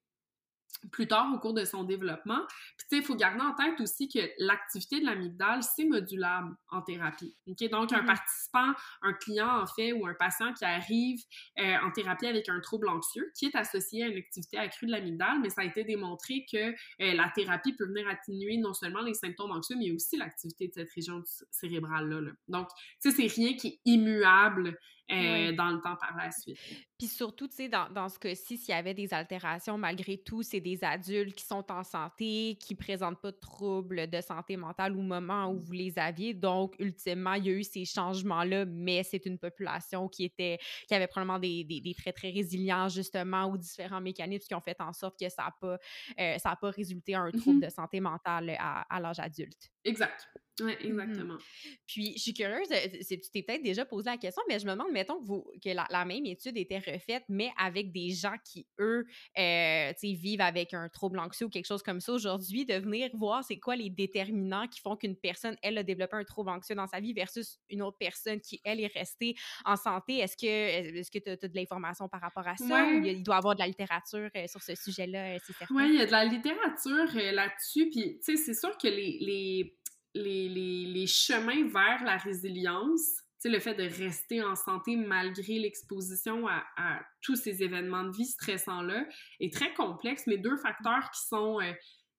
plus 0.93 1.07
tard 1.07 1.31
au 1.35 1.39
cours 1.39 1.55
de 1.55 1.65
son 1.65 1.85
développement. 1.85 2.41
Puis, 2.77 2.87
tu 2.89 2.97
sais, 2.97 2.97
il 2.99 3.03
faut 3.03 3.15
garder 3.15 3.41
en 3.41 3.55
tête 3.55 3.81
aussi 3.81 4.09
que 4.09 4.21
l'activité 4.39 5.01
de 5.01 5.07
l'amygdale, 5.07 5.63
c'est 5.63 5.85
modulable 5.85 6.55
en 6.71 6.83
thérapie. 6.83 7.35
Donc, 7.47 7.61
un 7.61 7.67
mm-hmm. 7.67 8.07
participant, 8.07 8.73
un 9.03 9.13
client, 9.15 9.63
en 9.63 9.67
fait, 9.67 9.93
ou 9.93 10.07
un 10.07 10.15
patient 10.15 10.53
qui 10.55 10.65
arrive 10.65 11.21
euh, 11.59 11.77
en 11.83 11.91
thérapie 11.91 12.27
avec 12.27 12.49
un 12.49 12.61
trouble 12.61 12.89
anxieux, 12.89 13.31
qui 13.37 13.47
est 13.47 13.57
associé 13.57 14.05
à 14.05 14.07
une 14.09 14.19
activité 14.19 14.59
accrue 14.59 14.87
de 14.87 14.93
l'amygdale, 14.93 15.41
mais 15.41 15.51
ça 15.51 15.63
a 15.63 15.65
été 15.65 15.85
démontré 15.85 16.47
que 16.51 16.71
euh, 16.71 16.75
la 17.15 17.31
thérapie 17.35 17.75
peut 17.75 17.87
venir 17.87 18.09
atténuer 18.09 18.57
non 18.57 18.75
seulement 18.75 19.03
les 19.03 19.15
symptômes 19.15 19.53
anxieux, 19.53 19.77
mais 19.79 19.91
aussi 19.93 20.17
l'activité 20.17 20.69
de 20.69 20.73
cette 20.75 20.93
région 20.93 21.23
cérébrale-là. 21.51 22.21
Là. 22.21 22.31
Donc, 22.49 22.69
tu 23.03 23.11
sais, 23.11 23.17
c'est 23.17 23.35
rien 23.35 23.55
qui 23.55 23.69
est 23.69 23.81
immuable 23.85 24.79
euh, 25.13 25.53
dans 25.53 25.71
le 25.71 25.81
temps 25.81 25.97
par 25.97 26.17
la 26.17 26.31
suite. 26.31 26.59
Puis 26.99 27.09
surtout, 27.09 27.49
tu 27.49 27.57
sais, 27.57 27.69
dans, 27.69 27.89
dans, 27.89 28.09
ce 28.09 28.19
cas-ci, 28.19 28.59
s'il 28.59 28.75
y 28.75 28.77
avait 28.77 28.95
des 28.95 29.15
altérations, 29.15 29.79
malgré 29.79 30.19
tout, 30.19 30.43
c'est 30.43 30.61
des 30.61 30.85
adultes 30.85 31.35
qui 31.35 31.45
sont 31.45 31.65
en 31.73 31.83
santé, 31.83 32.59
qui 32.61 32.75
présentent 32.75 33.21
pas 33.21 33.33
de 33.33 33.39
troubles 33.39 34.09
de 34.09 34.21
santé 34.21 34.57
mentale 34.57 34.97
au 34.97 35.01
moment 35.01 35.51
où 35.51 35.59
vous 35.59 35.73
les 35.73 35.99
aviez. 35.99 36.35
Donc, 36.35 36.75
ultimement, 36.79 37.35
il 37.35 37.47
y 37.47 37.49
a 37.49 37.53
eu 37.53 37.65
ces 37.65 37.85
changements-là, 37.85 38.67
mais 38.67 39.03
c'est 39.03 39.25
une 39.27 39.39
population 39.39 40.09
qui 40.09 40.25
était, 40.25 40.59
qui 40.87 40.95
avait 40.95 41.07
probablement 41.07 41.39
des, 41.39 41.65
des, 41.65 41.81
des, 41.81 41.95
traits 41.95 42.17
très 42.17 42.31
résilients, 42.31 42.89
justement, 42.89 43.47
ou 43.47 43.57
différents 43.57 44.01
mécanismes 44.01 44.47
qui 44.47 44.55
ont 44.55 44.61
fait 44.61 44.81
en 44.81 44.93
sorte 44.93 45.19
que 45.19 45.29
ça 45.29 45.45
n'a 45.45 45.55
pas, 45.61 45.79
euh, 46.21 46.39
ça 46.39 46.55
pas 46.61 46.71
résulté 46.71 47.17
en 47.17 47.23
un 47.23 47.31
trouble 47.31 47.61
mm-hmm. 47.61 47.65
de 47.65 47.71
santé 47.71 48.01
mentale 48.01 48.57
à, 48.59 48.83
à 48.95 49.01
l'âge 49.01 49.21
adulte. 49.21 49.71
Exact. 49.85 50.29
Oui, 50.61 50.73
mmh 50.73 51.01
exactement. 51.01 51.39
Puis, 51.87 52.13
je 52.17 52.23
suis 52.23 52.35
curieuse, 52.35 52.69
tu 52.69 53.19
t'es 53.33 53.43
peut-être 53.43 53.63
déjà 53.63 53.85
posé 53.85 54.11
la 54.11 54.17
question, 54.17 54.43
mais 54.49 54.59
je 54.59 54.67
me 54.67 54.73
demande, 54.73 54.91
mettons 55.01 55.21
que, 55.21 55.27
vous, 55.27 55.45
que 55.65 55.71
la, 55.71 56.05
même 56.05 56.27
étude 56.27 56.57
était 56.57 56.79
refaite, 56.79 57.25
mais 57.29 57.51
avec 57.59 57.91
des 57.93 58.11
gens 58.11 58.35
qui, 58.45 58.67
eux, 58.79 59.07
euh, 59.39 59.93
vivent 60.03 60.41
avec 60.41 60.75
un 60.75 60.89
trouble 60.89 61.19
anxieux 61.19 61.47
ou 61.47 61.49
quelque 61.49 61.67
chose 61.67 61.83
comme 61.83 62.01
ça 62.01 62.13
aujourd'hui, 62.13 62.67
de 62.67 62.75
venir 62.75 63.11
voir 63.15 63.43
c'est 63.45 63.59
quoi 63.59 63.77
les 63.77 63.91
déterminants 63.91 64.69
qui 64.69 64.81
font 64.81 64.97
qu'une 64.97 65.17
personne, 65.17 65.57
elle, 65.63 65.79
a 65.79 65.83
développé 65.83 66.17
un 66.17 66.25
trouble 66.25 66.51
anxieux 66.51 66.75
dans 66.75 66.87
sa 66.87 67.01
vie 67.01 67.13
versus 67.13 67.59
une 67.69 67.83
autre 67.83 67.97
personne 67.99 68.41
qui, 68.41 68.61
elle, 68.65 68.81
est 68.81 68.93
restée 68.93 69.35
en 69.65 69.77
santé. 69.77 70.19
Est-ce 70.19 70.37
que 70.37 70.47
est-ce 70.47 71.11
que 71.11 71.19
tu 71.19 71.31
as, 71.31 71.37
de 71.37 71.55
l'information 71.55 72.09
par 72.09 72.21
rapport 72.21 72.47
à 72.47 72.57
ça 72.57 72.87
ou 72.87 73.05
il, 73.05 73.23
doit 73.23 73.37
y 73.37 73.39
avoir 73.39 73.55
de 73.55 73.61
la 73.61 73.67
littérature 73.67 74.29
euh, 74.37 74.47
sur 74.47 74.63
ce 74.63 74.75
sujet-là, 74.75 75.35
euh, 75.35 75.39
c'est 75.45 75.55
certain? 75.55 75.75
Oui, 75.75 75.91
il 75.95 75.99
y 75.99 76.03
a 76.03 76.07
de 76.07 76.13
la 76.13 76.25
littérature 76.25 77.09
là-dessus. 77.15 77.89
Puis, 77.91 78.19
tu 78.19 78.37
sais, 78.37 78.37
c'est 78.37 78.55
sûr 78.55 78.77
que 78.77 78.89
les, 78.89 79.19
les 79.21 79.77
les, 80.15 80.49
les, 80.87 81.07
chemins 81.07 81.69
vers 81.69 82.03
la 82.05 82.17
résilience, 82.17 83.23
le 83.49 83.59
fait 83.59 83.75
de 83.75 83.85
rester 83.85 84.43
en 84.43 84.55
santé 84.55 84.97
malgré 84.97 85.59
l'exposition 85.59 86.47
à, 86.49 87.01
tous 87.23 87.37
ces 87.37 87.63
événements 87.63 88.05
de 88.05 88.11
vie 88.11 88.27
stressants-là 88.27 89.07
est 89.41 89.53
très 89.53 89.73
complexe, 89.75 90.25
mais 90.27 90.37
deux 90.37 90.57
facteurs 90.57 91.11
qui 91.11 91.27
sont, 91.27 91.61
euh, 91.61 91.73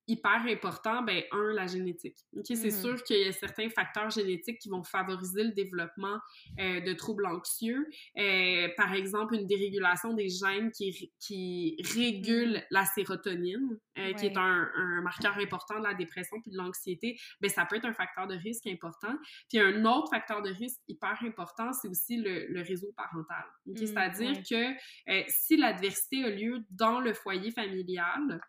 hyper 0.08 0.42
important, 0.48 1.02
ben 1.02 1.22
un, 1.32 1.52
la 1.54 1.66
génétique. 1.66 2.16
Ok, 2.36 2.44
c'est 2.48 2.64
Mhm. 2.66 2.70
sûr 2.82 3.04
qu'il 3.04 3.18
y 3.18 3.24
a 3.28 3.32
certains 3.32 3.68
facteurs 3.70 4.10
génétiques 4.10 4.58
qui 4.58 4.68
vont 4.68 4.82
favoriser 4.82 5.44
le 5.44 5.52
développement 5.52 6.18
euh, 6.58 6.80
de 6.80 6.92
troubles 6.92 7.26
anxieux. 7.26 7.86
Euh, 8.18 8.68
par 8.76 8.92
exemple, 8.94 9.34
une 9.34 9.46
dérégulation 9.46 10.12
des 10.14 10.28
gènes 10.28 10.70
qui, 10.72 11.12
qui 11.20 11.76
régule 11.94 12.62
la 12.70 12.84
sérotonine, 12.84 13.78
euh, 13.98 14.12
qui 14.14 14.26
est 14.26 14.36
un, 14.36 14.70
un 14.74 15.02
marqueur 15.02 15.36
important 15.38 15.78
de 15.78 15.84
la 15.84 15.94
dépression 15.94 16.40
puis 16.40 16.50
de 16.50 16.56
l'anxiété. 16.56 17.16
Ben 17.40 17.48
ça 17.48 17.64
peut 17.66 17.76
être 17.76 17.84
un 17.86 17.94
facteur 17.94 18.26
de 18.26 18.34
risque 18.34 18.66
important. 18.66 19.14
Puis 19.48 19.60
un 19.60 19.84
autre 19.84 20.08
facteur 20.10 20.42
de 20.42 20.50
risque 20.50 20.80
hyper 20.88 21.16
important, 21.22 21.72
c'est 21.72 21.88
aussi 21.88 22.16
le, 22.16 22.46
le 22.48 22.60
réseau 22.62 22.92
parental. 22.96 23.44
Ok, 23.68 23.80
Mm, 23.80 23.86
C'est-à-dire 23.86 24.30
ouais. 24.32 24.76
que 25.16 25.24
si 25.30 25.56
l'adversité 25.56 26.24
a 26.24 26.30
lieu 26.30 26.58
dans 26.70 27.00
le 27.00 27.14
foyer 27.14 27.50
familial, 27.50 28.40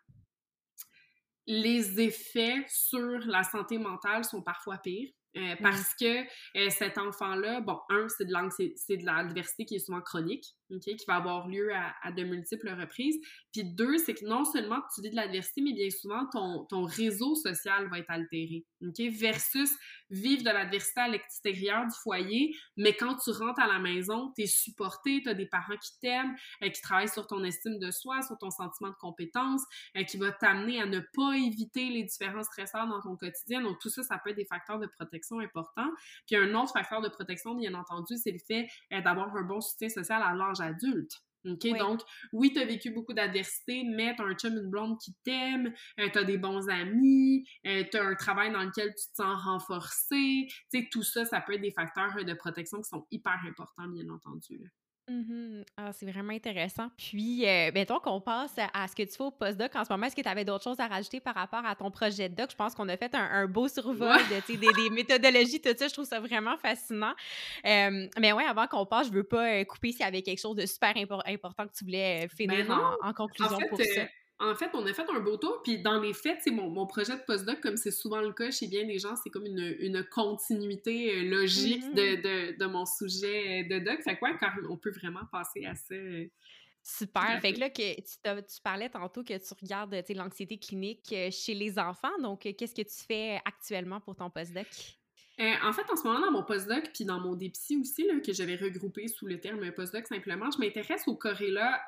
les 1.46 2.00
effets 2.00 2.64
sur 2.68 3.18
la 3.26 3.42
santé 3.42 3.78
mentale 3.78 4.24
sont 4.24 4.42
parfois 4.42 4.78
pires. 4.78 5.10
euh, 5.36 5.56
parce 5.62 5.94
que 5.94 6.22
euh, 6.56 6.70
cet 6.70 6.96
enfant-là, 6.96 7.60
bon, 7.60 7.78
un, 7.88 8.08
c'est 8.08 8.24
de 8.24 8.32
c'est 8.76 8.96
de 8.96 9.04
l'adversité 9.04 9.64
qui 9.64 9.74
est 9.76 9.78
souvent 9.80 10.00
chronique, 10.00 10.54
ok, 10.70 10.82
qui 10.82 11.04
va 11.06 11.16
avoir 11.16 11.48
lieu 11.48 11.74
à, 11.74 11.94
à 12.02 12.12
de 12.12 12.22
multiples 12.24 12.70
reprises. 12.70 13.18
Puis 13.52 13.64
deux, 13.64 13.98
c'est 13.98 14.14
que 14.14 14.24
non 14.24 14.44
seulement 14.44 14.80
tu 14.94 15.02
vis 15.02 15.10
de 15.10 15.16
l'adversité, 15.16 15.62
mais 15.62 15.72
bien 15.72 15.90
souvent 15.90 16.26
ton, 16.32 16.64
ton 16.66 16.84
réseau 16.84 17.34
social 17.34 17.88
va 17.88 17.98
être 17.98 18.10
altéré, 18.10 18.64
ok, 18.82 19.00
versus 19.10 19.70
vivre 20.10 20.42
de 20.42 20.50
l'adversité 20.50 21.00
à 21.00 21.08
l'extérieur 21.08 21.84
du 21.84 21.94
foyer, 22.02 22.54
mais 22.76 22.94
quand 22.94 23.16
tu 23.16 23.30
rentres 23.30 23.60
à 23.60 23.66
la 23.66 23.78
maison, 23.78 24.32
tu 24.36 24.42
es 24.42 24.46
supporté, 24.46 25.20
tu 25.22 25.28
as 25.28 25.34
des 25.34 25.46
parents 25.46 25.76
qui 25.76 25.98
t'aiment, 26.00 26.34
euh, 26.62 26.68
qui 26.68 26.80
travaillent 26.80 27.08
sur 27.08 27.26
ton 27.26 27.42
estime 27.44 27.78
de 27.78 27.90
soi, 27.90 28.22
sur 28.22 28.38
ton 28.38 28.50
sentiment 28.50 28.90
de 28.90 28.96
compétence, 29.00 29.62
euh, 29.96 30.04
qui 30.04 30.16
va 30.16 30.32
t'amener 30.32 30.80
à 30.80 30.86
ne 30.86 31.00
pas 31.00 31.36
éviter 31.36 31.88
les 31.88 32.04
différents 32.04 32.42
stresseurs 32.42 32.86
dans 32.86 33.00
ton 33.00 33.16
quotidien. 33.16 33.62
Donc, 33.62 33.78
tout 33.80 33.88
ça, 33.88 34.02
ça 34.02 34.18
peut 34.22 34.30
être 34.30 34.36
des 34.36 34.44
facteurs 34.44 34.78
de 34.78 34.86
protection 34.86 35.40
importants. 35.40 35.90
Puis, 36.26 36.36
un 36.36 36.54
autre 36.54 36.72
facteur 36.72 37.00
de 37.00 37.08
protection, 37.08 37.54
bien 37.54 37.74
entendu, 37.74 38.16
c'est 38.16 38.32
le 38.32 38.38
fait 38.38 38.68
euh, 38.92 39.00
d'avoir 39.00 39.34
un 39.36 39.42
bon 39.42 39.60
soutien 39.60 39.88
social 39.88 40.22
à 40.22 40.34
l'âge 40.34 40.60
adulte. 40.64 41.12
Oui. 41.44 41.78
Donc, 41.78 42.00
oui, 42.32 42.52
tu 42.52 42.60
as 42.60 42.64
vécu 42.64 42.90
beaucoup 42.90 43.12
d'adversité, 43.12 43.84
mais 43.84 44.14
tu 44.16 44.22
as 44.22 44.24
un 44.24 44.34
chum, 44.34 44.56
une 44.56 44.70
blonde 44.70 44.98
qui 44.98 45.14
t'aime, 45.24 45.72
euh, 46.00 46.08
tu 46.10 46.18
as 46.18 46.24
des 46.24 46.38
bons 46.38 46.68
amis, 46.68 47.46
euh, 47.66 47.84
tu 47.90 47.98
as 47.98 48.04
un 48.04 48.14
travail 48.14 48.52
dans 48.52 48.62
lequel 48.62 48.94
tu 48.94 49.08
te 49.10 49.16
sens 49.16 49.42
renforcé. 49.42 50.46
Tu 50.70 50.80
sais, 50.80 50.88
tout 50.90 51.02
ça, 51.02 51.24
ça 51.24 51.40
peut 51.40 51.54
être 51.54 51.60
des 51.60 51.72
facteurs 51.72 52.16
euh, 52.16 52.24
de 52.24 52.34
protection 52.34 52.80
qui 52.80 52.88
sont 52.88 53.06
hyper 53.10 53.38
importants, 53.46 53.88
bien 53.88 54.08
entendu. 54.08 54.58
là. 54.58 54.68
Mhm. 55.06 55.64
Ah, 55.76 55.92
c'est 55.92 56.06
vraiment 56.10 56.32
intéressant. 56.32 56.88
Puis, 56.96 57.46
euh, 57.46 57.70
mettons 57.74 57.98
qu'on 58.00 58.20
passe 58.22 58.54
à, 58.72 58.88
ce 58.88 58.94
que 58.96 59.02
tu 59.02 59.10
fais 59.14 59.22
au 59.22 59.30
postdoc 59.30 59.76
en 59.76 59.84
ce 59.84 59.92
moment. 59.92 60.06
Est-ce 60.06 60.16
que 60.16 60.22
tu 60.22 60.28
avais 60.28 60.46
d'autres 60.46 60.64
choses 60.64 60.80
à 60.80 60.86
rajouter 60.86 61.20
par 61.20 61.34
rapport 61.34 61.64
à 61.66 61.74
ton 61.74 61.90
projet 61.90 62.30
de 62.30 62.34
doc? 62.34 62.50
Je 62.50 62.56
pense 62.56 62.74
qu'on 62.74 62.88
a 62.88 62.96
fait 62.96 63.14
un, 63.14 63.20
un 63.22 63.46
beau 63.46 63.68
survol 63.68 64.08
Ouais. 64.08 64.40
de, 64.48 64.56
des, 64.56 64.72
des 64.72 64.90
méthodologies, 64.94 65.60
tout 65.60 65.68
ça. 65.76 65.88
Je 65.88 65.92
trouve 65.92 66.06
ça 66.06 66.20
vraiment 66.20 66.56
fascinant. 66.56 67.12
Euh, 67.66 68.08
mais 68.18 68.32
ouais, 68.32 68.44
avant 68.44 68.66
qu'on 68.66 68.86
passe, 68.86 69.08
je 69.08 69.12
veux 69.12 69.24
pas 69.24 69.46
euh, 69.60 69.64
couper 69.64 69.92
s'il 69.92 70.00
y 70.00 70.04
avait 70.04 70.22
quelque 70.22 70.40
chose 70.40 70.56
de 70.56 70.64
super 70.64 70.94
impor- 70.94 71.22
important 71.26 71.66
que 71.66 71.72
tu 71.76 71.84
voulais 71.84 72.24
euh, 72.24 72.28
finir 72.34 72.66
Ben 72.66 72.72
en, 72.72 72.76
non. 72.76 72.96
en 73.02 73.12
conclusion 73.12 73.56
En 73.56 73.60
fait, 73.60 73.68
pour 73.68 73.80
euh, 73.80 73.84
ça. 73.94 74.02
En 74.40 74.54
fait, 74.56 74.70
on 74.74 74.84
a 74.86 74.92
fait 74.92 75.08
un 75.08 75.20
beau 75.20 75.36
tour, 75.36 75.60
puis 75.62 75.80
dans 75.82 76.00
les 76.00 76.12
faits, 76.12 76.38
c'est 76.42 76.50
mon, 76.50 76.68
mon 76.68 76.86
projet 76.86 77.16
de 77.16 77.22
postdoc, 77.22 77.60
comme 77.60 77.76
c'est 77.76 77.90
souvent 77.92 78.20
le 78.20 78.32
cas 78.32 78.50
chez 78.50 78.66
bien 78.66 78.84
des 78.86 78.98
gens, 78.98 79.14
c'est 79.16 79.30
comme 79.30 79.46
une, 79.46 79.76
une 79.78 80.04
continuité 80.04 81.16
euh, 81.18 81.22
logique 81.30 81.84
Mhm. 81.84 81.94
de, 81.94 82.16
de, 82.52 82.58
de 82.58 82.66
mon 82.66 82.84
sujet 82.84 83.64
de 83.64 83.78
doc. 83.78 84.02
Fait 84.02 84.18
quoi, 84.18 84.32
quand 84.38 84.50
on 84.68 84.76
peut 84.76 84.90
vraiment 84.90 85.24
passer 85.30 85.64
à 85.66 85.74
ça. 85.74 85.94
euh, 85.94 86.26
Super. 86.82 87.40
Fait 87.40 87.54
que 87.54 87.60
là, 87.60 87.70
que 87.70 87.94
tu, 88.00 88.60
parlais 88.62 88.90
tantôt 88.90 89.22
que 89.24 89.32
tu 89.38 89.54
regardes 89.62 89.94
l'anxiété 90.10 90.58
clinique 90.58 91.06
euh, 91.12 91.30
chez 91.30 91.54
les 91.54 91.78
enfants. 91.78 92.12
Donc, 92.20 92.40
qu'est-ce 92.40 92.74
que 92.74 92.82
tu 92.82 93.06
fais 93.08 93.40
actuellement 93.46 94.00
pour 94.00 94.14
ton 94.16 94.28
postdoc? 94.28 94.66
Euh, 95.40 95.52
en 95.64 95.72
fait, 95.72 95.90
en 95.90 95.96
ce 95.96 96.06
moment, 96.06 96.20
dans 96.20 96.30
mon 96.30 96.44
postdoc, 96.44 96.90
puis 96.94 97.04
dans 97.06 97.18
mon 97.20 97.34
DPSI 97.36 97.78
aussi, 97.78 98.06
là, 98.06 98.20
que 98.20 98.32
j'avais 98.32 98.56
regroupé 98.56 99.08
sous 99.08 99.26
le 99.26 99.40
terme 99.40 99.72
postdoc 99.72 100.06
simplement, 100.06 100.50
je 100.50 100.58
m'intéresse 100.58 101.08
au 101.08 101.16
corrélat 101.16 101.80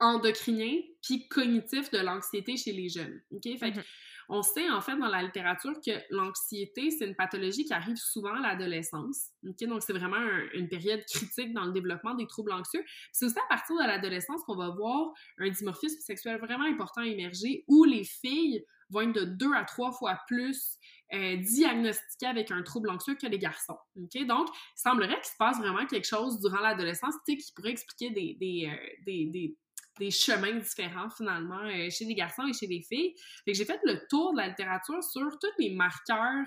endocrinien 0.00 0.80
puis 1.02 1.28
cognitif 1.28 1.90
de 1.90 1.98
l'anxiété 1.98 2.56
chez 2.56 2.72
les 2.72 2.88
jeunes. 2.88 3.20
OK? 3.30 3.42
Fait 3.58 3.70
Mhm. 3.70 3.82
on 4.30 4.42
sait, 4.42 4.70
en 4.70 4.80
fait, 4.80 4.96
dans 4.96 5.08
la 5.08 5.22
littérature, 5.22 5.74
que 5.84 5.92
l'anxiété, 6.10 6.90
c'est 6.90 7.06
une 7.06 7.14
pathologie 7.14 7.64
qui 7.66 7.72
arrive 7.74 7.96
souvent 7.96 8.34
à 8.34 8.40
l'adolescence. 8.40 9.28
OK? 9.46 9.64
Donc, 9.68 9.82
c'est 9.82 9.92
vraiment 9.92 10.16
un- 10.16 10.48
une 10.54 10.68
période 10.68 11.04
critique 11.04 11.52
dans 11.52 11.64
le 11.66 11.72
développement 11.72 12.14
des 12.14 12.26
troubles 12.26 12.52
anxieux. 12.52 12.82
C'est 13.12 13.26
aussi 13.26 13.38
à 13.38 13.46
partir 13.48 13.76
de 13.76 13.82
l'adolescence 13.86 14.42
qu'on 14.44 14.56
va 14.56 14.70
voir 14.70 15.12
un 15.38 15.50
dimorphisme 15.50 16.00
sexuel 16.00 16.38
vraiment 16.40 16.64
important 16.64 17.02
émerger 17.02 17.64
où 17.68 17.84
les 17.84 18.04
filles 18.04 18.64
vont 18.90 19.02
être 19.02 19.12
de 19.14 19.24
deux 19.24 19.52
à 19.54 19.64
trois 19.64 19.92
fois 19.92 20.18
plus 20.26 20.78
euh, 21.12 21.36
diagnostiquées 21.36 22.26
avec 22.26 22.50
un 22.50 22.62
trouble 22.62 22.90
anxieux 22.90 23.14
que 23.14 23.26
les 23.26 23.38
garçons. 23.38 23.76
OK? 23.96 24.26
Donc, 24.26 24.48
il 24.50 24.80
semblerait 24.80 25.16
qu'il 25.16 25.24
se 25.32 25.36
passe 25.38 25.58
vraiment 25.58 25.86
quelque 25.86 26.06
chose 26.06 26.40
durant 26.40 26.60
l'adolescence 26.60 27.14
qui 27.26 27.38
pourrait 27.54 27.70
expliquer 27.70 28.10
des, 28.10 28.34
des, 28.40 28.68
euh, 28.70 28.86
des, 29.06 29.26
des- 29.26 29.56
des 29.98 30.10
chemins 30.10 30.54
différents 30.54 31.10
finalement 31.10 31.60
euh, 31.60 31.88
chez 31.90 32.04
les 32.04 32.14
garçons 32.14 32.46
et 32.46 32.52
chez 32.52 32.66
les 32.66 32.82
filles. 32.82 33.14
Fait 33.44 33.52
que 33.52 33.58
j'ai 33.58 33.64
fait 33.64 33.80
le 33.84 34.06
tour 34.08 34.32
de 34.32 34.38
la 34.38 34.48
littérature 34.48 35.02
sur 35.02 35.30
tous 35.38 35.52
les 35.58 35.70
marqueurs 35.70 36.46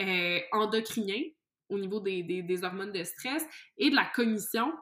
euh, 0.00 0.40
endocriniens 0.52 1.22
au 1.68 1.78
niveau 1.78 2.00
des, 2.00 2.22
des, 2.22 2.42
des 2.42 2.64
hormones 2.64 2.92
de 2.92 3.04
stress 3.04 3.44
et 3.76 3.90
de 3.90 3.94
la 3.94 4.06
cognition 4.14 4.72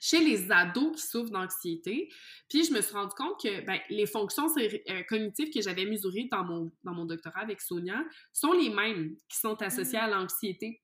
chez 0.00 0.20
les 0.20 0.50
ados 0.52 0.94
qui 0.96 1.06
souffrent 1.06 1.32
d'anxiété. 1.32 2.08
Puis 2.48 2.64
je 2.64 2.72
me 2.72 2.80
suis 2.80 2.94
rendu 2.94 3.14
compte 3.16 3.40
que 3.42 3.64
ben, 3.66 3.80
les 3.90 4.06
fonctions 4.06 4.46
euh, 4.56 5.02
cognitives 5.08 5.50
que 5.52 5.60
j'avais 5.60 5.84
mesurées 5.84 6.28
dans 6.30 6.44
mon, 6.44 6.70
dans 6.84 6.92
mon 6.92 7.04
doctorat 7.04 7.40
avec 7.40 7.60
Sonia 7.60 8.00
sont 8.32 8.52
les 8.52 8.70
mêmes 8.70 9.16
qui 9.28 9.38
sont 9.38 9.60
associées 9.60 9.98
Mhm. 9.98 10.04
à 10.04 10.08
l'anxiété 10.08 10.82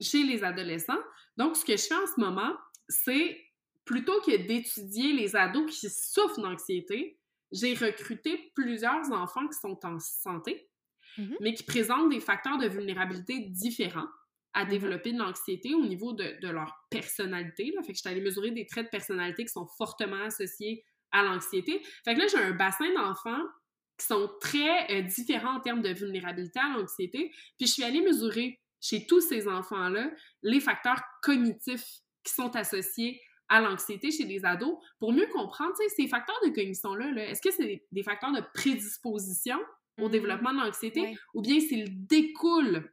chez 0.00 0.22
les 0.24 0.44
adolescents. 0.44 0.98
Donc, 1.36 1.56
ce 1.56 1.64
que 1.64 1.76
je 1.76 1.82
fais 1.82 1.94
en 1.94 2.06
ce 2.06 2.20
moment, 2.20 2.52
c'est 2.88 3.40
plutôt 3.88 4.20
que 4.20 4.36
d'étudier 4.36 5.14
les 5.14 5.34
ados 5.34 5.66
qui 5.80 5.88
souffrent 5.88 6.40
d'anxiété, 6.42 7.18
j'ai 7.50 7.72
recruté 7.72 8.52
plusieurs 8.54 9.10
enfants 9.12 9.48
qui 9.48 9.58
sont 9.58 9.78
en 9.84 9.98
santé, 9.98 10.68
Mhm. 11.16 11.36
mais 11.40 11.54
qui 11.54 11.62
présentent 11.62 12.10
des 12.10 12.20
facteurs 12.20 12.58
de 12.58 12.68
vulnérabilité 12.68 13.40
différents 13.48 14.08
à 14.52 14.64
Mhm. 14.64 14.70
développer 14.70 15.12
de 15.12 15.18
l'anxiété 15.18 15.74
au 15.74 15.84
niveau 15.86 16.12
de, 16.12 16.38
de 16.42 16.48
leur 16.48 16.76
personnalité. 16.90 17.72
Là. 17.74 17.80
Fait 17.82 17.92
que 17.92 17.94
je 17.96 18.00
suis 18.02 18.10
allée 18.10 18.20
mesurer 18.20 18.50
des 18.50 18.66
traits 18.66 18.84
de 18.86 18.90
personnalité 18.90 19.44
qui 19.46 19.52
sont 19.52 19.66
fortement 19.78 20.22
associés 20.22 20.84
à 21.10 21.22
l'anxiété. 21.22 21.80
Fait 22.04 22.14
que 22.14 22.20
là, 22.20 22.26
j'ai 22.30 22.36
un 22.38 22.50
bassin 22.52 22.92
d'enfants 22.94 23.42
qui 23.98 24.06
sont 24.06 24.30
très 24.40 24.92
euh, 24.92 25.02
différents 25.02 25.56
en 25.56 25.60
termes 25.60 25.80
de 25.80 25.88
vulnérabilité 25.94 26.60
à 26.60 26.76
l'anxiété. 26.76 27.30
Puis 27.56 27.66
je 27.66 27.72
suis 27.72 27.84
allée 27.84 28.02
mesurer 28.02 28.60
chez 28.82 29.06
tous 29.06 29.22
ces 29.22 29.48
enfants-là 29.48 30.10
les 30.42 30.60
facteurs 30.60 31.00
cognitifs 31.22 31.88
qui 32.22 32.34
sont 32.34 32.54
associés 32.54 33.20
à 33.48 33.60
l'anxiété 33.60 34.10
chez 34.10 34.24
les 34.24 34.44
ados 34.44 34.76
pour 34.98 35.12
mieux 35.12 35.26
comprendre, 35.28 35.72
ces 35.96 36.06
facteurs 36.08 36.38
de 36.44 36.50
cognition-là, 36.50 37.10
là, 37.12 37.28
est-ce 37.28 37.40
que 37.42 37.50
c'est 37.50 37.64
des, 37.66 37.86
des 37.90 38.02
facteurs 38.02 38.32
de 38.32 38.42
prédisposition 38.54 39.58
au 39.98 40.04
Mhm. 40.06 40.10
développement 40.10 40.52
de 40.52 40.58
l'anxiété 40.58 41.16
ou 41.34 41.42
bien 41.42 41.58
s'il 41.60 42.06
découle 42.06 42.92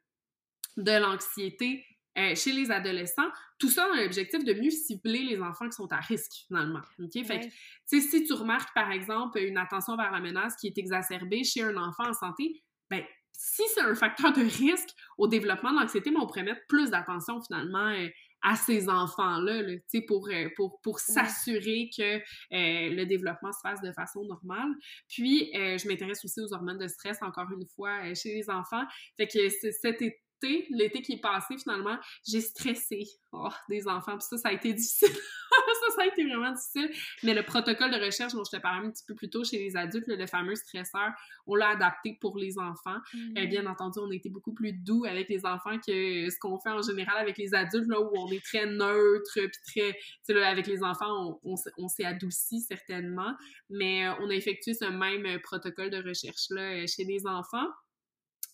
de 0.77 0.91
l'anxiété 0.99 1.85
euh, 2.17 2.33
chez 2.33 2.53
les 2.53 2.71
adolescents, 2.71 3.29
tout 3.59 3.69
ça 3.69 3.89
dans 3.89 3.95
l'objectif 3.95 4.43
de 4.43 4.53
mieux 4.53 4.69
cibler 4.71 5.23
les 5.23 5.41
enfants 5.41 5.65
qui 5.67 5.75
sont 5.75 5.91
à 5.91 5.97
risque, 5.97 6.45
finalement. 6.47 6.79
OK? 6.99 7.11
Fait 7.25 7.39
que, 7.41 7.45
Ouais. 7.45 7.51
si 7.85 8.23
tu 8.23 8.31
remarques, 8.33 8.73
par 8.73 8.89
exemple, 8.91 9.37
une 9.39 9.57
attention 9.57 9.97
vers 9.97 10.11
la 10.11 10.21
menace 10.21 10.55
qui 10.55 10.67
est 10.67 10.77
exacerbée 10.77 11.43
chez 11.43 11.61
un 11.63 11.75
enfant 11.75 12.07
en 12.07 12.13
santé, 12.13 12.63
ben, 12.89 13.03
si 13.33 13.63
c'est 13.73 13.81
un 13.81 13.95
facteur 13.95 14.31
de 14.31 14.41
risque 14.41 14.89
au 15.17 15.27
développement 15.27 15.71
de 15.73 15.79
l'anxiété, 15.79 16.09
mais 16.09 16.19
on 16.21 16.25
pourrait 16.25 16.43
mettre 16.43 16.61
plus 16.69 16.89
d'attention, 16.89 17.41
finalement, 17.41 17.89
euh, 17.89 18.07
à 18.45 18.55
ces 18.55 18.87
enfants-là, 18.87 19.63
là, 19.63 19.73
tu 19.73 19.81
sais, 19.87 20.01
pour, 20.01 20.29
euh, 20.29 20.49
pour, 20.55 20.79
pour 20.81 20.99
s'assurer 20.99 21.89
que 21.97 22.17
euh, 22.17 22.19
le 22.51 23.05
développement 23.05 23.51
se 23.51 23.59
fasse 23.61 23.81
de 23.81 23.91
façon 23.91 24.23
normale. 24.23 24.71
Puis, 25.09 25.51
euh, 25.55 25.79
je 25.79 25.87
m'intéresse 25.87 26.23
aussi 26.23 26.39
aux 26.41 26.53
hormones 26.53 26.77
de 26.77 26.87
stress, 26.87 27.17
encore 27.23 27.51
une 27.51 27.65
fois, 27.75 28.05
euh, 28.05 28.13
chez 28.13 28.35
les 28.35 28.47
enfants. 28.51 28.83
Fait 29.17 29.27
que 29.27 29.49
cet 29.49 29.99
été, 30.01 30.21
l'été 30.69 31.01
qui 31.01 31.13
est 31.13 31.21
passé, 31.21 31.57
finalement, 31.57 31.97
j'ai 32.27 32.41
stressé 32.41 33.03
oh, 33.31 33.49
des 33.69 33.87
enfants. 33.87 34.17
Puis 34.17 34.27
ça, 34.29 34.37
ça 34.37 34.49
a 34.49 34.53
été 34.53 34.73
difficile. 34.73 35.09
ça, 35.09 35.95
ça 35.95 36.03
a 36.03 36.05
été 36.07 36.25
vraiment 36.25 36.51
difficile. 36.51 36.89
Mais 37.23 37.33
le 37.33 37.43
protocole 37.43 37.91
de 37.91 38.03
recherche 38.03 38.33
dont 38.33 38.43
je 38.43 38.57
te 38.57 38.61
parlais 38.61 38.87
un 38.87 38.91
petit 38.91 39.03
peu 39.07 39.15
plus 39.15 39.29
tôt 39.29 39.43
chez 39.43 39.57
les 39.57 39.75
adultes, 39.75 40.07
le, 40.07 40.15
le 40.15 40.27
fameux 40.27 40.55
stresseur, 40.55 41.11
on 41.47 41.55
l'a 41.55 41.69
adapté 41.69 42.17
pour 42.19 42.37
les 42.37 42.57
enfants. 42.57 42.97
Mhm. 43.13 43.37
Euh, 43.37 43.45
bien 43.45 43.65
entendu, 43.65 43.99
on 43.99 44.11
a 44.11 44.15
été 44.15 44.29
beaucoup 44.29 44.53
plus 44.53 44.73
doux 44.73 45.05
avec 45.05 45.29
les 45.29 45.45
enfants 45.45 45.77
que 45.79 46.29
ce 46.29 46.39
qu'on 46.39 46.59
fait 46.59 46.71
en 46.71 46.81
général 46.81 47.17
avec 47.17 47.37
les 47.37 47.53
adultes, 47.53 47.87
là, 47.87 48.01
où 48.01 48.09
on 48.15 48.31
est 48.31 48.43
très 48.43 48.65
neutre, 48.65 49.33
puis 49.33 49.49
très... 49.67 49.93
Tu 49.93 49.99
sais, 50.23 50.33
là, 50.33 50.49
avec 50.49 50.67
les 50.67 50.83
enfants, 50.83 51.39
on, 51.43 51.53
on, 51.53 51.55
on 51.77 51.87
s'est 51.87 52.05
adouci, 52.05 52.61
certainement, 52.61 53.33
mais 53.69 54.07
euh, 54.07 54.13
on 54.21 54.29
a 54.29 54.33
effectué 54.33 54.73
ce 54.73 54.85
même 54.85 55.39
protocole 55.41 55.89
de 55.89 55.97
recherche-là 55.97 56.61
euh, 56.61 56.85
chez 56.87 57.03
les 57.03 57.25
enfants. 57.25 57.67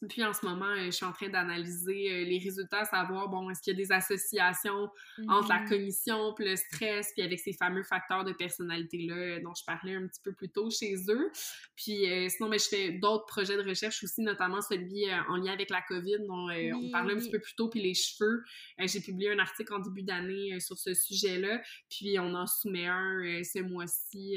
Puis 0.09 0.23
en 0.23 0.33
ce 0.33 0.45
moment, 0.45 0.65
euh, 0.65 0.85
je 0.85 0.91
suis 0.91 1.05
en 1.05 1.11
train 1.11 1.29
d'analyser 1.29 2.11
euh, 2.11 2.23
les 2.25 2.39
résultats, 2.39 2.85
savoir, 2.85 3.29
bon, 3.29 3.49
est-ce 3.49 3.61
qu'il 3.61 3.73
y 3.73 3.75
a 3.75 3.77
des 3.83 3.91
associations 3.91 4.89
entre 5.27 5.49
la 5.49 5.59
Mhm. 5.59 5.69
cognition, 5.69 6.33
puis 6.33 6.45
le 6.45 6.55
stress, 6.55 7.11
puis 7.13 7.21
avec 7.23 7.39
ces 7.39 7.53
fameux 7.53 7.83
facteurs 7.83 8.23
de 8.23 8.33
personnalité-là 8.33 9.13
euh, 9.15 9.39
dont 9.43 9.53
je 9.53 9.63
parlais 9.65 9.95
un 9.95 10.07
petit 10.07 10.21
peu 10.23 10.33
plus 10.33 10.49
tôt 10.49 10.69
chez 10.71 10.95
eux. 11.09 11.31
Puis 11.75 12.09
euh, 12.11 12.29
sinon, 12.29 12.49
mais 12.49 12.59
je 12.59 12.67
fais 12.67 12.91
d'autres 12.93 13.25
projets 13.25 13.57
de 13.57 13.67
recherche 13.67 14.03
aussi, 14.03 14.21
notamment 14.21 14.61
celui 14.61 15.09
euh, 15.09 15.17
en 15.29 15.37
lien 15.37 15.53
avec 15.53 15.69
la 15.69 15.81
COVID, 15.81 16.17
dont 16.27 16.49
euh, 16.49 16.71
on 16.73 16.89
parlait 16.91 17.13
un 17.13 17.17
oui. 17.17 17.21
petit 17.23 17.31
peu 17.31 17.39
plus 17.39 17.55
tôt, 17.55 17.69
puis 17.69 17.81
les 17.81 17.93
cheveux. 17.93 18.43
J'ai 18.79 18.99
publié 19.01 19.31
un 19.31 19.39
article 19.39 19.73
en 19.73 19.79
début 19.79 20.03
d'année 20.03 20.59
sur 20.59 20.77
ce 20.77 20.93
sujet-là, 20.93 21.61
puis 21.89 22.17
on 22.19 22.33
en 22.33 22.47
soumet 22.47 22.87
un 22.87 23.43
ce 23.43 23.59
mois-ci 23.59 24.35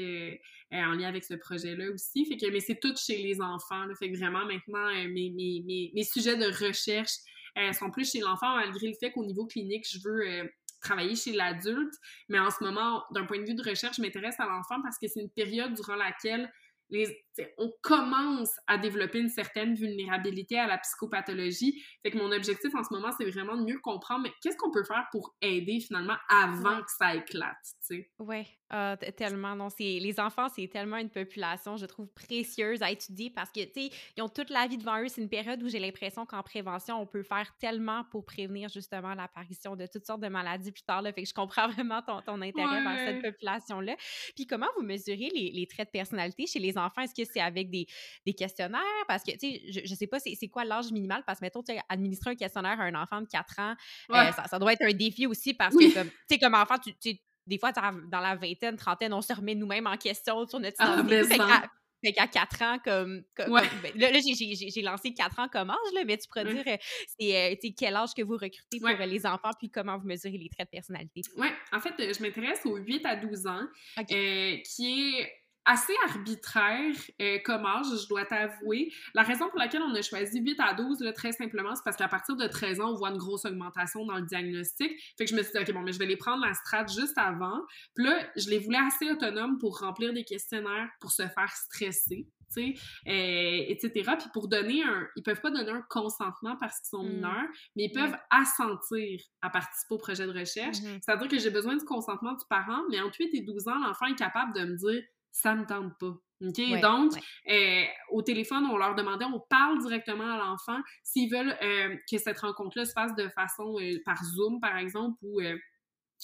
en 0.71 0.93
lien 0.93 1.07
avec 1.07 1.23
ce 1.23 1.33
projet-là 1.35 1.91
aussi. 1.91 2.25
Fait 2.25 2.37
que, 2.37 2.51
mais 2.51 2.59
c'est 2.59 2.79
tout 2.79 2.95
chez 2.95 3.17
les 3.17 3.41
enfants. 3.41 3.85
Là, 3.85 3.93
fait 3.95 4.11
que 4.11 4.17
vraiment, 4.17 4.45
maintenant, 4.45 4.87
euh, 4.87 5.07
mes, 5.09 5.31
mes, 5.31 5.63
mes, 5.65 5.91
mes 5.93 6.03
sujets 6.03 6.37
de 6.37 6.45
recherche 6.45 7.13
euh, 7.57 7.71
sont 7.73 7.91
plus 7.91 8.11
chez 8.11 8.19
l'enfant, 8.19 8.55
malgré 8.55 8.87
le 8.87 8.95
fait 8.99 9.11
qu'au 9.11 9.25
niveau 9.25 9.45
clinique, 9.45 9.85
je 9.89 9.99
veux 10.03 10.27
euh, 10.27 10.43
travailler 10.81 11.15
chez 11.15 11.33
l'adulte. 11.33 11.93
Mais 12.29 12.39
en 12.39 12.49
ce 12.49 12.63
moment, 12.63 13.03
d'un 13.11 13.25
point 13.25 13.39
de 13.39 13.45
vue 13.45 13.55
de 13.55 13.67
recherche, 13.67 13.97
je 13.97 14.01
m'intéresse 14.01 14.39
à 14.39 14.45
l'enfant 14.45 14.81
parce 14.81 14.97
que 14.99 15.07
c'est 15.07 15.21
une 15.21 15.31
période 15.31 15.73
durant 15.73 15.95
laquelle 15.95 16.51
les, 16.89 17.25
on 17.57 17.71
commence 17.81 18.51
à 18.67 18.77
développer 18.77 19.19
une 19.19 19.29
certaine 19.29 19.73
vulnérabilité 19.73 20.59
à 20.59 20.67
la 20.67 20.77
psychopathologie. 20.77 21.81
Fait 22.03 22.11
que 22.11 22.17
mon 22.17 22.31
objectif 22.31 22.73
en 22.75 22.83
ce 22.83 22.93
moment, 22.93 23.11
c'est 23.17 23.29
vraiment 23.29 23.57
de 23.57 23.63
mieux 23.63 23.79
comprendre, 23.79 24.21
mais 24.23 24.31
qu'est-ce 24.41 24.57
qu'on 24.57 24.71
peut 24.71 24.83
faire 24.83 25.05
pour 25.11 25.35
aider 25.41 25.79
finalement 25.79 26.17
avant 26.29 26.81
que 26.81 26.91
ça 26.97 27.15
éclate, 27.15 27.55
tu 27.63 27.97
sais? 27.97 28.11
Ouais, 28.19 28.45
ah, 28.69 28.97
tellement. 28.97 29.55
Non, 29.55 29.69
c'est 29.69 29.99
les 29.99 30.19
enfants, 30.19 30.47
c'est 30.49 30.67
tellement 30.67 30.97
une 30.97 31.09
population, 31.09 31.77
je 31.77 31.85
trouve 31.85 32.07
précieuse 32.13 32.81
à 32.81 32.91
étudier 32.91 33.29
parce 33.29 33.51
que 33.51 33.63
tu 33.63 33.89
sais, 33.89 33.89
ils 34.17 34.23
ont 34.23 34.29
toute 34.29 34.49
la 34.49 34.65
vie 34.67 34.77
devant 34.77 34.99
eux. 35.01 35.07
C'est 35.07 35.21
une 35.21 35.29
période 35.29 35.61
où 35.63 35.69
j'ai 35.69 35.79
l'impression 35.79 36.25
qu'en 36.25 36.41
prévention, 36.43 36.99
on 36.99 37.05
peut 37.05 37.23
faire 37.23 37.55
tellement 37.59 38.03
pour 38.11 38.25
prévenir 38.25 38.69
justement 38.69 39.13
l'apparition 39.13 39.75
de 39.75 39.85
toutes 39.85 40.05
sortes 40.05 40.21
de 40.21 40.27
maladies 40.27 40.71
plus 40.71 40.83
tard. 40.83 41.01
Là. 41.01 41.13
Fait 41.13 41.21
que 41.23 41.29
je 41.29 41.33
comprends 41.33 41.67
vraiment 41.69 42.01
ton, 42.01 42.21
ton 42.21 42.41
intérêt 42.41 42.81
vers 42.81 42.95
Ouais. 42.95 43.05
cette 43.21 43.21
population-là. 43.21 43.95
Puis 44.35 44.45
comment 44.47 44.67
vous 44.77 44.83
mesurez 44.83 45.29
les, 45.33 45.51
les 45.53 45.67
traits 45.67 45.87
de 45.89 45.91
personnalité 45.91 46.45
chez 46.47 46.59
les 46.59 46.77
enfants? 46.77 47.01
Est-ce 47.01 47.13
que 47.15 47.23
c'est 47.31 47.41
avec 47.41 47.69
des, 47.69 47.85
des 48.25 48.33
questionnaires? 48.33 48.81
Parce 49.07 49.23
que 49.23 49.31
tu 49.31 49.39
sais, 49.39 49.61
je, 49.71 49.79
je 49.85 49.95
sais 49.95 50.07
pas, 50.07 50.19
c'est 50.19 50.33
c'est 50.35 50.47
quoi 50.47 50.65
l'âge 50.65 50.91
minimal? 50.91 51.23
Parce 51.25 51.39
que 51.39 51.45
mettons, 51.45 51.63
tu 51.63 51.73
administrer 51.89 52.31
un 52.31 52.35
questionnaire 52.35 52.79
à 52.79 52.83
un 52.83 52.95
enfant 52.95 53.21
de 53.21 53.27
4 53.27 53.59
ans, 53.59 53.75
euh, 54.11 54.31
ça, 54.31 54.47
ça 54.47 54.59
doit 54.59 54.73
être 54.73 54.83
un 54.83 54.93
défi 54.93 55.27
aussi 55.27 55.53
parce 55.53 55.75
Oui. 55.75 55.89
que, 55.89 55.99
comme, 55.99 56.09
tu 56.09 56.15
sais, 56.31 56.39
comme 56.39 56.53
enfant, 56.55 56.77
tu, 56.77 56.93
tu- 56.97 57.19
des 57.47 57.57
fois, 57.59 57.71
dans 57.71 58.19
la 58.19 58.35
vingtaine, 58.35 58.75
trentaine, 58.75 59.13
on 59.13 59.21
se 59.21 59.33
remet 59.33 59.55
nous-mêmes 59.55 59.87
en 59.87 59.97
question 59.97 60.47
sur 60.47 60.59
notre 60.59 60.77
Ah, 60.79 60.95
identité. 60.99 61.23
Fait 61.23 61.37
ça. 61.37 61.45
qu'à 61.47 61.69
fait 62.03 62.13
qu'à 62.13 62.27
4 62.27 62.61
ans, 62.61 62.77
comme. 62.83 63.23
comme- 63.35 63.51
Ouais. 63.51 63.61
comme- 63.67 63.79
ben, 63.81 63.91
là, 63.95 64.11
là, 64.11 64.19
j'ai- 64.19 64.81
lancé 64.83 65.13
4 65.13 65.39
ans 65.39 65.47
comme 65.51 65.71
âge, 65.71 65.77
là, 65.93 66.03
mais 66.05 66.17
tu 66.17 66.27
pourrais 66.27 66.45
Ouais. 66.45 66.53
dire, 66.53 66.63
euh, 66.67 66.77
c'est 67.19 67.53
euh, 67.67 67.69
quel 67.77 67.95
âge 67.95 68.09
que 68.15 68.21
vous 68.21 68.33
recrutez 68.33 68.79
pour 68.79 68.83
Ouais. 68.89 69.01
euh, 69.01 69.05
les 69.07 69.25
enfants, 69.25 69.51
puis 69.57 69.71
comment 69.71 69.97
vous 69.97 70.05
mesurez 70.07 70.37
les 70.37 70.49
traits 70.49 70.67
de 70.67 70.71
personnalité. 70.71 71.21
Oui, 71.37 71.47
en 71.71 71.79
fait, 71.79 71.93
je 71.97 72.21
m'intéresse 72.21 72.61
aux 72.65 72.77
8 72.77 73.03
à 73.05 73.15
12 73.15 73.47
ans, 73.47 73.61
euh, 73.99 74.57
qui 74.63 75.15
est 75.19 75.31
assez 75.65 75.93
arbitraire 76.07 76.95
euh, 77.21 77.39
comme 77.43 77.65
âge, 77.65 77.85
je 78.01 78.07
dois 78.07 78.25
t'avouer. 78.25 78.91
La 79.13 79.23
raison 79.23 79.49
pour 79.49 79.59
laquelle 79.59 79.81
on 79.81 79.93
a 79.95 80.01
choisi 80.01 80.39
8 80.39 80.59
à 80.59 80.73
12, 80.73 80.99
là, 81.01 81.11
très 81.13 81.31
simplement, 81.31 81.75
c'est 81.75 81.83
parce 81.83 81.97
qu'à 81.97 82.07
partir 82.07 82.35
de 82.35 82.47
13 82.47 82.81
ans, 82.81 82.91
on 82.91 82.95
voit 82.95 83.09
une 83.09 83.17
grosse 83.17 83.45
augmentation 83.45 84.05
dans 84.05 84.15
le 84.15 84.23
diagnostic. 84.25 84.91
Fait 85.17 85.25
que 85.25 85.31
je 85.31 85.35
me 85.35 85.41
suis 85.43 85.51
dit, 85.53 85.59
OK, 85.59 85.71
bon, 85.73 85.81
mais 85.81 85.91
je 85.93 85.99
vais 85.99 86.05
les 86.05 86.17
prendre 86.17 86.45
la 86.45 86.53
strate 86.53 86.91
juste 86.93 87.17
avant. 87.17 87.61
Puis 87.95 88.05
là, 88.05 88.19
je 88.35 88.49
les 88.49 88.59
voulais 88.59 88.77
assez 88.79 89.09
autonomes 89.11 89.57
pour 89.57 89.79
remplir 89.79 90.13
des 90.13 90.23
questionnaires 90.23 90.89
pour 90.99 91.11
se 91.11 91.23
faire 91.23 91.51
stresser. 91.55 92.27
tu 92.55 92.61
sais, 92.61 92.73
euh, 93.07 93.65
etc. 93.69 94.11
Puis 94.19 94.29
pour 94.31 94.47
donner 94.47 94.83
un... 94.83 95.07
Ils 95.15 95.23
peuvent 95.23 95.41
pas 95.41 95.49
donner 95.49 95.71
un 95.71 95.81
consentement 95.89 96.55
parce 96.57 96.79
qu'ils 96.79 96.89
sont 96.89 97.03
Mm. 97.03 97.09
mineurs, 97.09 97.47
mais 97.75 97.85
ils 97.85 97.99
Ouais. 97.99 98.07
peuvent 98.07 98.17
assentir 98.29 99.19
à 99.41 99.49
participer 99.49 99.95
au 99.95 99.97
projet 99.97 100.25
de 100.27 100.31
recherche. 100.31 100.77
Mhm. 100.79 100.99
C'est-à-dire 101.01 101.27
que 101.27 101.39
j'ai 101.39 101.49
besoin 101.49 101.75
du 101.75 101.83
consentement 101.85 102.33
du 102.33 102.45
parent, 102.47 102.83
mais 102.91 103.01
entre 103.01 103.17
8 103.19 103.33
et 103.33 103.41
12 103.41 103.67
ans, 103.67 103.79
l'enfant 103.79 104.05
est 104.05 104.15
capable 104.15 104.53
de 104.53 104.63
me 104.65 104.75
dire 104.77 105.03
«ça 105.35 105.53
me 105.55 105.65
tente 105.65 105.97
pas». 105.99 106.15
OK? 106.41 106.57
Ouais, 106.57 106.79
Donc, 106.81 107.13
ouais. 107.13 107.21
euh, 107.49 107.85
au 108.09 108.21
téléphone, 108.21 108.65
on 108.65 108.77
leur 108.77 108.95
demandait, 108.95 109.25
on 109.25 109.39
parle 109.49 109.79
directement 109.79 110.33
à 110.33 110.37
l'enfant 110.37 110.79
s'ils 111.03 111.31
veulent 111.31 111.55
euh, 111.61 111.95
que 112.09 112.17
cette 112.17 112.39
rencontre-là 112.39 112.85
se 112.85 112.91
fasse 112.93 113.15
de 113.15 113.29
façon 113.29 113.75
euh, 113.79 113.97
par 114.05 114.21
Zoom, 114.23 114.59
par 114.59 114.77
exemple, 114.77 115.17
ou, 115.21 115.39
euh, 115.41 115.57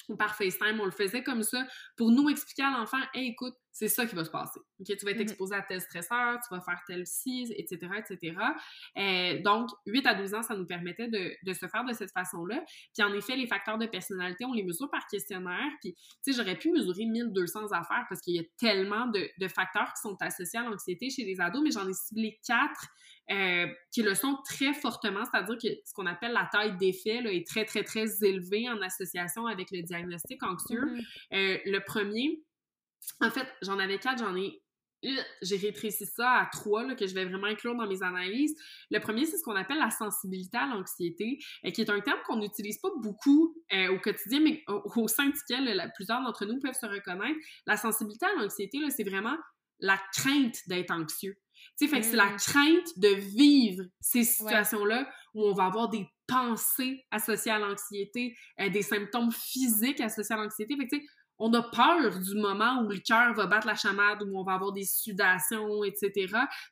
ou 0.09 0.17
par 0.17 0.35
FaceTime. 0.35 0.79
On 0.81 0.85
le 0.85 0.91
faisait 0.91 1.23
comme 1.23 1.43
ça 1.43 1.65
pour 1.95 2.11
nous 2.11 2.29
expliquer 2.29 2.63
à 2.63 2.71
l'enfant, 2.71 2.99
hey, 3.13 3.29
écoute, 3.29 3.55
c'est 3.71 3.87
ça 3.87 4.05
qui 4.05 4.15
va 4.15 4.25
se 4.25 4.29
passer. 4.29 4.59
Tu 4.85 4.93
vas 5.05 5.11
être 5.11 5.17
Mhm. 5.17 5.21
exposé 5.23 5.55
à 5.55 5.61
tel 5.61 5.79
stresseur, 5.81 6.39
tu 6.47 6.53
vas 6.53 6.61
faire 6.61 6.81
tel 6.87 7.05
ci, 7.07 7.51
etc., 7.55 7.87
etc. 7.97 8.35
Euh, 8.97 9.41
donc, 9.41 9.69
8 9.85 10.05
à 10.05 10.13
12 10.13 10.33
ans, 10.33 10.43
ça 10.43 10.55
nous 10.55 10.65
permettait 10.65 11.07
de, 11.07 11.33
de 11.43 11.53
se 11.53 11.67
faire 11.67 11.85
de 11.85 11.93
cette 11.93 12.11
façon-là. 12.11 12.63
Puis 12.93 13.03
en 13.03 13.13
effet, 13.13 13.35
les 13.35 13.47
facteurs 13.47 13.77
de 13.77 13.85
personnalité, 13.85 14.45
on 14.45 14.53
les 14.53 14.63
mesure 14.63 14.89
par 14.89 15.07
questionnaire. 15.07 15.71
Puis, 15.81 15.93
tu 15.93 16.01
sais, 16.21 16.33
j'aurais 16.33 16.57
pu 16.57 16.71
mesurer 16.71 17.05
1200 17.05 17.71
affaires 17.71 18.05
parce 18.09 18.19
qu'il 18.21 18.35
y 18.35 18.39
a 18.39 18.43
tellement 18.57 19.07
de, 19.07 19.29
de 19.37 19.47
facteurs 19.47 19.93
qui 19.93 20.01
sont 20.01 20.17
associés 20.21 20.59
à 20.59 20.63
l'anxiété 20.63 21.09
chez 21.09 21.23
les 21.23 21.39
ados, 21.39 21.61
mais 21.63 21.71
j'en 21.71 21.87
ai 21.87 21.93
ciblé 21.93 22.39
quatre 22.45 22.87
euh, 23.29 23.67
qui 23.93 24.01
le 24.01 24.15
sont 24.15 24.37
très 24.43 24.73
fortement, 24.73 25.23
c'est-à-dire 25.23 25.55
que 25.55 25.67
ce 25.85 25.93
qu'on 25.93 26.05
appelle 26.05 26.33
la 26.33 26.49
taille 26.51 26.75
d'effet 26.77 27.21
là, 27.21 27.31
est 27.31 27.47
très, 27.47 27.63
très, 27.63 27.83
très 27.83 28.05
élevée 28.23 28.67
en 28.69 28.81
association 28.81 29.45
avec 29.45 29.71
le 29.71 29.81
diagnostic 29.83 30.43
anxieux. 30.43 30.81
Mhm. 30.81 31.01
Euh, 31.33 31.57
le 31.65 31.79
premier, 31.85 32.41
en 33.19 33.29
fait, 33.29 33.47
j'en 33.61 33.79
avais 33.79 33.99
quatre, 33.99 34.19
j'en 34.19 34.35
ai 34.35 34.61
euh, 35.03 35.09
j'ai 35.41 35.57
rétréci 35.57 36.05
ça 36.05 36.29
à 36.29 36.45
trois 36.45 36.83
là, 36.85 36.95
que 36.95 37.07
je 37.07 37.13
vais 37.15 37.25
vraiment 37.25 37.47
inclure 37.47 37.75
dans 37.75 37.87
mes 37.87 38.03
analyses. 38.03 38.55
Le 38.91 38.99
premier, 38.99 39.25
c'est 39.25 39.37
ce 39.37 39.43
qu'on 39.43 39.55
appelle 39.55 39.79
la 39.79 39.89
sensibilité 39.89 40.57
à 40.57 40.67
l'anxiété, 40.67 41.39
euh, 41.65 41.71
qui 41.71 41.81
est 41.81 41.89
un 41.89 41.99
terme 42.01 42.19
qu'on 42.27 42.37
n'utilise 42.37 42.77
pas 42.79 42.89
beaucoup 43.01 43.55
euh, 43.73 43.95
au 43.95 43.99
quotidien, 43.99 44.41
mais 44.41 44.63
au, 44.67 44.83
au 44.95 45.07
sein 45.07 45.29
duquel 45.29 45.63
la, 45.65 45.89
plusieurs 45.89 46.21
d'entre 46.21 46.45
nous 46.45 46.59
peuvent 46.59 46.77
se 46.79 46.85
reconnaître. 46.85 47.39
La 47.65 47.77
sensibilité 47.77 48.25
à 48.27 48.39
l'anxiété, 48.39 48.77
c'est 48.89 49.03
vraiment 49.03 49.35
la 49.79 49.99
crainte 50.13 50.57
d'être 50.67 50.91
anxieux. 50.91 51.35
Tu 51.79 51.85
sais, 51.85 51.87
fait 51.87 52.01
que 52.01 52.05
c'est 52.05 52.15
la 52.15 52.29
Mm. 52.29 52.37
crainte 52.37 52.97
de 52.97 53.07
vivre 53.07 53.83
ces 53.99 54.23
situations-là 54.23 55.09
où 55.33 55.45
on 55.45 55.53
va 55.53 55.65
avoir 55.65 55.89
des 55.89 56.05
pensées 56.27 57.03
associées 57.11 57.51
à 57.51 57.59
l'anxiété, 57.59 58.35
euh, 58.59 58.69
des 58.69 58.81
symptômes 58.81 59.31
physiques 59.31 59.99
associés 59.99 60.35
à 60.35 60.37
l'anxiété. 60.37 60.75
Fait 60.75 60.87
que, 60.87 60.95
tu 60.95 61.01
sais, 61.01 61.07
on 61.41 61.51
a 61.53 61.63
peur 61.63 62.19
du 62.19 62.35
moment 62.35 62.83
où 62.83 62.87
le 62.87 62.99
cœur 62.99 63.33
va 63.33 63.47
battre 63.47 63.65
la 63.65 63.75
chamade, 63.75 64.21
où 64.21 64.39
on 64.39 64.43
va 64.43 64.53
avoir 64.53 64.71
des 64.71 64.83
sudations, 64.83 65.83
etc. 65.83 66.11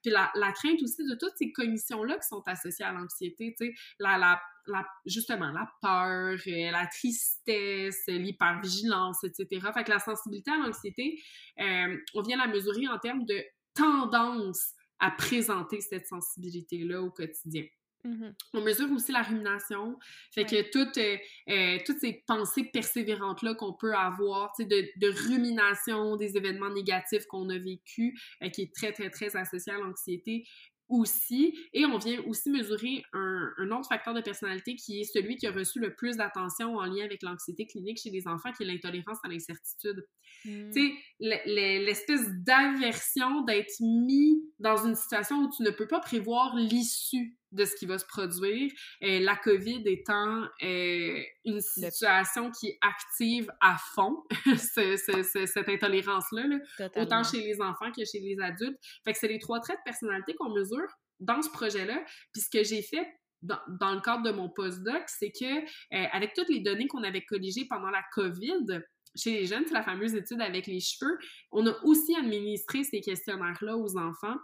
Puis 0.03 0.11
la, 0.11 0.31
la 0.35 0.51
crainte 0.51 0.81
aussi 0.83 1.03
de 1.03 1.15
toutes 1.19 1.33
ces 1.37 1.51
cognitions-là 1.51 2.19
qui 2.19 2.27
sont 2.27 2.43
associées 2.45 2.85
à 2.85 2.91
l'anxiété, 2.91 3.55
tu 3.59 3.65
sais, 3.65 3.73
la, 3.97 4.19
la, 4.19 4.39
la, 4.67 4.85
justement, 5.07 5.51
la 5.51 5.67
peur, 5.81 6.37
euh, 6.47 6.71
la 6.71 6.85
tristesse, 6.85 8.03
l'hypervigilance, 8.07 9.23
etc. 9.23 9.47
Fait 9.73 9.83
que 9.83 9.89
la 9.89 9.99
sensibilité 9.99 10.51
à 10.51 10.57
l'anxiété, 10.57 11.19
euh, 11.59 11.97
on 12.13 12.21
vient 12.21 12.37
la 12.37 12.47
mesurer 12.47 12.87
en 12.87 12.99
termes 12.99 13.25
de 13.25 13.43
tendance 13.73 14.73
à 14.99 15.09
présenter 15.09 15.81
cette 15.81 16.05
sensibilité-là 16.05 17.01
au 17.01 17.09
quotidien. 17.09 17.63
Mhm. 18.05 18.33
On 18.53 18.61
mesure 18.61 18.89
aussi 18.93 19.11
la 19.11 19.21
rumination, 19.23 19.99
fait 20.33 20.45
que 20.45 20.71
toutes, 20.71 20.97
euh, 20.97 21.17
euh, 21.49 21.77
toutes 21.85 21.99
ces 21.99 22.23
pensées 22.25 22.63
persévérantes-là 22.63 23.55
qu'on 23.55 23.73
peut 23.73 23.93
avoir, 23.93 24.53
de, 24.57 24.65
de 24.65 25.27
rumination 25.27 26.15
des 26.15 26.37
événements 26.37 26.69
négatifs 26.69 27.25
qu'on 27.25 27.49
a 27.49 27.57
vécus, 27.57 28.17
euh, 28.41 28.49
qui 28.49 28.61
est 28.61 28.73
très, 28.73 28.93
très, 28.93 29.09
très 29.09 29.35
associé 29.35 29.73
à 29.73 29.77
l'anxiété 29.79 30.45
aussi. 30.87 31.55
Et 31.73 31.85
on 31.85 31.97
vient 31.99 32.19
aussi 32.25 32.49
mesurer 32.49 33.03
un, 33.13 33.49
un 33.57 33.71
autre 33.71 33.89
facteur 33.89 34.13
de 34.13 34.21
personnalité 34.21 34.75
qui 34.75 35.01
est 35.01 35.03
celui 35.03 35.35
qui 35.35 35.45
a 35.45 35.51
reçu 35.51 35.79
le 35.79 35.93
plus 35.93 36.17
d'attention 36.17 36.77
en 36.77 36.85
lien 36.85 37.03
avec 37.05 37.21
l'anxiété 37.21 37.67
clinique 37.67 37.99
chez 38.01 38.09
les 38.09 38.27
enfants, 38.27 38.51
qui 38.53 38.63
est 38.63 38.65
l'intolérance 38.65 39.17
à 39.23 39.27
l'incertitude. 39.27 40.07
Mhm. 40.45 40.71
Tu 40.73 40.81
sais, 40.87 40.93
le- 41.19 41.35
le- 41.45 41.85
l'espèce 41.85 42.27
d'aversion 42.45 43.41
d'être 43.41 43.75
mis 43.81 44.41
dans 44.57 44.77
une 44.85 44.95
situation 44.95 45.43
où 45.43 45.49
tu 45.55 45.63
ne 45.63 45.69
peux 45.69 45.87
pas 45.87 45.99
prévoir 45.99 46.55
l'issue 46.55 47.35
de 47.51 47.65
ce 47.65 47.75
qui 47.75 47.85
va 47.85 47.97
se 47.97 48.05
produire, 48.05 48.71
euh, 49.03 49.19
la 49.19 49.35
COVID 49.35 49.81
étant 49.85 50.43
euh, 50.63 51.21
une 51.45 51.61
situation 51.61 52.51
qui 52.51 52.77
active 52.81 53.51
à 53.61 53.77
fond 53.95 54.23
ce- 54.45 54.97
ce- 54.97 55.23
ce- 55.23 55.45
cette 55.45 55.69
intolérance-là, 55.69 56.47
là, 56.47 56.57
autant 57.01 57.23
chez 57.23 57.41
les 57.41 57.61
enfants 57.61 57.91
que 57.91 58.03
chez 58.05 58.19
les 58.19 58.39
adultes. 58.39 58.77
Fait 59.03 59.13
que 59.13 59.19
c'est 59.19 59.27
les 59.27 59.39
trois 59.39 59.59
traits 59.59 59.77
de 59.77 59.83
personnalité 59.83 60.33
qu'on 60.35 60.49
mesure 60.53 60.87
dans 61.19 61.41
ce 61.41 61.49
projet-là. 61.49 62.03
Puis 62.33 62.41
ce 62.43 62.49
que 62.49 62.63
j'ai 62.63 62.81
fait 62.81 63.07
dans, 63.41 63.59
dans 63.79 63.93
le 63.95 64.01
cadre 64.01 64.23
de 64.23 64.31
mon 64.31 64.49
postdoc, 64.49 65.03
c'est 65.07 65.31
que 65.31 65.59
euh, 65.59 66.05
avec 66.11 66.33
toutes 66.33 66.49
les 66.49 66.59
données 66.59 66.87
qu'on 66.87 67.03
avait 67.03 67.23
colligées 67.23 67.65
pendant 67.69 67.89
la 67.89 68.03
COVID, 68.13 68.81
chez 69.15 69.31
les 69.31 69.45
jeunes, 69.47 69.63
c'est 69.65 69.73
la 69.73 69.81
fameuse 69.81 70.13
étude 70.13 70.39
avec 70.41 70.67
les 70.67 70.79
cheveux, 70.79 71.17
on 71.51 71.65
a 71.65 71.73
aussi 71.83 72.15
administré 72.15 72.83
ces 72.83 73.01
questionnaires-là 73.01 73.75
aux 73.75 73.97
enfants 73.97 74.35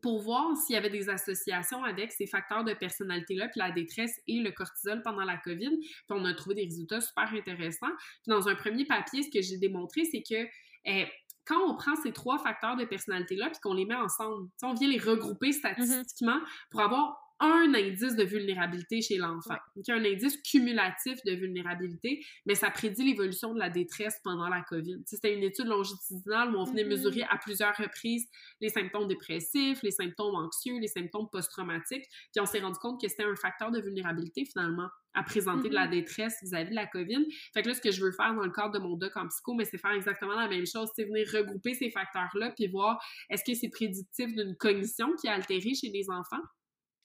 pour 0.00 0.20
voir 0.22 0.56
s'il 0.56 0.74
y 0.74 0.78
avait 0.78 0.90
des 0.90 1.08
associations 1.08 1.82
avec 1.84 2.12
ces 2.12 2.26
facteurs 2.26 2.64
de 2.64 2.72
personnalité-là, 2.72 3.48
puis 3.48 3.58
la 3.58 3.70
détresse 3.70 4.20
et 4.26 4.40
le 4.40 4.50
cortisol 4.52 5.02
pendant 5.02 5.24
la 5.24 5.36
COVID. 5.38 5.70
Puis 5.78 6.06
on 6.10 6.24
a 6.24 6.34
trouvé 6.34 6.54
des 6.54 6.64
résultats 6.64 7.00
super 7.00 7.32
intéressants. 7.32 7.94
Puis 8.22 8.28
dans 8.28 8.48
un 8.48 8.54
premier 8.54 8.84
papier, 8.84 9.22
ce 9.22 9.30
que 9.30 9.42
j'ai 9.42 9.58
démontré, 9.58 10.04
c'est 10.04 10.22
que 10.22 10.46
euh, 10.88 11.06
quand 11.44 11.60
on 11.68 11.74
prend 11.74 11.96
ces 11.96 12.12
trois 12.12 12.38
facteurs 12.38 12.76
de 12.76 12.84
personnalité-là 12.84 13.50
puis 13.50 13.60
qu'on 13.60 13.74
les 13.74 13.84
met 13.84 13.94
ensemble, 13.94 14.48
on 14.62 14.74
vient 14.74 14.88
les 14.88 14.98
regrouper 14.98 15.52
statistiquement 15.52 16.38
pour 16.70 16.80
avoir 16.80 17.21
un 17.40 17.74
indice 17.74 18.16
de 18.16 18.24
vulnérabilité 18.24 19.00
chez 19.02 19.16
l'enfant. 19.16 19.56
Donc, 19.76 19.88
un 19.88 20.04
indice 20.04 20.36
cumulatif 20.42 21.18
de 21.24 21.32
vulnérabilité, 21.32 22.24
mais 22.46 22.54
ça 22.54 22.70
prédit 22.70 23.04
l'évolution 23.04 23.54
de 23.54 23.58
la 23.58 23.70
détresse 23.70 24.20
pendant 24.22 24.48
la 24.48 24.62
COVID. 24.62 25.02
C'était 25.06 25.34
une 25.34 25.42
étude 25.42 25.66
longitudinale 25.66 26.54
où 26.54 26.58
on 26.58 26.64
venait 26.64 26.84
mm-hmm. 26.84 26.88
mesurer 26.88 27.22
à 27.22 27.36
plusieurs 27.38 27.76
reprises 27.76 28.28
les 28.60 28.68
symptômes 28.68 29.08
dépressifs, 29.08 29.82
les 29.82 29.90
symptômes 29.90 30.34
anxieux, 30.34 30.78
les 30.80 30.88
symptômes 30.88 31.28
post-traumatiques, 31.30 32.04
puis 32.32 32.40
on 32.40 32.46
s'est 32.46 32.60
rendu 32.60 32.78
compte 32.78 33.00
que 33.00 33.08
c'était 33.08 33.24
un 33.24 33.36
facteur 33.36 33.70
de 33.70 33.80
vulnérabilité 33.80 34.44
finalement 34.44 34.88
à 35.14 35.22
présenter 35.22 35.68
de 35.68 35.74
la 35.74 35.86
mm-hmm. 35.86 35.90
détresse 35.90 36.36
vis-à-vis 36.42 36.70
de 36.70 36.74
la 36.74 36.86
COVID. 36.86 37.26
Fait 37.52 37.62
que 37.62 37.68
là, 37.68 37.74
ce 37.74 37.80
que 37.80 37.90
je 37.90 38.02
veux 38.02 38.12
faire 38.12 38.34
dans 38.34 38.44
le 38.44 38.50
cadre 38.50 38.72
de 38.72 38.78
mon 38.78 38.96
doc 38.96 39.14
en 39.16 39.28
psycho, 39.28 39.54
mais 39.54 39.64
c'est 39.64 39.78
faire 39.78 39.92
exactement 39.92 40.34
la 40.34 40.48
même 40.48 40.66
chose, 40.66 40.88
c'est 40.96 41.04
venir 41.04 41.26
regrouper 41.32 41.74
ces 41.74 41.90
facteurs-là, 41.90 42.52
puis 42.56 42.68
voir 42.68 42.98
est-ce 43.28 43.42
que 43.44 43.54
c'est 43.54 43.68
prédictif 43.68 44.34
d'une 44.34 44.56
cognition 44.56 45.14
qui 45.20 45.26
est 45.26 45.30
altérée 45.30 45.74
chez 45.74 45.88
les 45.88 46.08
enfants, 46.08 46.42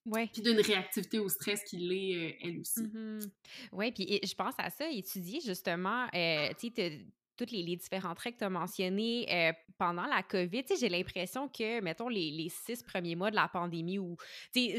Ouais. 0.08 0.30
Puis 0.32 0.41
d'une 0.41 0.60
réactivité 0.62 1.20
au 1.20 1.28
stress 1.28 1.64
qui 1.64 1.78
l'est, 1.78 2.16
euh, 2.16 2.32
elle 2.41 2.60
aussi. 2.60 2.82
Mm-hmm. 2.82 3.30
Oui, 3.74 3.91
puis 3.91 4.20
je 4.24 4.34
pense 4.34 4.53
à 4.58 4.70
ça, 4.70 4.89
étudier 4.89 5.41
justement, 5.41 6.08
euh, 6.16 6.49
tu 6.58 6.72
sais, 6.74 7.05
tous 7.38 7.52
les, 7.52 7.76
différents 7.76 8.16
traits 8.16 8.34
que 8.34 8.40
tu 8.40 8.46
as 8.46 8.50
mentionnés 8.50 9.28
euh, 9.32 9.52
pendant 9.78 10.06
la 10.06 10.24
COVID, 10.24 10.64
j'ai 10.80 10.90
l'impression 10.90 11.48
que, 11.48 11.82
mettons, 11.82 12.10
les, 12.10 12.48
six 12.50 12.82
premiers 12.84 13.16
mois 13.16 13.30
de 13.30 13.36
la 13.36 13.48
pandémie 13.48 14.00
où, 14.00 14.18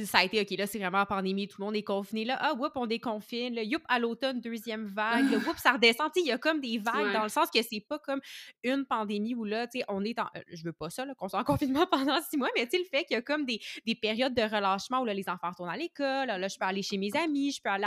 ça 0.05 0.19
a 0.19 0.25
été, 0.25 0.41
OK, 0.41 0.51
là, 0.59 0.67
c'est 0.67 0.79
vraiment 0.79 0.99
la 0.99 1.07
pandémie, 1.07 1.47
tout 1.47 1.61
le 1.61 1.67
monde 1.67 1.77
est 1.77 1.83
confiné, 1.83 2.25
là, 2.25 2.37
ah, 2.41 2.55
whoop, 2.55 2.73
on 2.75 2.87
déconfine, 2.87 3.55
là, 3.55 3.63
youp, 3.63 3.83
à 3.89 3.99
l'automne, 3.99 4.41
deuxième 4.41 4.87
vague, 4.87 5.31
là, 5.31 5.39
whoop, 5.39 5.57
ça 5.59 5.73
redescend, 5.73 6.11
il 6.17 6.27
y 6.27 6.33
a 6.33 6.39
comme 6.39 6.61
des 6.61 6.79
vagues 6.79 7.13
dans 7.13 7.23
le 7.23 7.29
sens 7.29 7.49
que 7.51 7.61
c'est 7.63 7.81
pas 7.81 7.99
comme 7.99 8.21
une 8.65 8.85
pandémie 8.85 9.35
où, 9.35 9.45
là, 9.45 9.67
tu 9.67 9.79
sais, 9.79 9.85
on 9.89 10.05
est 10.05 10.19
en, 10.19 10.27
euh, 10.37 10.41
je 10.53 10.65
veux 10.65 10.73
pas 10.73 10.91
ça, 10.91 11.07
qu'on 11.17 11.29
soit 11.29 11.41
en 11.41 11.45
confinement 11.59 11.87
pendant 11.87 12.21
six 12.21 12.37
mois, 12.37 12.49
mais 12.57 12.67
tu 12.67 12.77
sais, 12.77 12.79
le 12.79 12.85
fait 12.85 13.05
qu'il 13.05 13.15
y 13.15 13.19
a 13.19 13.23
comme 13.23 13.45
des, 13.45 13.61
périodes 14.01 14.35
de 14.35 14.43
relâchement 14.43 15.01
où, 15.01 15.05
là, 15.05 15.15
les 15.15 15.29
enfants 15.29 15.51
retournent 15.51 15.71
à 15.71 15.77
l'école, 15.77 16.27
là, 16.27 16.49
je 16.49 16.57
peux 16.59 16.67
aller 16.67 16.83
chez 16.83 16.99
mes 16.99 17.11
amis, 17.17 17.53
je 17.53 17.63
peux 17.63 17.71
aller 17.71 17.87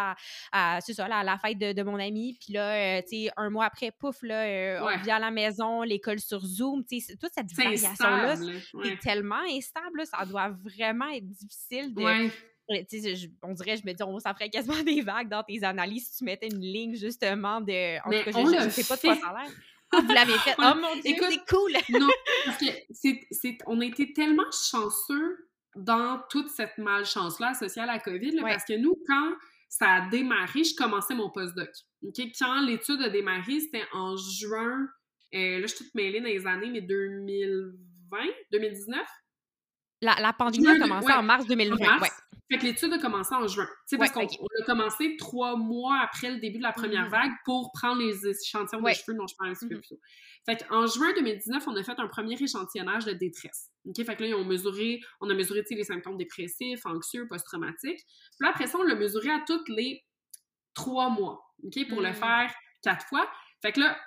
à, 0.51 0.79
c'est 0.81 0.93
ça, 0.93 1.05
à 1.05 1.23
la 1.23 1.37
fête 1.37 1.57
de, 1.57 1.83
mon 1.83 1.99
ami, 1.99 2.37
puis 2.39 2.53
là, 2.53 2.73
euh, 2.73 3.01
tu 3.01 3.25
sais, 3.25 3.31
un 3.37 3.49
mois 3.49 3.65
après, 3.65 3.91
pouf, 3.91 4.21
là, 4.23 4.45
euh, 4.61 4.83
on 4.83 5.01
vient 5.01 5.15
à 5.17 5.19
la 5.19 5.31
maison, 5.31 5.81
l'école 5.81 6.19
sur 6.19 6.39
Zoom, 6.41 6.83
toute 6.83 7.31
cette 7.33 7.53
variation-là, 7.53 8.35
c'est 8.35 8.99
tellement 8.99 9.41
instable, 9.49 10.05
ça 10.05 10.25
doit 10.25 10.49
vraiment 10.63 11.09
être 11.09 11.27
difficile 11.27 11.93
de... 11.93 12.01
on 13.43 13.53
dirait, 13.53 13.77
je 13.77 13.85
me 13.85 13.93
dis, 13.93 14.03
on, 14.03 14.19
ça 14.19 14.33
ferait 14.33 14.49
quasiment 14.49 14.81
des 14.83 15.01
vagues 15.01 15.29
dans 15.29 15.43
tes 15.43 15.63
analyses 15.63 16.09
si 16.09 16.17
tu 16.19 16.23
mettais 16.23 16.47
une 16.47 16.61
ligne 16.61 16.95
justement 16.95 17.61
de. 17.61 17.97
En 17.99 18.11
tout 18.11 18.31
cas, 18.31 18.31
je, 18.31 18.65
ne 18.65 18.69
sais 18.69 18.83
pas 18.83 18.95
de 18.95 19.01
quoi 19.01 19.15
ça 19.15 19.27
a 19.29 19.41
l'air. 19.41 19.51
Ah, 19.93 19.99
vous 20.01 20.13
l'avez 20.13 20.37
fait. 20.37 20.55
oh 20.57 20.73
mon 20.75 21.01
Dieu, 21.01 21.15
c'est 21.19 21.45
cool! 21.53 21.73
non, 21.99 22.07
parce 22.45 22.57
que 22.59 23.67
on 23.67 23.81
a 23.81 23.85
été 23.85 24.13
tellement 24.13 24.49
chanceux 24.51 25.49
dans 25.75 26.21
toute 26.29 26.49
cette 26.49 26.77
malchance-là 26.77 27.49
associée 27.49 27.81
à 27.81 27.85
la 27.85 27.99
COVID, 27.99 28.39
parce 28.41 28.63
que 28.63 28.77
nous, 28.77 28.95
quand 29.07 29.33
ça 29.71 29.87
a 29.87 30.09
démarré, 30.09 30.65
je 30.65 30.75
commençais 30.75 31.15
mon 31.15 31.29
postdoc. 31.29 31.69
Quand 32.37 32.61
l'étude 32.61 33.01
a 33.01 33.09
démarré, 33.09 33.61
c'était 33.61 33.85
en 33.93 34.17
juin, 34.17 34.85
euh, 35.33 35.59
là, 35.59 35.61
je 35.61 35.67
suis 35.67 35.85
toute 35.85 35.95
mêlée 35.95 36.19
dans 36.19 36.27
les 36.27 36.45
années, 36.45 36.69
mais 36.69 36.81
2020, 36.81 38.17
2019. 38.51 38.99
La, 40.01 40.15
la 40.19 40.33
pandémie 40.33 40.67
a 40.67 40.77
commencé 40.77 41.13
en 41.13 41.23
mars 41.23 41.47
2020. 41.47 42.01
Ouais. 42.01 42.09
Fait 42.51 42.57
que 42.57 42.65
l'étude 42.65 42.91
a 42.91 42.97
commencé 42.97 43.33
en 43.33 43.47
juin. 43.47 43.65
Tu 43.65 43.71
sais, 43.85 43.97
parce 43.97 44.11
qu'on 44.11 44.25
a 44.25 44.65
commencé 44.65 45.15
trois 45.15 45.55
mois 45.55 45.99
après 46.03 46.31
le 46.31 46.39
début 46.39 46.57
de 46.57 46.63
la 46.63 46.73
première 46.73 47.07
mm-hmm. 47.07 47.11
vague 47.11 47.31
pour 47.45 47.71
prendre 47.71 48.01
les 48.01 48.27
échantillons 48.27 48.81
de 48.81 48.89
cheveux 48.89 49.15
dont 49.17 49.25
je 49.25 49.35
parlais 49.37 49.53
un 49.53 49.55
petit 49.55 49.69
peu 49.69 49.75
mm-hmm. 49.75 49.79
plus 49.79 49.95
tôt. 49.95 50.01
Fait 50.45 50.67
qu'en 50.67 50.85
juin 50.85 51.13
2019, 51.15 51.65
on 51.65 51.75
a 51.77 51.83
fait 51.83 51.97
un 51.97 52.09
premier 52.09 52.33
échantillonnage 52.33 53.05
de 53.05 53.13
détresse. 53.13 53.69
OK? 53.85 54.05
Fait 54.05 54.17
que 54.17 54.23
là, 54.23 54.27
ils 54.27 54.35
ont 54.35 54.43
mesuré, 54.43 54.99
on 55.21 55.29
a 55.29 55.33
mesuré 55.33 55.63
les 55.69 55.83
symptômes 55.85 56.17
dépressifs, 56.17 56.85
anxieux, 56.85 57.25
post-traumatiques. 57.29 58.01
Puis 58.03 58.41
là, 58.41 58.49
après 58.49 58.67
ça, 58.67 58.77
on 58.79 58.83
l'a 58.83 58.95
mesuré 58.95 59.29
à 59.29 59.41
tous 59.47 59.63
les 59.69 60.03
trois 60.73 61.09
mois. 61.09 61.41
OK? 61.63 61.87
Pour 61.87 62.01
le 62.01 62.09
mm. 62.09 62.15
faire 62.15 62.53
quatre 62.83 63.05
fois. 63.05 63.31
Fait 63.61 63.71
que 63.71 63.79
là, 63.79 63.97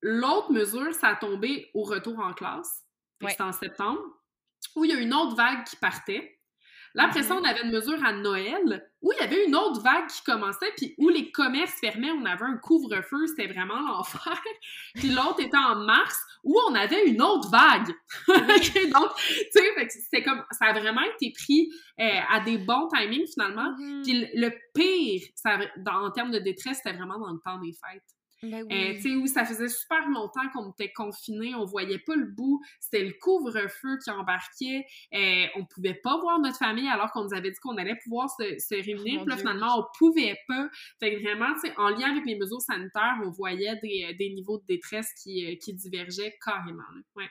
l'autre 0.00 0.50
mesure, 0.50 0.92
ça 0.94 1.10
a 1.10 1.14
tombé 1.14 1.70
au 1.74 1.84
retour 1.84 2.18
en 2.18 2.34
classe. 2.34 2.82
C'était 3.20 3.40
en 3.40 3.52
septembre. 3.52 4.02
Où 4.74 4.84
il 4.84 4.90
y 4.90 4.94
a 4.94 4.98
une 4.98 5.14
autre 5.14 5.36
vague 5.36 5.64
qui 5.64 5.76
partait. 5.76 6.40
Là, 6.94 7.06
après 7.06 7.24
ça, 7.24 7.34
on 7.34 7.42
avait 7.42 7.62
une 7.62 7.72
mesure 7.72 8.02
à 8.04 8.12
Noël 8.12 8.88
où 9.02 9.12
il 9.12 9.20
y 9.20 9.24
avait 9.24 9.46
une 9.46 9.56
autre 9.56 9.80
vague 9.82 10.06
qui 10.06 10.22
commençait, 10.22 10.70
puis 10.76 10.94
où 10.96 11.08
les 11.08 11.32
commerces 11.32 11.74
fermaient, 11.80 12.12
on 12.12 12.24
avait 12.24 12.44
un 12.44 12.56
couvre-feu, 12.56 13.26
c'était 13.26 13.52
vraiment 13.52 13.80
l'enfer. 13.88 14.40
puis 14.94 15.10
l'autre 15.10 15.40
était 15.40 15.56
en 15.56 15.76
mars 15.84 16.16
où 16.44 16.56
on 16.70 16.74
avait 16.74 17.06
une 17.06 17.20
autre 17.20 17.50
vague. 17.50 17.88
Donc, 18.92 19.10
tu 19.16 19.60
sais, 19.60 19.88
c'est 20.10 20.22
comme, 20.22 20.42
ça 20.52 20.66
a 20.66 20.78
vraiment 20.78 21.02
été 21.02 21.32
pris 21.32 21.70
euh, 22.00 22.20
à 22.30 22.40
des 22.40 22.58
bons 22.58 22.88
timings 22.88 23.26
finalement. 23.32 23.74
Mhm. 23.78 24.02
Puis 24.02 24.26
le 24.34 24.50
pire, 24.74 25.22
ça, 25.34 25.58
en 25.92 26.10
termes 26.12 26.30
de 26.30 26.38
détresse, 26.38 26.78
c'était 26.82 26.96
vraiment 26.96 27.18
dans 27.18 27.32
le 27.32 27.40
temps 27.44 27.58
des 27.58 27.72
fêtes. 27.72 28.13
Ben 28.50 28.66
euh, 28.70 28.94
tu 28.94 29.02
sais, 29.02 29.16
où 29.16 29.26
ça 29.26 29.44
faisait 29.44 29.68
super 29.68 30.08
longtemps 30.08 30.48
qu'on 30.52 30.70
était 30.70 30.92
confinés, 30.92 31.54
on 31.54 31.64
voyait 31.64 31.98
pas 31.98 32.16
le 32.16 32.26
bout, 32.26 32.60
c'était 32.80 33.04
le 33.04 33.12
couvre-feu 33.20 33.98
qui 34.02 34.10
embarquait, 34.10 34.86
euh, 35.14 35.46
on 35.56 35.64
pouvait 35.64 35.94
pas 35.94 36.18
voir 36.18 36.38
notre 36.40 36.58
famille 36.58 36.88
alors 36.88 37.10
qu'on 37.12 37.24
nous 37.24 37.34
avait 37.34 37.50
dit 37.50 37.58
qu'on 37.60 37.76
allait 37.76 37.98
pouvoir 38.02 38.30
se, 38.30 38.74
réunir, 38.74 39.20
puis 39.22 39.30
là, 39.30 39.36
finalement, 39.36 39.78
on 39.78 39.84
pouvait 39.98 40.38
pas. 40.48 40.68
Fait 41.00 41.14
que 41.14 41.22
vraiment, 41.22 41.52
tu 41.54 41.68
sais, 41.68 41.74
en 41.76 41.90
lien 41.90 42.10
avec 42.10 42.24
les 42.26 42.36
mesures 42.36 42.60
sanitaires, 42.60 43.18
on 43.24 43.30
voyait 43.30 43.76
des, 43.82 44.14
des 44.18 44.30
niveaux 44.30 44.58
de 44.58 44.64
détresse 44.66 45.12
qui, 45.22 45.46
euh, 45.46 45.56
qui 45.56 45.74
divergeaient 45.74 46.36
carrément. 46.44 46.82
Ouais. 47.16 47.28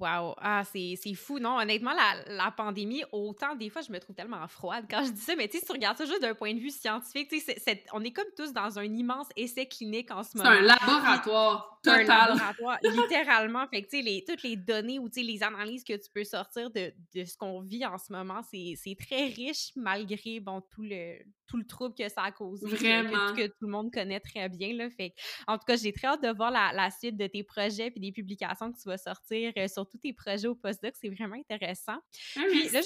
Wow! 0.00 0.34
Ah, 0.38 0.62
c'est 0.64 0.96
fou, 1.14 1.38
non? 1.38 1.58
Honnêtement, 1.58 1.92
la, 1.92 2.34
la, 2.34 2.50
pandémie, 2.50 3.04
autant 3.12 3.54
des 3.54 3.68
fois, 3.68 3.82
je 3.82 3.92
me 3.92 3.98
trouve 3.98 4.14
tellement 4.14 4.46
froide 4.48 4.86
quand 4.88 5.04
je 5.04 5.10
dis 5.10 5.20
ça, 5.20 5.36
mais 5.36 5.48
tu 5.48 5.54
sais, 5.54 5.60
si 5.60 5.66
tu 5.66 5.72
regardes 5.72 5.96
ça 5.96 6.04
juste 6.04 6.22
d'un 6.22 6.34
point 6.34 6.54
de 6.54 6.58
vue 6.58 6.70
scientifique, 6.70 7.28
tu 7.28 7.40
sais, 7.40 7.84
on 7.92 8.02
est 8.02 8.12
comme 8.12 8.24
tous 8.36 8.52
dans 8.52 8.78
un 8.78 8.84
immense 8.84 9.28
essai 9.36 9.66
clinique 9.66 10.10
en 10.10 10.22
ce 10.22 10.36
moment. 10.36 10.50
C'est 10.50 10.58
un 10.58 10.62
laboratoire 10.62 11.80
total. 11.82 12.02
un 12.10 12.34
laboratoire, 12.34 12.78
littéralement. 12.82 13.66
Fait 13.68 13.82
que, 13.82 13.88
tu 13.88 13.98
sais, 13.98 14.02
les, 14.02 14.24
toutes 14.24 14.42
les 14.42 14.56
données 14.56 14.98
ou, 14.98 15.08
tu 15.08 15.20
sais, 15.20 15.26
les 15.26 15.42
analyses 15.42 15.84
que 15.84 15.94
tu 15.94 16.10
peux 16.12 16.24
sortir 16.24 16.70
de, 16.70 16.92
de 17.14 17.24
ce 17.24 17.36
qu'on 17.36 17.60
vit 17.60 17.84
en 17.86 17.98
ce 17.98 18.12
moment, 18.12 18.40
c'est 18.42 18.96
très 18.98 19.26
riche 19.26 19.70
malgré, 19.76 20.40
bon, 20.40 20.62
tout 20.70 20.82
le, 20.82 21.18
tout 21.46 21.56
le 21.56 21.66
trouble 21.66 21.94
que 21.94 22.08
ça 22.08 22.22
a 22.22 22.32
causé. 22.32 22.66
Vraiment. 22.66 23.34
Que, 23.34 23.46
tout 23.46 23.54
le 23.62 23.68
monde 23.68 23.92
connaît 23.92 24.20
très 24.20 24.48
bien, 24.48 24.74
là. 24.74 24.88
Fait 24.90 25.14
en 25.46 25.58
tout 25.58 25.64
cas, 25.66 25.76
j'ai 25.76 25.92
très 25.92 26.08
hâte 26.08 26.22
de 26.22 26.34
voir 26.34 26.50
la, 26.50 26.72
la, 26.72 26.90
suite 26.90 27.16
de 27.16 27.26
tes 27.26 27.42
projets 27.42 27.90
puis 27.90 28.00
des 28.00 28.12
publications 28.12 28.72
que 28.72 28.78
tu 28.78 28.88
vas 28.88 28.98
sortir 28.98 29.52
euh, 29.56 29.68
sur 29.84 29.90
tous 29.90 29.98
tes 29.98 30.12
projets 30.12 30.48
au 30.48 30.54
postdoc. 30.54 30.94
C'est 31.00 31.08
vraiment 31.08 31.36
intéressant. 31.36 31.98
Ah, 32.36 32.42
puis 32.48 32.68
là, 32.70 32.80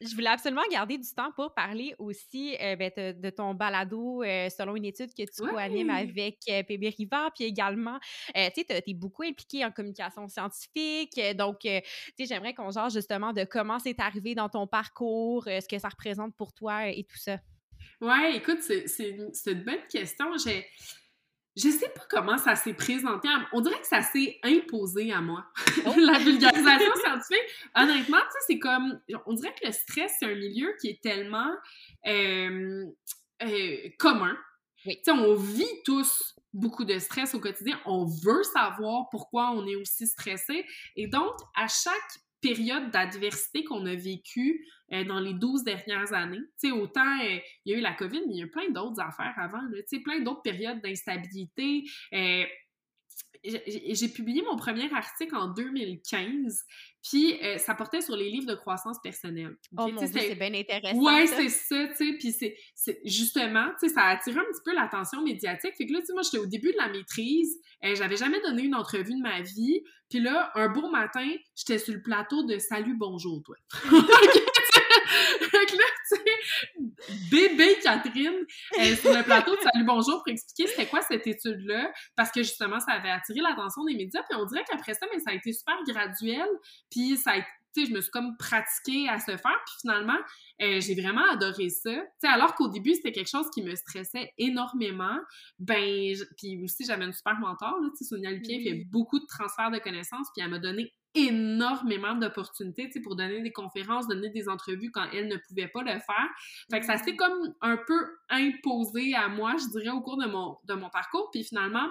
je, 0.00 0.14
voulais 0.14 0.30
absolument 0.30 0.62
garder 0.70 0.96
du 0.96 1.08
temps 1.14 1.30
pour 1.32 1.52
parler 1.52 1.94
aussi 1.98 2.56
euh, 2.60 2.74
ben, 2.76 2.90
de, 2.96 3.30
ton 3.30 3.54
balado 3.54 4.22
euh, 4.22 4.48
selon 4.48 4.76
une 4.76 4.86
étude 4.86 5.12
que 5.12 5.22
tu 5.22 5.42
co-animes 5.42 5.90
avec 5.90 6.38
PB 6.46 6.94
Rivard, 6.96 7.32
puis 7.34 7.44
également, 7.44 7.98
tu 8.34 8.40
sais, 8.40 8.64
tu 8.64 8.90
es 8.90 8.94
beaucoup 8.94 9.22
impliqué 9.22 9.64
en 9.64 9.70
communication 9.70 10.26
scientifique, 10.28 11.20
donc, 11.36 11.58
tu 11.60 11.68
sais, 11.70 12.24
j'aimerais 12.26 12.54
qu'on 12.54 12.70
genre 12.70 12.88
justement 12.88 13.32
de 13.32 13.44
comment 13.44 13.78
c'est 13.78 14.00
arrivé 14.00 14.34
dans 14.34 14.48
ton 14.48 14.66
parcours, 14.66 15.44
ce 15.44 15.68
que 15.68 15.78
ça 15.78 15.88
représente 15.88 16.34
pour 16.34 16.52
toi 16.54 16.88
et 16.88 17.04
tout 17.04 17.18
ça. 17.18 17.38
Ouais, 18.00 18.36
écoute, 18.36 18.62
c'est 18.62 19.06
une 19.46 19.62
bonne 19.62 19.86
question. 19.90 20.36
J'ai 20.38 20.66
je 21.56 21.68
sais 21.68 21.88
pas 21.88 22.02
comment 22.08 22.38
ça 22.38 22.54
s'est 22.54 22.74
présenté. 22.74 23.28
On 23.52 23.60
dirait 23.60 23.80
que 23.80 23.86
ça 23.86 24.02
s'est 24.02 24.38
imposé 24.42 25.12
à 25.12 25.20
moi. 25.20 25.44
Oh! 25.86 25.92
la 25.96 26.18
vulgarisation 26.18 26.94
scientifique, 27.02 27.68
honnêtement, 27.74 28.18
tu 28.18 28.32
sais, 28.32 28.38
c'est 28.46 28.58
comme. 28.58 29.00
On 29.26 29.34
dirait 29.34 29.54
que 29.54 29.66
le 29.66 29.72
stress, 29.72 30.12
c'est 30.18 30.26
un 30.26 30.34
milieu 30.34 30.74
qui 30.80 30.88
est 30.88 31.02
tellement 31.02 31.50
euh, 32.06 32.86
euh, 33.42 33.76
commun. 33.98 34.36
Tu 34.84 34.92
sais, 35.02 35.10
on 35.10 35.34
vit 35.34 35.82
tous 35.84 36.34
beaucoup 36.52 36.84
de 36.84 36.98
stress 36.98 37.34
au 37.34 37.40
quotidien. 37.40 37.78
On 37.84 38.06
veut 38.06 38.42
savoir 38.42 39.08
pourquoi 39.10 39.50
on 39.50 39.66
est 39.66 39.76
aussi 39.76 40.06
stressé. 40.06 40.64
Et 40.96 41.06
donc, 41.06 41.34
à 41.56 41.66
chaque 41.68 42.20
période 42.40 42.90
d'adversité 42.90 43.64
qu'on 43.64 43.86
a 43.86 43.94
vécue 43.94 44.66
euh, 44.92 45.04
dans 45.04 45.20
les 45.20 45.34
12 45.34 45.64
dernières 45.64 46.12
années. 46.12 46.40
Tu 46.60 46.68
sais, 46.68 46.70
autant 46.72 47.20
euh, 47.22 47.38
il 47.64 47.72
y 47.72 47.74
a 47.74 47.78
eu 47.78 47.80
la 47.80 47.92
COVID, 47.92 48.22
mais 48.26 48.34
il 48.34 48.38
y 48.38 48.42
a 48.42 48.46
eu 48.46 48.50
plein 48.50 48.70
d'autres 48.70 49.00
affaires 49.00 49.34
avant, 49.36 49.60
sais, 49.86 50.00
plein 50.00 50.20
d'autres 50.20 50.42
périodes 50.42 50.80
d'instabilité. 50.82 51.84
Euh, 52.12 52.44
j'ai 53.44 54.08
publié 54.08 54.42
mon 54.42 54.56
premier 54.56 54.92
article 54.92 55.34
en 55.34 55.48
2015, 55.48 56.64
puis 57.02 57.38
ça 57.58 57.74
portait 57.74 58.00
sur 58.00 58.16
les 58.16 58.30
livres 58.30 58.46
de 58.46 58.54
croissance 58.54 58.98
personnelle. 59.02 59.56
Oh 59.76 59.88
mon 59.88 60.06
c'est 60.06 60.34
bien 60.34 60.52
intéressant. 60.54 60.98
Ouais, 60.98 61.26
c'est 61.26 61.48
ça, 61.48 61.88
tu 61.88 61.94
sais, 61.94 62.12
puis 62.18 62.32
c'est 62.32 63.00
justement, 63.04 63.66
tu 63.80 63.88
sais, 63.88 63.94
ça 63.94 64.02
a 64.02 64.08
attiré 64.10 64.38
un 64.38 64.44
petit 64.44 64.62
peu 64.64 64.74
l'attention 64.74 65.22
médiatique. 65.22 65.74
Fait 65.76 65.86
que 65.86 65.92
là, 65.92 66.00
tu 66.00 66.06
sais, 66.06 66.12
moi, 66.12 66.22
j'étais 66.22 66.38
au 66.38 66.46
début 66.46 66.72
de 66.72 66.78
la 66.78 66.88
maîtrise, 66.88 67.58
j'avais 67.82 68.16
jamais 68.16 68.40
donné 68.42 68.64
une 68.64 68.74
entrevue 68.74 69.14
de 69.14 69.22
ma 69.22 69.40
vie, 69.40 69.82
puis 70.10 70.20
là, 70.20 70.50
un 70.54 70.68
beau 70.68 70.90
matin, 70.90 71.28
j'étais 71.54 71.78
sur 71.78 71.94
le 71.94 72.02
plateau 72.02 72.42
de 72.42 72.58
Salut, 72.58 72.96
bonjour, 72.96 73.42
toi. 73.42 73.56
fait 75.40 75.76
là, 75.76 75.84
tu 76.08 76.16
sais, 76.16 77.28
bébé 77.30 77.78
Catherine 77.82 78.46
euh, 78.78 78.96
sur 78.96 79.12
le 79.12 79.22
plateau 79.22 79.54
de 79.54 79.60
Salut 79.60 79.84
Bonjour 79.84 80.22
pour 80.22 80.32
expliquer 80.32 80.70
c'était 80.70 80.86
quoi 80.86 81.00
cette 81.02 81.26
étude-là, 81.26 81.92
parce 82.16 82.30
que 82.30 82.42
justement, 82.42 82.80
ça 82.80 82.92
avait 82.92 83.10
attiré 83.10 83.40
l'attention 83.40 83.84
des 83.84 83.94
médias, 83.94 84.22
puis 84.28 84.38
on 84.38 84.44
dirait 84.44 84.64
qu'après 84.68 84.94
ça, 84.94 85.06
mais 85.12 85.20
ça 85.20 85.30
a 85.30 85.34
été 85.34 85.52
super 85.52 85.76
graduel, 85.86 86.48
puis 86.90 87.16
ça 87.16 87.32
a 87.32 87.38
tu 87.74 87.82
sais, 87.82 87.90
je 87.90 87.94
me 87.94 88.00
suis 88.00 88.10
comme 88.10 88.36
pratiquée 88.36 89.08
à 89.08 89.18
se 89.18 89.36
faire, 89.36 89.58
puis 89.66 89.74
finalement, 89.80 90.18
euh, 90.62 90.80
j'ai 90.80 90.94
vraiment 90.94 91.24
adoré 91.30 91.68
ça. 91.68 91.92
Tu 91.92 92.06
sais, 92.18 92.28
alors 92.28 92.54
qu'au 92.54 92.68
début, 92.68 92.94
c'était 92.94 93.12
quelque 93.12 93.30
chose 93.30 93.48
qui 93.52 93.62
me 93.62 93.74
stressait 93.74 94.32
énormément, 94.38 95.18
ben, 95.58 96.14
puis 96.36 96.62
aussi, 96.62 96.84
j'avais 96.84 97.04
une 97.04 97.12
super 97.12 97.38
mentor, 97.38 97.78
là, 97.80 97.88
tu 97.90 97.98
sais, 97.98 98.04
Sonia 98.04 98.30
Lupien 98.30 98.60
fait 98.62 98.84
beaucoup 98.90 99.18
de 99.18 99.26
transferts 99.26 99.70
de 99.70 99.78
connaissances, 99.78 100.28
puis 100.34 100.44
elle 100.44 100.50
m'a 100.50 100.58
donné 100.58 100.92
énormément 101.14 102.14
d'opportunités, 102.14 102.86
tu 102.86 102.92
sais, 102.92 103.00
pour 103.00 103.16
donner 103.16 103.42
des 103.42 103.52
conférences, 103.52 104.06
donner 104.06 104.30
des 104.30 104.48
entrevues 104.48 104.90
quand 104.90 105.06
elle 105.12 105.28
ne 105.28 105.36
pouvait 105.48 105.68
pas 105.68 105.82
le 105.82 105.92
faire. 105.92 106.28
Fait 106.70 106.80
que 106.80 106.86
ça 106.86 106.98
s'est 106.98 107.16
comme 107.16 107.54
un 107.60 107.76
peu 107.76 108.06
imposé 108.28 109.14
à 109.14 109.28
moi, 109.28 109.56
je 109.56 109.78
dirais, 109.78 109.90
au 109.90 110.00
cours 110.00 110.18
de 110.18 110.26
mon, 110.26 110.56
de 110.64 110.74
mon 110.74 110.88
parcours, 110.88 111.28
puis 111.32 111.44
finalement, 111.44 111.88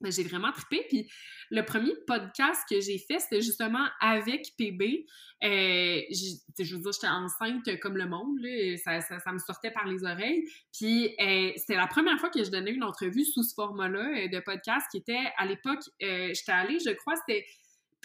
ben, 0.00 0.12
j'ai 0.12 0.24
vraiment 0.24 0.52
trippé. 0.52 0.84
Puis 0.88 1.08
le 1.50 1.62
premier 1.64 1.92
podcast 2.06 2.62
que 2.68 2.80
j'ai 2.80 2.98
fait, 2.98 3.18
c'était 3.18 3.40
justement 3.40 3.86
avec 4.00 4.52
PB. 4.58 5.06
Euh, 5.44 6.00
je 6.08 6.74
veux 6.74 6.80
dire, 6.80 6.92
j'étais 6.92 7.08
enceinte 7.08 7.80
comme 7.80 7.96
le 7.96 8.06
monde, 8.06 8.38
là, 8.40 8.76
ça, 8.78 9.00
ça, 9.00 9.32
me 9.32 9.38
sortait 9.38 9.70
par 9.70 9.86
les 9.86 10.04
oreilles. 10.04 10.44
Puis 10.72 11.14
euh, 11.20 11.52
c'était 11.56 11.76
la 11.76 11.86
première 11.86 12.18
fois 12.18 12.30
que 12.30 12.42
je 12.42 12.50
donnais 12.50 12.72
une 12.72 12.84
entrevue 12.84 13.24
sous 13.24 13.42
ce 13.42 13.54
format-là 13.54 14.24
euh, 14.24 14.28
de 14.28 14.40
podcast 14.40 14.86
qui 14.90 14.98
était, 14.98 15.32
à 15.36 15.46
l'époque, 15.46 15.80
j'étais 16.00 16.52
allée, 16.52 16.78
je 16.78 16.90
crois, 16.92 17.14
c'était 17.16 17.44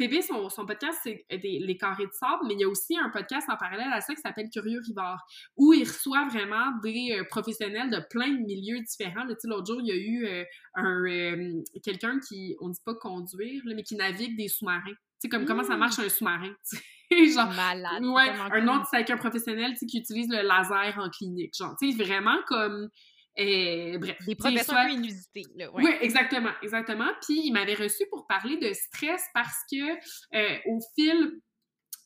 PB, 0.01 0.23
son, 0.23 0.49
son 0.49 0.65
podcast, 0.65 0.99
c'est 1.03 1.25
Les 1.29 1.77
Carrés 1.77 2.07
de 2.07 2.11
Sable, 2.11 2.47
mais 2.47 2.55
il 2.55 2.61
y 2.61 2.63
a 2.63 2.67
aussi 2.67 2.97
un 2.97 3.09
podcast 3.09 3.47
en 3.49 3.55
parallèle 3.55 3.91
à 3.93 4.01
ça 4.01 4.15
qui 4.15 4.21
s'appelle 4.21 4.49
Curieux 4.49 4.79
Rivard, 4.83 5.23
où 5.57 5.73
il 5.73 5.83
reçoit 5.83 6.27
vraiment 6.27 6.71
des 6.81 7.19
euh, 7.19 7.23
professionnels 7.29 7.91
de 7.91 8.01
plein 8.09 8.29
de 8.29 8.39
milieux 8.39 8.79
différents. 8.79 9.25
L'autre 9.25 9.65
jour, 9.67 9.79
il 9.79 9.87
y 9.87 9.91
a 9.91 9.95
eu 9.95 10.25
euh, 10.25 10.43
un 10.73 11.05
euh, 11.05 11.61
quelqu'un 11.83 12.19
qui, 12.19 12.55
on 12.61 12.69
dit 12.69 12.81
pas 12.83 12.95
conduire, 12.95 13.61
mais 13.65 13.83
qui 13.83 13.95
navigue 13.95 14.35
des 14.35 14.47
sous-marins. 14.47 14.81
Tu 14.89 14.95
sais, 15.19 15.29
comme 15.29 15.45
comment 15.45 15.63
ça 15.63 15.77
marche 15.77 15.99
mmh. 15.99 16.05
un 16.05 16.09
sous-marin. 16.09 16.53
genre, 17.35 17.53
Malade. 17.53 18.03
Ouais, 18.03 18.29
un 18.29 18.67
autre, 18.69 18.87
c'est 18.89 19.07
un 19.07 19.17
professionnel 19.17 19.75
qui 19.75 19.99
utilise 19.99 20.29
le 20.29 20.41
laser 20.41 20.97
en 20.97 21.11
clinique. 21.11 21.53
Genre, 21.55 21.75
tu 21.79 21.91
sais, 21.91 22.03
vraiment 22.03 22.37
comme 22.47 22.89
et, 23.35 23.97
bref. 23.97 24.17
Des 24.25 24.35
professeurs 24.35 24.75
soit... 24.75 24.89
inusités, 24.89 25.45
là, 25.55 25.71
ouais. 25.71 25.83
Oui, 25.83 25.91
exactement, 26.01 26.51
exactement. 26.61 27.07
Puis 27.25 27.41
il 27.45 27.51
m'avait 27.51 27.75
reçu 27.75 28.05
pour 28.09 28.27
parler 28.27 28.57
de 28.57 28.73
stress 28.73 29.23
parce 29.33 29.57
que 29.71 29.93
euh, 30.35 30.57
au 30.67 30.79
fil 30.95 31.39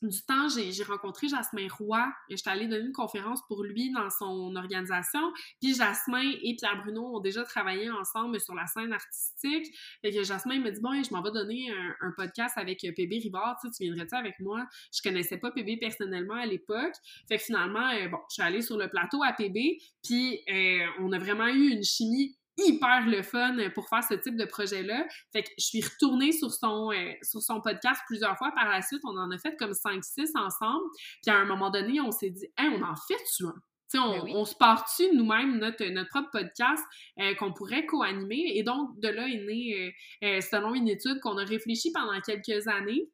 du 0.02 0.22
temps, 0.22 0.48
j'ai 0.48 0.82
rencontré 0.84 1.28
Jasmin 1.28 1.68
Roy. 1.78 2.06
J'étais 2.28 2.50
allée 2.50 2.66
donner 2.66 2.86
une 2.86 2.92
conférence 2.92 3.40
pour 3.48 3.64
lui 3.64 3.90
dans 3.92 4.10
son 4.10 4.54
organisation. 4.56 5.32
Puis 5.60 5.74
Jasmin 5.74 6.32
et 6.42 6.54
Pierre 6.56 6.82
Bruno 6.82 7.16
ont 7.16 7.20
déjà 7.20 7.44
travaillé 7.44 7.90
ensemble 7.90 8.40
sur 8.40 8.54
la 8.54 8.66
scène 8.66 8.92
artistique. 8.92 9.66
Fait 10.02 10.12
que 10.12 10.22
Jasmin 10.22 10.60
m'a 10.60 10.70
dit 10.70 10.80
Bon, 10.80 11.02
je 11.02 11.12
m'en 11.12 11.22
vais 11.22 11.32
donner 11.32 11.70
un, 12.00 12.12
podcast 12.16 12.56
avec 12.56 12.80
PB 12.80 13.18
Rivard. 13.22 13.58
Tu 13.62 13.84
viendrais-tu 13.84 14.14
avec 14.14 14.38
moi? 14.40 14.66
Je 14.92 15.02
connaissais 15.02 15.38
pas 15.38 15.50
PB 15.50 15.78
personnellement 15.78 16.34
à 16.34 16.46
l'époque. 16.46 16.94
Fait 17.28 17.38
que 17.38 17.42
finalement, 17.42 17.90
euh, 17.90 18.08
bon, 18.08 18.18
je 18.30 18.34
suis 18.34 18.42
allée 18.42 18.62
sur 18.62 18.76
le 18.76 18.88
plateau 18.88 19.22
à 19.22 19.32
PB. 19.32 19.78
Puis 20.02 20.40
euh, 20.48 20.86
on 21.00 21.12
a 21.12 21.18
vraiment 21.18 21.48
eu 21.48 21.70
une 21.70 21.84
chimie 21.84 22.36
hyper 22.58 23.06
le 23.06 23.22
fun 23.22 23.56
pour 23.74 23.88
faire 23.88 24.02
ce 24.02 24.14
type 24.14 24.36
de 24.36 24.44
projet-là. 24.44 25.06
Fait 25.32 25.42
que 25.42 25.50
je 25.58 25.64
suis 25.64 25.82
retournée 25.82 26.32
sur 26.32 26.52
son, 26.52 26.90
euh, 26.92 27.12
sur 27.22 27.40
son 27.42 27.60
podcast 27.60 28.00
plusieurs 28.06 28.36
fois 28.38 28.52
par 28.54 28.68
la 28.68 28.82
suite. 28.82 29.00
On 29.04 29.16
en 29.16 29.30
a 29.30 29.38
fait 29.38 29.56
comme 29.58 29.72
5-6 29.72 30.36
ensemble. 30.36 30.84
Puis 31.22 31.34
à 31.34 31.36
un 31.36 31.44
moment 31.44 31.70
donné, 31.70 32.00
on 32.00 32.10
s'est 32.10 32.30
dit, 32.30 32.46
hey, 32.58 32.68
on 32.68 32.82
en 32.82 32.96
fait-tu 33.08 33.46
un? 33.46 33.54
on, 33.94 34.24
ben 34.24 34.32
on, 34.34 34.44
se 34.44 34.54
part-tu 34.56 35.04
nous-mêmes 35.14 35.58
notre, 35.58 35.84
notre 35.86 36.10
propre 36.10 36.30
podcast 36.32 36.82
euh, 37.20 37.34
qu'on 37.34 37.52
pourrait 37.52 37.86
co-animer? 37.86 38.52
Et 38.54 38.62
donc, 38.62 38.98
de 39.00 39.08
là 39.08 39.28
est 39.28 39.44
né, 39.44 39.94
euh, 40.24 40.40
selon 40.40 40.74
une 40.74 40.88
étude 40.88 41.20
qu'on 41.20 41.38
a 41.38 41.44
réfléchi 41.44 41.92
pendant 41.92 42.20
quelques 42.20 42.66
années, 42.68 43.08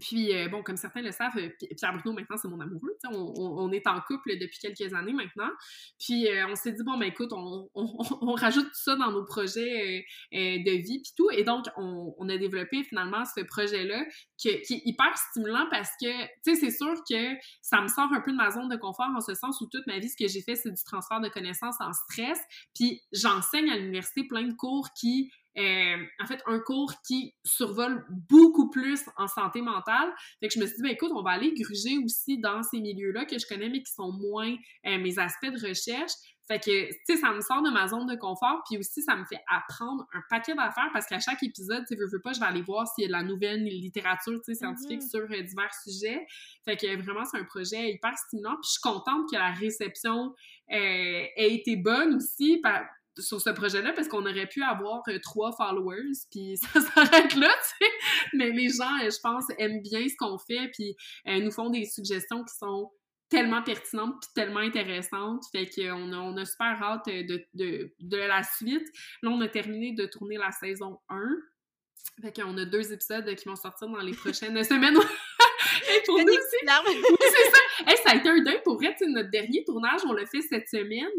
puis, 0.00 0.34
euh, 0.34 0.48
bon, 0.48 0.62
comme 0.62 0.76
certains 0.76 1.00
le 1.00 1.12
savent, 1.12 1.36
euh, 1.36 1.48
Pierre 1.76 1.92
Bruno, 1.94 2.12
maintenant, 2.12 2.36
c'est 2.36 2.48
mon 2.48 2.58
amoureux. 2.60 2.96
On, 3.12 3.34
on, 3.36 3.70
est 3.70 3.86
en 3.86 4.00
couple 4.00 4.36
depuis 4.36 4.58
quelques 4.58 4.92
années 4.94 5.12
maintenant. 5.12 5.48
Puis, 5.98 6.28
euh, 6.28 6.48
on 6.48 6.56
s'est 6.56 6.72
dit, 6.72 6.82
bon, 6.84 6.98
ben 6.98 7.06
écoute, 7.06 7.32
on, 7.32 7.68
on, 7.74 8.32
rajoute 8.34 8.66
tout 8.66 8.82
ça 8.82 8.96
dans 8.96 9.12
nos 9.12 9.24
projets 9.24 10.04
de 10.32 10.70
vie, 10.70 11.00
puis 11.02 11.12
tout. 11.16 11.30
Et 11.30 11.44
donc, 11.44 11.66
on, 11.76 12.28
a 12.28 12.36
développé 12.36 12.82
finalement 12.82 13.24
ce 13.24 13.42
projet-là 13.42 14.04
qui, 14.36 14.60
qui, 14.62 14.74
est 14.74 14.82
hyper 14.84 15.16
stimulant 15.16 15.66
parce 15.70 15.90
que, 16.00 16.24
tu 16.42 16.54
sais, 16.54 16.54
c'est 16.56 16.76
sûr 16.76 16.94
que 17.08 17.36
ça 17.62 17.80
me 17.80 17.86
sort 17.86 18.12
un 18.12 18.20
peu 18.20 18.32
de 18.32 18.36
ma 18.36 18.50
zone 18.50 18.68
de 18.68 18.76
confort 18.76 19.08
en 19.16 19.20
ce 19.20 19.34
sens 19.34 19.60
où 19.60 19.66
toute 19.66 19.86
ma 19.86 20.00
vie, 20.00 20.08
ce 20.08 20.16
que 20.16 20.26
j'ai 20.28 20.42
fait, 20.42 20.56
c'est 20.56 20.72
du 20.72 20.82
transfert 20.82 21.20
de 21.20 21.28
connaissances 21.28 21.80
en 21.80 21.92
stress. 21.92 22.40
Puis, 22.74 23.00
j'enseigne 23.12 23.70
à 23.70 23.76
l'université 23.76 24.24
plein 24.24 24.42
de 24.42 24.54
cours 24.54 24.88
qui 24.98 25.30
euh, 25.58 26.04
en 26.20 26.26
fait, 26.26 26.42
un 26.46 26.58
cours 26.58 26.92
qui 27.06 27.34
survole 27.44 28.04
beaucoup 28.28 28.68
plus 28.68 29.00
en 29.16 29.26
santé 29.26 29.62
mentale. 29.62 30.12
Fait 30.40 30.48
que 30.48 30.54
je 30.54 30.60
me 30.60 30.66
suis 30.66 30.76
dit, 30.76 30.82
ben 30.82 30.90
écoute, 30.90 31.12
on 31.14 31.22
va 31.22 31.30
aller 31.30 31.52
gruger 31.54 31.96
aussi 32.04 32.38
dans 32.38 32.62
ces 32.62 32.80
milieux-là 32.80 33.24
que 33.24 33.38
je 33.38 33.46
connais, 33.46 33.70
mais 33.70 33.82
qui 33.82 33.92
sont 33.92 34.12
moins 34.12 34.54
euh, 34.86 34.98
mes 34.98 35.18
aspects 35.18 35.50
de 35.50 35.66
recherche. 35.66 36.12
Fait 36.46 36.60
que, 36.60 36.88
tu 36.88 36.96
sais, 37.06 37.16
ça 37.16 37.32
me 37.32 37.40
sort 37.40 37.62
de 37.62 37.70
ma 37.70 37.88
zone 37.88 38.06
de 38.06 38.14
confort, 38.14 38.62
puis 38.68 38.78
aussi, 38.78 39.02
ça 39.02 39.16
me 39.16 39.24
fait 39.24 39.40
apprendre 39.48 40.06
un 40.12 40.20
paquet 40.30 40.54
d'affaires 40.54 40.90
parce 40.92 41.06
qu'à 41.06 41.18
chaque 41.18 41.42
épisode, 41.42 41.84
tu 41.88 41.94
sais, 41.94 41.96
veux, 42.00 42.06
veux 42.12 42.20
pas, 42.20 42.34
je 42.34 42.38
vais 42.38 42.46
aller 42.46 42.62
voir 42.62 42.86
s'il 42.86 43.02
y 43.02 43.04
a 43.06 43.08
de 43.08 43.12
la 43.12 43.24
nouvelle 43.24 43.64
littérature, 43.64 44.34
tu 44.44 44.52
sais, 44.52 44.54
scientifique 44.54 45.00
mm-hmm. 45.00 45.10
sur 45.10 45.22
euh, 45.22 45.42
divers 45.42 45.74
sujets. 45.82 46.24
Fait 46.64 46.76
que 46.76 47.02
vraiment, 47.02 47.24
c'est 47.24 47.38
un 47.38 47.44
projet 47.44 47.90
hyper 47.90 48.16
stimulant, 48.16 48.54
puis 48.62 48.66
je 48.66 48.70
suis 48.72 48.80
contente 48.82 49.28
que 49.28 49.36
la 49.36 49.50
réception 49.52 50.34
ait 50.68 51.32
été 51.36 51.76
bonne 51.76 52.16
aussi, 52.16 52.60
sur 53.18 53.40
ce 53.40 53.50
projet-là 53.50 53.92
parce 53.92 54.08
qu'on 54.08 54.24
aurait 54.26 54.46
pu 54.46 54.62
avoir 54.62 55.02
euh, 55.08 55.18
trois 55.22 55.52
followers 55.52 56.12
puis 56.30 56.56
ça 56.72 56.80
s'arrête 56.80 57.34
là, 57.34 57.48
tu 57.48 57.86
sais. 57.86 57.92
Mais 58.34 58.50
les 58.50 58.68
gens, 58.68 58.94
euh, 59.02 59.10
je 59.10 59.20
pense, 59.22 59.44
aiment 59.58 59.82
bien 59.82 60.06
ce 60.08 60.14
qu'on 60.18 60.38
fait 60.38 60.70
puis 60.74 60.96
euh, 61.28 61.40
nous 61.40 61.50
font 61.50 61.70
des 61.70 61.84
suggestions 61.86 62.44
qui 62.44 62.54
sont 62.56 62.90
tellement 63.28 63.62
pertinentes 63.62 64.14
puis 64.20 64.30
tellement 64.34 64.60
intéressantes. 64.60 65.42
Fait 65.50 65.66
qu'on 65.66 66.12
a, 66.12 66.16
on 66.16 66.36
a 66.36 66.44
super 66.44 66.80
hâte 66.82 67.06
de, 67.06 67.44
de, 67.54 67.92
de 67.98 68.16
la 68.16 68.42
suite. 68.42 68.86
Là, 69.22 69.30
on 69.30 69.40
a 69.40 69.48
terminé 69.48 69.92
de 69.92 70.06
tourner 70.06 70.36
la 70.36 70.52
saison 70.52 70.98
1. 71.08 71.18
Fait 72.22 72.32
qu'on 72.32 72.56
a 72.56 72.64
deux 72.64 72.92
épisodes 72.92 73.34
qui 73.34 73.48
vont 73.48 73.56
sortir 73.56 73.88
dans 73.88 74.00
les 74.00 74.12
prochaines 74.12 74.62
semaines. 74.64 74.96
Et 75.94 76.02
pour 76.06 76.18
nous, 76.18 76.32
c'est 76.50 76.66
c'est 76.66 77.50
ça. 77.50 78.02
ça 78.04 78.10
a 78.12 78.16
été 78.16 78.28
un 78.28 78.42
deuil 78.42 78.60
pour 78.64 78.76
vrai. 78.76 78.94
Notre 79.08 79.30
dernier 79.30 79.64
tournage, 79.64 80.00
on 80.06 80.12
l'a 80.12 80.24
fait 80.26 80.42
cette 80.42 80.68
semaine. 80.68 81.10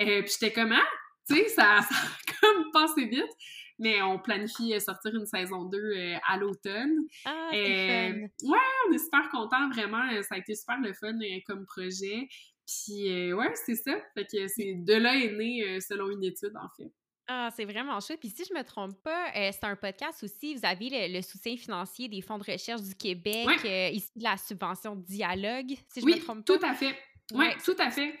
Euh, 0.00 0.22
puis 0.22 0.32
j'étais 0.32 0.52
comme, 0.52 0.72
ah, 0.72 0.88
tu 1.30 1.36
sais, 1.36 1.48
ça, 1.48 1.80
ça 1.82 1.94
a 1.94 2.32
comme 2.40 2.70
passé 2.72 3.04
vite. 3.04 3.36
Mais 3.78 4.02
on 4.02 4.18
planifie 4.18 4.74
euh, 4.74 4.78
sortir 4.78 5.14
une 5.14 5.24
saison 5.24 5.64
2 5.64 5.78
euh, 5.78 6.16
à 6.28 6.36
l'automne. 6.36 6.98
Ah, 7.24 7.50
euh, 7.54 8.12
ouais, 8.42 8.58
on 8.88 8.92
est 8.92 8.98
super 8.98 9.30
contents, 9.30 9.70
vraiment. 9.70 10.02
Ça 10.22 10.34
a 10.34 10.38
été 10.38 10.54
super 10.54 10.78
le 10.80 10.92
fun 10.92 11.18
comme 11.46 11.64
projet. 11.64 12.28
Puis, 12.66 13.32
ouais, 13.32 13.52
c'est 13.54 13.76
ça. 13.76 13.96
Fait 14.14 14.26
que 14.26 14.46
c'est 14.48 14.74
de 14.74 14.94
là 14.94 15.16
est 15.16 15.32
né, 15.32 15.80
selon 15.80 16.10
une 16.10 16.22
étude, 16.22 16.52
en 16.56 16.68
fait. 16.76 16.92
Ah, 17.26 17.48
c'est 17.56 17.64
vraiment 17.64 17.98
chouette. 18.00 18.20
Puis 18.20 18.28
si 18.28 18.44
je 18.44 18.52
me 18.52 18.62
trompe 18.62 19.00
pas, 19.02 19.30
c'est 19.34 19.64
un 19.64 19.76
podcast 19.76 20.22
aussi. 20.22 20.54
Vous 20.54 20.66
avez 20.66 21.08
le, 21.08 21.22
soutien 21.22 21.56
financier 21.56 22.08
des 22.08 22.20
fonds 22.20 22.38
de 22.38 22.44
recherche 22.52 22.82
du 22.82 22.94
Québec, 22.94 23.48
ici 23.64 24.10
la 24.16 24.36
subvention 24.36 24.94
Dialogue, 24.94 25.74
si 25.88 26.00
je 26.00 26.04
oui, 26.04 26.16
me 26.16 26.20
trompe 26.20 26.44
pas. 26.44 26.58
tout 26.58 26.64
à 26.64 26.74
fait. 26.74 26.94
Oui, 27.32 27.46
ouais. 27.46 27.56
tout 27.64 27.76
à 27.78 27.90
fait. 27.90 28.14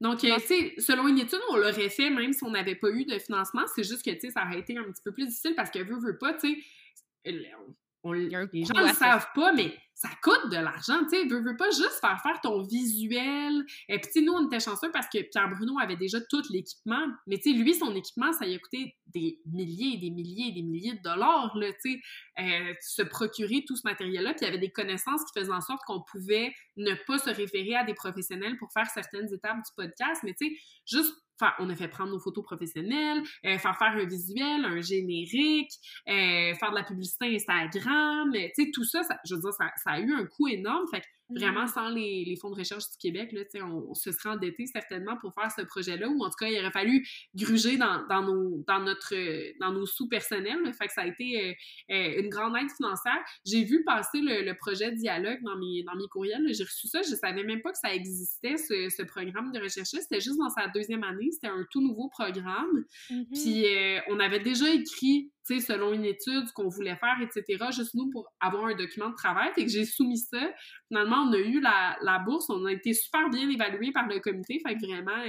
Donc, 0.00 0.24
euh, 0.24 0.36
tu 0.36 0.46
sais, 0.46 0.74
selon 0.78 1.08
une 1.08 1.18
étude, 1.18 1.40
on 1.50 1.56
l'aurait 1.56 1.88
fait 1.88 2.10
même 2.10 2.32
si 2.32 2.44
on 2.44 2.50
n'avait 2.50 2.74
pas 2.74 2.90
eu 2.90 3.04
de 3.04 3.18
financement. 3.18 3.62
C'est 3.74 3.84
juste 3.84 4.04
que, 4.04 4.10
tu 4.10 4.20
sais, 4.20 4.30
ça 4.30 4.44
aurait 4.44 4.60
été 4.60 4.76
un 4.76 4.84
petit 4.84 5.02
peu 5.02 5.12
plus 5.12 5.26
difficile 5.26 5.54
parce 5.54 5.70
que 5.70 5.78
veut, 5.78 5.98
veut 5.98 6.18
pas, 6.18 6.34
tu 6.34 6.54
sais, 6.54 7.32
les 8.52 8.64
gens 8.64 8.74
ne 8.74 8.88
le 8.88 8.94
savent 8.94 9.28
pas, 9.34 9.52
mais 9.52 9.74
ça 9.96 10.10
coûte 10.22 10.50
de 10.50 10.56
l'argent, 10.56 10.98
tu 11.10 11.16
sais, 11.16 11.24
veux, 11.24 11.42
veux 11.42 11.56
pas 11.56 11.70
juste 11.70 11.98
faire 12.02 12.20
faire 12.22 12.38
ton 12.42 12.62
visuel. 12.62 13.64
Et 13.88 13.98
puis, 13.98 14.22
nous, 14.22 14.34
on 14.34 14.46
était 14.46 14.60
chanceux 14.60 14.90
parce 14.92 15.08
que 15.08 15.22
Pierre 15.22 15.48
Bruno 15.48 15.78
avait 15.80 15.96
déjà 15.96 16.20
tout 16.20 16.42
l'équipement, 16.50 17.06
mais 17.26 17.38
tu 17.38 17.50
sais, 17.50 17.56
lui, 17.56 17.74
son 17.74 17.94
équipement, 17.94 18.30
ça 18.34 18.44
lui 18.44 18.54
a 18.54 18.58
coûté 18.58 18.94
des 19.06 19.40
milliers 19.46 19.94
et 19.94 19.96
des 19.96 20.10
milliers 20.10 20.48
et 20.48 20.52
des 20.52 20.62
milliers 20.62 20.92
de 20.92 21.02
dollars, 21.02 21.56
tu 21.82 21.92
sais, 21.92 22.00
euh, 22.38 22.74
se 22.82 23.00
procurer 23.00 23.64
tout 23.66 23.74
ce 23.74 23.86
matériel-là, 23.88 24.34
puis 24.34 24.40
il 24.42 24.48
y 24.48 24.48
avait 24.48 24.58
des 24.58 24.70
connaissances 24.70 25.24
qui 25.24 25.40
faisaient 25.40 25.50
en 25.50 25.62
sorte 25.62 25.80
qu'on 25.86 26.02
pouvait 26.02 26.52
ne 26.76 26.92
pas 27.06 27.16
se 27.16 27.30
référer 27.30 27.76
à 27.76 27.84
des 27.84 27.94
professionnels 27.94 28.58
pour 28.58 28.70
faire 28.72 28.90
certaines 28.90 29.32
étapes 29.32 29.56
du 29.56 29.72
podcast, 29.74 30.20
mais 30.24 30.34
tu 30.34 30.46
sais, 30.46 30.56
juste 30.84 31.14
on 31.58 31.68
a 31.68 31.76
fait 31.76 31.88
prendre 31.88 32.10
nos 32.10 32.18
photos 32.18 32.44
professionnelles, 32.44 33.22
euh, 33.44 33.58
faire 33.58 33.76
faire 33.76 33.92
un 33.92 34.04
visuel, 34.04 34.64
un 34.64 34.80
générique, 34.80 35.70
euh, 36.08 36.54
faire 36.54 36.70
de 36.70 36.76
la 36.76 36.82
publicité 36.82 37.34
Instagram, 37.34 38.30
tu 38.32 38.50
sais, 38.54 38.70
tout 38.72 38.84
ça, 38.84 39.02
ça, 39.02 39.18
je 39.24 39.34
veux 39.34 39.40
dire, 39.40 39.52
ça, 39.52 39.70
ça, 39.86 39.92
a 39.92 40.00
eu 40.00 40.12
un 40.12 40.26
coût 40.26 40.48
énorme. 40.48 40.86
Fait 40.90 41.02
vraiment 41.30 41.64
Mmh. 41.64 41.68
sans 41.68 41.88
les, 41.88 42.24
les 42.24 42.36
fonds 42.36 42.50
de 42.50 42.56
recherche 42.56 42.84
du 42.90 42.98
Québec, 42.98 43.32
là, 43.32 43.42
on, 43.64 43.90
on 43.90 43.94
se 43.94 44.12
serait 44.12 44.30
endetté 44.30 44.66
certainement 44.66 45.16
pour 45.16 45.34
faire 45.34 45.50
ce 45.50 45.62
projet-là, 45.62 46.08
ou 46.08 46.22
en 46.22 46.28
tout 46.28 46.36
cas, 46.38 46.48
il 46.48 46.58
aurait 46.58 46.70
fallu 46.70 47.06
gruger 47.34 47.76
dans, 47.76 48.06
dans 48.08 48.22
nos, 48.22 48.64
dans 48.66 48.80
notre, 48.80 49.14
dans 49.60 49.72
nos 49.72 49.86
sous 49.86 50.08
personnels. 50.08 50.60
là. 50.62 50.72
Fait 50.72 50.86
que 50.86 50.92
ça 50.92 51.02
a 51.02 51.06
été 51.06 51.40
euh, 51.40 51.52
euh, 51.94 52.22
une 52.22 52.28
grande 52.28 52.56
aide 52.56 52.70
financière. 52.76 53.18
J'ai 53.44 53.64
vu 53.64 53.82
passer 53.84 54.20
le, 54.20 54.44
le 54.44 54.54
projet 54.56 54.92
Dialogue 54.92 55.40
dans 55.42 55.56
mes, 55.56 55.82
dans 55.82 55.96
mes 55.96 56.08
courriels. 56.08 56.46
J'ai 56.52 56.64
reçu 56.64 56.88
ça. 56.88 57.02
Je 57.02 57.14
savais 57.14 57.44
même 57.44 57.62
pas 57.62 57.72
que 57.72 57.78
ça 57.78 57.92
existait, 57.94 58.56
ce, 58.56 58.88
ce 58.88 59.02
programme 59.02 59.52
de 59.52 59.58
recherche 59.58 59.88
C'était 59.88 60.20
juste 60.20 60.38
dans 60.38 60.50
sa 60.50 60.68
deuxième 60.68 61.02
année. 61.02 61.30
C'était 61.32 61.48
un 61.48 61.66
tout 61.70 61.80
nouveau 61.80 62.08
programme. 62.08 62.84
Puis 63.32 63.66
euh, 63.66 64.00
on 64.08 64.20
avait 64.20 64.40
déjà 64.40 64.68
écrit, 64.72 65.32
selon 65.44 65.92
une 65.92 66.04
étude, 66.04 66.50
qu'on 66.54 66.68
voulait 66.68 66.96
faire, 66.96 67.16
etc., 67.22 67.66
juste 67.70 67.94
nous 67.94 68.10
pour 68.10 68.32
avoir 68.40 68.66
un 68.66 68.74
document 68.74 69.10
de 69.10 69.14
travail. 69.14 69.50
Fait 69.54 69.64
que 69.64 69.70
j'ai 69.70 69.84
soumis 69.84 70.18
ça. 70.18 70.52
Finalement, 70.88 71.15
on 71.20 71.32
a 71.32 71.38
eu 71.38 71.60
la, 71.60 72.18
bourse. 72.24 72.50
On 72.50 72.64
a 72.66 72.72
été 72.72 72.94
super 72.94 73.28
bien 73.30 73.48
évalués 73.48 73.92
par 73.92 74.08
le 74.08 74.20
comité. 74.20 74.60
Fait 74.66 74.74
que 74.74 74.86
vraiment, 74.86 75.22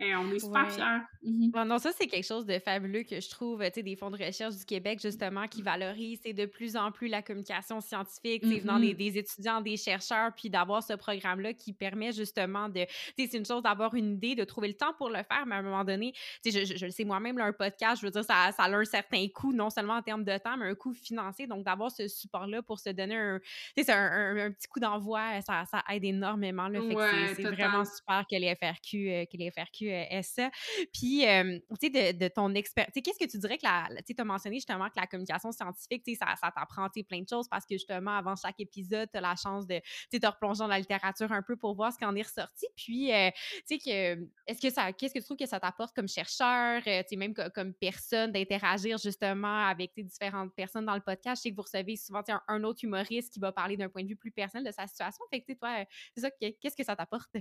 euh, 0.00 0.14
on 0.18 0.30
est 0.34 0.38
super 0.38 0.64
Ouais. 0.64 0.70
fiers. 0.70 1.00
Mhm. 1.22 1.50
Bon, 1.50 1.64
non, 1.64 1.78
ça, 1.78 1.90
c'est 1.92 2.06
quelque 2.06 2.26
chose 2.26 2.44
de 2.46 2.58
fabuleux 2.58 3.02
que 3.02 3.20
je 3.20 3.28
trouve, 3.30 3.62
tu 3.64 3.70
sais, 3.74 3.82
des 3.82 3.96
fonds 3.96 4.10
de 4.10 4.22
recherche 4.22 4.54
du 4.56 4.64
Québec, 4.64 5.00
justement, 5.02 5.46
qui 5.48 5.62
valorisent 5.62 6.20
de 6.22 6.44
plus 6.46 6.76
en 6.76 6.92
plus 6.92 7.08
la 7.08 7.22
communication 7.22 7.80
scientifique, 7.80 8.44
sais, 8.44 8.58
venant 8.58 8.78
des, 8.78 8.92
Mhm. 8.92 8.98
des 8.98 9.18
étudiants, 9.18 9.60
des 9.60 9.76
chercheurs, 9.76 10.32
puis 10.36 10.50
d'avoir 10.50 10.82
ce 10.82 10.92
programme-là 10.92 11.54
qui 11.54 11.72
permet 11.72 12.12
justement 12.12 12.68
de, 12.68 12.84
tu 12.84 13.24
sais, 13.24 13.28
c'est 13.30 13.38
une 13.38 13.46
chose 13.46 13.62
d'avoir 13.62 13.94
une 13.94 14.14
idée, 14.14 14.34
de 14.34 14.44
trouver 14.44 14.68
le 14.68 14.74
temps 14.74 14.92
pour 14.98 15.08
le 15.08 15.22
faire, 15.22 15.44
mais 15.46 15.54
à 15.54 15.58
un 15.58 15.62
moment 15.62 15.84
donné, 15.84 16.12
tu 16.44 16.50
sais, 16.50 16.64
je, 16.66 16.72
je- 16.72 16.76
je 16.78 16.84
le 16.86 16.90
sais 16.92 17.04
moi-même, 17.04 17.38
un 17.40 17.52
podcast, 17.52 18.00
je 18.02 18.06
veux 18.06 18.12
dire, 18.12 18.24
ça, 18.24 18.52
ça 18.52 18.64
a 18.64 18.70
un 18.70 18.84
certain 18.84 19.26
coût, 19.28 19.52
non 19.52 19.70
seulement 19.70 19.94
en 19.94 20.02
termes 20.02 20.24
de 20.24 20.36
temps, 20.38 20.56
mais 20.56 20.66
un 20.66 20.74
coût 20.74 20.92
financier, 20.92 21.46
donc 21.46 21.64
d'avoir 21.64 21.90
ce 21.90 22.06
support-là 22.08 22.62
pour 22.62 22.78
se 22.78 22.90
donner 22.90 23.16
un, 23.16 23.40
un, 23.88 23.92
un- 23.94 24.36
un 24.46 24.50
petit 24.52 24.68
coup 24.68 24.80
d'envoi, 24.80 25.40
ça, 25.42 25.64
ça 25.70 25.82
aide 25.90 26.04
énormément, 26.04 26.68
là, 26.68 26.80
fait 26.82 26.88
que 26.94 26.94
Ouais, 26.94 27.34
c'est- 27.34 27.42
vraiment 27.42 27.84
super 27.84 28.24
que 28.30 28.36
les 28.36 28.54
FRQ, 28.54 29.10
euh, 29.10 29.24
que 29.24 29.36
les 29.36 29.50
FRQ 29.50 29.85
euh, 29.90 30.22
ça. 30.22 30.50
Puis, 30.92 31.26
euh, 31.26 31.58
tu 31.80 31.92
sais, 31.92 32.12
de, 32.12 32.28
ton 32.28 32.54
expérience, 32.54 32.92
tu 32.92 32.98
sais, 32.98 33.02
qu'est-ce 33.02 33.18
que 33.18 33.30
tu 33.30 33.38
dirais 33.38 33.58
que 33.58 33.64
la, 33.64 33.88
tu 34.06 34.14
as 34.16 34.24
mentionné 34.24 34.56
justement 34.56 34.88
que 34.88 34.98
la 34.98 35.06
communication 35.06 35.52
scientifique, 35.52 36.02
tu 36.04 36.14
sais, 36.14 36.18
ça, 36.18 36.34
ça 36.36 36.50
t'apprend, 36.50 36.88
plein 37.08 37.20
de 37.20 37.28
choses 37.28 37.48
parce 37.48 37.66
que 37.66 37.74
justement, 37.74 38.16
avant 38.16 38.36
chaque 38.36 38.58
épisode, 38.60 39.08
tu 39.10 39.18
as 39.18 39.20
la 39.20 39.36
chance 39.36 39.66
de, 39.66 39.80
tu 40.10 40.20
te 40.20 40.26
replonger 40.26 40.60
dans 40.60 40.66
la 40.66 40.78
littérature 40.78 41.30
un 41.32 41.42
peu 41.42 41.56
pour 41.56 41.74
voir 41.74 41.92
ce 41.92 41.98
qui 41.98 42.04
en 42.04 42.14
est 42.14 42.22
ressorti. 42.22 42.66
Puis, 42.76 43.12
euh, 43.12 43.30
tu 43.68 43.78
sais, 43.78 43.78
que, 43.78 44.28
est-ce 44.46 44.60
que 44.60 44.70
ça, 44.70 44.92
qu'est-ce 44.92 45.14
que 45.14 45.18
tu 45.18 45.24
trouves 45.24 45.36
que 45.36 45.46
ça 45.46 45.60
t'apporte 45.60 45.94
comme 45.94 46.08
chercheur, 46.08 46.82
euh, 46.86 47.02
tu 47.02 47.08
sais, 47.10 47.16
même 47.16 47.34
co- 47.34 47.50
comme 47.54 47.74
personne, 47.74 48.32
d'interagir 48.32 48.98
justement 48.98 49.66
avec 49.66 49.92
tes 49.94 50.02
différentes 50.02 50.54
personnes 50.54 50.86
dans 50.86 50.94
le 50.94 51.00
podcast? 51.00 51.40
Je 51.40 51.42
sais 51.42 51.50
que 51.50 51.56
vous 51.56 51.62
recevez 51.62 51.96
souvent, 51.96 52.22
un, 52.48 52.64
autre 52.64 52.84
humoriste 52.84 53.32
qui 53.32 53.40
va 53.40 53.52
parler 53.52 53.76
d'un 53.76 53.88
point 53.88 54.02
de 54.02 54.08
vue 54.08 54.16
plus 54.16 54.30
personnel 54.30 54.66
de 54.66 54.72
sa 54.72 54.86
situation. 54.86 55.24
Fait 55.30 55.40
que, 55.40 55.46
tu 55.46 55.52
sais, 55.52 55.58
toi, 55.58 55.80
euh, 55.80 55.84
c'est 56.14 56.20
ça, 56.22 56.30
que- 56.30 56.50
qu'est-ce 56.60 56.76
que 56.76 56.84
ça 56.84 56.96
t'apporte? 56.96 57.36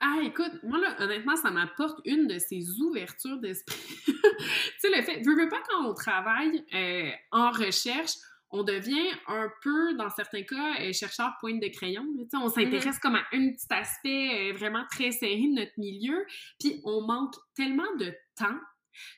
Ah, 0.00 0.20
écoute, 0.24 0.62
moi, 0.62 0.78
là, 0.78 0.96
honnêtement, 1.00 1.36
ça 1.36 1.50
m'apporte 1.50 1.85
une 2.04 2.26
de 2.26 2.38
ces 2.38 2.80
ouvertures 2.80 3.38
d'esprit. 3.38 3.76
tu 4.06 4.14
sais, 4.78 4.88
le 4.88 5.02
fait, 5.02 5.22
veux, 5.24 5.36
veux 5.36 5.48
pas, 5.48 5.62
quand 5.68 5.88
on 5.88 5.94
travaille 5.94 6.64
euh, 6.74 7.10
en 7.32 7.50
recherche, 7.50 8.12
on 8.50 8.62
devient 8.62 9.10
un 9.26 9.50
peu, 9.62 9.94
dans 9.94 10.10
certains 10.10 10.42
cas, 10.42 10.80
euh, 10.80 10.92
chercheur 10.92 11.32
pointe 11.40 11.60
de 11.60 11.68
crayon. 11.68 12.04
là. 12.16 12.24
Tu 12.24 12.30
sais, 12.30 12.36
on 12.36 12.48
s'intéresse 12.48 12.98
comme 12.98 13.16
à 13.16 13.24
un 13.32 13.50
petit 13.50 13.66
aspect 13.70 14.50
euh, 14.50 14.56
vraiment 14.56 14.84
très 14.90 15.10
serré 15.10 15.42
de 15.48 15.60
notre 15.60 15.78
milieu, 15.78 16.24
puis 16.58 16.80
on 16.84 17.02
manque 17.02 17.34
tellement 17.54 17.94
de 17.98 18.14
temps 18.36 18.58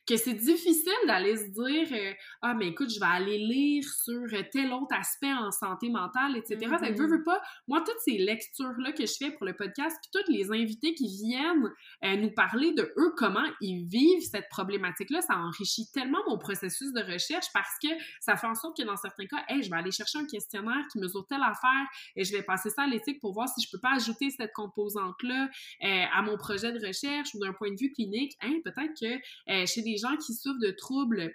que 0.07 0.17
c'est 0.17 0.35
difficile 0.35 0.93
d'aller 1.07 1.37
se 1.37 1.49
dire 1.51 1.89
euh, 1.93 2.13
ah 2.43 2.55
mais 2.55 2.69
écoute 2.69 2.91
je 2.91 3.01
vais 3.01 3.07
aller 3.07 3.39
lire 3.39 3.85
sur 3.85 4.23
euh, 4.33 4.43
tel 4.51 4.73
autre 4.73 4.95
aspect 4.95 5.33
en 5.33 5.51
santé 5.51 5.89
mentale 5.91 6.37
etc 6.37 6.59
que 6.59 6.93
veux, 6.93 7.07
veux 7.07 7.25
pas 7.25 7.41
moi 7.67 7.83
toutes 7.85 8.01
ces 8.01 8.19
lectures 8.19 8.79
là 8.79 8.93
que 8.93 9.07
je 9.07 9.15
fais 9.19 9.31
pour 9.33 9.47
le 9.47 9.55
podcast 9.55 9.97
puis 10.03 10.11
tous 10.13 10.33
les 10.33 10.51
invités 10.51 10.95
qui 10.95 11.09
viennent 11.09 11.71
euh, 12.05 12.17
nous 12.17 12.31
parler 12.33 12.73
de 12.73 12.93
eux 12.97 13.13
comment 13.17 13.47
ils 13.61 13.87
vivent 13.87 14.27
cette 14.31 14.49
problématique 14.49 15.11
là 15.11 15.21
ça 15.21 15.37
enrichit 15.37 15.91
tellement 15.93 16.21
mon 16.29 16.39
processus 16.39 16.93
de 16.93 17.01
recherche 17.01 17.47
parce 17.53 17.75
que 17.83 17.89
ça 18.21 18.37
fait 18.37 18.47
en 18.47 18.55
sorte 18.55 18.77
que 18.77 18.83
dans 18.83 18.97
certains 18.97 19.27
cas 19.27 19.45
hey, 19.49 19.63
je 19.63 19.71
vais 19.71 19.77
aller 19.77 19.93
chercher 19.93 20.19
un 20.19 20.27
questionnaire 20.27 20.85
qui 20.93 20.99
mesure 20.99 21.27
telle 21.29 21.43
affaire 21.43 21.87
et 22.17 22.25
je 22.25 22.33
vais 22.33 22.43
passer 22.43 22.71
ça 22.71 22.83
à 22.83 22.87
l'éthique 22.87 23.21
pour 23.21 23.33
voir 23.33 23.49
si 23.49 23.61
je 23.61 23.71
peux 23.71 23.81
pas 23.81 23.95
ajouter 23.95 24.31
cette 24.31 24.53
composante 24.53 25.23
là 25.23 25.49
à 25.83 26.23
mon 26.23 26.37
projet 26.37 26.73
de 26.73 26.85
recherche 26.85 27.35
ou 27.35 27.39
d'un 27.39 27.53
point 27.53 27.71
de 27.71 27.77
vue 27.79 27.93
clinique. 27.93 28.33
Hein, 28.41 28.59
peut-être 28.65 28.95
que 28.99 29.15
euh, 29.53 29.67
chez 29.69 29.83
des 29.83 29.97
gens 29.97 30.17
qui 30.17 30.35
souffrent 30.35 30.61
de 30.61 30.71
troubles 30.71 31.33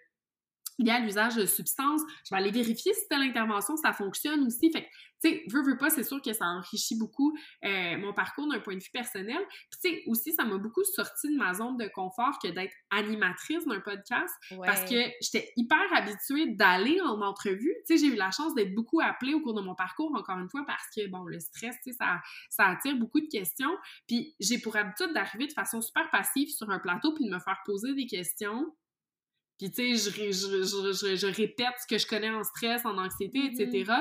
liés 0.79 0.91
à 0.91 0.99
l'usage 0.99 1.35
de 1.35 1.45
substances, 1.45 2.01
je 2.25 2.33
vais 2.33 2.41
aller 2.41 2.51
vérifier 2.51 2.93
si 2.93 3.07
telle 3.09 3.21
intervention, 3.21 3.75
ça 3.77 3.93
fonctionne 3.93 4.45
aussi. 4.45 4.73
Tu 5.23 5.29
sais, 5.29 5.43
veux, 5.49 5.63
veux 5.63 5.77
pas, 5.77 5.89
c'est 5.89 6.03
sûr 6.03 6.21
que 6.21 6.33
ça 6.33 6.45
enrichit 6.45 6.97
beaucoup 6.97 7.35
euh, 7.63 7.97
mon 7.97 8.13
parcours 8.13 8.47
d'un 8.51 8.59
point 8.59 8.75
de 8.75 8.81
vue 8.83 8.89
personnel. 8.91 9.39
Puis, 9.71 9.79
tu 9.81 9.89
sais, 9.89 10.03
aussi, 10.07 10.33
ça 10.33 10.43
m'a 10.43 10.57
beaucoup 10.57 10.83
sorti 10.83 11.29
de 11.31 11.37
ma 11.37 11.53
zone 11.53 11.77
de 11.77 11.87
confort 11.87 12.37
que 12.43 12.47
d'être 12.49 12.73
animatrice 12.91 13.65
d'un 13.65 13.79
podcast 13.79 14.33
parce 14.65 14.81
que 14.89 15.11
j'étais 15.21 15.51
hyper 15.55 15.81
habituée 15.93 16.47
d'aller 16.55 16.99
en 17.01 17.21
entrevue. 17.21 17.73
Tu 17.87 17.97
sais, 17.97 18.05
j'ai 18.05 18.13
eu 18.13 18.15
la 18.17 18.31
chance 18.31 18.53
d'être 18.55 18.73
beaucoup 18.75 18.99
appelée 19.01 19.33
au 19.33 19.41
cours 19.41 19.53
de 19.53 19.61
mon 19.61 19.75
parcours, 19.75 20.13
encore 20.15 20.37
une 20.39 20.49
fois, 20.49 20.63
parce 20.67 20.85
que, 20.95 21.07
bon, 21.09 21.23
le 21.25 21.39
stress, 21.39 21.75
tu 21.83 21.91
sais, 21.91 21.97
ça, 21.97 22.19
ça 22.49 22.65
attire 22.67 22.95
beaucoup 22.97 23.19
de 23.21 23.27
questions. 23.27 23.75
Puis, 24.07 24.35
j'ai 24.39 24.59
pour 24.59 24.75
habitude 24.75 25.13
d'arriver 25.13 25.47
de 25.47 25.53
façon 25.53 25.81
super 25.81 26.09
passive 26.11 26.49
sur 26.49 26.69
un 26.69 26.79
plateau 26.79 27.13
puis 27.13 27.25
de 27.25 27.29
me 27.33 27.39
faire 27.39 27.57
poser 27.65 27.93
des 27.93 28.05
questions. 28.07 28.65
Puis, 29.59 29.71
tu 29.71 29.95
sais, 29.95 30.09
je, 30.11 30.15
ré- 30.17 30.31
je, 30.31 30.63
je, 30.63 30.91
je- 30.93 31.15
je 31.15 31.27
répète 31.27 31.73
ce 31.81 31.87
que 31.87 31.97
je 31.97 32.07
connais 32.07 32.29
en 32.31 32.43
stress, 32.43 32.85
en 32.85 32.97
anxiété, 32.97 33.39
etc. 33.45 33.91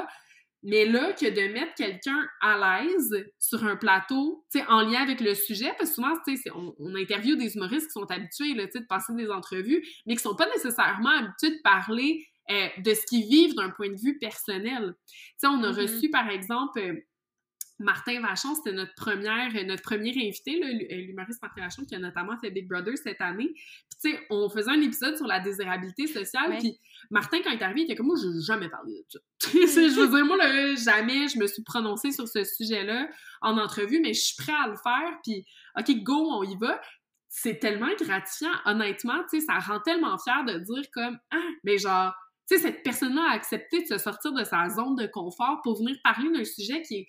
Mais 0.64 0.84
là, 0.86 1.12
que 1.12 1.26
de 1.26 1.52
mettre 1.52 1.74
quelqu'un 1.74 2.24
à 2.40 2.84
l'aise 2.84 3.26
sur 3.40 3.64
un 3.64 3.76
plateau, 3.76 4.44
tu 4.52 4.60
sais, 4.60 4.66
en 4.68 4.82
lien 4.82 5.02
avec 5.02 5.20
le 5.20 5.34
sujet, 5.34 5.72
parce 5.78 5.90
que 5.90 5.94
souvent, 5.97 6.14
tu 6.26 6.36
sais, 6.36 6.43
c'est- 6.44 6.52
on, 6.52 6.74
on 6.78 6.94
interviewe 6.94 7.36
des 7.36 7.56
humoristes 7.56 7.86
qui 7.89 7.93
sont 7.93 8.10
habitués, 8.10 8.55
là, 8.55 8.66
tu 8.66 8.72
sais, 8.72 8.80
de 8.80 8.86
passer 8.86 9.12
des 9.14 9.28
entrevues, 9.30 9.84
mais 10.06 10.14
qui 10.16 10.22
sont 10.22 10.36
pas 10.36 10.48
nécessairement 10.51 11.10
habitués 11.10 11.51
de 11.56 11.62
parler 11.62 12.26
euh, 12.51 12.66
de 12.78 12.93
ce 12.93 13.06
qu'ils 13.06 13.28
vivent 13.28 13.55
d'un 13.55 13.70
point 13.70 13.89
de 13.89 13.97
vue 14.01 14.18
personnel. 14.18 14.94
Tu 15.06 15.14
sais, 15.39 15.47
on 15.47 15.62
a 15.62 15.70
Mhm. 15.70 15.78
reçu, 15.78 16.10
par 16.10 16.28
exemple, 16.28 16.78
euh, 16.80 16.94
Martin 17.83 18.21
Vachon, 18.21 18.55
c'était 18.55 18.73
notre 18.73 18.95
première, 18.95 19.55
euh, 19.55 19.65
notre 19.65 19.83
premier 19.83 20.11
invité, 20.11 20.63
euh, 20.63 20.97
l'humoriste 20.97 21.43
Martin 21.43 21.63
Vachon, 21.63 21.85
qui 21.85 21.95
a 21.95 21.99
notamment 21.99 22.37
fait 22.39 22.51
Big 22.51 22.69
Brother 22.69 22.97
cette 22.97 23.21
année. 23.21 23.53
Puis, 23.53 23.99
tu 24.03 24.11
sais, 24.11 24.21
on 24.31 24.49
faisait 24.49 24.71
un 24.71 24.81
épisode 24.81 25.17
sur 25.17 25.27
la 25.27 25.41
désirabilité 25.41 26.07
sociale, 26.07 26.57
puis 26.59 26.79
Martin, 27.11 27.39
quand 27.43 27.51
il 27.51 27.59
est 27.59 27.63
arrivé, 27.63 27.81
il 27.81 27.85
était 27.85 27.97
comme, 27.97 28.07
moi, 28.07 28.17
je 28.23 28.29
n'ai 28.29 28.43
jamais 28.43 28.69
parlé 28.69 28.93
de 28.93 29.05
ça. 29.09 29.19
Je 29.53 30.01
veux 30.01 30.09
dire, 30.09 30.25
moi, 30.25 30.37
là, 30.37 30.75
jamais 30.77 31.29
je 31.29 31.39
me 31.39 31.47
suis 31.47 31.63
prononcée 31.63 32.13
sur 32.13 32.29
ce 32.29 32.45
sujet-là 32.45 33.09
en 33.41 33.59
entrevue, 33.59 34.01
mais 34.01 34.15
je 34.15 34.21
suis 34.21 34.37
prêt 34.37 34.53
à 34.53 34.69
le 34.69 34.77
faire, 34.77 35.19
puis, 35.23 35.45
OK, 35.79 36.03
go, 36.03 36.15
on 36.15 36.43
y 36.45 36.57
va. 36.57 36.81
C'est 37.29 37.59
tellement 37.59 37.89
gratifiant, 37.99 38.53
honnêtement, 38.67 39.23
tu 39.31 39.41
sais, 39.41 39.47
ça 39.47 39.59
rend 39.59 39.81
tellement 39.81 40.17
fier 40.19 40.45
de 40.45 40.59
dire 40.59 40.85
comme, 40.93 41.19
ah, 41.31 41.49
mais 41.65 41.79
genre, 41.79 42.13
tu 42.49 42.57
sais, 42.57 42.63
cette 42.63 42.83
personne-là 42.83 43.31
a 43.31 43.35
accepté 43.35 43.83
de 43.83 43.87
se 43.87 43.99
sortir 43.99 44.33
de 44.33 44.45
sa 44.45 44.69
zone 44.69 44.97
de 44.97 45.07
confort 45.07 45.61
pour 45.63 45.79
venir 45.79 45.97
parler 46.05 46.31
d'un 46.31 46.45
sujet 46.45 46.83
qui 46.83 46.97
est 46.97 47.09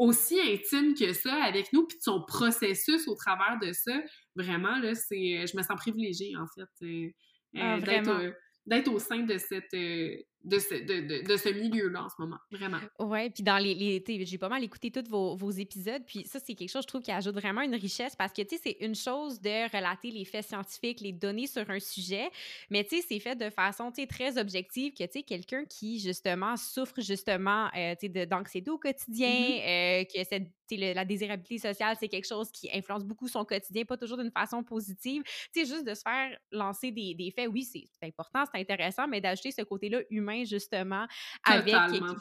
aussi 0.00 0.40
intime 0.40 0.94
que 0.94 1.12
ça 1.12 1.34
avec 1.44 1.72
nous, 1.72 1.86
puis 1.86 1.98
de 1.98 2.02
son 2.02 2.22
processus 2.26 3.06
au 3.06 3.14
travers 3.14 3.58
de 3.60 3.72
ça. 3.72 3.96
Vraiment, 4.34 4.78
là, 4.78 4.94
c'est... 4.94 5.46
Je 5.46 5.56
me 5.56 5.62
sens 5.62 5.76
privilégiée, 5.76 6.34
en 6.36 6.46
fait, 6.54 6.86
euh, 6.86 7.08
Ah, 7.56 7.76
euh, 7.76 7.80
d'être, 7.80 8.88
euh, 8.88 8.92
au 8.92 8.98
sein 8.98 9.20
de 9.20 9.36
cette... 9.38 9.74
euh, 9.74 10.16
de 10.44 10.58
ce, 10.58 10.74
de, 10.74 11.00
de, 11.22 11.26
de 11.26 11.36
ce 11.36 11.48
milieu-là 11.50 12.04
en 12.04 12.08
ce 12.08 12.14
moment, 12.18 12.38
vraiment. 12.50 12.80
Ouais, 12.98 13.30
puis 13.30 13.42
dans 13.42 13.58
les, 13.58 13.74
les 13.74 14.24
j'ai 14.24 14.38
pas 14.38 14.48
mal 14.48 14.62
écouté 14.64 14.90
tous 14.90 15.08
vos, 15.08 15.36
vos 15.36 15.50
épisodes, 15.50 16.02
puis 16.06 16.24
ça 16.26 16.38
c'est 16.38 16.54
quelque 16.54 16.70
chose 16.70 16.82
je 16.82 16.86
trouve 16.88 17.02
qui 17.02 17.12
ajoute 17.12 17.34
vraiment 17.34 17.60
une 17.62 17.74
richesse 17.74 18.16
parce 18.16 18.32
que 18.32 18.42
tu 18.42 18.56
sais 18.56 18.60
c'est 18.62 18.76
une 18.84 18.94
chose 18.94 19.40
de 19.40 19.70
relater 19.74 20.10
les 20.10 20.24
faits 20.24 20.46
scientifiques, 20.46 21.00
les 21.00 21.12
données 21.12 21.46
sur 21.46 21.68
un 21.68 21.78
sujet, 21.80 22.30
mais 22.70 22.84
tu 22.84 22.96
sais 22.96 23.04
c'est 23.08 23.18
fait 23.20 23.36
de 23.36 23.50
façon 23.50 23.90
tu 23.92 24.00
sais 24.02 24.06
très 24.06 24.38
objective 24.38 24.92
que 24.94 25.04
tu 25.04 25.10
sais 25.12 25.22
quelqu'un 25.22 25.64
qui 25.64 25.98
justement 26.00 26.56
souffre 26.56 27.00
justement 27.00 27.68
euh, 27.76 27.94
tu 28.00 28.10
sais 28.12 28.26
d'anxiété 28.26 28.70
au 28.70 28.78
quotidien, 28.78 29.28
Mm-hmm. 29.30 30.00
euh, 30.00 30.04
que 30.04 30.24
cette 30.28 30.48
le- 30.72 30.94
la 30.94 31.04
désirabilité 31.04 31.58
sociale 31.58 31.96
c'est 31.98 32.06
quelque 32.08 32.28
chose 32.28 32.50
qui 32.52 32.70
influence 32.72 33.04
beaucoup 33.04 33.26
son 33.26 33.44
quotidien, 33.44 33.84
pas 33.84 33.96
toujours 33.96 34.18
d'une 34.18 34.30
façon 34.30 34.62
positive, 34.62 35.22
tu 35.52 35.60
sais 35.60 35.66
juste 35.66 35.84
de 35.84 35.94
se 35.94 36.02
faire 36.02 36.36
lancer 36.52 36.92
des, 36.92 37.14
des 37.14 37.32
faits, 37.32 37.48
oui 37.48 37.64
c'est 37.64 37.88
c'est 38.00 38.06
important, 38.06 38.44
c'est 38.52 38.60
intéressant, 38.60 39.08
mais 39.08 39.20
d'ajouter 39.20 39.50
ce 39.50 39.62
côté-là 39.62 40.00
humain 40.10 40.29
justement 40.44 41.06
avec 41.44 41.74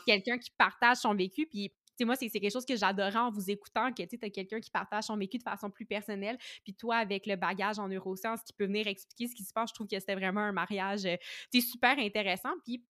quelqu'un 0.06 0.38
qui 0.38 0.52
partage 0.57 0.98
son 0.98 1.14
vécu. 1.15 1.48
Puis, 1.48 1.69
tu 1.69 1.76
sais, 1.98 2.06
moi, 2.06 2.15
c'est 2.15 2.30
quelque 2.30 2.52
chose 2.52 2.65
que 2.65 2.76
j'adorais 2.76 3.19
en 3.19 3.31
vous 3.31 3.49
écoutant, 3.49 3.91
que 3.91 4.03
tu 4.03 4.18
as 4.22 4.30
quelqu'un 4.30 4.60
qui 4.60 4.72
partage 4.72 5.06
son 5.06 5.18
vécu 5.18 5.38
de 5.38 5.44
façon 5.44 5.69
plus 5.69 5.86
personnelle. 5.86 6.38
Puis 6.64 6.73
toi, 6.73 6.98
avec 6.98 7.26
le 7.26 7.36
bagage 7.36 7.77
en 7.80 7.88
neurosciences 7.88 8.41
qui 8.44 8.53
peut 8.53 8.65
venir 8.65 8.88
expliquer 8.88 9.27
ce 9.27 9.36
qui 9.36 9.44
se 9.44 9.53
passe, 9.53 9.69
je 9.69 9.73
trouve 9.73 9.88
que 9.88 9.99
c'était 9.99 10.15
vraiment 10.15 10.41
un 10.41 10.53
mariage, 10.53 11.06
euh, 11.06 11.18
super 11.60 11.99
intéressant. 11.99 12.53
Puis 12.65 12.84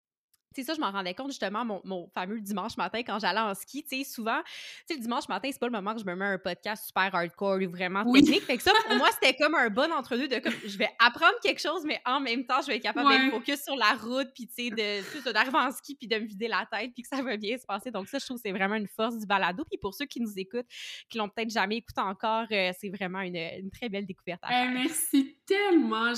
c'est 0.54 0.62
ça, 0.62 0.74
je 0.74 0.80
m'en 0.80 0.90
rendais 0.90 1.14
compte 1.14 1.28
justement, 1.28 1.64
mon, 1.64 1.80
mon, 1.84 2.08
fameux 2.08 2.40
dimanche 2.40 2.76
matin 2.76 3.00
quand 3.00 3.18
j'allais 3.18 3.40
en 3.40 3.54
ski. 3.54 3.84
Tu 3.84 3.98
sais, 3.98 4.04
souvent, 4.04 4.40
tu 4.42 4.52
sais, 4.88 4.94
le 4.94 5.00
dimanche 5.00 5.28
matin, 5.28 5.48
c'est 5.52 5.58
pas 5.58 5.66
le 5.66 5.72
moment 5.72 5.94
que 5.94 6.00
je 6.00 6.06
me 6.06 6.14
mets 6.14 6.24
un 6.24 6.38
podcast 6.38 6.86
super 6.86 7.14
hardcore 7.14 7.58
ou 7.62 7.70
vraiment 7.70 8.10
technique. 8.12 8.42
Fait 8.42 8.56
que 8.56 8.62
ça, 8.62 8.72
pour 8.86 8.96
moi, 8.96 9.08
c'était 9.20 9.36
comme 9.36 9.54
un 9.54 9.68
bon 9.68 9.92
entre-deux 9.92 10.28
de 10.28 10.38
comme, 10.38 10.54
je 10.64 10.78
vais 10.78 10.88
apprendre 10.98 11.34
quelque 11.42 11.60
chose, 11.60 11.84
mais 11.84 12.00
en 12.04 12.20
même 12.20 12.46
temps, 12.46 12.60
je 12.62 12.68
vais 12.68 12.76
être 12.76 12.82
capable 12.82 13.10
d'être 13.10 13.30
focus 13.30 13.62
sur 13.62 13.76
la 13.76 13.94
route, 13.94 14.28
puis 14.34 14.46
tu 14.46 14.70
sais, 14.70 15.32
d'arriver 15.32 15.58
en 15.58 15.70
ski, 15.70 15.94
puis 15.94 16.08
de 16.08 16.16
me 16.16 16.26
vider 16.26 16.48
la 16.48 16.66
tête, 16.70 16.92
puis 16.94 17.02
que 17.02 17.08
ça 17.08 17.22
va 17.22 17.36
bien 17.36 17.56
se 17.58 17.66
passer. 17.66 17.90
Donc, 17.90 18.08
ça, 18.08 18.18
je 18.18 18.24
trouve 18.24 18.38
que 18.38 18.42
c'est 18.44 18.52
vraiment 18.52 18.76
une 18.76 18.88
force 18.88 19.18
du 19.18 19.26
balado. 19.26 19.64
Puis 19.64 19.78
pour 19.78 19.94
ceux 19.94 20.06
qui 20.06 20.20
nous 20.20 20.32
écoutent, 20.36 20.66
qui 21.08 21.18
l'ont 21.18 21.28
peut-être 21.28 21.50
jamais 21.50 21.76
écouté 21.76 22.00
encore, 22.00 22.46
euh, 22.50 22.72
c'est 22.78 22.90
vraiment 22.90 23.20
une, 23.20 23.36
une, 23.36 23.70
très 23.70 23.88
belle 23.88 24.06
découverte 24.06 24.40
à 24.42 24.48
faire. 24.48 24.70
merci 24.72 25.37
tellement. 25.48 26.12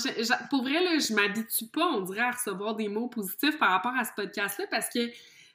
pour 0.49 0.63
vrai, 0.63 0.83
là, 0.83 0.99
je 0.99 1.13
m'habitue 1.13 1.67
pas, 1.73 1.87
on 1.87 2.01
dirait, 2.01 2.19
à 2.19 2.31
recevoir 2.31 2.75
des 2.75 2.89
mots 2.89 3.07
positifs 3.07 3.57
par 3.57 3.71
rapport 3.71 3.95
à 3.95 4.03
ce 4.03 4.11
podcast-là 4.15 4.65
parce 4.69 4.89
que, 4.89 5.07
tu 5.07 5.13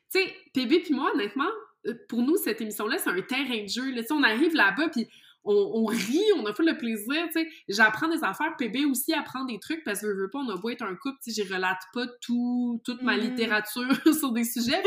sais, 0.08 0.34
PB 0.54 0.80
puis 0.80 0.94
moi, 0.94 1.12
honnêtement, 1.14 1.44
euh, 1.86 1.94
pour 2.08 2.22
nous, 2.22 2.36
cette 2.38 2.60
émission-là, 2.60 2.96
c'est 2.98 3.10
un 3.10 3.20
terrain 3.20 3.62
de 3.62 3.68
jeu. 3.68 3.92
Là. 3.94 4.02
On 4.10 4.22
arrive 4.22 4.54
là-bas, 4.54 4.88
puis 4.88 5.06
on, 5.46 5.84
rit, 5.86 6.22
on 6.36 6.46
a 6.46 6.54
fait 6.54 6.64
le 6.64 6.76
plaisir, 6.76 7.22
tu 7.26 7.40
sais. 7.40 7.48
J'apprends 7.68 8.08
des 8.08 8.22
affaires, 8.24 8.56
PB 8.58 8.84
aussi 8.86 9.12
apprend 9.12 9.44
des 9.44 9.58
trucs 9.58 9.84
parce 9.84 10.00
que 10.00 10.08
je 10.08 10.12
veux 10.12 10.30
pas, 10.30 10.38
on 10.38 10.48
a 10.50 10.56
beau 10.56 10.70
être 10.70 10.82
un 10.82 10.94
couple, 10.94 11.18
tu 11.22 11.32
sais, 11.32 11.42
je 11.42 11.52
relate 11.52 11.80
pas 11.92 12.06
tout, 12.20 12.80
toute 12.84 13.02
ma 13.02 13.16
mm. 13.16 13.20
littérature 13.20 13.88
sur 14.18 14.32
des 14.32 14.44
sujets. 14.44 14.82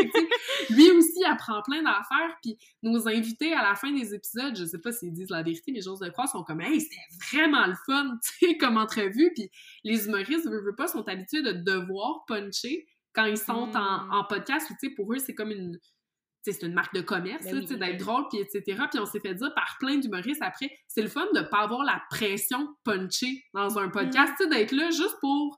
lui 0.69 0.91
aussi 0.91 1.23
apprend 1.25 1.61
plein 1.63 1.81
d'affaires, 1.81 2.37
puis 2.41 2.57
nos 2.83 3.07
invités 3.07 3.53
à 3.53 3.63
la 3.63 3.75
fin 3.75 3.91
des 3.91 4.13
épisodes, 4.13 4.55
je 4.55 4.65
sais 4.65 4.79
pas 4.79 4.91
s'ils 4.91 5.13
disent 5.13 5.29
la 5.29 5.43
vérité, 5.43 5.71
mais 5.71 5.81
j'ose 5.81 5.99
de 5.99 6.09
croire, 6.09 6.29
sont 6.29 6.43
comme, 6.43 6.61
hey, 6.61 6.81
c'était 6.81 6.97
vraiment 7.31 7.65
le 7.65 7.75
fun, 7.85 8.17
tu 8.39 8.47
sais, 8.47 8.57
comme 8.57 8.77
entrevue, 8.77 9.31
puis 9.33 9.49
les 9.83 10.07
humoristes, 10.07 10.47
veux, 10.47 10.61
veux 10.61 10.75
pas, 10.75 10.87
sont 10.87 11.07
habitués 11.07 11.41
de 11.41 11.51
devoir 11.51 12.25
puncher 12.27 12.87
quand 13.13 13.25
ils 13.25 13.37
sont 13.37 13.75
en, 13.75 14.05
mm. 14.05 14.11
en 14.11 14.23
podcast, 14.25 14.67
tu 14.67 14.75
sais, 14.79 14.93
pour 14.93 15.13
eux, 15.13 15.19
c'est 15.19 15.33
comme 15.33 15.51
une 15.51 15.79
c'est 16.41 16.63
une 16.63 16.73
marque 16.73 16.93
de 16.93 17.01
commerce, 17.01 17.45
ben 17.45 17.59
d'être 17.59 17.79
ben 17.79 17.97
drôle, 17.97 18.25
puis 18.29 18.39
etc. 18.39 18.81
Puis 18.89 18.99
on 18.99 19.05
s'est 19.05 19.19
fait 19.19 19.35
dire 19.35 19.53
par 19.55 19.77
plein 19.79 19.97
d'humoristes 19.97 20.41
après, 20.41 20.69
c'est 20.87 21.01
le 21.01 21.07
fun 21.07 21.25
de 21.33 21.41
pas 21.41 21.59
avoir 21.59 21.83
la 21.83 22.01
pression 22.09 22.67
punchée 22.83 23.43
dans 23.53 23.77
un 23.77 23.89
podcast, 23.89 24.33
mm. 24.39 24.49
d'être 24.49 24.71
là 24.71 24.89
juste 24.89 25.15
pour 25.21 25.57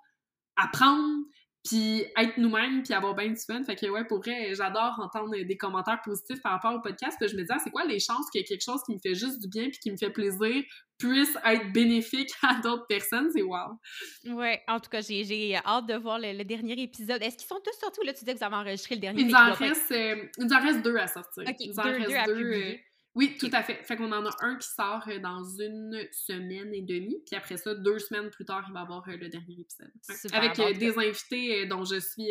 apprendre, 0.57 1.23
puis 1.63 2.05
être 2.17 2.37
nous-mêmes, 2.37 2.81
puis 2.83 2.93
avoir 2.93 3.15
bien 3.15 3.29
du 3.29 3.39
fun. 3.39 3.63
Fait 3.63 3.75
que, 3.75 3.85
ouais, 3.87 4.03
pour 4.05 4.19
vrai, 4.19 4.53
j'adore 4.55 4.99
entendre 4.99 5.35
des 5.35 5.57
commentaires 5.57 6.01
positifs 6.03 6.41
par 6.41 6.53
rapport 6.53 6.73
au 6.73 6.81
podcast. 6.81 7.17
Je 7.21 7.35
me 7.35 7.43
dis, 7.43 7.49
ah, 7.49 7.59
c'est 7.63 7.69
quoi 7.69 7.85
les 7.85 7.99
chances 7.99 8.29
qu'il 8.31 8.41
y 8.41 8.43
ait 8.43 8.47
quelque 8.47 8.63
chose 8.63 8.81
qui 8.85 8.93
me 8.93 8.99
fait 8.99 9.13
juste 9.13 9.39
du 9.41 9.47
bien, 9.47 9.69
puis 9.69 9.77
qui 9.79 9.91
me 9.91 9.97
fait 9.97 10.09
plaisir, 10.09 10.63
puisse 10.97 11.37
être 11.45 11.71
bénéfique 11.71 12.31
à 12.41 12.59
d'autres 12.61 12.87
personnes? 12.87 13.29
C'est 13.33 13.43
wow! 13.43 13.79
Ouais, 14.25 14.61
en 14.67 14.79
tout 14.79 14.89
cas, 14.89 15.01
j'ai 15.01 15.55
hâte 15.55 15.85
de 15.85 15.95
voir 15.95 16.17
le, 16.19 16.43
dernier 16.43 16.81
épisode. 16.81 17.21
Est-ce 17.21 17.37
qu'ils 17.37 17.47
sont 17.47 17.61
tous 17.63 17.77
sortis 17.79 17.99
ou 18.01 18.05
là, 18.05 18.13
tu 18.13 18.25
dis 18.25 18.33
que 18.33 18.37
vous 18.37 18.43
avez 18.43 18.55
enregistré 18.55 18.95
le 18.95 19.01
dernier? 19.01 19.23
Il 19.23 19.35
reste, 19.35 19.91
euh, 19.91 20.15
il 20.37 20.53
en 20.53 20.59
reste 20.59 20.81
deux 20.81 20.97
à 20.97 21.07
sortir. 21.07 21.43
il 21.59 21.79
en 21.79 21.83
reste 21.83 22.27
deux. 22.27 22.75
Oui, 23.13 23.35
tout 23.37 23.49
à 23.51 23.61
fait. 23.61 23.83
Fait 23.83 23.97
qu'on 23.97 24.11
en 24.13 24.25
a 24.25 24.35
un 24.39 24.55
qui 24.55 24.69
sort 24.69 25.03
euh, 25.09 25.19
dans 25.19 25.43
une 25.43 26.07
semaine 26.13 26.73
et 26.73 26.81
demie, 26.81 27.21
puis 27.25 27.35
après 27.35 27.57
ça, 27.57 27.75
deux 27.75 27.99
semaines 27.99 28.29
plus 28.29 28.45
tard, 28.45 28.63
il 28.69 28.73
va 28.73 28.79
y 28.79 28.83
avoir 28.83 29.07
euh, 29.09 29.17
le 29.17 29.27
dernier 29.27 29.59
épisode. 29.59 29.91
Avec 30.31 30.57
euh, 30.59 30.73
des 30.73 30.97
invités 30.97 31.65
dont 31.65 31.83
je 31.83 31.99
suis 31.99 32.29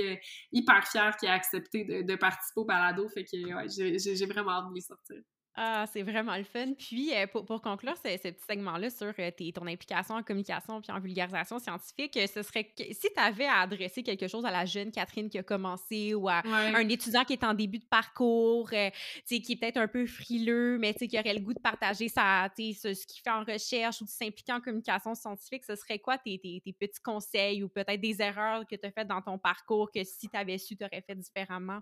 hyper 0.52 0.86
fière 0.88 1.16
qui 1.18 1.26
a 1.26 1.34
accepté 1.34 2.02
de, 2.02 2.16
participer 2.16 2.60
au 2.60 2.64
balado, 2.64 3.08
fait 3.08 3.24
que 3.24 3.36
ouais, 3.36 3.98
j'ai 3.98 4.26
vraiment 4.26 4.52
hâte 4.52 4.70
de 4.70 4.74
les 4.74 4.80
sortir. 4.80 5.20
Ah, 5.56 5.84
c'est 5.92 6.02
vraiment 6.02 6.36
le 6.36 6.44
fun. 6.44 6.74
Puis, 6.78 7.12
euh, 7.12 7.26
pour, 7.26 7.44
pour, 7.44 7.60
conclure 7.60 7.96
ce, 7.96 8.08
ce 8.10 8.28
petit 8.28 8.44
segment-là 8.48 8.88
sur 8.88 9.12
euh, 9.18 9.30
tes, 9.32 9.52
ton 9.52 9.66
implication 9.66 10.14
en 10.14 10.22
communication 10.22 10.80
puis 10.80 10.92
en 10.92 11.00
vulgarisation 11.00 11.58
scientifique, 11.58 12.16
euh, 12.16 12.26
ce 12.32 12.42
serait 12.42 12.64
que 12.64 12.84
si 12.84 13.08
tu 13.14 13.20
avais 13.20 13.46
à 13.46 13.60
adresser 13.62 14.04
quelque 14.04 14.28
chose 14.28 14.44
à 14.44 14.52
la 14.52 14.64
jeune 14.64 14.92
Catherine 14.92 15.28
qui 15.28 15.38
a 15.38 15.42
commencé 15.42 16.14
ou 16.14 16.28
à 16.28 16.42
un 16.46 16.88
étudiant 16.88 17.24
qui 17.24 17.32
est 17.32 17.42
en 17.42 17.54
début 17.54 17.80
de 17.80 17.84
parcours, 17.84 18.70
qui 18.70 19.34
est 19.34 19.60
peut-être 19.60 19.76
un 19.76 19.88
peu 19.88 20.06
frileux, 20.06 20.78
mais 20.78 20.94
qui 20.94 21.18
aurait 21.18 21.34
le 21.34 21.40
goût 21.40 21.54
de 21.54 21.60
partager 21.60 22.08
sa, 22.08 22.48
ce, 22.56 22.94
ce 22.94 23.06
qu'il 23.06 23.20
fait 23.20 23.30
en 23.30 23.42
recherche 23.42 24.00
ou 24.02 24.04
de 24.04 24.10
s'impliquer 24.10 24.52
en 24.52 24.60
communication 24.60 25.16
scientifique, 25.16 25.64
ce 25.64 25.74
serait 25.74 25.98
quoi 25.98 26.16
tes, 26.16 26.38
tes, 26.38 26.62
tes 26.64 26.72
petits 26.72 27.02
conseils 27.02 27.64
ou 27.64 27.68
peut-être 27.68 28.00
des 28.00 28.22
erreurs 28.22 28.66
que 28.68 28.76
tu 28.76 28.86
as 28.86 28.92
faites 28.92 29.08
dans 29.08 29.20
ton 29.20 29.36
parcours 29.36 29.90
que 29.90 30.04
si 30.04 30.28
tu 30.28 30.36
avais 30.36 30.58
su, 30.58 30.76
tu 30.76 30.84
aurais 30.84 31.02
fait 31.02 31.16
différemment? 31.16 31.80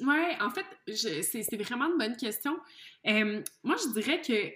Ouais, 0.00 0.36
en 0.40 0.50
fait, 0.50 0.66
c'est 0.94 1.62
vraiment 1.62 1.86
une 1.86 1.98
bonne 1.98 2.16
question. 2.16 2.58
moi, 3.04 3.76
je 3.76 3.92
dirais 3.92 4.20
que 4.20 4.52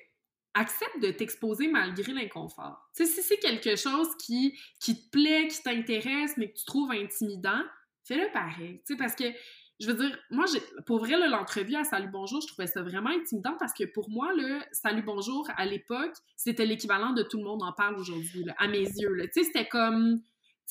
accepte 0.54 1.00
de 1.00 1.10
t'exposer 1.10 1.68
malgré 1.68 2.12
l'inconfort. 2.12 2.90
si 2.92 3.06
c'est 3.06 3.38
quelque 3.38 3.76
chose 3.76 4.08
qui, 4.18 4.58
qui 4.80 4.96
te 4.96 5.10
plaît, 5.10 5.48
qui 5.48 5.62
t'intéresse, 5.62 6.36
mais 6.36 6.50
que 6.50 6.58
tu 6.58 6.64
trouves 6.64 6.90
intimidant, 6.90 7.62
fais-le 8.04 8.30
pareil. 8.32 8.82
parce 8.98 9.14
que, 9.14 9.24
je 9.78 9.86
veux 9.86 9.94
dire, 9.94 10.18
moi, 10.30 10.44
pour 10.86 10.98
vrai, 10.98 11.16
l'entrevue 11.28 11.76
à 11.76 11.84
Salut 11.84 12.10
Bonjour, 12.10 12.40
je 12.40 12.48
trouvais 12.48 12.66
ça 12.66 12.82
vraiment 12.82 13.10
intimidant 13.10 13.56
parce 13.58 13.72
que 13.72 13.84
pour 13.84 14.10
moi, 14.10 14.32
le 14.34 14.60
Salut 14.72 15.02
Bonjour, 15.02 15.48
à 15.56 15.64
l'époque, 15.64 16.14
c'était 16.36 16.66
l'équivalent 16.66 17.12
de 17.12 17.22
Tout 17.22 17.38
le 17.38 17.44
monde 17.44 17.62
en 17.62 17.72
parle 17.72 17.96
aujourd'hui, 17.96 18.44
à 18.58 18.66
mes 18.66 18.82
yeux. 18.82 19.16
Tu 19.32 19.40
sais, 19.40 19.44
c'était 19.44 19.68
comme 19.68 20.20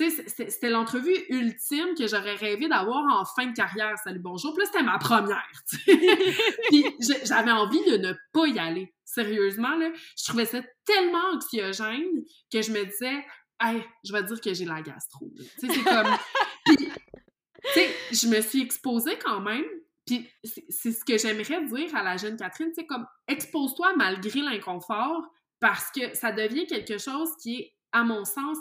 c'était 0.07 0.69
l'entrevue 0.69 1.15
ultime 1.30 1.93
que 1.97 2.07
j'aurais 2.07 2.35
rêvé 2.35 2.69
d'avoir 2.69 3.03
en 3.19 3.26
fin 3.26 3.47
de 3.47 3.53
carrière. 3.53 3.97
Salut, 4.03 4.19
bonjour. 4.19 4.53
Puis 4.53 4.63
là, 4.63 4.69
c'était 4.71 4.84
ma 4.84 4.97
première. 4.97 5.63
Puis 6.69 6.85
j'avais 7.26 7.51
envie 7.51 7.84
de 7.84 7.97
ne 7.97 8.13
pas 8.31 8.47
y 8.47 8.57
aller. 8.59 8.93
Sérieusement, 9.03 9.76
là, 9.76 9.91
je 10.17 10.23
trouvais 10.26 10.45
ça 10.45 10.61
tellement 10.85 11.34
anxiogène 11.34 12.23
que 12.51 12.61
je 12.61 12.71
me 12.71 12.85
disais, 12.85 13.26
hey, 13.59 13.84
je 14.05 14.13
vais 14.13 14.23
dire 14.23 14.39
que 14.39 14.53
j'ai 14.53 14.65
la 14.65 14.81
gastro. 14.81 15.31
Tu 15.38 15.67
sais, 15.67 15.73
c'est 15.73 15.84
comme. 15.84 16.15
Puis, 17.73 17.85
je 18.11 18.27
me 18.27 18.39
suis 18.39 18.61
exposée 18.61 19.17
quand 19.19 19.41
même. 19.41 19.65
Puis 20.05 20.27
c'est 20.41 20.91
ce 20.91 21.05
que 21.05 21.19
j'aimerais 21.19 21.63
dire 21.65 21.95
à 21.95 22.01
la 22.01 22.17
jeune 22.17 22.35
Catherine, 22.35 22.71
c'est 22.73 22.88
comme 22.88 23.05
expose-toi 23.27 23.95
malgré 23.95 24.41
l'inconfort 24.41 25.21
parce 25.59 25.91
que 25.91 26.15
ça 26.15 26.31
devient 26.31 26.65
quelque 26.65 26.97
chose 26.97 27.30
qui 27.43 27.57
est, 27.57 27.76
à 27.91 28.03
mon 28.03 28.26
sens, 28.26 28.57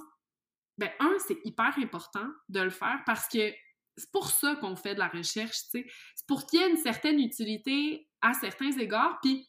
ben 0.78 0.90
un, 1.00 1.16
c'est 1.26 1.38
hyper 1.44 1.76
important 1.78 2.26
de 2.48 2.60
le 2.60 2.70
faire 2.70 3.02
parce 3.04 3.28
que 3.28 3.52
c'est 3.96 4.10
pour 4.12 4.30
ça 4.30 4.54
qu'on 4.56 4.76
fait 4.76 4.94
de 4.94 5.00
la 5.00 5.08
recherche, 5.08 5.56
tu 5.64 5.82
sais. 5.82 5.86
C'est 6.14 6.26
pour 6.26 6.46
qu'il 6.46 6.60
y 6.60 6.62
ait 6.62 6.70
une 6.70 6.76
certaine 6.76 7.18
utilité 7.18 8.08
à 8.22 8.32
certains 8.32 8.70
égards, 8.78 9.18
puis 9.20 9.48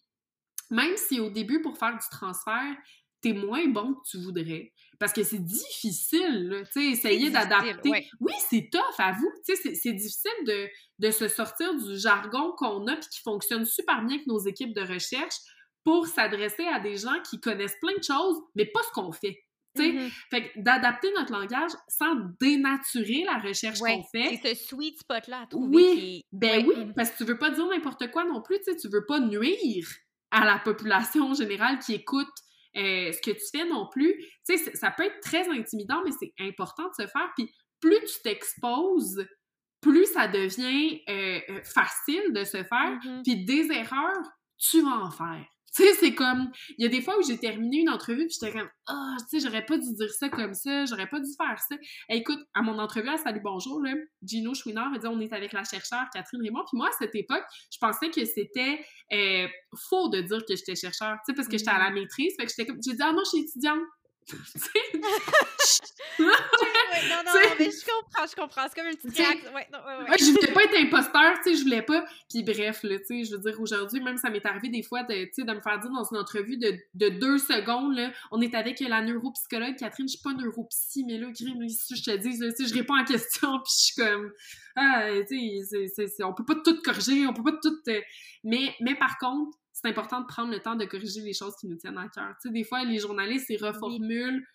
même 0.72 0.98
si 0.98 1.20
au 1.20 1.30
début, 1.30 1.62
pour 1.62 1.78
faire 1.78 1.94
du 1.94 2.10
transfert, 2.10 2.76
t'es 3.22 3.34
moins 3.34 3.68
bon 3.68 3.94
que 3.96 4.10
tu 4.10 4.18
voudrais, 4.18 4.74
parce 4.98 5.14
que 5.14 5.24
c'est 5.24 5.44
difficile, 5.44 6.64
tu 6.68 6.72
sais, 6.72 6.86
essayer 6.88 7.30
d'adapter. 7.30 8.10
Oui, 8.20 8.34
c'est 8.50 8.70
tough, 8.72 8.82
à 8.98 9.12
vous, 9.12 9.32
tu 9.46 9.56
sais, 9.56 9.76
c'est 9.76 9.94
difficile 9.94 10.32
de, 10.46 10.68
de 11.00 11.12
se 11.12 11.28
sortir 11.28 11.76
du 11.76 11.98
jargon 11.98 12.54
qu'on 12.58 12.88
a 12.88 12.96
puis 12.96 13.10
qui 13.10 13.22
fonctionne 13.22 13.66
super 13.66 14.04
bien 14.04 14.16
avec 14.16 14.28
nos 14.28 14.40
équipes 14.40 14.74
de 14.74 14.82
recherche 14.82 15.36
pour 15.84 16.08
s'adresser 16.08 16.66
à 16.66 16.80
des 16.80 16.98
gens 16.98 17.22
qui 17.30 17.40
connaissent 17.40 17.78
plein 17.82 17.98
de 17.98 18.04
choses, 18.04 18.38
mais 18.56 18.66
pas 18.66 18.82
ce 18.84 18.92
qu'on 18.92 19.12
fait. 19.12 19.44
Mm-hmm. 19.78 20.10
Fait 20.30 20.52
d'adapter 20.58 21.12
notre 21.16 21.32
langage 21.32 21.72
sans 21.88 22.16
dénaturer 22.40 23.24
la 23.26 23.38
recherche 23.38 23.80
qu'on 23.80 24.04
fait. 24.04 24.40
C'est 24.42 24.56
ce 24.56 24.68
sweet 24.68 25.00
spot-là 25.00 25.42
à 25.42 25.46
trouver. 25.48 25.76
Oui, 25.76 26.26
ben 26.32 26.66
oui, 26.66 26.76
parce 26.96 27.12
que 27.12 27.18
tu 27.18 27.24
veux 27.26 27.38
pas 27.38 27.52
dire 27.52 27.68
n'importe 27.68 28.10
quoi 28.12 28.26
non 28.26 28.42
plus, 28.42 28.60
tu 28.66 28.76
tu 28.76 28.90
veux 28.90 29.06
pas 29.06 29.20
nuire 29.20 29.88
à 30.32 30.46
la 30.46 30.60
population 30.60 31.34
générale 31.34 31.80
qui 31.80 31.94
écoute 31.94 32.28
euh, 32.78 33.12
ce 33.12 33.22
que 33.22 33.32
tu 33.32 33.46
fais 33.52 33.66
non 33.66 33.88
plus. 33.92 34.16
Tu 34.48 34.58
sais, 34.58 34.76
ça 34.76 34.92
peut 34.92 35.04
être 35.04 35.20
très 35.22 35.48
intimidant, 35.50 36.02
mais 36.04 36.12
c'est 36.20 36.34
important 36.40 36.88
de 36.88 37.04
se 37.04 37.08
faire. 37.08 37.30
Puis 37.36 37.52
plus 37.80 38.00
tu 38.06 38.22
t'exposes, 38.24 39.26
plus 39.82 40.06
ça 40.06 40.28
devient 40.28 41.02
euh, 41.10 41.40
euh, 41.50 41.64
facile 41.64 42.32
de 42.34 42.44
se 42.44 42.64
faire. 42.64 43.00
Mm-hmm. 43.04 43.24
Puis 43.24 43.46
des 43.46 43.72
erreurs, 43.72 44.30
tu 44.58 44.82
vas 44.82 44.98
en 44.98 45.12
faire. 45.12 45.46
Tu 45.76 45.84
sais, 45.84 45.94
c'est 45.94 46.16
comme, 46.16 46.52
il 46.78 46.84
y 46.84 46.86
a 46.86 46.90
des 46.90 47.02
fois 47.02 47.18
où 47.18 47.22
j'ai 47.22 47.38
terminé 47.38 47.82
une 47.82 47.90
entrevue 47.90 48.28
puis 48.28 48.36
j'étais 48.40 48.58
comme, 48.58 48.70
ah, 48.88 49.16
tu 49.30 49.40
sais, 49.40 49.46
j'aurais 49.46 49.66
pas 49.66 49.78
dû 49.78 49.94
dire 49.94 50.12
ça 50.12 50.30
comme 50.30 50.54
ça, 50.54 50.86
j'aurais 50.86 51.08
pas 51.08 51.20
dû 51.20 51.30
faire 51.38 51.60
ça. 51.60 51.76
écoute, 52.10 52.40
à 52.54 52.62
mon 52.62 52.80
entrevue 52.80 53.10
à 53.10 53.18
Salut 53.18 53.42
Bonjour, 53.44 53.82
là, 53.82 53.94
Gino 54.24 54.54
Chouinard 54.54 54.90
m'a 54.90 54.98
dit, 54.98 55.08
on 55.08 55.20
est 55.20 55.34
avec 55.34 55.54
la 55.54 55.64
chercheure 55.64 56.06
Catherine 56.14 56.42
Raymond. 56.42 56.64
Puis 56.68 56.78
moi, 56.78 56.88
à 56.88 56.92
cette 56.98 57.16
époque, 57.16 57.44
je 57.72 57.78
pensais 57.80 58.10
que 58.10 58.26
c'était 58.26 58.84
euh, 59.14 59.48
faux 59.90 60.10
de 60.10 60.22
dire 60.22 60.40
que 60.48 60.56
j'étais 60.56 60.76
chercheur, 60.76 61.18
tu 61.26 61.32
sais, 61.32 61.36
parce 61.36 61.48
que 61.48 61.58
j'étais 61.58 61.72
à 61.72 61.80
la 61.80 61.92
mm. 61.92 61.94
maîtrise. 61.94 62.34
Fait 62.38 62.46
que 62.46 62.52
j'étais 62.52 62.66
comme, 62.66 62.80
j'ai 62.84 62.94
dit, 62.94 63.02
ah 63.02 63.14
non, 63.14 63.22
je 63.26 63.38
suis 63.38 63.40
étudiante 63.46 63.80
non, 66.20 66.28
non, 67.26 67.34
mais 67.58 67.70
je 67.72 67.86
comprends, 67.86 68.28
je 68.28 68.36
comprends. 68.36 68.68
C'est 68.68 68.76
comme 68.76 68.88
un 68.88 68.96
petit 68.96 69.22
Ouais, 69.54 69.68
non, 69.72 69.80
ouais, 69.80 70.10
ouais. 70.10 70.18
je 70.20 70.32
voulais 70.32 70.54
pas 70.54 70.64
être 70.64 70.76
imposteur, 70.78 71.34
tu 71.44 71.52
sais, 71.52 71.56
je 71.56 71.64
voulais 71.64 71.82
pas. 71.82 72.06
Puis 72.30 72.44
bref, 72.44 72.84
là, 72.84 73.00
tu 73.00 73.06
sais, 73.06 73.24
je 73.24 73.36
veux 73.36 73.42
dire, 73.42 73.60
aujourd'hui, 73.60 74.02
même 74.02 74.18
ça 74.18 74.30
m'est 74.30 74.46
arrivé 74.46 74.70
des 74.70 74.84
fois 74.84 75.04
de, 75.04 75.14
de 75.14 75.54
me 75.54 75.62
faire 75.62 75.80
dire 75.80 75.92
dans 75.92 76.04
une 76.04 76.18
entrevue 76.18 76.58
de, 76.58 76.78
de 76.96 77.10
deux 77.10 77.38
secondes, 77.38 77.96
là, 77.96 78.12
on 78.32 78.42
est 78.42 78.54
avec 78.54 78.80
la 78.80 79.02
neuropsychologue 79.02 79.76
Catherine, 79.78 80.08
je 80.08 80.14
suis 80.14 80.24
pas 80.24 80.34
neuropsy, 80.34 81.04
mais 81.06 81.18
là, 81.18 81.28
si 81.34 81.96
je 81.96 82.04
te 82.04 82.16
dis, 82.18 82.40
tu 82.40 82.52
sais, 82.52 82.66
je 82.66 82.74
réponds 82.74 82.98
en 82.98 83.06
question, 83.06 83.60
puis 83.64 83.72
je 83.74 83.84
suis 83.86 83.96
comme, 83.96 84.32
ah, 84.76 85.10
tu 85.28 85.66
sais, 85.66 86.24
on 86.24 86.34
peut 86.34 86.46
pas 86.46 86.56
tout 86.64 86.82
corriger, 86.82 87.28
on 87.28 87.34
peut 87.34 87.44
pas 87.44 87.58
tout. 87.62 87.78
Euh, 87.88 88.02
mais, 88.44 88.74
mais 88.80 88.96
par 88.96 89.18
contre, 89.18 89.58
c'est 89.82 89.88
important 89.90 90.22
de 90.22 90.26
prendre 90.28 90.52
le 90.52 90.60
temps 90.60 90.76
de 90.76 90.86
corriger 90.86 91.22
les 91.22 91.34
choses 91.34 91.56
qui 91.60 91.68
nous 91.68 91.76
tiennent 91.78 91.98
à 91.98 92.08
cœur. 92.10 92.36
Tu 92.42 92.48
sais, 92.50 92.54
des 92.54 92.64
fois, 92.64 92.84
les 92.84 93.00
journalistes, 93.00 93.50
ils 93.50 93.64
reformulent, 93.64 94.46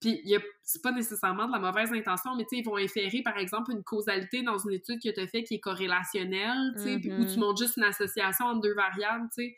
Puis 0.00 0.20
c'est 0.62 0.82
pas 0.82 0.92
nécessairement 0.92 1.46
de 1.46 1.52
la 1.52 1.58
mauvaise 1.58 1.90
intention, 1.92 2.34
mais 2.36 2.42
tu 2.42 2.50
sais, 2.50 2.58
ils 2.58 2.64
vont 2.64 2.76
inférer, 2.76 3.22
par 3.22 3.38
exemple, 3.38 3.72
une 3.72 3.82
causalité 3.82 4.42
dans 4.42 4.58
une 4.58 4.72
étude 4.72 5.00
que 5.02 5.08
tu 5.08 5.18
as 5.20 5.26
fait 5.26 5.44
qui 5.44 5.54
est 5.54 5.60
corrélationnelle, 5.60 6.72
tu 6.76 6.82
sais, 6.82 6.94
où 6.96 7.24
tu 7.24 7.34
Mhm. 7.34 7.40
montres 7.40 7.62
juste 7.62 7.76
une 7.78 7.84
association 7.84 8.46
entre 8.46 8.60
deux 8.60 8.74
variables, 8.74 9.28
tu 9.34 9.44
sais. 9.44 9.56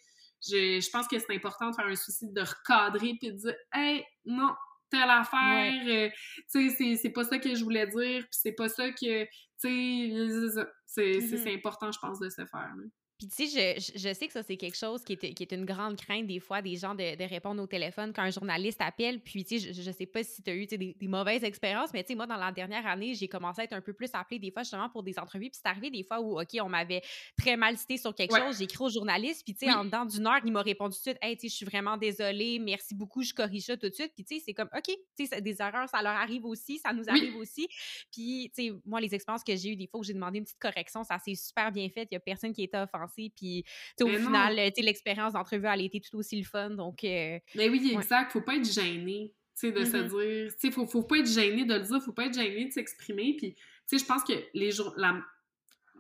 Je, 0.49 0.81
je 0.81 0.91
pense 0.91 1.09
que 1.09 1.19
c'est 1.19 1.35
important 1.35 1.71
de 1.71 1.75
faire 1.75 1.87
un 1.87 1.97
souci 1.97 2.31
de 2.31 2.41
recadrer 2.43 3.15
puis 3.19 3.33
de 3.33 3.37
dire 3.39 3.55
«Hey, 3.73 4.05
non, 4.27 4.55
telle 4.91 5.11
affaire, 5.11 5.73
euh, 5.89 6.11
tu 6.53 6.71
sais, 6.71 6.97
c'est- 6.97 7.11
pas 7.11 7.25
ça 7.25 7.39
que 7.39 7.53
je 7.55 7.65
voulais 7.65 7.87
dire, 7.89 8.21
puis 8.23 8.29
c'est 8.31 8.53
pas 8.53 8.69
ça 8.69 8.91
que...» 8.93 9.25
Tu 9.59 9.69
sais, 9.69 10.49
c'est 10.87 11.21
c'est 11.39 11.55
important, 11.55 11.91
je 11.91 11.99
pense, 11.99 12.21
de 12.21 12.29
se 12.29 12.45
faire. 12.47 12.73
là. 12.77 12.85
Puis 13.19 13.29
tu 13.29 13.49
sais, 13.49 13.77
je, 13.79 13.99
je- 13.99 14.13
sais 14.15 14.27
que 14.27 14.33
ça, 14.33 14.43
c'est 14.43 14.57
quelque 14.57 14.77
chose 14.77 15.03
qui 15.03 15.15
est, 15.15 15.33
qui 15.35 15.43
est 15.43 15.53
une 15.53 15.65
grande 15.65 15.97
crainte 15.97 16.27
des 16.27 16.39
fois 16.41 16.61
des 16.61 16.77
gens 16.77 16.95
de, 16.95 17.17
de 17.17 17.25
répondre 17.25 17.63
au 17.63 17.67
téléphone 17.67 18.13
quand 18.15 18.23
un 18.23 18.31
journaliste 18.31 18.81
appelle. 18.81 19.21
Puis 19.21 19.45
tu 19.45 19.59
sais, 19.59 19.73
je, 19.73 19.81
je 19.83 19.91
sais 19.91 20.05
pas 20.07 20.23
si 20.23 20.43
tu 20.43 20.51
as 20.51 20.55
eu 20.55 20.67
des, 20.67 20.77
des 20.95 21.09
mauvaises 21.09 21.43
expériences, 21.43 21.93
mais 21.95 22.03
tu 22.05 22.09
sais, 22.09 22.15
moi, 22.15 22.27
dans 22.27 22.37
la 22.37 22.53
dernière 22.53 22.87
année, 22.87 23.15
j'ai 23.15 23.27
commencé 23.29 23.63
à 23.63 23.65
être 23.65 23.73
un 23.73 23.81
peu 23.81 23.95
plus 23.95 24.11
appelée 24.13 24.39
des 24.39 24.51
fois 24.51 24.63
justement 24.65 24.91
pour 24.91 25.03
des 25.03 25.19
entrevues. 25.19 25.49
Puis 25.51 25.61
c'est 25.63 25.69
arrivé 25.69 25.91
des 25.91 26.03
fois 26.03 26.21
où, 26.21 26.39
OK, 26.41 26.49
on 26.61 26.69
m'avait 26.69 27.01
très 27.39 27.57
mal 27.57 27.77
cité 27.79 27.97
sur 27.97 28.15
quelque 28.15 28.33
Ouais. 28.35 28.41
chose, 28.41 28.59
j'ai 28.59 28.65
écrit 28.65 28.85
au 28.85 28.91
journaliste, 28.91 29.45
puis 29.45 29.55
tu 29.55 29.61
sais, 29.61 29.73
Oui. 29.73 29.79
en 29.79 29.85
dedans 29.87 30.05
d'une 30.05 30.27
heure, 30.27 30.41
il 30.45 30.53
m'a 30.53 30.63
répondu 30.63 30.95
tout 30.97 30.99
de 30.99 31.03
suite, 31.13 31.19
Hey, 31.23 31.37
tu 31.37 31.43
sais, 31.43 31.49
je 31.49 31.55
suis 31.57 31.67
vraiment 31.67 31.97
désolée, 31.97 32.59
merci 32.59 32.95
beaucoup, 32.95 33.23
je 33.23 33.33
corrige 33.33 33.65
ça 33.65 33.77
tout 33.79 33.89
de 33.89 33.95
suite. 33.95 34.13
Puis 34.15 34.25
tu 34.25 34.37
sais, 34.37 34.43
c'est 34.45 34.53
comme, 34.55 34.69
OK, 34.77 34.95
tu 35.17 35.27
sais, 35.27 35.41
des 35.41 35.57
erreurs, 35.63 35.89
ça 35.89 36.03
leur 36.03 36.13
arrive 36.17 36.45
aussi, 36.45 36.79
ça 36.79 36.93
nous 36.93 37.05
Oui. 37.05 37.09
arrive 37.11 37.37
aussi. 37.37 37.67
Puis, 38.13 38.51
tu 38.55 38.67
sais, 38.69 38.73
moi, 38.85 39.01
les 39.01 39.15
expériences 39.15 39.43
que 39.45 39.57
j'ai 39.57 39.71
eues, 39.71 39.77
des 39.77 39.87
fois 39.87 40.01
où 40.01 40.03
j'ai 40.05 40.13
demandé 40.13 40.39
une 40.39 40.45
petite 40.45 40.59
correction, 40.59 41.03
ça 41.03 41.19
s'est 41.19 41.35
super 41.35 41.73
bien 41.73 41.89
fait. 41.89 42.07
Il 42.11 42.15
y 42.15 42.17
a 42.17 42.21
personne 42.21 42.53
qui 42.53 42.63
était 42.63 42.77
offensé. 42.79 43.06
Puis, 43.15 43.31
tu 43.65 43.71
sais, 43.99 44.05
au 44.05 44.09
Mais 44.09 44.19
final, 44.19 44.59
euh, 44.59 44.71
l'expérience 44.79 45.33
d'entrevue, 45.35 45.67
elle 45.67 45.81
a 45.81 45.85
été 45.85 46.01
tout 46.01 46.17
aussi 46.17 46.37
le 46.39 46.45
fun. 46.45 46.71
Donc, 46.71 47.05
euh, 47.05 47.39
Mais 47.55 47.69
oui, 47.69 47.81
Ouais. 47.95 48.03
exact. 48.03 48.33
Faut 48.33 48.41
pas 48.43 48.57
être 48.57 48.71
gêné, 48.71 49.33
tu 49.59 49.69
sais, 49.69 49.73
de 49.73 49.85
se 49.85 49.97
Mhm. 49.97 50.09
dire... 50.09 50.53
Tu 50.53 50.59
sais, 50.59 50.71
faut, 50.71 50.87
faut 50.87 51.03
pas 51.05 51.19
être 51.19 51.29
gêné 51.31 51.65
de 51.65 51.75
le 51.75 51.81
dire, 51.81 52.01
faut 52.03 52.13
pas 52.13 52.27
être 52.27 52.35
gêné 52.35 52.67
de 52.67 52.73
s'exprimer. 52.73 53.35
Puis, 53.37 53.55
tu 53.55 53.63
sais, 53.87 53.99
je 53.99 54.05
pense 54.05 54.25
que 54.25 54.35
les 54.55 54.71
jour... 54.73 54.93
la 54.97 55.21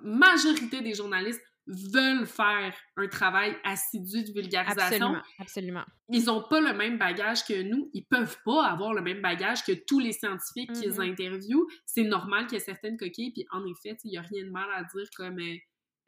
majorité 0.03 0.81
des 0.83 0.95
journalistes 0.95 1.41
veulent 1.69 2.27
faire 2.27 2.73
un 2.97 3.09
travail 3.09 3.57
assidu 3.65 4.23
de 4.23 4.31
vulgarisation. 4.33 5.07
absolument, 5.17 5.23
absolument. 5.41 5.85
Ils 6.11 6.31
ont 6.31 6.45
pas 6.49 6.61
le 6.61 6.73
même 6.75 6.97
bagage 6.97 7.45
que 7.45 7.61
nous. 7.63 7.91
Ils 7.93 8.05
peuvent 8.05 8.39
pas 8.45 8.67
avoir 8.67 8.95
le 8.95 9.03
même 9.03 9.21
bagage 9.21 9.65
que 9.65 9.73
tous 9.73 9.99
les 9.99 10.13
scientifiques 10.13 10.71
qu'ils 10.75 10.93
Mhm. 10.93 11.01
interviewent. 11.01 11.67
C'est 11.85 12.05
normal 12.05 12.47
qu'il 12.47 12.59
y 12.59 12.61
ait 12.61 12.65
certaines 12.65 12.97
coquilles. 12.97 13.33
Puis, 13.33 13.47
en 13.51 13.65
effet, 13.67 13.97
il 14.05 14.13
y 14.13 14.17
a 14.17 14.23
rien 14.23 14.45
de 14.45 14.51
mal 14.51 14.69
à 14.75 14.85
dire 14.85 15.09
comme... 15.17 15.41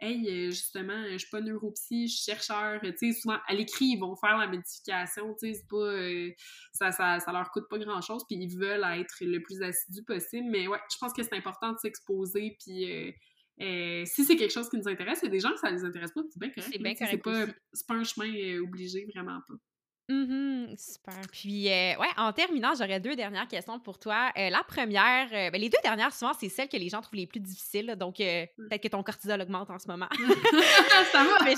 euh, 0.02 0.06
Hey, 0.06 0.28
euh, 0.28 0.50
justement, 0.50 1.04
je 1.12 1.18
suis 1.18 1.30
pas 1.30 1.40
neuropsy, 1.40 2.08
je 2.08 2.14
suis 2.16 2.24
chercheur. 2.32 2.80
Tu 2.82 2.92
sais, 2.96 3.12
souvent, 3.20 3.38
à 3.46 3.54
l'écrit, 3.54 3.86
ils 3.86 3.98
vont 3.98 4.14
faire 4.16 4.36
la 4.38 4.46
modification. 4.46 5.34
Tu 5.34 5.48
sais, 5.48 5.54
c'est 5.54 5.68
pas. 5.68 5.76
euh, 5.76 6.30
ça, 6.72 6.92
ça, 6.92 7.20
ça 7.20 7.32
leur 7.32 7.50
coûte 7.50 7.64
pas 7.68 7.78
grand 7.78 8.00
chose, 8.00 8.24
puis 8.28 8.36
ils 8.36 8.56
veulent 8.58 8.84
être 8.98 9.16
le 9.20 9.40
plus 9.42 9.62
assidu 9.62 10.02
possible. 10.04 10.48
Mais 10.50 10.68
ouais, 10.68 10.78
je 10.92 10.96
pense 10.98 11.12
que 11.12 11.22
c'est 11.22 11.34
important 11.34 11.72
de 11.72 11.78
s'exposer, 11.78 12.56
puis. 12.62 12.90
euh, 12.92 13.12
euh, 13.60 14.04
si 14.06 14.24
c'est 14.24 14.36
quelque 14.36 14.52
chose 14.52 14.68
qui 14.70 14.76
nous 14.76 14.88
intéresse, 14.88 15.18
il 15.22 15.26
y 15.26 15.28
a 15.28 15.30
des 15.32 15.40
gens 15.40 15.50
que 15.52 15.58
ça 15.58 15.70
les 15.70 15.84
intéresse 15.84 16.12
pas, 16.12 16.20
c'est 16.30 16.38
bien 16.38 16.50
correct. 16.50 16.70
C'est 16.72 16.78
bien 16.78 16.94
sais, 16.94 17.06
C'est 17.06 17.18
correct 17.18 17.22
pas, 17.22 17.46
pas 17.88 17.94
un 17.94 18.04
chemin 18.04 18.32
euh, 18.32 18.62
obligé, 18.62 19.04
vraiment 19.12 19.40
pas. 19.48 19.54
Mhm, 20.10 20.74
super. 20.78 21.20
Puis, 21.30 21.68
euh, 21.68 21.94
ouais, 21.98 22.08
en 22.16 22.32
terminant, 22.32 22.72
j'aurais 22.74 22.98
deux 22.98 23.14
dernières 23.14 23.46
questions 23.46 23.78
pour 23.78 23.98
toi. 23.98 24.32
Euh, 24.38 24.48
la 24.48 24.64
première, 24.66 25.26
euh, 25.32 25.50
ben, 25.50 25.60
les 25.60 25.68
deux 25.68 25.76
dernières, 25.82 26.14
souvent, 26.14 26.32
c'est 26.32 26.48
celles 26.48 26.70
que 26.70 26.78
les 26.78 26.88
gens 26.88 27.02
trouvent 27.02 27.18
les 27.18 27.26
plus 27.26 27.40
difficiles. 27.40 27.84
là. 27.86 27.94
donc, 27.96 28.18
euh, 28.20 28.46
Mm. 28.56 28.68
peut-être 28.68 28.82
que 28.84 28.88
ton 28.88 29.02
cortisol 29.02 29.40
augmente 29.42 29.68
en 29.68 29.78
ce 29.78 29.86
moment. 29.86 30.08
ça 31.12 31.24
va! 31.24 31.44
Mais 31.44 31.54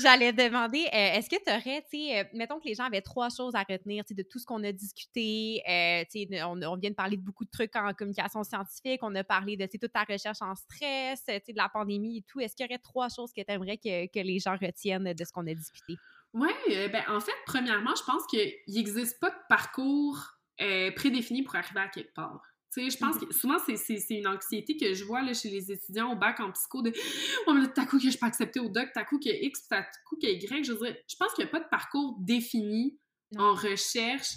j'allais 0.00 0.32
demander, 0.32 0.84
euh, 0.86 1.14
est-ce 1.18 1.28
que 1.28 1.36
tu 1.44 1.50
aurais, 1.50 1.82
tu 1.90 1.98
sais, 1.98 2.20
euh, 2.20 2.24
mettons 2.34 2.60
que 2.60 2.68
les 2.68 2.74
gens 2.76 2.84
avaient 2.84 3.00
trois 3.02 3.30
choses 3.30 3.56
à 3.56 3.64
retenir, 3.68 4.04
tu 4.04 4.10
sais, 4.10 4.14
de 4.14 4.22
tout 4.22 4.38
ce 4.38 4.46
qu'on 4.46 4.62
a 4.62 4.70
discuté, 4.70 5.60
euh, 5.68 6.04
tu 6.10 6.26
sais, 6.28 6.42
on 6.44 6.76
vient 6.76 6.90
de 6.90 6.94
parler 6.94 7.16
de 7.16 7.22
beaucoup 7.22 7.44
de 7.44 7.50
trucs 7.50 7.74
en 7.74 7.92
communication 7.94 8.44
scientifique, 8.44 9.00
on 9.02 9.14
a 9.16 9.24
parlé 9.24 9.56
de, 9.56 9.64
tu 9.64 9.72
sais, 9.72 9.78
toute 9.78 9.92
ta 9.92 10.04
recherche 10.04 10.40
en 10.40 10.54
stress, 10.54 11.24
tu 11.26 11.32
sais, 11.34 11.52
de 11.52 11.56
la 11.56 11.68
pandémie 11.68 12.18
et 12.18 12.22
tout. 12.22 12.38
Est-ce 12.38 12.54
qu'il 12.54 12.64
y 12.64 12.68
aurait 12.68 12.78
trois 12.78 13.08
choses 13.08 13.32
que 13.32 13.40
tu 13.42 13.50
aimerais 13.52 13.76
que, 13.76 14.06
que 14.06 14.20
les 14.20 14.38
gens 14.38 14.56
retiennent 14.56 15.12
de 15.12 15.24
ce 15.24 15.32
qu'on 15.32 15.46
a 15.48 15.54
discuté? 15.54 15.96
Oui, 16.34 16.50
ben 16.66 17.02
en 17.08 17.20
fait, 17.20 17.32
premièrement, 17.46 17.94
je 17.94 18.02
pense 18.04 18.26
qu'il 18.26 18.52
n'existe 18.68 19.18
pas 19.20 19.30
de 19.30 19.36
parcours 19.48 20.18
euh, 20.60 20.90
prédéfini 20.92 21.42
pour 21.42 21.54
arriver 21.56 21.80
à 21.80 21.88
quelque 21.88 22.12
part. 22.14 22.42
Tu 22.74 22.82
sais, 22.82 22.90
je 22.90 22.98
pense 22.98 23.16
que 23.16 23.32
souvent, 23.32 23.56
c'est- 23.58 24.10
une 24.10 24.26
anxiété 24.26 24.76
que 24.76 24.92
je 24.92 25.04
vois 25.04 25.22
là, 25.22 25.32
chez 25.32 25.48
les 25.48 25.72
étudiants 25.72 26.12
au 26.12 26.16
bac 26.16 26.38
en 26.40 26.52
psycho 26.52 26.82
de 26.82 26.92
«Oh, 27.46 27.54
mais 27.54 27.66
à 27.74 27.86
coup 27.86 27.98
que 27.98 28.10
je 28.10 28.18
peux 28.18 28.26
accepter 28.26 28.60
au 28.60 28.68
doc, 28.68 28.88
à 28.94 29.04
coup 29.04 29.18
que 29.18 29.30
X, 29.30 29.66
à 29.70 29.82
coup 30.06 30.16
que 30.20 30.26
Y.» 30.26 30.64
Je 30.66 30.72
veux 30.72 30.78
dire, 30.86 30.96
je 31.08 31.16
pense 31.16 31.32
qu'il 31.32 31.44
n'y 31.44 31.48
a 31.48 31.52
pas 31.52 31.60
de 31.60 31.68
parcours 31.70 32.16
défini 32.20 32.98
Non. 33.32 33.44
en 33.44 33.54
recherche 33.54 34.32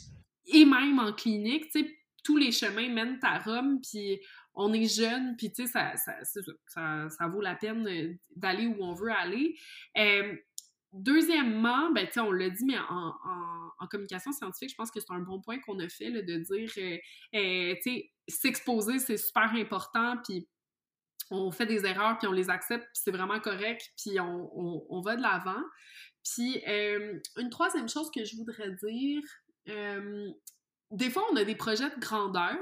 et 0.46 0.64
même 0.64 0.98
en 1.00 1.12
clinique. 1.12 1.70
Tu 1.72 1.82
sais, 1.82 1.98
tous 2.24 2.38
les 2.38 2.52
chemins 2.54 2.88
mènent 2.88 3.20
à 3.24 3.40
Rome, 3.40 3.82
puis 3.82 4.22
on 4.54 4.72
est 4.74 4.88
jeune, 4.88 5.36
puis 5.38 5.52
tu 5.52 5.66
sais, 5.66 5.72
ça, 5.72 5.98
ça, 5.98 6.14
ça, 6.68 7.10
ça 7.10 7.28
vaut 7.28 7.42
la 7.42 7.56
peine 7.56 7.86
euh, 7.88 8.14
d'aller 8.36 8.68
où 8.68 8.78
on 8.80 8.94
veut 8.94 9.12
aller. 9.12 9.58
Euh, 9.98 10.36
Deuxièmement, 10.94 11.90
ben, 11.92 12.08
on 12.18 12.32
l'a 12.32 12.50
dit, 12.50 12.66
mais 12.66 12.78
en, 12.78 13.14
communication 13.90 14.32
scientifique, 14.32 14.70
je 14.70 14.76
pense 14.76 14.92
que 14.92 15.00
c'est 15.00 15.12
un 15.12 15.20
bon 15.20 15.42
point 15.42 15.60
qu'on 15.60 15.78
a 15.80 15.90
fait, 15.90 16.12
de 16.12 16.38
dire, 16.38 16.72
euh, 16.78 16.98
euh, 17.36 18.02
s'exposer, 18.28 19.00
c'est 19.00 19.18
super 19.18 19.52
important, 19.54 20.16
puis 20.24 20.48
on 21.30 21.52
fait 21.52 21.66
des 21.66 21.86
erreurs, 21.86 22.18
puis 22.18 22.28
on 22.28 22.32
les 22.32 22.50
accepte, 22.50 22.84
puis 22.84 23.02
c'est 23.04 23.12
vraiment 23.12 23.40
correct, 23.40 23.90
puis 23.98 24.20
on, 24.20 24.94
on, 24.94 25.02
va 25.02 25.16
de 25.16 25.22
l'avant. 25.22 25.62
Puis, 26.24 26.64
euh, 26.68 27.20
une 27.38 27.50
troisième 27.50 27.90
chose 27.90 28.10
que 28.12 28.24
je 28.24 28.36
voudrais 28.38 28.72
dire, 28.84 29.22
des 30.92 31.10
fois, 31.10 31.24
on 31.32 31.36
a 31.38 31.44
des 31.44 31.56
projets 31.56 31.90
de 31.90 32.00
grandeur, 32.00 32.58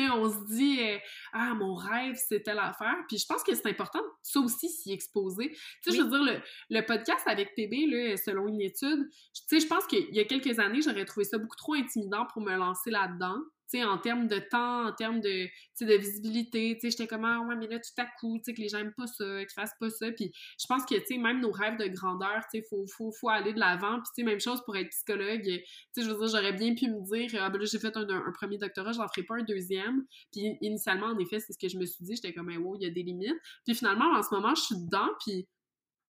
on 0.00 0.30
se 0.30 0.54
dit 0.54 0.80
euh, 0.80 0.98
ah 1.32 1.54
mon 1.54 1.74
rêve 1.74 2.16
c'est 2.28 2.42
telle 2.42 2.58
affaire 2.58 2.96
puis 3.08 3.18
je 3.18 3.26
pense 3.26 3.42
que 3.42 3.54
c'est 3.54 3.66
important 3.68 4.00
ça 4.22 4.40
aussi 4.40 4.68
s'y 4.68 4.92
exposer. 4.92 5.50
Tu 5.50 5.58
sais 5.58 5.90
Oui. 5.90 5.96
je 5.98 6.02
veux 6.02 6.10
dire 6.10 6.22
le, 6.34 6.40
le 6.78 6.86
podcast 6.86 7.22
avec 7.26 7.54
PB 7.54 7.86
là 7.90 8.16
selon 8.16 8.48
une 8.48 8.60
étude 8.60 9.08
tu 9.34 9.42
sais 9.46 9.60
je 9.60 9.66
pense 9.66 9.86
qu'il 9.86 10.14
y 10.14 10.20
a 10.20 10.24
quelques 10.24 10.58
années 10.58 10.82
j'aurais 10.82 11.04
trouvé 11.04 11.24
ça 11.24 11.38
beaucoup 11.38 11.56
trop 11.56 11.74
intimidant 11.74 12.26
pour 12.32 12.42
me 12.42 12.56
lancer 12.56 12.90
là-dedans 12.90 13.36
sais 13.78 13.84
en 13.84 13.98
termes 13.98 14.28
de 14.28 14.38
temps 14.38 14.88
en 14.88 14.92
termes 14.92 15.20
de 15.20 15.48
de 15.80 15.94
visibilité 15.96 16.74
tu 16.74 16.80
sais 16.82 16.90
j'étais 16.90 17.08
comme 17.08 17.24
ah 17.24 17.40
ouais 17.40 17.56
mais 17.56 17.66
là 17.66 17.78
tout 17.78 18.00
à 18.00 18.06
coup 18.20 18.38
tu 18.38 18.44
sais 18.44 18.54
que 18.54 18.60
les 18.60 18.68
gens 18.68 18.78
aiment 18.78 18.94
pas 18.96 19.06
ça 19.06 19.24
qu'ils 19.24 19.54
fassent 19.54 19.74
pas 19.80 19.90
ça 19.90 20.12
puis 20.12 20.32
je 20.60 20.66
pense 20.68 20.84
que 20.84 20.94
tu 20.94 21.06
sais 21.06 21.18
même 21.18 21.40
nos 21.40 21.50
rêves 21.50 21.76
de 21.76 21.86
grandeur 21.86 22.40
tu 22.52 22.60
sais 22.60 22.66
faut, 22.68 22.86
faut 22.86 23.10
faut 23.10 23.28
aller 23.28 23.52
de 23.52 23.58
l'avant 23.58 23.94
puis 23.94 24.10
tu 24.14 24.22
sais 24.22 24.22
même 24.22 24.40
chose 24.40 24.62
pour 24.64 24.76
être 24.76 24.90
psychologue 24.90 25.62
tu 25.94 26.00
sais, 26.00 26.02
je 26.02 26.10
veux 26.12 26.18
dire, 26.18 26.28
j'aurais 26.28 26.52
bien 26.52 26.74
pu 26.74 26.88
me 26.88 27.00
dire, 27.02 27.40
ah 27.42 27.50
ben 27.50 27.58
là, 27.58 27.64
j'ai 27.64 27.78
fait 27.78 27.96
un, 27.96 28.08
un 28.08 28.32
premier 28.32 28.58
doctorat, 28.58 28.92
j'en 28.92 29.08
ferai 29.08 29.22
pas 29.22 29.36
un 29.36 29.42
deuxième. 29.42 30.04
Puis 30.32 30.56
initialement, 30.60 31.06
en 31.06 31.18
effet, 31.18 31.40
c'est 31.40 31.52
ce 31.52 31.58
que 31.58 31.68
je 31.68 31.78
me 31.78 31.86
suis 31.86 32.04
dit. 32.04 32.16
J'étais 32.16 32.32
comme, 32.32 32.50
hey, 32.50 32.58
wow, 32.58 32.76
il 32.76 32.82
y 32.82 32.86
a 32.86 32.90
des 32.90 33.02
limites. 33.02 33.40
Puis 33.64 33.74
finalement, 33.74 34.06
en 34.12 34.22
ce 34.22 34.32
moment, 34.32 34.54
je 34.54 34.62
suis 34.62 34.76
dedans, 34.76 35.08
puis 35.24 35.46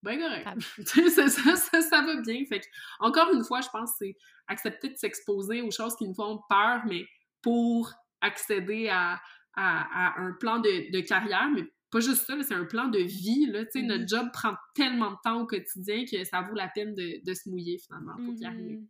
ben 0.02 0.18
correct. 0.18 0.46
Ça, 1.14 1.28
ça, 1.28 1.56
ça, 1.56 1.80
ça 1.80 2.02
va 2.02 2.20
bien. 2.20 2.44
Fait 2.46 2.60
que, 2.60 2.66
encore 3.00 3.32
une 3.32 3.42
fois, 3.42 3.62
je 3.62 3.68
pense 3.72 3.92
que 3.92 3.96
c'est 4.00 4.16
accepter 4.48 4.90
de 4.90 4.96
s'exposer 4.96 5.62
aux 5.62 5.70
choses 5.70 5.96
qui 5.96 6.06
nous 6.06 6.14
font 6.14 6.40
peur, 6.48 6.82
mais 6.86 7.06
pour 7.44 7.92
accéder 8.20 8.88
à, 8.88 9.20
à, 9.54 10.16
à 10.16 10.20
un 10.20 10.32
plan 10.32 10.58
de, 10.58 10.90
de 10.90 11.00
carrière, 11.00 11.48
mais 11.54 11.62
pas 11.90 12.00
juste 12.00 12.26
ça, 12.26 12.34
c'est 12.42 12.54
un 12.54 12.64
plan 12.64 12.88
de 12.88 12.98
vie. 12.98 13.46
Là. 13.46 13.62
Notre 13.76 14.08
job 14.08 14.26
prend 14.32 14.54
tellement 14.74 15.12
de 15.12 15.16
temps 15.22 15.40
au 15.42 15.46
quotidien 15.46 16.04
que 16.10 16.24
ça 16.24 16.40
vaut 16.42 16.54
la 16.56 16.66
peine 16.66 16.92
de, 16.94 17.24
de 17.24 17.34
se 17.34 17.48
mouiller 17.48 17.78
finalement 17.78 18.16
pour 18.24 18.34
y 18.34 18.44
arriver. 18.44 18.80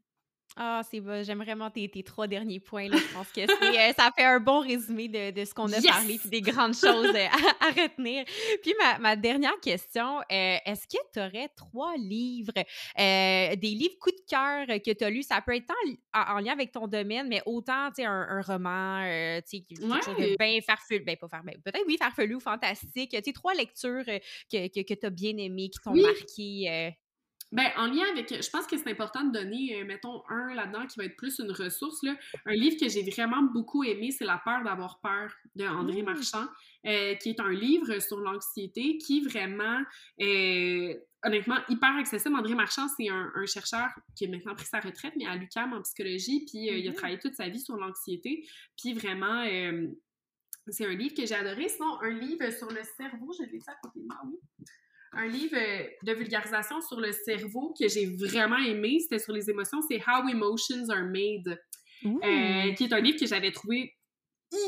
Ah, 0.57 0.83
c'est 0.89 1.01
bon. 1.01 1.25
J'aime 1.25 1.43
vraiment 1.43 1.69
tes, 1.69 1.89
tes 1.89 2.05
trois 2.05 2.29
derniers 2.29 2.61
points. 2.61 2.89
Là. 2.89 2.97
Je 2.97 3.13
pense 3.13 3.29
que 3.33 3.41
euh, 3.41 3.93
ça 3.99 4.13
fait 4.17 4.23
un 4.23 4.39
bon 4.39 4.61
résumé 4.61 5.09
de, 5.09 5.33
de 5.33 5.45
ce 5.45 5.53
qu'on 5.53 5.73
a 5.73 5.79
Yes! 5.79 5.87
parlé, 5.87 6.17
puis 6.19 6.31
des 6.31 6.43
grandes 6.43 6.75
choses 6.77 7.13
euh, 7.13 7.27
à, 7.27 7.67
à 7.67 7.71
retenir. 7.71 8.25
Puis 8.63 8.73
ma, 8.81 8.99
ma 9.01 9.17
dernière 9.17 9.59
question, 9.61 10.19
euh, 10.21 10.57
est-ce 10.65 10.87
que 10.87 11.03
tu 11.13 11.19
aurais 11.19 11.49
trois 11.57 11.97
livres, 11.97 12.53
des 12.97 13.57
livres 13.75 13.99
coup 13.99 14.11
de 14.13 14.23
cœur 14.29 14.67
que 14.81 14.93
tu 14.93 15.05
as 15.05 15.11
lus? 15.11 15.25
Ça 15.25 15.41
peut 15.41 15.57
être 15.57 15.73
en, 16.15 16.37
en 16.37 16.39
lien 16.39 16.53
avec 16.53 16.71
ton 16.71 16.87
domaine, 16.87 17.27
mais 17.27 17.43
autant 17.47 17.89
tu 17.89 18.03
sais, 18.03 18.05
un, 18.05 18.13
un 18.29 18.41
roman, 18.41 19.03
tu 19.41 19.59
sais, 19.59 19.65
quelque 19.65 19.83
chose 20.05 20.17
de 20.17 20.37
bien 20.39 20.61
farfelu, 20.61 21.01
ben 21.01 21.17
pas 21.17 21.27
farfelu, 21.29 21.59
peut-être 21.65 21.85
oui, 21.89 21.97
farfelu 21.99 22.37
ou 22.37 22.41
fantastique. 22.41 23.11
Tu 23.11 23.19
sais, 23.25 23.33
trois 23.33 23.55
lectures 23.55 24.05
que, 24.05 24.69
que, 24.69 24.83
que 24.83 24.95
tu 24.95 25.07
as 25.07 25.11
bien 25.11 25.37
aimées, 25.37 25.69
qui 25.71 25.81
t'ont 25.83 25.93
Oui. 25.93 26.03
marqué. 26.03 26.95
Ben, 27.55 27.71
en 27.77 27.87
lien 27.87 28.05
avec, 28.11 28.31
je 28.43 28.51
pense 28.51 28.67
que 28.67 28.77
c'est 28.77 28.91
important 28.91 29.23
de 29.23 29.31
donner, 29.33 29.81
euh, 29.81 29.85
mettons, 29.85 30.25
un 30.29 30.53
là-dedans 30.55 30.87
qui 30.89 30.99
va 30.99 31.05
être 31.05 31.17
plus 31.17 31.39
une 31.39 31.53
ressource. 31.53 32.03
Là. 32.03 32.17
Un 32.47 32.53
livre 32.53 32.77
que 32.81 32.89
j'ai 32.89 33.09
vraiment 33.09 33.43
beaucoup 33.43 33.85
aimé, 33.85 34.11
c'est 34.11 34.25
La 34.25 34.43
peur 34.45 34.65
d'avoir 34.65 34.99
peur 35.01 35.33
de 35.55 35.65
André 35.65 36.03
Mmh. 36.03 36.05
Marchand, 36.05 36.47
euh, 36.85 37.15
qui 37.15 37.31
est 37.31 37.39
un 37.39 37.53
livre 37.53 38.01
sur 38.01 38.19
l'anxiété 38.19 38.99
qui 38.99 39.21
vraiment, 39.21 39.81
euh, 40.21 40.95
honnêtement, 41.25 41.59
hyper 41.69 41.95
accessible. 41.97 42.35
André 42.35 42.57
Marchand, 42.57 42.89
c'est 42.97 43.09
un, 43.09 43.31
un 43.37 43.47
chercheur 43.47 43.89
qui 44.17 44.27
a 44.27 44.29
maintenant 44.29 44.57
pris 44.57 44.67
sa 44.67 44.81
retraite, 44.81 45.13
mais 45.17 45.27
à 45.27 45.37
l'UQAM 45.37 45.75
en 45.75 45.83
psychologie, 45.83 46.45
puis 46.47 46.67
il 46.67 46.89
a 46.89 46.91
Mhm. 46.91 46.97
travaillé 46.97 47.19
toute 47.21 47.35
sa 47.35 47.49
vie 47.49 47.61
sur 47.61 47.77
l'anxiété. 47.77 48.45
Puis 48.77 48.95
vraiment, 48.95 49.45
c'est 50.69 50.87
un 50.87 50.95
livre 50.95 51.15
que 51.15 51.25
j'ai 51.25 51.37
adoré. 51.37 51.69
Sinon, 51.69 52.01
un 52.03 52.11
livre 52.11 52.51
sur 52.51 52.69
le 52.69 52.83
cerveau, 52.97 53.33
je 53.39 53.45
l'ai 53.49 53.61
ça 53.61 53.73
à 53.73 53.77
côté 53.81 54.01
de 54.01 54.07
moi, 54.07 54.21
oui 54.27 54.39
un 55.17 55.27
livre 55.27 55.57
euh, 55.57 55.85
de 56.03 56.13
vulgarisation 56.13 56.81
sur 56.81 57.01
le 57.01 57.13
cerveau 57.13 57.75
que 57.79 57.89
j'ai 57.89 58.07
vraiment 58.07 58.59
aimé. 58.59 58.99
C'était 59.01 59.19
sur 59.19 59.33
les 59.33 59.51
émotions. 59.51 59.81
C'est 59.83 60.01
How 60.01 60.29
Emotions 60.29 60.89
Are 60.91 61.05
Made. 61.05 61.59
qui 62.77 62.85
est 62.85 62.93
un 62.93 63.01
livre 63.01 63.19
que 63.19 63.27
j'avais 63.27 63.51
trouvé 63.51 63.95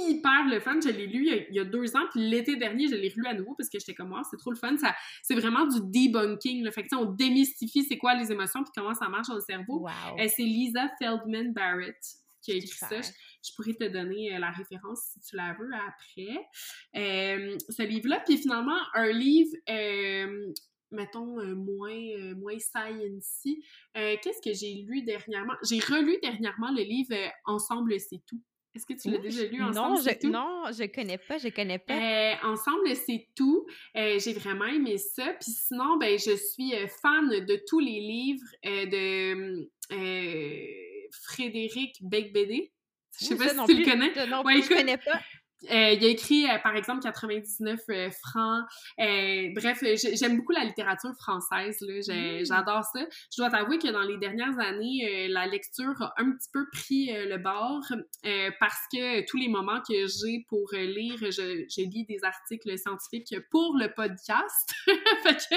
hyper 0.08 0.46
le 0.46 0.60
fun. 0.60 0.78
Je 0.82 0.88
l'ai 0.88 1.06
lu 1.06 1.28
il 1.48 1.54
y, 1.54 1.60
a, 1.60 1.64
deux 1.64 1.96
ans, 1.96 2.04
puis 2.10 2.20
l'été 2.28 2.56
dernier, 2.56 2.88
je 2.88 2.94
l'ai 2.94 3.08
relu 3.08 3.26
à 3.26 3.34
nouveau 3.34 3.54
parce 3.56 3.68
que 3.68 3.78
j'étais 3.78 3.94
comme 3.94 4.08
moi, 4.08 4.22
c'est 4.30 4.36
trop 4.36 4.50
le 4.50 4.56
fun. 4.56 4.76
Ça, 4.76 4.94
c'est 5.22 5.34
vraiment 5.34 5.66
du 5.66 5.78
debunking. 5.80 6.64
le 6.64 6.70
Fait 6.70 6.82
que, 6.82 6.94
on 6.96 7.04
démystifie 7.04 7.84
c'est 7.84 7.98
quoi 7.98 8.14
les 8.14 8.32
émotions 8.32 8.62
puis 8.62 8.72
comment 8.74 8.94
ça 8.94 9.08
marche 9.08 9.28
dans 9.28 9.34
le 9.34 9.40
cerveau. 9.40 9.86
Euh, 9.86 10.28
c'est 10.34 10.42
Lisa 10.42 10.88
Feldman 10.98 11.52
Barrett 11.52 11.96
qui 12.42 12.52
a 12.52 12.54
écrit 12.54 12.78
ça. 12.78 13.00
Je, 13.46 13.54
pourrais 13.54 13.74
te 13.74 13.84
donner 13.84 14.34
euh, 14.34 14.38
la 14.38 14.50
référence 14.50 15.00
si 15.12 15.20
tu 15.20 15.36
la 15.36 15.56
veux 15.58 15.70
après. 15.74 16.48
Euh, 16.96 17.56
ce 17.68 17.82
livre-là, 17.82 18.20
puis 18.24 18.38
finalement, 18.38 18.78
un 18.94 19.10
livre 19.12 19.54
mettons, 20.92 21.44
moins, 21.54 22.34
moins 22.36 22.58
science 22.58 23.42
Qu'est-ce 23.94 24.40
que 24.40 24.54
j'ai 24.54 24.84
lu 24.86 25.02
dernièrement? 25.02 25.54
J'ai 25.68 25.80
relu 25.80 26.16
dernièrement 26.22 26.70
le 26.70 26.82
livre 26.82 27.14
Ensemble, 27.44 27.98
c'est 27.98 28.22
tout 28.26 28.40
est-ce 28.76 28.84
que 28.84 28.92
tu 28.92 29.10
l'as 29.10 29.18
déjà 29.18 29.44
lu 29.44 29.62
ensemble? 29.62 29.94
Non, 29.94 29.96
je, 29.96 30.26
non, 30.28 30.62
je 30.70 30.84
connais 30.84 31.16
pas, 31.16 31.38
je 31.38 31.48
connais 31.48 31.78
pas. 31.78 31.94
Euh, 31.94 32.34
ensemble, 32.42 32.94
c'est 32.94 33.26
tout. 33.34 33.66
Euh, 33.96 34.18
j'ai 34.18 34.34
vraiment 34.34 34.66
aimé 34.66 34.98
ça. 34.98 35.32
Puis 35.40 35.50
sinon, 35.50 35.96
ben, 35.96 36.18
je 36.18 36.36
suis 36.36 36.74
euh, 36.74 36.86
fan 36.86 37.28
de 37.30 37.62
tous 37.66 37.80
les 37.80 38.00
livres 38.00 38.44
de 38.62 39.70
Frédéric 41.24 41.96
Becbédé. 42.02 42.70
Je 43.20 43.26
sais 43.26 43.36
pas 43.36 43.48
si 43.48 43.74
tu 43.74 43.80
le 43.80 43.84
connais. 43.84 44.26
Non, 44.26 44.42
ouais, 44.42 44.62
je 44.62 44.68
connais 44.68 44.98
pas. 44.98 45.20
Euh, 45.70 45.92
il 45.92 46.04
a 46.04 46.08
écrit, 46.08 46.48
euh, 46.48 46.58
par 46.58 46.76
exemple, 46.76 47.02
99 47.02 47.80
euh, 47.88 48.10
francs. 48.10 48.64
bref, 48.98 49.82
j'aime 50.14 50.36
beaucoup 50.36 50.52
la 50.52 50.64
littérature 50.64 51.14
française. 51.18 51.78
Mmh. 51.80 52.44
J'adore 52.44 52.84
ça. 52.84 53.00
Je 53.34 53.40
dois 53.40 53.50
t'avouer 53.50 53.78
que 53.78 53.88
dans 53.88 54.02
les 54.02 54.18
dernières 54.18 54.58
années, 54.58 55.28
la 55.28 55.46
lecture 55.46 56.00
a 56.00 56.14
un 56.18 56.32
petit 56.32 56.48
peu 56.52 56.66
pris 56.70 57.06
le 57.12 57.38
bord 57.38 57.82
parce 58.60 58.80
que 58.92 59.26
tous 59.26 59.36
les 59.36 59.48
moments 59.48 59.80
que 59.80 60.06
j'ai 60.06 60.44
pour 60.48 60.68
lire, 60.72 61.18
je, 61.20 61.82
lis 61.82 62.06
des 62.06 62.22
articles 62.22 62.78
scientifiques 62.78 63.34
pour 63.50 63.76
le 63.76 63.92
podcast. 63.94 64.74
fait 65.22 65.36
que, 65.36 65.56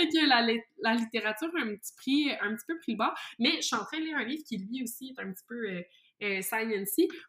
fait 0.00 0.08
que 0.08 0.28
la, 0.28 0.46
la, 0.82 0.94
littérature 0.94 1.50
a 1.56 1.60
un 1.60 1.76
petit, 1.76 1.92
prix, 1.96 2.30
un 2.40 2.54
petit 2.54 2.64
peu 2.66 2.78
pris 2.78 2.92
le 2.92 2.98
bord. 2.98 3.14
Mais 3.38 3.56
je 3.56 3.62
suis 3.62 3.76
en 3.76 3.84
train 3.84 3.98
de 3.98 4.04
lire 4.04 4.16
un 4.16 4.24
livre 4.24 4.42
qui, 4.46 4.58
lui 4.58 4.82
aussi, 4.82 5.14
est 5.16 5.22
un 5.22 5.30
petit 5.32 5.44
peu 5.48 5.82
euh, 6.22 6.40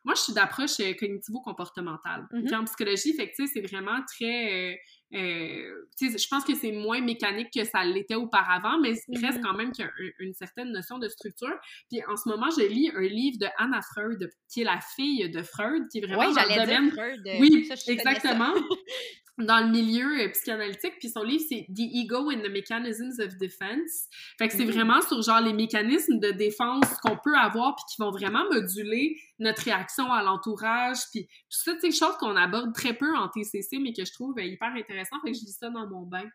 Moi, 0.03 0.13
je 0.15 0.21
suis 0.21 0.33
d'approche 0.33 0.79
euh, 0.79 0.93
cognitivo-comportementale. 0.93 2.27
Mm-hmm. 2.31 2.55
En 2.55 2.63
psychologie, 2.65 3.13
fait 3.13 3.31
c'est 3.35 3.61
vraiment 3.61 3.99
très... 4.07 4.71
Euh, 4.71 4.75
euh 5.13 5.85
je 5.99 6.27
pense 6.27 6.43
que 6.43 6.55
c'est 6.55 6.71
moins 6.71 7.01
mécanique 7.01 7.49
que 7.53 7.63
ça 7.63 7.83
l'était 7.83 8.15
auparavant, 8.15 8.79
mais 8.79 8.93
il 9.07 9.25
reste 9.25 9.39
mm-hmm. 9.39 9.41
quand 9.41 9.53
même 9.53 9.71
qu'il 9.71 9.85
y 9.85 9.87
a 9.87 9.91
une 10.19 10.33
certaine 10.33 10.71
notion 10.71 10.99
de 10.99 11.07
structure. 11.07 11.55
Puis 11.89 12.01
en 12.05 12.15
ce 12.15 12.29
moment, 12.29 12.49
je 12.49 12.67
lis 12.67 12.91
un 12.95 13.01
livre 13.01 13.37
de 13.39 13.47
Anna 13.57 13.81
Freud, 13.81 14.29
qui 14.49 14.61
est 14.61 14.65
la 14.65 14.79
fille 14.95 15.29
de 15.29 15.43
Freud, 15.43 15.87
qui 15.91 15.99
est 15.99 16.05
vraiment 16.05 16.31
dans 16.31 16.41
le 16.43 16.65
domaine... 16.65 16.91
Freud. 16.91 17.21
Oui, 17.39 17.69
exactement. 17.87 18.53
dans 19.37 19.59
le 19.59 19.69
milieu 19.69 20.21
euh, 20.21 20.29
psychanalytique, 20.29 20.93
puis 20.99 21.09
son 21.09 21.21
livre, 21.23 21.43
c'est 21.47 21.67
The 21.69 21.81
Ego 21.93 22.31
and 22.31 22.41
the 22.41 22.49
Mechanisms 22.49 23.19
of 23.19 23.37
Defense. 23.37 24.07
Fait 24.37 24.47
que 24.47 24.53
c'est 24.55 24.65
mmh. 24.65 24.71
vraiment 24.71 25.01
sur 25.01 25.21
genre 25.21 25.41
les 25.41 25.53
mécanismes 25.53 26.19
de 26.19 26.31
défense 26.31 26.85
qu'on 27.03 27.17
peut 27.23 27.35
avoir 27.35 27.75
puis 27.75 27.85
qui 27.93 28.01
vont 28.01 28.11
vraiment 28.11 28.43
moduler 28.51 29.15
notre 29.39 29.63
réaction 29.63 30.11
à 30.11 30.23
l'entourage, 30.23 30.97
puis 31.11 31.25
tout 31.25 31.59
ça, 31.63 31.73
c'est 31.79 31.91
choses 31.91 32.17
qu'on 32.19 32.35
aborde 32.35 32.73
très 32.73 32.93
peu 32.93 33.15
en 33.15 33.27
TCC, 33.27 33.77
mais 33.79 33.93
que 33.93 34.05
je 34.05 34.11
trouve 34.11 34.37
euh, 34.39 34.43
hyper 34.43 34.73
intéressant. 34.75 35.17
Fait 35.23 35.31
que 35.31 35.37
je 35.37 35.45
lis 35.45 35.57
ça 35.59 35.69
dans 35.69 35.87
mon 35.87 36.03
bain. 36.03 36.25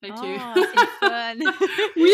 Fait 0.00 0.10
que... 0.10 0.14
Oh, 0.14 0.62
c'est 1.00 1.08
fun! 1.08 1.34
oui! 1.96 2.10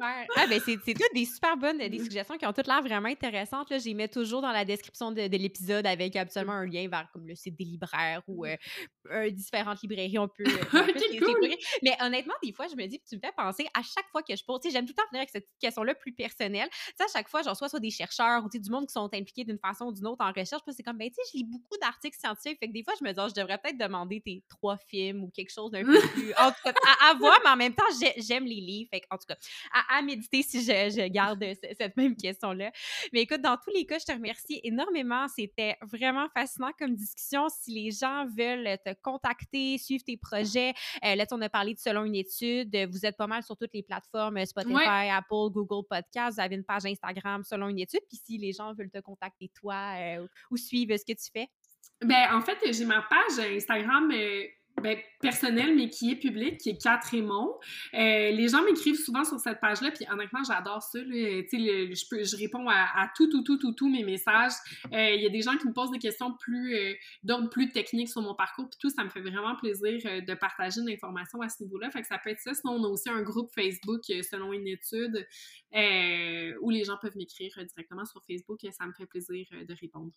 Ah, 0.00 0.46
ben 0.48 0.60
c'est 0.64 0.76
toutes 0.76 1.14
des 1.14 1.24
super 1.24 1.56
bonnes 1.56 1.78
des 1.78 1.98
suggestions 1.98 2.36
qui 2.36 2.46
ont 2.46 2.52
toutes 2.52 2.66
l'air 2.66 2.82
vraiment 2.82 3.08
intéressantes. 3.08 3.70
Là. 3.70 3.78
J'y 3.78 3.94
mets 3.94 4.08
toujours 4.08 4.42
dans 4.42 4.52
la 4.52 4.64
description 4.64 5.12
de, 5.12 5.22
l'épisode 5.22 5.86
avec 5.86 6.16
absolument 6.16 6.52
un 6.52 6.66
lien 6.66 6.88
vers 6.88 7.08
comme 7.12 7.26
le 7.26 7.34
site 7.34 7.56
des 7.56 7.64
libraires 7.64 8.22
ou 8.26 8.44
euh, 8.46 9.30
différentes 9.30 9.80
librairies. 9.82 10.18
On 10.18 10.28
peut, 10.28 10.44
Mais 11.82 11.96
honnêtement, 12.00 12.34
des 12.42 12.52
fois, 12.52 12.66
je 12.68 12.76
me 12.76 12.86
dis, 12.86 13.00
tu 13.08 13.16
me 13.16 13.20
fais 13.20 13.32
penser 13.36 13.66
à 13.74 13.82
chaque 13.82 14.08
fois 14.10 14.22
que 14.22 14.34
je 14.34 14.44
pose, 14.44 14.60
j'aime 14.64 14.86
tout 14.86 14.92
le 14.96 15.02
temps 15.02 15.08
venir 15.10 15.20
avec 15.20 15.30
cette 15.30 15.48
question-là 15.60 15.94
plus 15.94 16.12
personnelle. 16.12 16.68
Tu 16.98 17.04
à 17.04 17.08
chaque 17.12 17.28
fois, 17.28 17.42
genre, 17.42 17.56
soit, 17.56 17.68
soit 17.68 17.80
des 17.80 17.90
chercheurs 17.90 18.44
ou 18.44 18.48
du 18.48 18.70
monde 18.70 18.86
qui 18.86 18.92
sont 18.92 19.08
impliqués 19.12 19.44
d'une 19.44 19.58
façon 19.58 19.86
ou 19.86 19.92
d'une 19.92 20.06
autre 20.06 20.24
en 20.24 20.32
recherche, 20.32 20.62
puis 20.64 20.74
c'est 20.74 20.82
comme, 20.82 20.98
ben, 20.98 21.08
tu 21.08 21.14
sais, 21.14 21.22
je 21.32 21.38
lis 21.38 21.44
beaucoup 21.44 21.78
d'articles 21.80 22.18
scientifiques. 22.18 22.58
Fait 22.58 22.68
que 22.68 22.72
des 22.72 22.82
fois, 22.82 22.94
je 22.98 23.04
me 23.04 23.12
dis, 23.12 23.20
oh, 23.22 23.28
je 23.28 23.40
devrais 23.40 23.58
peut-être 23.58 23.78
demander 23.78 24.20
tes 24.20 24.42
trois 24.48 24.76
films 24.76 25.24
ou 25.24 25.30
quelque 25.30 25.50
chose 25.52 25.70
d'un 25.70 25.84
peu 25.84 26.00
plus. 26.14 26.32
En 26.34 26.50
tout 26.50 26.62
cas, 26.64 26.72
à, 27.02 27.14
voir, 27.14 27.38
mais 27.44 27.50
en 27.50 27.56
même 27.56 27.74
temps, 27.74 27.84
j'aime 28.16 28.44
les 28.44 28.60
livres. 28.60 28.88
Fait 28.92 29.02
en 29.10 29.16
tout 29.16 29.26
cas, 29.28 29.36
à, 29.72 30.02
méditer 30.02 30.42
si 30.42 30.62
je, 30.62 31.08
garde 31.08 31.44
cette 31.78 31.96
même 31.96 32.16
question-là. 32.16 32.70
Mais 33.12 33.22
écoute, 33.22 33.40
dans 33.40 33.56
tous 33.56 33.70
les 33.74 33.86
cas, 33.86 33.98
je 33.98 34.04
te 34.04 34.12
remercie 34.12 34.60
énormément. 34.62 35.26
C'était 35.28 35.76
vraiment 35.82 36.28
fascinant 36.34 36.70
comme 36.78 36.94
discussion. 36.94 37.48
Si 37.48 37.72
les 37.72 37.90
gens 37.90 38.26
veulent 38.36 38.78
te 38.84 38.94
contacter, 39.02 39.78
suivre 39.78 40.04
tes 40.04 40.16
projets, 40.16 40.74
euh, 41.04 41.14
là, 41.14 41.26
on 41.32 41.40
a 41.40 41.48
parlé 41.48 41.74
de 41.74 41.78
selon 41.78 42.04
une 42.04 42.14
étude. 42.14 42.74
Vous 42.90 43.06
êtes 43.06 43.16
pas 43.16 43.26
mal 43.26 43.42
sur 43.42 43.56
toutes 43.56 43.74
les 43.74 43.82
plateformes 43.82 44.44
Spotify, 44.44 45.08
Apple, 45.10 45.50
Google 45.50 45.86
Podcast. 45.88 46.36
Vous 46.36 46.40
avez 46.40 46.56
une 46.56 46.64
page 46.64 46.84
Instagram 46.86 47.42
selon 47.44 47.68
une 47.68 47.78
étude. 47.78 48.00
Puis 48.08 48.20
si 48.24 48.38
les 48.38 48.52
gens 48.52 48.72
veulent 48.74 48.90
te 48.90 49.00
contacter, 49.00 49.50
toi, 49.54 49.94
euh, 49.98 50.26
ou 50.50 50.56
suivre 50.56 50.96
ce 50.96 51.04
que 51.04 51.12
tu 51.12 51.30
fais? 51.32 51.48
Ben, 52.02 52.28
en 52.32 52.40
fait, 52.40 52.58
j'ai 52.72 52.84
ma 52.84 53.02
page 53.02 53.38
Instagram. 53.38 54.10
Euh, 54.12 54.46
ben, 54.84 54.98
personnel, 55.18 55.74
mais 55.74 55.88
qui 55.88 56.10
est 56.10 56.16
public, 56.16 56.58
qui 56.58 56.68
est 56.68 56.76
4 56.76 57.06
Raymond. 57.12 57.58
Euh, 57.94 58.30
les 58.32 58.48
gens 58.48 58.62
m'écrivent 58.62 59.02
souvent 59.02 59.24
sur 59.24 59.40
cette 59.40 59.58
page-là, 59.58 59.90
puis 59.92 60.04
honnêtement, 60.12 60.44
j'adore 60.46 60.82
ça. 60.82 60.98
je, 60.98 62.08
peux, 62.10 62.22
je 62.22 62.36
réponds 62.36 62.68
à, 62.68 63.10
tout, 63.16 63.30
tout, 63.30 63.42
tout, 63.42 63.56
tout, 63.56 63.72
tout 63.72 63.88
mes 63.88 64.04
messages. 64.04 64.52
Euh, 64.92 65.10
il 65.14 65.22
y 65.22 65.26
a 65.26 65.30
des 65.30 65.40
gens 65.40 65.56
qui 65.56 65.66
me 65.66 65.72
posent 65.72 65.90
des 65.90 65.98
questions 65.98 66.34
plus 66.38 66.76
euh, 66.76 66.92
d'ordre 67.22 67.48
plus 67.48 67.70
technique 67.70 68.10
sur 68.10 68.20
mon 68.20 68.34
parcours, 68.34 68.68
puis 68.68 68.78
tout, 68.78 68.90
ça 68.90 69.02
me 69.04 69.08
fait 69.08 69.22
vraiment 69.22 69.56
plaisir 69.56 70.02
de 70.20 70.34
partager 70.34 70.82
une 70.82 70.90
information 70.90 71.40
à 71.40 71.48
ce 71.48 71.62
niveau-là. 71.62 71.90
Fait 71.90 72.02
que 72.02 72.06
ça 72.06 72.18
peut 72.18 72.28
être 72.28 72.40
ça. 72.40 72.52
Sinon, 72.52 72.74
on 72.74 72.84
a 72.84 72.88
aussi 72.88 73.08
un 73.08 73.22
groupe 73.22 73.50
Facebook 73.54 74.02
selon 74.04 74.52
une 74.52 74.68
étude 74.68 75.26
où 76.60 76.68
les 76.68 76.84
gens 76.84 76.98
peuvent 77.00 77.16
m'écrire 77.16 77.54
directement 77.56 78.04
sur 78.04 78.22
Facebook 78.26 78.62
et 78.64 78.70
ça 78.70 78.84
me 78.86 78.92
fait 78.92 79.06
plaisir 79.06 79.46
de 79.50 79.74
répondre. 79.80 80.12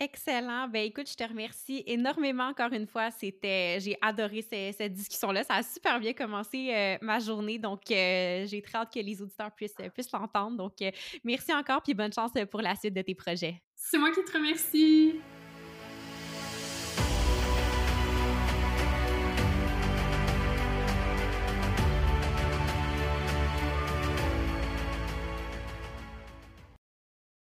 Excellent. 0.00 0.68
Ben 0.68 0.84
écoute, 0.84 1.10
je 1.10 1.16
te 1.16 1.24
remercie 1.24 1.82
énormément 1.84 2.44
encore 2.44 2.72
une 2.72 2.86
fois. 2.86 3.10
C'était, 3.10 3.80
j'ai 3.80 3.98
adoré 4.00 4.42
cette 4.42 4.92
discussion-là. 4.92 5.42
Ça 5.42 5.54
a 5.54 5.62
super 5.64 5.98
bien 5.98 6.12
commencé 6.12 6.70
euh, 6.72 6.98
ma 7.02 7.18
journée, 7.18 7.58
donc 7.58 7.80
euh, 7.90 8.46
j'ai 8.46 8.62
très 8.62 8.78
hâte 8.78 8.92
que 8.94 9.00
les 9.00 9.20
auditeurs 9.20 9.50
puissent, 9.50 9.74
puissent 9.92 10.12
l'entendre. 10.12 10.56
Donc, 10.56 10.74
euh, 10.82 10.92
merci 11.24 11.52
encore, 11.52 11.82
puis 11.82 11.94
bonne 11.94 12.12
chance 12.12 12.30
pour 12.48 12.62
la 12.62 12.76
suite 12.76 12.94
de 12.94 13.02
tes 13.02 13.16
projets. 13.16 13.60
C'est 13.74 13.98
moi 13.98 14.12
qui 14.12 14.22
te 14.24 14.32
remercie. 14.32 15.16